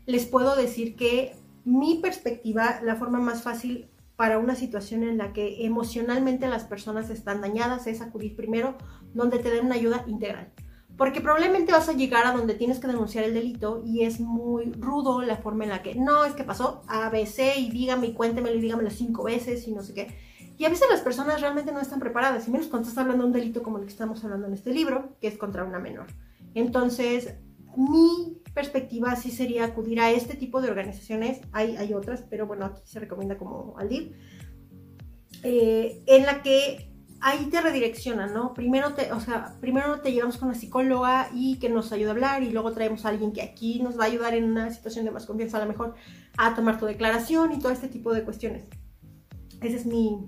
les 0.05 0.27
puedo 0.27 0.55
decir 0.55 0.95
que 0.95 1.35
mi 1.65 1.95
perspectiva, 2.03 2.81
la 2.83 2.97
forma 2.97 3.19
más 3.19 3.41
fácil 3.41 3.89
para 4.15 4.37
una 4.37 4.55
situación 4.55 5.03
en 5.03 5.17
la 5.17 5.33
que 5.33 5.65
emocionalmente 5.65 6.47
las 6.47 6.63
personas 6.63 7.09
están 7.09 7.41
dañadas 7.41 7.87
es 7.87 8.01
acudir 8.01 8.35
primero 8.35 8.75
donde 9.13 9.39
te 9.39 9.49
den 9.49 9.65
una 9.65 9.75
ayuda 9.75 10.03
integral. 10.07 10.51
Porque 10.97 11.21
probablemente 11.21 11.71
vas 11.71 11.89
a 11.89 11.93
llegar 11.93 12.27
a 12.27 12.33
donde 12.33 12.53
tienes 12.53 12.79
que 12.79 12.87
denunciar 12.87 13.23
el 13.23 13.33
delito 13.33 13.81
y 13.83 14.03
es 14.03 14.19
muy 14.19 14.71
rudo 14.73 15.23
la 15.23 15.37
forma 15.37 15.63
en 15.63 15.71
la 15.71 15.81
que, 15.81 15.95
no, 15.95 16.23
es 16.23 16.33
que 16.33 16.43
pasó 16.43 16.83
A, 16.87 17.09
B, 17.09 17.25
C 17.25 17.57
y 17.57 17.71
dígame 17.71 18.07
y 18.07 18.13
cuéntemelo 18.13 18.55
y 18.55 18.61
dígamelo 18.61 18.91
cinco 18.91 19.23
veces 19.23 19.67
y 19.67 19.73
no 19.73 19.81
sé 19.81 19.95
qué. 19.95 20.15
Y 20.57 20.65
a 20.65 20.69
veces 20.69 20.87
las 20.91 21.01
personas 21.01 21.41
realmente 21.41 21.71
no 21.71 21.79
están 21.79 21.99
preparadas, 21.99 22.47
y 22.47 22.51
menos 22.51 22.67
cuando 22.67 22.87
estás 22.87 23.01
hablando 23.01 23.23
de 23.23 23.27
un 23.27 23.33
delito 23.33 23.63
como 23.63 23.79
el 23.79 23.85
que 23.85 23.91
estamos 23.91 24.23
hablando 24.23 24.45
en 24.45 24.53
este 24.53 24.71
libro, 24.71 25.15
que 25.19 25.27
es 25.27 25.37
contra 25.37 25.63
una 25.63 25.79
menor. 25.79 26.05
Entonces, 26.53 27.33
mi 27.75 28.32
perspectiva 28.53 29.15
sí 29.15 29.31
sería 29.31 29.65
acudir 29.65 29.99
a 29.99 30.11
este 30.11 30.35
tipo 30.35 30.61
de 30.61 30.69
organizaciones, 30.69 31.41
hay, 31.51 31.75
hay 31.77 31.93
otras, 31.93 32.23
pero 32.29 32.47
bueno, 32.47 32.65
aquí 32.65 32.81
se 32.85 32.99
recomienda 32.99 33.37
como 33.37 33.75
Aldir, 33.77 34.15
eh, 35.43 36.03
en 36.07 36.25
la 36.25 36.41
que 36.41 36.93
ahí 37.23 37.45
te 37.45 37.61
redireccionan, 37.61 38.33
¿no? 38.33 38.53
Primero 38.53 38.93
te, 38.93 39.11
o 39.13 39.19
sea, 39.19 39.55
primero 39.61 40.01
te 40.01 40.11
llevamos 40.11 40.37
con 40.37 40.49
una 40.49 40.57
psicóloga 40.57 41.29
y 41.33 41.57
que 41.57 41.69
nos 41.69 41.91
ayude 41.93 42.09
a 42.09 42.11
hablar 42.11 42.43
y 42.43 42.51
luego 42.51 42.73
traemos 42.73 43.05
a 43.05 43.09
alguien 43.09 43.31
que 43.31 43.41
aquí 43.41 43.81
nos 43.81 43.97
va 43.97 44.03
a 44.03 44.07
ayudar 44.07 44.33
en 44.35 44.43
una 44.43 44.69
situación 44.71 45.05
de 45.05 45.11
más 45.11 45.25
confianza 45.25 45.57
a 45.57 45.61
lo 45.61 45.67
mejor 45.67 45.95
a 46.37 46.53
tomar 46.53 46.79
tu 46.79 46.85
declaración 46.85 47.53
y 47.53 47.59
todo 47.59 47.71
este 47.71 47.87
tipo 47.87 48.13
de 48.13 48.23
cuestiones. 48.23 48.67
Esa 49.61 49.77
es 49.77 49.85
mi 49.85 50.19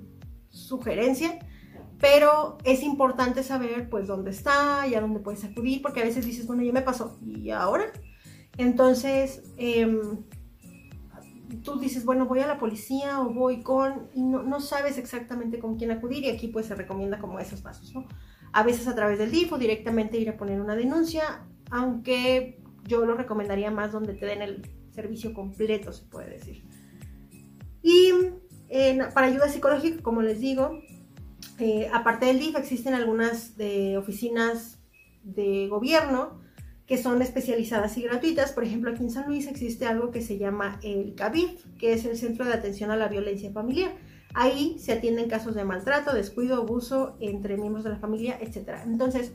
sugerencia, 0.49 1.37
pero 1.99 2.57
es 2.63 2.81
importante 2.81 3.43
saber 3.43 3.89
pues 3.89 4.07
dónde 4.07 4.31
está 4.31 4.87
y 4.87 4.95
a 4.95 5.01
dónde 5.01 5.19
puedes 5.19 5.43
acudir 5.43 5.81
porque 5.81 5.99
a 5.99 6.05
veces 6.05 6.25
dices, 6.25 6.47
bueno, 6.47 6.63
ya 6.63 6.71
me 6.71 6.81
pasó 6.81 7.19
y 7.25 7.49
ahora. 7.51 7.91
Entonces, 8.57 9.43
eh, 9.57 10.01
tú 11.63 11.79
dices, 11.79 12.05
bueno, 12.05 12.25
voy 12.25 12.39
a 12.39 12.47
la 12.47 12.57
policía 12.57 13.21
o 13.21 13.33
voy 13.33 13.61
con, 13.61 14.09
y 14.13 14.21
no, 14.21 14.43
no, 14.43 14.59
sabes 14.59 14.97
exactamente 14.97 15.59
con 15.59 15.77
quién 15.77 15.91
acudir 15.91 16.23
y 16.23 16.29
aquí 16.29 16.47
pues 16.47 16.67
se 16.67 16.75
recomienda 16.75 17.19
como 17.19 17.39
esos 17.39 17.61
pasos, 17.61 17.93
¿no? 17.93 18.07
A 18.53 18.63
veces 18.63 18.87
a 18.87 18.95
través 18.95 19.19
del 19.19 19.31
DIF 19.31 19.51
o 19.53 19.57
directamente 19.57 20.17
ir 20.17 20.29
a 20.29 20.37
poner 20.37 20.61
una 20.61 20.75
denuncia, 20.75 21.45
aunque 21.71 22.61
yo 22.85 23.05
lo 23.05 23.15
recomendaría 23.15 23.71
más 23.71 23.91
donde 23.91 24.13
te 24.13 24.25
den 24.25 24.41
el 24.41 24.61
servicio 24.91 25.33
completo, 25.33 25.91
se 25.91 26.05
puede 26.05 26.29
decir. 26.29 26.63
Y 27.81 28.11
para 29.13 29.27
ayuda 29.27 29.49
psicológica, 29.49 30.01
como 30.01 30.21
les 30.21 30.39
digo, 30.39 30.79
eh, 31.59 31.89
aparte 31.93 32.25
del 32.27 32.39
DIF 32.39 32.55
existen 32.55 32.93
algunas 32.93 33.57
de 33.57 33.97
oficinas 33.97 34.79
de 35.23 35.67
gobierno 35.67 36.44
que 36.87 36.97
son 36.97 37.21
especializadas 37.21 37.97
y 37.97 38.03
gratuitas. 38.03 38.51
Por 38.51 38.63
ejemplo, 38.63 38.91
aquí 38.91 39.03
en 39.03 39.11
San 39.11 39.27
Luis 39.27 39.47
existe 39.47 39.85
algo 39.85 40.11
que 40.11 40.21
se 40.21 40.37
llama 40.37 40.79
el 40.83 41.15
CABIF, 41.15 41.65
que 41.77 41.93
es 41.93 42.05
el 42.05 42.17
Centro 42.17 42.45
de 42.45 42.53
Atención 42.53 42.91
a 42.91 42.97
la 42.97 43.07
Violencia 43.07 43.51
Familiar. 43.51 43.91
Ahí 44.33 44.77
se 44.79 44.91
atienden 44.91 45.29
casos 45.29 45.55
de 45.55 45.63
maltrato, 45.63 46.13
descuido, 46.13 46.57
abuso 46.57 47.17
entre 47.19 47.57
miembros 47.57 47.83
de 47.83 47.91
la 47.91 47.97
familia, 47.97 48.37
etc. 48.39 48.81
Entonces, 48.85 49.31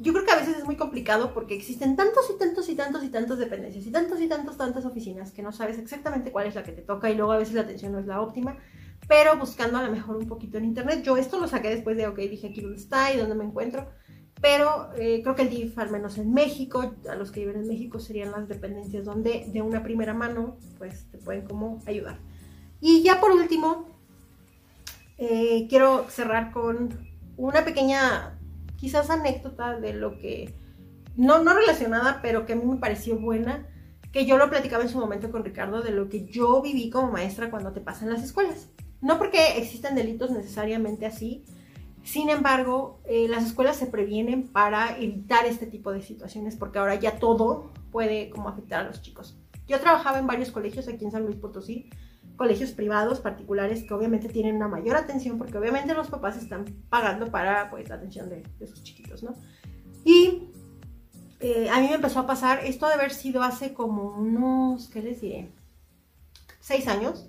yo 0.00 0.12
creo 0.12 0.24
que 0.24 0.32
a 0.32 0.36
veces 0.36 0.58
es 0.58 0.64
muy 0.64 0.76
complicado 0.76 1.32
porque 1.32 1.54
existen 1.54 1.96
tantos 1.96 2.30
y 2.34 2.38
tantos 2.38 2.68
y 2.68 2.74
tantos 2.74 3.04
y 3.04 3.08
tantos 3.08 3.38
dependencias 3.38 3.86
y 3.86 3.90
tantos 3.90 4.20
y 4.20 4.28
tantos 4.28 4.56
tantas 4.56 4.84
oficinas 4.84 5.32
que 5.32 5.42
no 5.42 5.52
sabes 5.52 5.78
exactamente 5.78 6.32
cuál 6.32 6.46
es 6.46 6.54
la 6.54 6.62
que 6.62 6.72
te 6.72 6.82
toca 6.82 7.10
y 7.10 7.14
luego 7.14 7.32
a 7.32 7.38
veces 7.38 7.54
la 7.54 7.62
atención 7.62 7.92
no 7.92 7.98
es 7.98 8.06
la 8.06 8.20
óptima. 8.20 8.58
Pero 9.08 9.36
buscando 9.38 9.78
a 9.78 9.84
lo 9.84 9.92
mejor 9.92 10.16
un 10.16 10.26
poquito 10.26 10.58
en 10.58 10.64
internet, 10.64 11.02
yo 11.02 11.16
esto 11.16 11.38
lo 11.38 11.46
saqué 11.46 11.68
después 11.68 11.96
de, 11.96 12.08
ok, 12.08 12.16
dije 12.16 12.48
aquí 12.48 12.60
dónde 12.60 12.78
está 12.78 13.12
y 13.14 13.18
dónde 13.18 13.36
me 13.36 13.44
encuentro 13.44 13.86
pero 14.40 14.90
eh, 14.96 15.20
creo 15.22 15.34
que 15.34 15.42
el 15.42 15.50
DIF, 15.50 15.78
al 15.78 15.90
menos 15.90 16.18
en 16.18 16.32
México, 16.32 16.94
a 17.08 17.14
los 17.14 17.30
que 17.30 17.40
viven 17.40 17.62
en 17.62 17.68
México 17.68 17.98
serían 17.98 18.32
las 18.32 18.48
dependencias 18.48 19.04
donde 19.04 19.46
de 19.52 19.62
una 19.62 19.82
primera 19.82 20.14
mano 20.14 20.58
pues 20.78 21.06
te 21.10 21.18
pueden 21.18 21.46
como 21.46 21.82
ayudar. 21.86 22.18
Y 22.80 23.02
ya 23.02 23.20
por 23.20 23.32
último, 23.32 23.86
eh, 25.18 25.66
quiero 25.68 26.06
cerrar 26.10 26.52
con 26.52 26.90
una 27.36 27.64
pequeña, 27.64 28.38
quizás 28.76 29.08
anécdota 29.08 29.80
de 29.80 29.94
lo 29.94 30.18
que, 30.18 30.54
no, 31.16 31.42
no 31.42 31.54
relacionada, 31.54 32.20
pero 32.20 32.44
que 32.44 32.52
a 32.52 32.56
mí 32.56 32.64
me 32.64 32.76
pareció 32.76 33.18
buena, 33.18 33.66
que 34.12 34.26
yo 34.26 34.36
lo 34.36 34.50
platicaba 34.50 34.82
en 34.82 34.90
su 34.90 34.98
momento 34.98 35.30
con 35.30 35.44
Ricardo, 35.44 35.82
de 35.82 35.90
lo 35.90 36.08
que 36.10 36.26
yo 36.26 36.60
viví 36.60 36.90
como 36.90 37.10
maestra 37.10 37.50
cuando 37.50 37.72
te 37.72 37.80
pasan 37.80 38.10
las 38.10 38.22
escuelas. 38.22 38.68
No 39.00 39.18
porque 39.18 39.58
existen 39.58 39.94
delitos 39.94 40.30
necesariamente 40.30 41.06
así, 41.06 41.44
sin 42.06 42.30
embargo, 42.30 43.00
eh, 43.04 43.26
las 43.28 43.44
escuelas 43.44 43.76
se 43.76 43.88
previenen 43.88 44.46
para 44.46 44.96
evitar 44.96 45.44
este 45.44 45.66
tipo 45.66 45.90
de 45.90 46.02
situaciones 46.02 46.54
porque 46.54 46.78
ahora 46.78 46.94
ya 46.94 47.18
todo 47.18 47.72
puede 47.90 48.30
como 48.30 48.48
afectar 48.48 48.84
a 48.84 48.88
los 48.88 49.02
chicos. 49.02 49.36
Yo 49.66 49.80
trabajaba 49.80 50.20
en 50.20 50.28
varios 50.28 50.52
colegios 50.52 50.86
aquí 50.86 51.04
en 51.04 51.10
San 51.10 51.24
Luis 51.24 51.34
Potosí, 51.34 51.90
colegios 52.36 52.70
privados, 52.70 53.18
particulares, 53.18 53.82
que 53.82 53.92
obviamente 53.92 54.28
tienen 54.28 54.54
una 54.54 54.68
mayor 54.68 54.94
atención 54.94 55.36
porque 55.36 55.58
obviamente 55.58 55.94
los 55.94 56.06
papás 56.06 56.36
están 56.36 56.64
pagando 56.88 57.28
para 57.32 57.70
pues, 57.70 57.88
la 57.88 57.96
atención 57.96 58.28
de, 58.30 58.66
sus 58.68 58.84
chiquitos, 58.84 59.24
¿no? 59.24 59.34
Y 60.04 60.50
eh, 61.40 61.68
a 61.70 61.80
mí 61.80 61.88
me 61.88 61.94
empezó 61.94 62.20
a 62.20 62.26
pasar, 62.28 62.64
esto 62.64 62.86
de 62.86 62.94
haber 62.94 63.12
sido 63.12 63.42
hace 63.42 63.74
como 63.74 64.16
unos, 64.16 64.88
¿qué 64.90 65.02
les 65.02 65.20
diré? 65.20 65.50
Seis 66.60 66.86
años. 66.86 67.28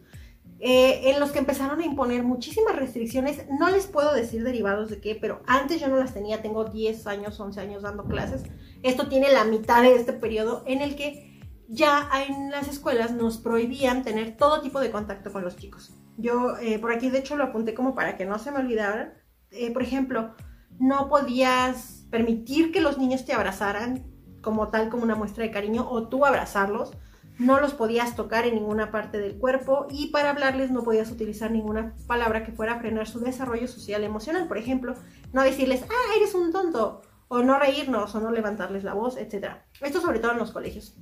Eh, 0.60 1.12
en 1.12 1.20
los 1.20 1.32
que 1.32 1.38
empezaron 1.38 1.80
a 1.82 1.86
imponer 1.86 2.24
muchísimas 2.24 2.76
restricciones. 2.76 3.46
No 3.60 3.70
les 3.70 3.86
puedo 3.86 4.14
decir 4.14 4.44
derivados 4.44 4.90
de 4.90 5.00
qué, 5.00 5.16
pero 5.20 5.42
antes 5.46 5.80
yo 5.80 5.88
no 5.88 5.98
las 5.98 6.14
tenía. 6.14 6.42
Tengo 6.42 6.66
10 6.66 7.06
años, 7.08 7.40
11 7.40 7.60
años 7.60 7.84
dando 7.84 8.06
clases. 8.06 8.44
Esto 8.82 9.08
tiene 9.08 9.32
la 9.32 9.44
mitad 9.44 9.84
de 9.84 9.96
este 9.96 10.14
periodo 10.14 10.64
en 10.66 10.82
el 10.82 10.96
que 10.96 11.42
ya 11.68 12.10
en 12.28 12.50
las 12.50 12.68
escuelas 12.68 13.12
nos 13.12 13.38
prohibían 13.38 14.04
tener 14.04 14.38
todo 14.38 14.62
tipo 14.62 14.80
de 14.80 14.90
contacto 14.90 15.32
con 15.32 15.44
los 15.44 15.58
chicos. 15.58 15.94
Yo 16.18 16.58
eh, 16.58 16.80
por 16.80 16.92
aquí 16.92 17.10
de 17.10 17.20
hecho 17.20 17.36
lo 17.36 17.44
apunté 17.44 17.74
como 17.74 17.94
para 17.94 18.18
que 18.18 18.26
no 18.26 18.40
se 18.40 18.52
me 18.52 18.60
olvidara. 18.60 19.14
Eh, 19.52 19.72
por 19.72 19.84
ejemplo, 19.84 20.34
no 20.80 21.08
podías 21.08 22.08
permitir 22.10 22.72
que 22.72 22.82
los 22.82 22.98
niños 22.98 23.26
te 23.26 23.34
abrazaran 23.34 24.06
como 24.42 24.70
tal, 24.70 24.90
como 24.90 25.04
una 25.04 25.16
muestra 25.16 25.44
de 25.44 25.52
cariño, 25.52 25.88
o 25.90 26.08
tú 26.08 26.26
abrazarlos 26.26 26.94
no 27.40 27.60
los 27.60 27.74
podías 27.74 28.16
tocar 28.16 28.46
en 28.46 28.56
ninguna 28.56 28.92
parte 28.92 29.20
del 29.20 29.38
cuerpo 29.38 29.88
y 29.90 30.08
para 30.08 30.32
hablarles 30.32 30.72
no 30.72 30.84
podías 30.84 31.12
utilizar 31.12 31.52
ninguna 31.52 31.94
palabra 32.08 32.44
que 32.44 32.52
fuera 32.52 32.74
a 32.74 32.80
frenar 32.80 33.08
su 33.08 33.20
desarrollo 33.20 33.68
social 33.68 34.04
emocional. 34.04 34.48
Por 34.48 34.58
ejemplo, 34.58 34.96
no 35.34 35.44
decirles, 35.44 35.84
ah, 35.84 36.16
eres 36.18 36.34
un 36.34 36.52
tonto, 36.52 37.02
o 37.28 37.44
no 37.44 37.60
reírnos, 37.60 38.16
o 38.16 38.20
no 38.20 38.32
levantarles 38.32 38.84
la 38.84 38.94
voz, 38.94 39.18
etc. 39.18 39.58
Esto 39.82 40.02
sobre 40.02 40.20
todo 40.20 40.32
en 40.32 40.40
los 40.40 40.52
colegios. 40.52 40.96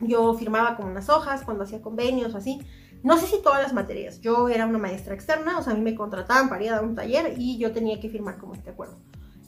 Yo 0.00 0.34
firmaba 0.34 0.76
con 0.76 0.86
unas 0.86 1.08
hojas 1.08 1.42
cuando 1.42 1.64
hacía 1.64 1.82
convenios 1.82 2.34
o 2.34 2.38
así. 2.38 2.60
No 3.02 3.18
sé 3.18 3.26
si 3.26 3.42
todas 3.42 3.62
las 3.62 3.72
materias. 3.72 4.20
Yo 4.20 4.48
era 4.48 4.66
una 4.66 4.78
maestra 4.78 5.14
externa, 5.14 5.58
o 5.58 5.62
sea, 5.62 5.74
a 5.74 5.76
mí 5.76 5.82
me 5.82 5.94
contrataban 5.94 6.48
para 6.48 6.64
ir 6.64 6.70
a 6.70 6.76
dar 6.76 6.84
un 6.84 6.94
taller 6.94 7.34
y 7.36 7.58
yo 7.58 7.72
tenía 7.72 8.00
que 8.00 8.08
firmar 8.08 8.38
como 8.38 8.54
este 8.54 8.70
acuerdo. 8.70 8.96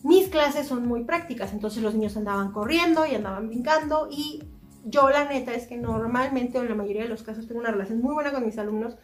Mis 0.04 0.28
clases 0.28 0.68
son 0.68 0.86
muy 0.86 1.04
prácticas, 1.04 1.52
entonces 1.52 1.82
los 1.82 1.94
niños 1.94 2.16
andaban 2.16 2.52
corriendo 2.52 3.04
y 3.04 3.14
andaban 3.14 3.48
brincando 3.48 4.08
y 4.10 4.44
yo 4.90 5.10
la 5.10 5.24
neta 5.24 5.54
es 5.54 5.66
que 5.66 5.76
normalmente 5.76 6.58
o 6.58 6.62
en 6.62 6.68
la 6.68 6.74
mayoría 6.74 7.02
de 7.02 7.08
los 7.08 7.22
casos 7.22 7.46
tengo 7.46 7.60
una 7.60 7.70
relación 7.70 8.00
muy 8.00 8.14
buena 8.14 8.32
con 8.32 8.44
mis 8.44 8.58
alumnos. 8.58 8.96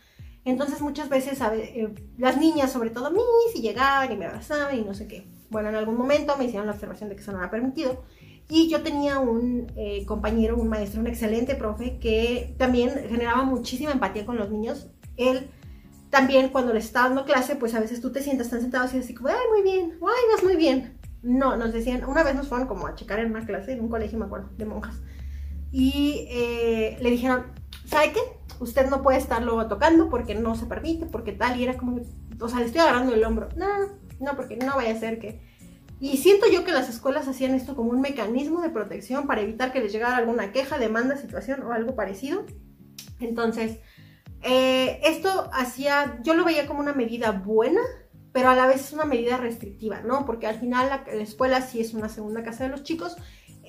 Entonces 0.44 0.80
muchas 0.80 1.08
veces 1.08 1.40
eh, 1.40 1.94
las 2.18 2.36
niñas, 2.36 2.70
sobre 2.72 2.90
todo 2.90 3.10
mí, 3.10 3.22
si 3.52 3.62
llegaban 3.62 4.12
y 4.12 4.16
me 4.16 4.26
abrazaban 4.26 4.78
y 4.78 4.82
no 4.82 4.94
sé 4.94 5.06
qué. 5.06 5.26
Bueno, 5.50 5.70
en 5.70 5.74
algún 5.74 5.96
momento 5.96 6.36
me 6.36 6.44
hicieron 6.44 6.66
la 6.66 6.72
observación 6.72 7.08
de 7.08 7.16
que 7.16 7.22
eso 7.22 7.32
no 7.32 7.38
era 7.38 7.50
permitido. 7.50 8.04
Y 8.48 8.68
yo 8.68 8.82
tenía 8.82 9.18
un 9.20 9.72
eh, 9.76 10.04
compañero, 10.04 10.56
un 10.56 10.68
maestro, 10.68 11.00
un 11.00 11.06
excelente 11.06 11.54
profe 11.54 11.98
que 11.98 12.54
también 12.58 12.90
generaba 13.08 13.42
muchísima 13.44 13.92
empatía 13.92 14.26
con 14.26 14.36
los 14.36 14.50
niños. 14.50 14.90
Él 15.16 15.48
también 16.10 16.50
cuando 16.50 16.74
le 16.74 16.80
estaba 16.80 17.08
dando 17.08 17.24
clase, 17.24 17.56
pues 17.56 17.74
a 17.74 17.80
veces 17.80 18.02
tú 18.02 18.12
te 18.12 18.22
sientas 18.22 18.50
tan 18.50 18.60
sentado 18.60 18.84
así, 18.84 18.98
así 18.98 19.14
como, 19.14 19.30
ay, 19.30 19.36
muy 19.50 19.62
bien, 19.62 19.94
ay, 19.94 20.24
vas 20.32 20.44
muy 20.44 20.56
bien. 20.56 20.98
No, 21.22 21.56
nos 21.56 21.72
decían, 21.72 22.04
una 22.04 22.22
vez 22.22 22.34
nos 22.34 22.48
fueron 22.48 22.68
como 22.68 22.86
a 22.86 22.94
checar 22.94 23.18
en 23.18 23.30
una 23.30 23.46
clase, 23.46 23.72
en 23.72 23.80
un 23.80 23.88
colegio, 23.88 24.18
me 24.18 24.26
acuerdo, 24.26 24.50
de 24.58 24.66
monjas 24.66 25.00
y 25.76 26.28
eh, 26.30 26.96
le 27.00 27.10
dijeron, 27.10 27.46
¿sabe 27.84 28.12
qué? 28.12 28.20
Usted 28.60 28.88
no 28.88 29.02
puede 29.02 29.18
estarlo 29.18 29.66
tocando 29.66 30.08
porque 30.08 30.36
no 30.36 30.54
se 30.54 30.66
permite, 30.66 31.04
porque 31.04 31.32
tal, 31.32 31.58
y 31.58 31.64
era 31.64 31.76
como, 31.76 32.00
o 32.40 32.48
sea, 32.48 32.60
le 32.60 32.66
estoy 32.66 32.80
agarrando 32.80 33.12
el 33.12 33.24
hombro. 33.24 33.48
No, 33.56 33.66
no, 34.20 34.36
porque 34.36 34.56
no 34.56 34.76
vaya 34.76 34.92
a 34.92 35.00
ser 35.00 35.18
que... 35.18 35.42
Y 35.98 36.18
siento 36.18 36.46
yo 36.48 36.62
que 36.62 36.70
las 36.70 36.88
escuelas 36.88 37.26
hacían 37.26 37.56
esto 37.56 37.74
como 37.74 37.90
un 37.90 38.00
mecanismo 38.00 38.60
de 38.60 38.70
protección 38.70 39.26
para 39.26 39.40
evitar 39.40 39.72
que 39.72 39.80
les 39.80 39.90
llegara 39.92 40.16
alguna 40.16 40.52
queja, 40.52 40.78
demanda, 40.78 41.16
situación 41.16 41.62
o 41.62 41.72
algo 41.72 41.96
parecido. 41.96 42.46
Entonces, 43.18 43.80
eh, 44.42 45.00
esto 45.02 45.50
hacía, 45.52 46.20
yo 46.22 46.34
lo 46.34 46.44
veía 46.44 46.68
como 46.68 46.78
una 46.78 46.92
medida 46.92 47.32
buena, 47.32 47.80
pero 48.30 48.48
a 48.48 48.54
la 48.54 48.68
vez 48.68 48.80
es 48.80 48.92
una 48.92 49.06
medida 49.06 49.38
restrictiva, 49.38 50.02
¿no? 50.02 50.24
Porque 50.24 50.46
al 50.46 50.60
final 50.60 50.88
la, 50.88 51.04
la 51.12 51.22
escuela 51.22 51.62
sí 51.62 51.80
es 51.80 51.94
una 51.94 52.08
segunda 52.08 52.44
casa 52.44 52.62
de 52.62 52.70
los 52.70 52.84
chicos 52.84 53.16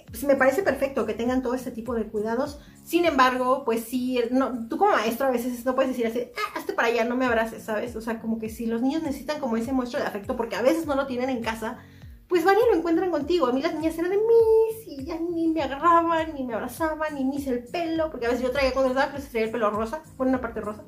pues 0.07 0.23
me 0.23 0.35
parece 0.35 0.63
perfecto 0.63 1.05
que 1.05 1.13
tengan 1.13 1.41
todo 1.41 1.55
este 1.55 1.71
tipo 1.71 1.93
de 1.93 2.05
cuidados. 2.05 2.59
Sin 2.83 3.05
embargo, 3.05 3.63
pues 3.65 3.83
sí, 3.83 4.21
no, 4.31 4.67
tú 4.69 4.77
como 4.77 4.91
maestro 4.91 5.27
a 5.27 5.31
veces 5.31 5.65
no 5.65 5.75
puedes 5.75 5.91
decir 5.91 6.07
así, 6.07 6.27
ah, 6.37 6.59
hazte 6.59 6.73
para 6.73 6.87
allá, 6.87 7.03
no 7.03 7.15
me 7.15 7.25
abraces, 7.25 7.63
¿sabes? 7.63 7.95
O 7.95 8.01
sea, 8.01 8.21
como 8.21 8.39
que 8.39 8.49
si 8.49 8.65
los 8.65 8.81
niños 8.81 9.03
necesitan 9.03 9.39
como 9.39 9.57
ese 9.57 9.73
muestro 9.73 9.99
de 9.99 10.05
afecto, 10.05 10.37
porque 10.37 10.55
a 10.55 10.61
veces 10.61 10.85
no 10.85 10.95
lo 10.95 11.07
tienen 11.07 11.29
en 11.29 11.41
casa, 11.41 11.79
pues 12.27 12.43
van 12.43 12.55
y 12.55 12.71
lo 12.71 12.77
encuentran 12.77 13.11
contigo. 13.11 13.47
A 13.47 13.51
mí 13.51 13.61
las 13.61 13.73
niñas 13.73 13.97
eran 13.97 14.11
de 14.11 14.17
mis 14.17 14.87
y 14.87 15.05
ya 15.05 15.19
ni 15.19 15.47
me 15.47 15.61
agarraban, 15.61 16.33
ni 16.33 16.43
me 16.43 16.53
abrazaban, 16.53 17.15
ni 17.15 17.25
me 17.25 17.37
el 17.37 17.63
pelo, 17.63 18.09
porque 18.09 18.27
a 18.27 18.29
veces 18.29 18.43
yo 18.43 18.51
traía 18.51 18.73
cuando 18.73 18.93
les 18.93 18.95
daba 18.95 19.11
traía 19.11 19.45
el 19.45 19.51
pelo 19.51 19.69
rosa, 19.71 20.01
por 20.17 20.27
una 20.27 20.41
parte 20.41 20.61
rosa, 20.61 20.83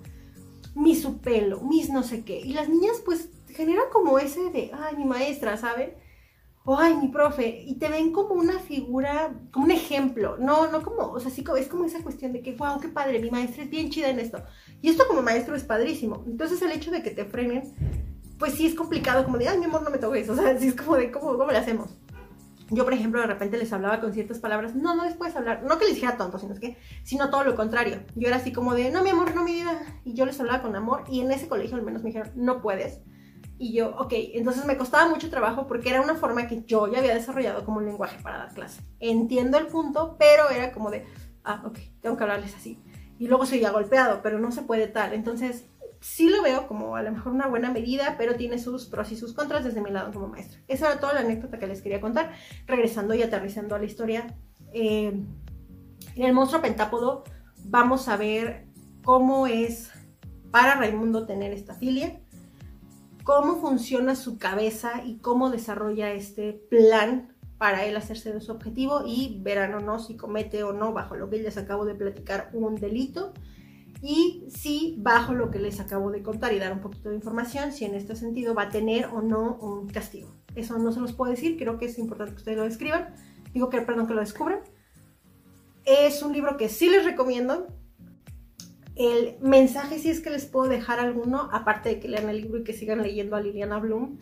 mi 0.75 0.95
su 0.95 1.19
pelo, 1.19 1.61
mis 1.61 1.89
no 1.89 2.03
sé 2.03 2.23
qué. 2.23 2.39
Y 2.39 2.53
las 2.53 2.69
niñas 2.69 3.01
pues 3.03 3.29
generan 3.49 3.85
como 3.91 4.19
ese 4.19 4.51
de, 4.51 4.71
ay, 4.73 4.95
mi 4.95 5.05
maestra, 5.05 5.57
¿saben? 5.57 5.93
Ay, 6.75 6.97
mi 6.97 7.07
profe, 7.07 7.63
y 7.65 7.75
te 7.75 7.87
ven 7.87 8.11
como 8.11 8.33
una 8.33 8.59
figura, 8.59 9.33
como 9.51 9.65
un 9.65 9.71
ejemplo, 9.71 10.35
no, 10.37 10.69
no 10.69 10.81
como, 10.81 11.13
o 11.13 11.19
sea, 11.19 11.31
sí, 11.31 11.43
es 11.57 11.67
como 11.67 11.85
esa 11.85 12.03
cuestión 12.03 12.33
de 12.33 12.41
que, 12.41 12.55
wow, 12.55 12.79
qué 12.81 12.89
padre, 12.89 13.19
mi 13.19 13.31
maestra 13.31 13.63
es 13.63 13.69
bien 13.69 13.89
chida 13.89 14.09
en 14.09 14.19
esto. 14.19 14.43
Y 14.81 14.89
esto 14.89 15.05
como 15.07 15.21
maestro 15.21 15.55
es 15.55 15.63
padrísimo. 15.63 16.25
Entonces 16.27 16.61
el 16.61 16.73
hecho 16.73 16.91
de 16.91 17.01
que 17.01 17.11
te 17.11 17.23
frenen, 17.23 17.63
pues 18.37 18.53
sí 18.55 18.65
es 18.65 18.75
complicado, 18.75 19.23
como 19.23 19.37
de, 19.37 19.47
ay, 19.47 19.57
mi 19.59 19.65
amor, 19.65 19.81
no 19.81 19.89
me 19.89 19.97
toques, 19.97 20.27
o 20.27 20.35
sea, 20.35 20.57
sí 20.59 20.67
es 20.67 20.75
como 20.75 20.97
de, 20.97 21.09
¿cómo, 21.09 21.37
cómo 21.37 21.51
le 21.51 21.57
hacemos? 21.57 21.89
Yo, 22.69 22.83
por 22.83 22.93
ejemplo, 22.93 23.21
de 23.21 23.27
repente 23.27 23.57
les 23.57 23.71
hablaba 23.71 24.01
con 24.01 24.13
ciertas 24.13 24.39
palabras, 24.39 24.75
no, 24.75 24.93
no 24.93 25.05
les 25.05 25.15
puedes 25.15 25.37
hablar, 25.37 25.63
no 25.63 25.79
que 25.79 25.85
les 25.85 25.95
dijera 25.95 26.17
tonto, 26.17 26.37
sino 26.37 26.53
que, 26.55 26.77
sino 27.03 27.29
todo 27.29 27.45
lo 27.45 27.55
contrario. 27.55 28.01
Yo 28.15 28.27
era 28.27 28.37
así 28.37 28.51
como 28.51 28.73
de, 28.73 28.91
no, 28.91 29.03
mi 29.03 29.11
amor, 29.11 29.33
no, 29.33 29.45
mi 29.45 29.53
vida, 29.53 29.79
y 30.03 30.15
yo 30.15 30.25
les 30.25 30.37
hablaba 30.41 30.61
con 30.61 30.75
amor, 30.75 31.05
y 31.09 31.21
en 31.21 31.31
ese 31.31 31.47
colegio 31.47 31.77
al 31.77 31.83
menos 31.83 32.03
me 32.03 32.09
dijeron, 32.09 32.33
no 32.35 32.61
puedes 32.61 32.99
Y 33.59 33.73
yo, 33.73 33.95
ok, 33.97 34.13
entonces 34.33 34.65
me 34.65 34.77
costaba 34.77 35.09
mucho 35.09 35.29
trabajo 35.29 35.65
porque 35.65 35.89
era 35.89 36.01
una 36.01 36.15
forma 36.15 36.47
que 36.47 36.63
yo 36.65 36.87
ya 36.87 36.99
había 36.99 37.15
desarrollado 37.15 37.65
como 37.65 37.77
un 37.77 37.85
lenguaje 37.85 38.21
para 38.21 38.37
dar 38.37 38.53
clase. 38.53 38.81
Entiendo 38.99 39.57
el 39.57 39.67
punto, 39.67 40.15
pero 40.19 40.49
era 40.49 40.71
como 40.71 40.91
de, 40.91 41.05
ah, 41.43 41.63
ok, 41.65 41.79
tengo 42.01 42.17
que 42.17 42.23
hablarles 42.23 42.55
así. 42.55 42.79
Y 43.17 43.27
luego 43.27 43.45
soy 43.47 43.59
ya 43.59 43.71
golpeado, 43.71 44.21
pero 44.21 44.37
no 44.37 44.51
se 44.51 44.61
puede 44.61 44.87
tal. 44.87 45.13
Entonces, 45.13 45.65
sí 46.01 46.29
lo 46.29 46.43
veo 46.43 46.67
como 46.67 46.95
a 46.95 47.01
lo 47.01 47.11
mejor 47.11 47.31
una 47.31 47.47
buena 47.47 47.71
medida, 47.71 48.15
pero 48.17 48.35
tiene 48.35 48.59
sus 48.59 48.85
pros 48.85 49.11
y 49.11 49.15
sus 49.15 49.33
contras 49.33 49.63
desde 49.63 49.81
mi 49.81 49.89
lado 49.89 50.11
como 50.13 50.27
maestra. 50.27 50.59
Esa 50.67 50.91
era 50.91 50.99
toda 50.99 51.13
la 51.13 51.21
anécdota 51.21 51.57
que 51.57 51.67
les 51.67 51.81
quería 51.81 52.01
contar, 52.01 52.33
regresando 52.67 53.15
y 53.15 53.23
aterrizando 53.23 53.75
a 53.75 53.79
la 53.79 53.85
historia. 53.85 54.35
Eh, 54.73 55.07
en 56.15 56.23
el 56.23 56.33
monstruo 56.33 56.61
pentápodo 56.61 57.23
vamos 57.65 58.07
a 58.07 58.17
ver 58.17 58.67
cómo 59.03 59.47
es 59.47 59.91
para 60.51 60.75
Raimundo 60.75 61.25
tener 61.25 61.53
esta 61.53 61.73
filia, 61.73 62.19
cómo 63.27 63.59
funciona 63.59 64.15
su 64.15 64.37
cabeza 64.37 65.03
y 65.05 65.17
cómo 65.17 65.49
desarrolla 65.49 66.13
este 66.13 66.53
plan 66.53 67.35
para 67.57 67.83
él 67.83 67.97
hacerse 67.97 68.31
de 68.31 68.39
su 68.39 68.53
objetivo 68.53 69.03
y 69.05 69.41
verán 69.41 69.73
o 69.73 69.81
no 69.81 69.99
si 69.99 70.15
comete 70.15 70.63
o 70.63 70.71
no, 70.71 70.93
bajo 70.93 71.17
lo 71.17 71.29
que 71.29 71.37
les 71.39 71.57
acabo 71.57 71.83
de 71.83 71.93
platicar, 71.93 72.49
un 72.53 72.75
delito 72.75 73.33
y 74.01 74.45
si 74.47 74.95
bajo 74.99 75.33
lo 75.33 75.51
que 75.51 75.59
les 75.59 75.81
acabo 75.81 76.09
de 76.09 76.23
contar 76.23 76.53
y 76.53 76.59
dar 76.59 76.71
un 76.71 76.79
poquito 76.79 77.09
de 77.09 77.15
información, 77.15 77.73
si 77.73 77.83
en 77.83 77.95
este 77.95 78.15
sentido 78.15 78.55
va 78.55 78.63
a 78.63 78.69
tener 78.69 79.07
o 79.07 79.21
no 79.21 79.55
un 79.55 79.89
castigo. 79.89 80.33
Eso 80.55 80.77
no 80.77 80.93
se 80.93 81.01
los 81.01 81.11
puedo 81.11 81.29
decir, 81.29 81.57
creo 81.57 81.77
que 81.77 81.87
es 81.87 81.99
importante 81.99 82.31
que 82.31 82.37
ustedes 82.37 82.57
lo 82.57 82.63
describan, 82.63 83.13
digo 83.53 83.69
que, 83.69 83.81
perdón, 83.81 84.07
que 84.07 84.13
lo 84.13 84.21
descubran. 84.21 84.61
Es 85.83 86.23
un 86.23 86.31
libro 86.31 86.55
que 86.55 86.69
sí 86.69 86.89
les 86.89 87.03
recomiendo. 87.03 87.67
El 88.97 89.37
mensaje, 89.41 89.99
si 89.99 90.09
es 90.09 90.21
que 90.21 90.31
les 90.31 90.45
puedo 90.45 90.67
dejar 90.67 90.99
alguno, 90.99 91.49
aparte 91.51 91.89
de 91.89 91.99
que 91.99 92.07
lean 92.07 92.29
el 92.29 92.41
libro 92.41 92.59
y 92.59 92.63
que 92.63 92.73
sigan 92.73 93.03
leyendo 93.03 93.35
a 93.35 93.41
Liliana 93.41 93.77
Bloom, 93.77 94.17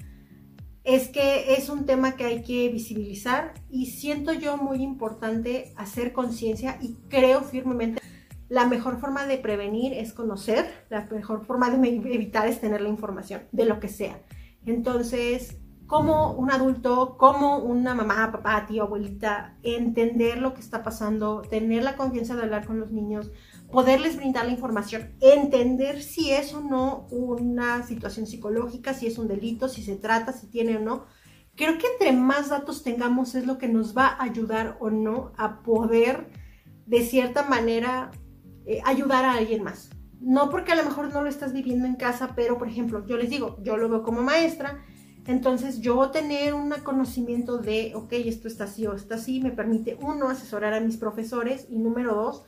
es 0.84 1.08
que 1.08 1.56
es 1.56 1.70
un 1.70 1.86
tema 1.86 2.16
que 2.16 2.26
hay 2.26 2.44
que 2.44 2.70
visibilizar 2.70 3.54
y 3.70 3.88
siento 3.88 4.34
yo 4.34 4.58
muy 4.58 4.84
importante 4.84 5.74
hacer 5.78 6.14
conciencia 6.14 6.78
y 6.82 6.96
creo 7.10 7.42
firmemente 7.42 8.02
la 8.50 8.68
mejor 8.68 9.00
forma 9.00 9.26
de 9.26 9.38
prevenir 9.38 9.94
es 9.94 10.14
conocer, 10.14 10.66
la 10.90 11.06
mejor 11.06 11.46
forma 11.46 11.70
de 11.70 11.88
evitar 11.88 12.48
es 12.48 12.62
tener 12.62 12.82
la 12.82 12.90
información 12.90 13.44
de 13.52 13.66
lo 13.66 13.80
que 13.80 13.88
sea. 13.88 14.20
Entonces, 14.66 15.58
como 15.88 16.34
un 16.34 16.52
adulto, 16.52 17.18
como 17.18 17.58
una 17.58 17.96
mamá, 17.96 18.32
papá, 18.32 18.66
tío, 18.68 18.84
abuelita, 18.84 19.58
entender 19.64 20.40
lo 20.40 20.54
que 20.54 20.62
está 20.62 20.84
pasando, 20.84 21.42
tener 21.42 21.84
la 21.84 21.96
confianza 21.96 22.36
de 22.36 22.44
hablar 22.44 22.66
con 22.66 22.80
los 22.80 22.92
niños, 22.92 23.32
poderles 23.72 24.16
brindar 24.16 24.46
la 24.46 24.52
información, 24.52 25.16
entender 25.22 26.02
si 26.02 26.32
es 26.32 26.54
o 26.54 26.62
no 26.62 27.08
una 27.12 27.84
situación 27.84 28.28
psicológica, 28.28 28.94
si 28.94 29.08
es 29.08 29.18
un 29.18 29.28
delito, 29.28 29.68
si 29.68 29.84
se 29.84 29.96
trata, 29.96 30.34
si 30.34 30.48
tiene 30.48 30.78
o 30.78 30.80
no. 30.80 31.06
Creo 31.56 31.78
que 31.78 31.88
entre 31.88 32.12
más 32.12 32.50
datos 32.50 32.84
tengamos 32.84 33.36
es 33.36 33.46
lo 33.46 33.58
que 33.58 33.68
nos 33.68 33.98
va 33.98 34.08
a 34.08 34.24
ayudar 34.24 34.78
o 34.80 34.90
no 34.90 35.32
a 35.38 35.62
poder, 35.64 36.28
de 36.86 37.02
cierta 37.04 37.44
manera, 37.44 38.12
eh, 38.66 38.82
ayudar 38.86 39.26
a 39.26 39.34
alguien 39.34 39.64
más. 39.64 39.90
No 40.20 40.50
porque 40.50 40.72
a 40.72 40.76
lo 40.76 40.84
mejor 40.84 41.14
no 41.14 41.22
lo 41.22 41.30
estás 41.30 41.54
viviendo 41.54 41.86
en 41.86 41.96
casa, 41.96 42.34
pero 42.36 42.58
por 42.58 42.68
ejemplo, 42.68 43.06
yo 43.06 43.18
les 43.18 43.30
digo, 43.30 43.58
yo 43.64 43.78
lo 43.78 43.90
veo 43.90 44.04
como 44.04 44.22
maestra, 44.22 44.84
entonces 45.28 45.82
yo 45.82 46.12
tener 46.12 46.54
un 46.54 46.72
conocimiento 46.84 47.58
de, 47.58 47.94
ok, 47.96 48.14
esto 48.14 48.48
está 48.48 48.66
así 48.66 48.86
o 48.86 48.94
está 48.94 49.16
así, 49.16 49.40
me 49.40 49.52
permite, 49.52 49.98
uno, 50.02 50.30
asesorar 50.30 50.74
a 50.74 50.80
mis 50.80 50.98
profesores 50.98 51.68
y 51.70 51.80
número 51.80 52.14
dos, 52.16 52.44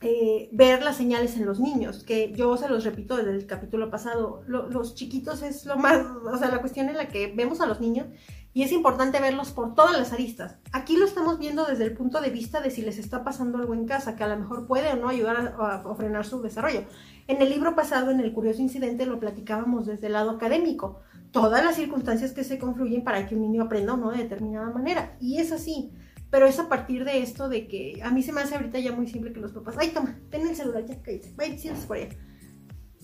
eh, 0.00 0.48
ver 0.52 0.82
las 0.82 0.96
señales 0.96 1.36
en 1.36 1.44
los 1.44 1.58
niños, 1.58 2.04
que 2.04 2.32
yo 2.32 2.56
se 2.56 2.68
los 2.68 2.84
repito 2.84 3.16
desde 3.16 3.34
el 3.34 3.46
capítulo 3.46 3.90
pasado, 3.90 4.42
los 4.46 4.94
chiquitos 4.94 5.42
es 5.42 5.66
lo 5.66 5.76
más, 5.76 6.06
o 6.24 6.36
sea, 6.38 6.50
la 6.50 6.60
cuestión 6.60 6.88
en 6.88 6.96
la 6.96 7.08
que 7.08 7.32
vemos 7.34 7.60
a 7.60 7.66
los 7.66 7.80
niños 7.80 8.06
y 8.54 8.62
es 8.62 8.72
importante 8.72 9.20
verlos 9.20 9.50
por 9.50 9.74
todas 9.74 9.96
las 9.96 10.12
aristas. 10.12 10.56
Aquí 10.72 10.96
lo 10.96 11.04
estamos 11.04 11.38
viendo 11.38 11.64
desde 11.64 11.84
el 11.84 11.94
punto 11.94 12.20
de 12.20 12.30
vista 12.30 12.60
de 12.60 12.70
si 12.70 12.82
les 12.82 12.98
está 12.98 13.22
pasando 13.22 13.58
algo 13.58 13.74
en 13.74 13.86
casa, 13.86 14.16
que 14.16 14.24
a 14.24 14.28
lo 14.28 14.38
mejor 14.38 14.66
puede 14.66 14.92
o 14.92 14.96
no 14.96 15.08
ayudar 15.08 15.54
a, 15.58 15.94
frenar 15.94 16.24
su 16.24 16.40
desarrollo. 16.42 16.84
En 17.26 17.42
el 17.42 17.50
libro 17.50 17.74
pasado, 17.74 18.10
en 18.10 18.20
el 18.20 18.32
curioso 18.32 18.62
incidente, 18.62 19.04
lo 19.04 19.20
platicábamos 19.20 19.86
desde 19.86 20.06
el 20.06 20.14
lado 20.14 20.30
académico. 20.30 21.00
Todas 21.30 21.62
las 21.64 21.76
circunstancias 21.76 22.32
que 22.32 22.42
se 22.42 22.58
confluyen 22.58 23.04
para 23.04 23.26
que 23.26 23.34
un 23.34 23.42
niño 23.42 23.64
aprenda 23.64 23.94
o 23.94 23.96
no 23.96 24.10
de 24.10 24.22
determinada 24.24 24.70
manera. 24.70 25.16
Y 25.20 25.38
es 25.38 25.52
así. 25.52 25.92
Pero 26.30 26.46
es 26.46 26.58
a 26.58 26.68
partir 26.68 27.04
de 27.04 27.22
esto 27.22 27.48
de 27.48 27.66
que 27.68 28.00
a 28.02 28.10
mí 28.10 28.22
se 28.22 28.32
me 28.32 28.42
hace 28.42 28.54
ahorita 28.54 28.78
ya 28.78 28.92
muy 28.92 29.06
simple 29.06 29.32
que 29.32 29.40
los 29.40 29.52
papás, 29.52 29.76
ay, 29.78 29.90
toma, 29.90 30.18
ten 30.30 30.46
el 30.46 30.54
celular, 30.54 30.84
ya, 30.84 31.00
cállate, 31.02 31.32
vaya, 31.36 31.56
siéntese 31.56 31.86
por 31.86 31.96
allá. 31.96 32.08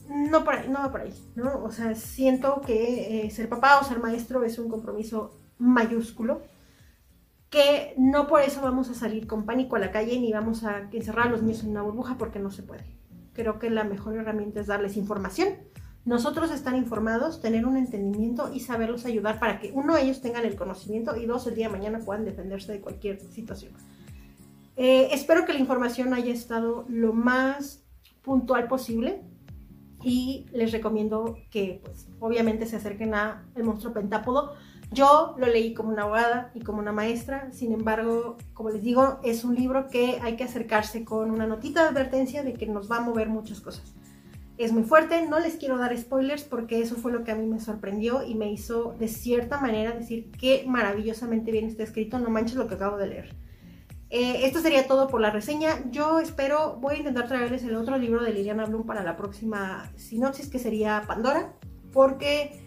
No, 0.09 0.44
por 0.44 0.55
ahí, 0.55 0.68
no 0.68 0.80
va 0.80 0.90
por 0.90 1.01
ahí, 1.01 1.14
¿no? 1.34 1.62
O 1.64 1.70
sea, 1.70 1.94
siento 1.94 2.60
que 2.60 3.24
eh, 3.24 3.30
ser 3.30 3.48
papá 3.48 3.80
o 3.80 3.84
ser 3.84 3.98
maestro 4.01 4.44
es 4.44 4.59
un 4.59 4.68
compromiso 4.68 5.38
mayúsculo, 5.59 6.42
que 7.48 7.94
no 7.96 8.26
por 8.26 8.42
eso 8.42 8.60
vamos 8.60 8.90
a 8.90 8.94
salir 8.94 9.26
con 9.26 9.46
pánico 9.46 9.76
a 9.76 9.78
la 9.78 9.92
calle 9.92 10.18
ni 10.18 10.32
vamos 10.32 10.64
a 10.64 10.88
encerrar 10.92 11.28
a 11.28 11.30
los 11.30 11.42
niños 11.42 11.62
en 11.62 11.70
una 11.70 11.82
burbuja 11.82 12.18
porque 12.18 12.40
no 12.40 12.51
se 12.51 12.62
puede. 12.62 12.98
Creo 13.32 13.59
que 13.59 13.70
la 13.70 13.84
mejor 13.84 14.16
herramienta 14.16 14.60
es 14.60 14.66
darles 14.66 14.96
información, 14.96 15.48
nosotros 16.05 16.51
estar 16.51 16.74
informados, 16.74 17.40
tener 17.40 17.66
un 17.66 17.76
entendimiento 17.76 18.52
y 18.52 18.60
saberlos 18.60 19.06
ayudar 19.06 19.39
para 19.39 19.59
que 19.59 19.72
uno, 19.72 19.97
ellos 19.97 20.20
tengan 20.20 20.44
el 20.44 20.56
conocimiento 20.56 21.16
y 21.16 21.26
dos, 21.26 21.47
el 21.47 21.55
día 21.55 21.68
de 21.68 21.72
mañana 21.72 21.98
puedan 22.01 22.24
defenderse 22.24 22.72
de 22.72 22.81
cualquier 22.81 23.20
situación. 23.20 23.72
Eh, 24.76 25.09
espero 25.12 25.47
que 25.47 25.52
la 25.52 25.60
información 25.60 26.12
haya 26.14 26.32
estado 26.32 26.85
lo 26.89 27.12
más 27.12 27.85
puntual 28.22 28.68
posible 28.68 29.22
y 30.02 30.47
les 30.52 30.72
recomiendo 30.72 31.39
que 31.51 31.81
pues 31.85 32.09
obviamente 32.20 32.66
se 32.66 32.76
acerquen 32.76 33.14
a 33.14 33.47
el 33.55 33.64
monstruo 33.64 33.94
pentápodo 33.94 34.55
yo 34.94 35.35
lo 35.39 35.47
leí 35.47 35.74
como 35.74 35.90
una 35.90 36.02
abogada 36.02 36.52
y 36.55 36.60
como 36.60 36.78
una 36.78 36.93
maestra, 36.93 37.51
sin 37.52 37.72
embargo, 37.72 38.36
como 38.52 38.70
les 38.70 38.82
digo, 38.82 39.18
es 39.24 39.44
un 39.44 39.55
libro 39.55 39.89
que 39.89 40.20
hay 40.22 40.36
que 40.36 40.44
acercarse 40.44 41.05
con 41.05 41.32
una 41.32 41.47
notita 41.47 41.82
de 41.82 41.89
advertencia 41.89 42.43
de 42.43 42.55
que 42.55 42.66
nos 42.66 42.90
va 42.90 42.98
a 42.98 43.01
mover 43.01 43.28
muchas 43.28 43.60
cosas. 43.60 43.93
Es 44.56 44.72
muy 44.72 44.85
fuerte, 44.85 45.26
no 45.26 45.40
les 45.40 45.56
quiero 45.56 45.78
dar 45.78 45.97
spoilers 45.97 46.44
porque 46.44 46.81
eso 46.81 46.94
fue 46.94 47.10
lo 47.10 47.24
que 47.24 47.32
a 47.32 47.35
mí 47.35 47.44
me 47.47 47.59
sorprendió 47.59 48.22
y 48.22 48.36
me 48.36 48.52
hizo 48.52 48.94
de 48.98 49.09
cierta 49.09 49.60
manera 49.60 49.93
decir 49.93 50.31
qué 50.31 50.64
maravillosamente 50.66 51.51
bien 51.51 51.66
está 51.66 51.82
escrito, 51.82 52.20
no 52.20 52.31
manches 52.31 52.56
lo 52.56 52.68
que 52.68 52.76
acabo 52.76 52.97
de 52.97 53.09
leer. 53.09 53.35
Eh, 54.10 54.47
esto 54.47 54.60
sería 54.60 54.86
todo 54.86 55.09
por 55.09 55.20
la 55.20 55.31
reseña. 55.31 55.90
Yo 55.90 56.20
espero, 56.20 56.76
voy 56.81 56.94
a 56.94 56.98
intentar 56.98 57.26
traerles 57.26 57.64
el 57.64 57.74
otro 57.74 57.98
libro 57.98 58.22
de 58.22 58.32
Liliana 58.32 58.64
Bloom 58.64 58.86
para 58.86 59.02
la 59.02 59.16
próxima 59.16 59.90
sinopsis, 59.97 60.48
que 60.48 60.60
sería 60.60 61.02
Pandora, 61.05 61.52
porque 61.93 62.60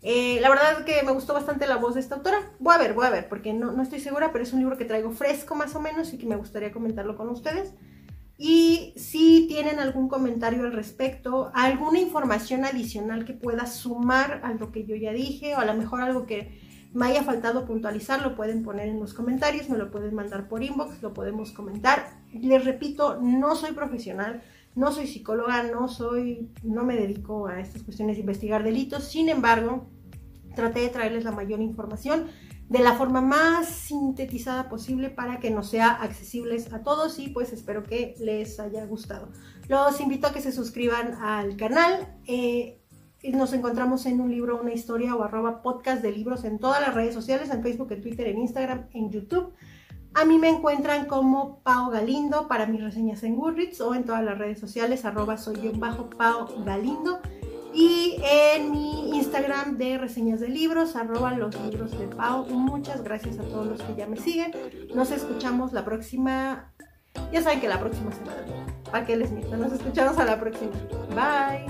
eh, 0.00 0.38
la 0.40 0.48
verdad 0.48 0.78
es 0.78 0.84
que 0.86 1.02
me 1.02 1.12
gustó 1.12 1.34
bastante 1.34 1.66
la 1.66 1.76
voz 1.76 1.92
de 1.92 2.00
esta 2.00 2.14
autora. 2.14 2.38
Voy 2.58 2.74
a 2.74 2.78
ver, 2.78 2.94
voy 2.94 3.04
a 3.06 3.10
ver, 3.10 3.28
porque 3.28 3.52
no, 3.52 3.72
no 3.72 3.82
estoy 3.82 4.00
segura, 4.00 4.32
pero 4.32 4.44
es 4.44 4.54
un 4.54 4.60
libro 4.60 4.78
que 4.78 4.86
traigo 4.86 5.10
fresco 5.10 5.54
más 5.54 5.74
o 5.74 5.80
menos 5.80 6.14
y 6.14 6.16
que 6.16 6.24
me 6.24 6.36
gustaría 6.36 6.72
comentarlo 6.72 7.16
con 7.16 7.28
ustedes. 7.28 7.74
Y 8.36 8.92
si 8.96 9.46
tienen 9.46 9.78
algún 9.78 10.08
comentario 10.08 10.64
al 10.64 10.72
respecto, 10.72 11.50
alguna 11.54 12.00
información 12.00 12.64
adicional 12.64 13.24
que 13.24 13.32
pueda 13.32 13.66
sumar 13.66 14.40
a 14.42 14.52
lo 14.54 14.72
que 14.72 14.84
yo 14.84 14.96
ya 14.96 15.12
dije, 15.12 15.54
o 15.54 15.58
a 15.58 15.64
lo 15.64 15.74
mejor 15.74 16.00
algo 16.00 16.26
que 16.26 16.60
me 16.92 17.06
haya 17.06 17.22
faltado 17.22 17.64
puntualizar, 17.64 18.22
lo 18.22 18.34
pueden 18.34 18.62
poner 18.62 18.88
en 18.88 19.00
los 19.00 19.14
comentarios, 19.14 19.68
me 19.68 19.78
lo 19.78 19.90
pueden 19.90 20.14
mandar 20.14 20.48
por 20.48 20.62
inbox, 20.62 21.02
lo 21.02 21.12
podemos 21.12 21.52
comentar. 21.52 22.20
Les 22.32 22.64
repito, 22.64 23.20
no 23.20 23.54
soy 23.56 23.72
profesional, 23.72 24.42
no 24.74 24.90
soy 24.92 25.06
psicóloga, 25.06 25.62
no 25.64 25.88
soy, 25.88 26.50
no 26.62 26.84
me 26.84 26.96
dedico 26.96 27.46
a 27.46 27.60
estas 27.60 27.82
cuestiones 27.82 28.16
de 28.16 28.20
investigar 28.20 28.64
delitos, 28.64 29.04
sin 29.04 29.28
embargo, 29.28 29.86
traté 30.54 30.80
de 30.80 30.88
traerles 30.88 31.24
la 31.24 31.32
mayor 31.32 31.60
información 31.60 32.26
de 32.74 32.80
la 32.80 32.94
forma 32.94 33.20
más 33.20 33.68
sintetizada 33.68 34.68
posible 34.68 35.08
para 35.08 35.38
que 35.38 35.48
nos 35.48 35.70
sea 35.70 35.90
accesibles 35.90 36.72
a 36.72 36.82
todos 36.82 37.20
y 37.20 37.28
pues 37.28 37.52
espero 37.52 37.84
que 37.84 38.16
les 38.18 38.58
haya 38.58 38.84
gustado. 38.84 39.28
Los 39.68 40.00
invito 40.00 40.26
a 40.26 40.32
que 40.32 40.40
se 40.40 40.50
suscriban 40.50 41.14
al 41.22 41.56
canal. 41.56 42.18
Eh, 42.26 42.80
nos 43.32 43.52
encontramos 43.52 44.06
en 44.06 44.20
un 44.20 44.28
libro, 44.28 44.60
una 44.60 44.72
historia 44.72 45.14
o 45.14 45.22
arroba 45.22 45.62
podcast 45.62 46.02
de 46.02 46.10
libros 46.10 46.42
en 46.42 46.58
todas 46.58 46.80
las 46.80 46.94
redes 46.94 47.14
sociales, 47.14 47.48
en 47.50 47.62
Facebook, 47.62 47.92
en 47.92 48.02
Twitter, 48.02 48.26
en 48.26 48.38
Instagram, 48.38 48.88
en 48.92 49.08
YouTube. 49.08 49.52
A 50.14 50.24
mí 50.24 50.38
me 50.38 50.48
encuentran 50.48 51.06
como 51.06 51.60
Pau 51.62 51.92
Galindo 51.92 52.48
para 52.48 52.66
mis 52.66 52.82
reseñas 52.82 53.22
en 53.22 53.36
Goodreads 53.36 53.80
o 53.82 53.94
en 53.94 54.02
todas 54.02 54.24
las 54.24 54.36
redes 54.36 54.58
sociales, 54.58 55.04
arroba 55.04 55.36
soy 55.36 55.60
yo 55.62 55.70
bajo 55.74 56.10
Pau 56.10 56.48
Galindo 56.64 57.20
y 57.74 58.16
en 58.22 58.70
mi 58.70 59.16
Instagram 59.16 59.76
de 59.76 59.98
reseñas 59.98 60.40
de 60.40 60.48
libros, 60.48 60.96
arroba 60.96 61.32
los 61.34 61.60
libros 61.62 61.98
de 61.98 62.06
Pau. 62.06 62.46
Muchas 62.46 63.02
gracias 63.02 63.38
a 63.38 63.42
todos 63.42 63.66
los 63.66 63.82
que 63.82 63.94
ya 63.96 64.06
me 64.06 64.16
siguen. 64.16 64.52
Nos 64.94 65.10
escuchamos 65.10 65.72
la 65.72 65.84
próxima. 65.84 66.72
Ya 67.32 67.42
saben 67.42 67.60
que 67.60 67.68
la 67.68 67.80
próxima 67.80 68.12
semana. 68.12 68.44
¿Para 68.90 69.04
qué 69.04 69.16
les 69.16 69.32
miento? 69.32 69.56
Nos 69.56 69.72
escuchamos 69.72 70.18
a 70.18 70.24
la 70.24 70.38
próxima. 70.38 70.72
Bye. 71.14 71.66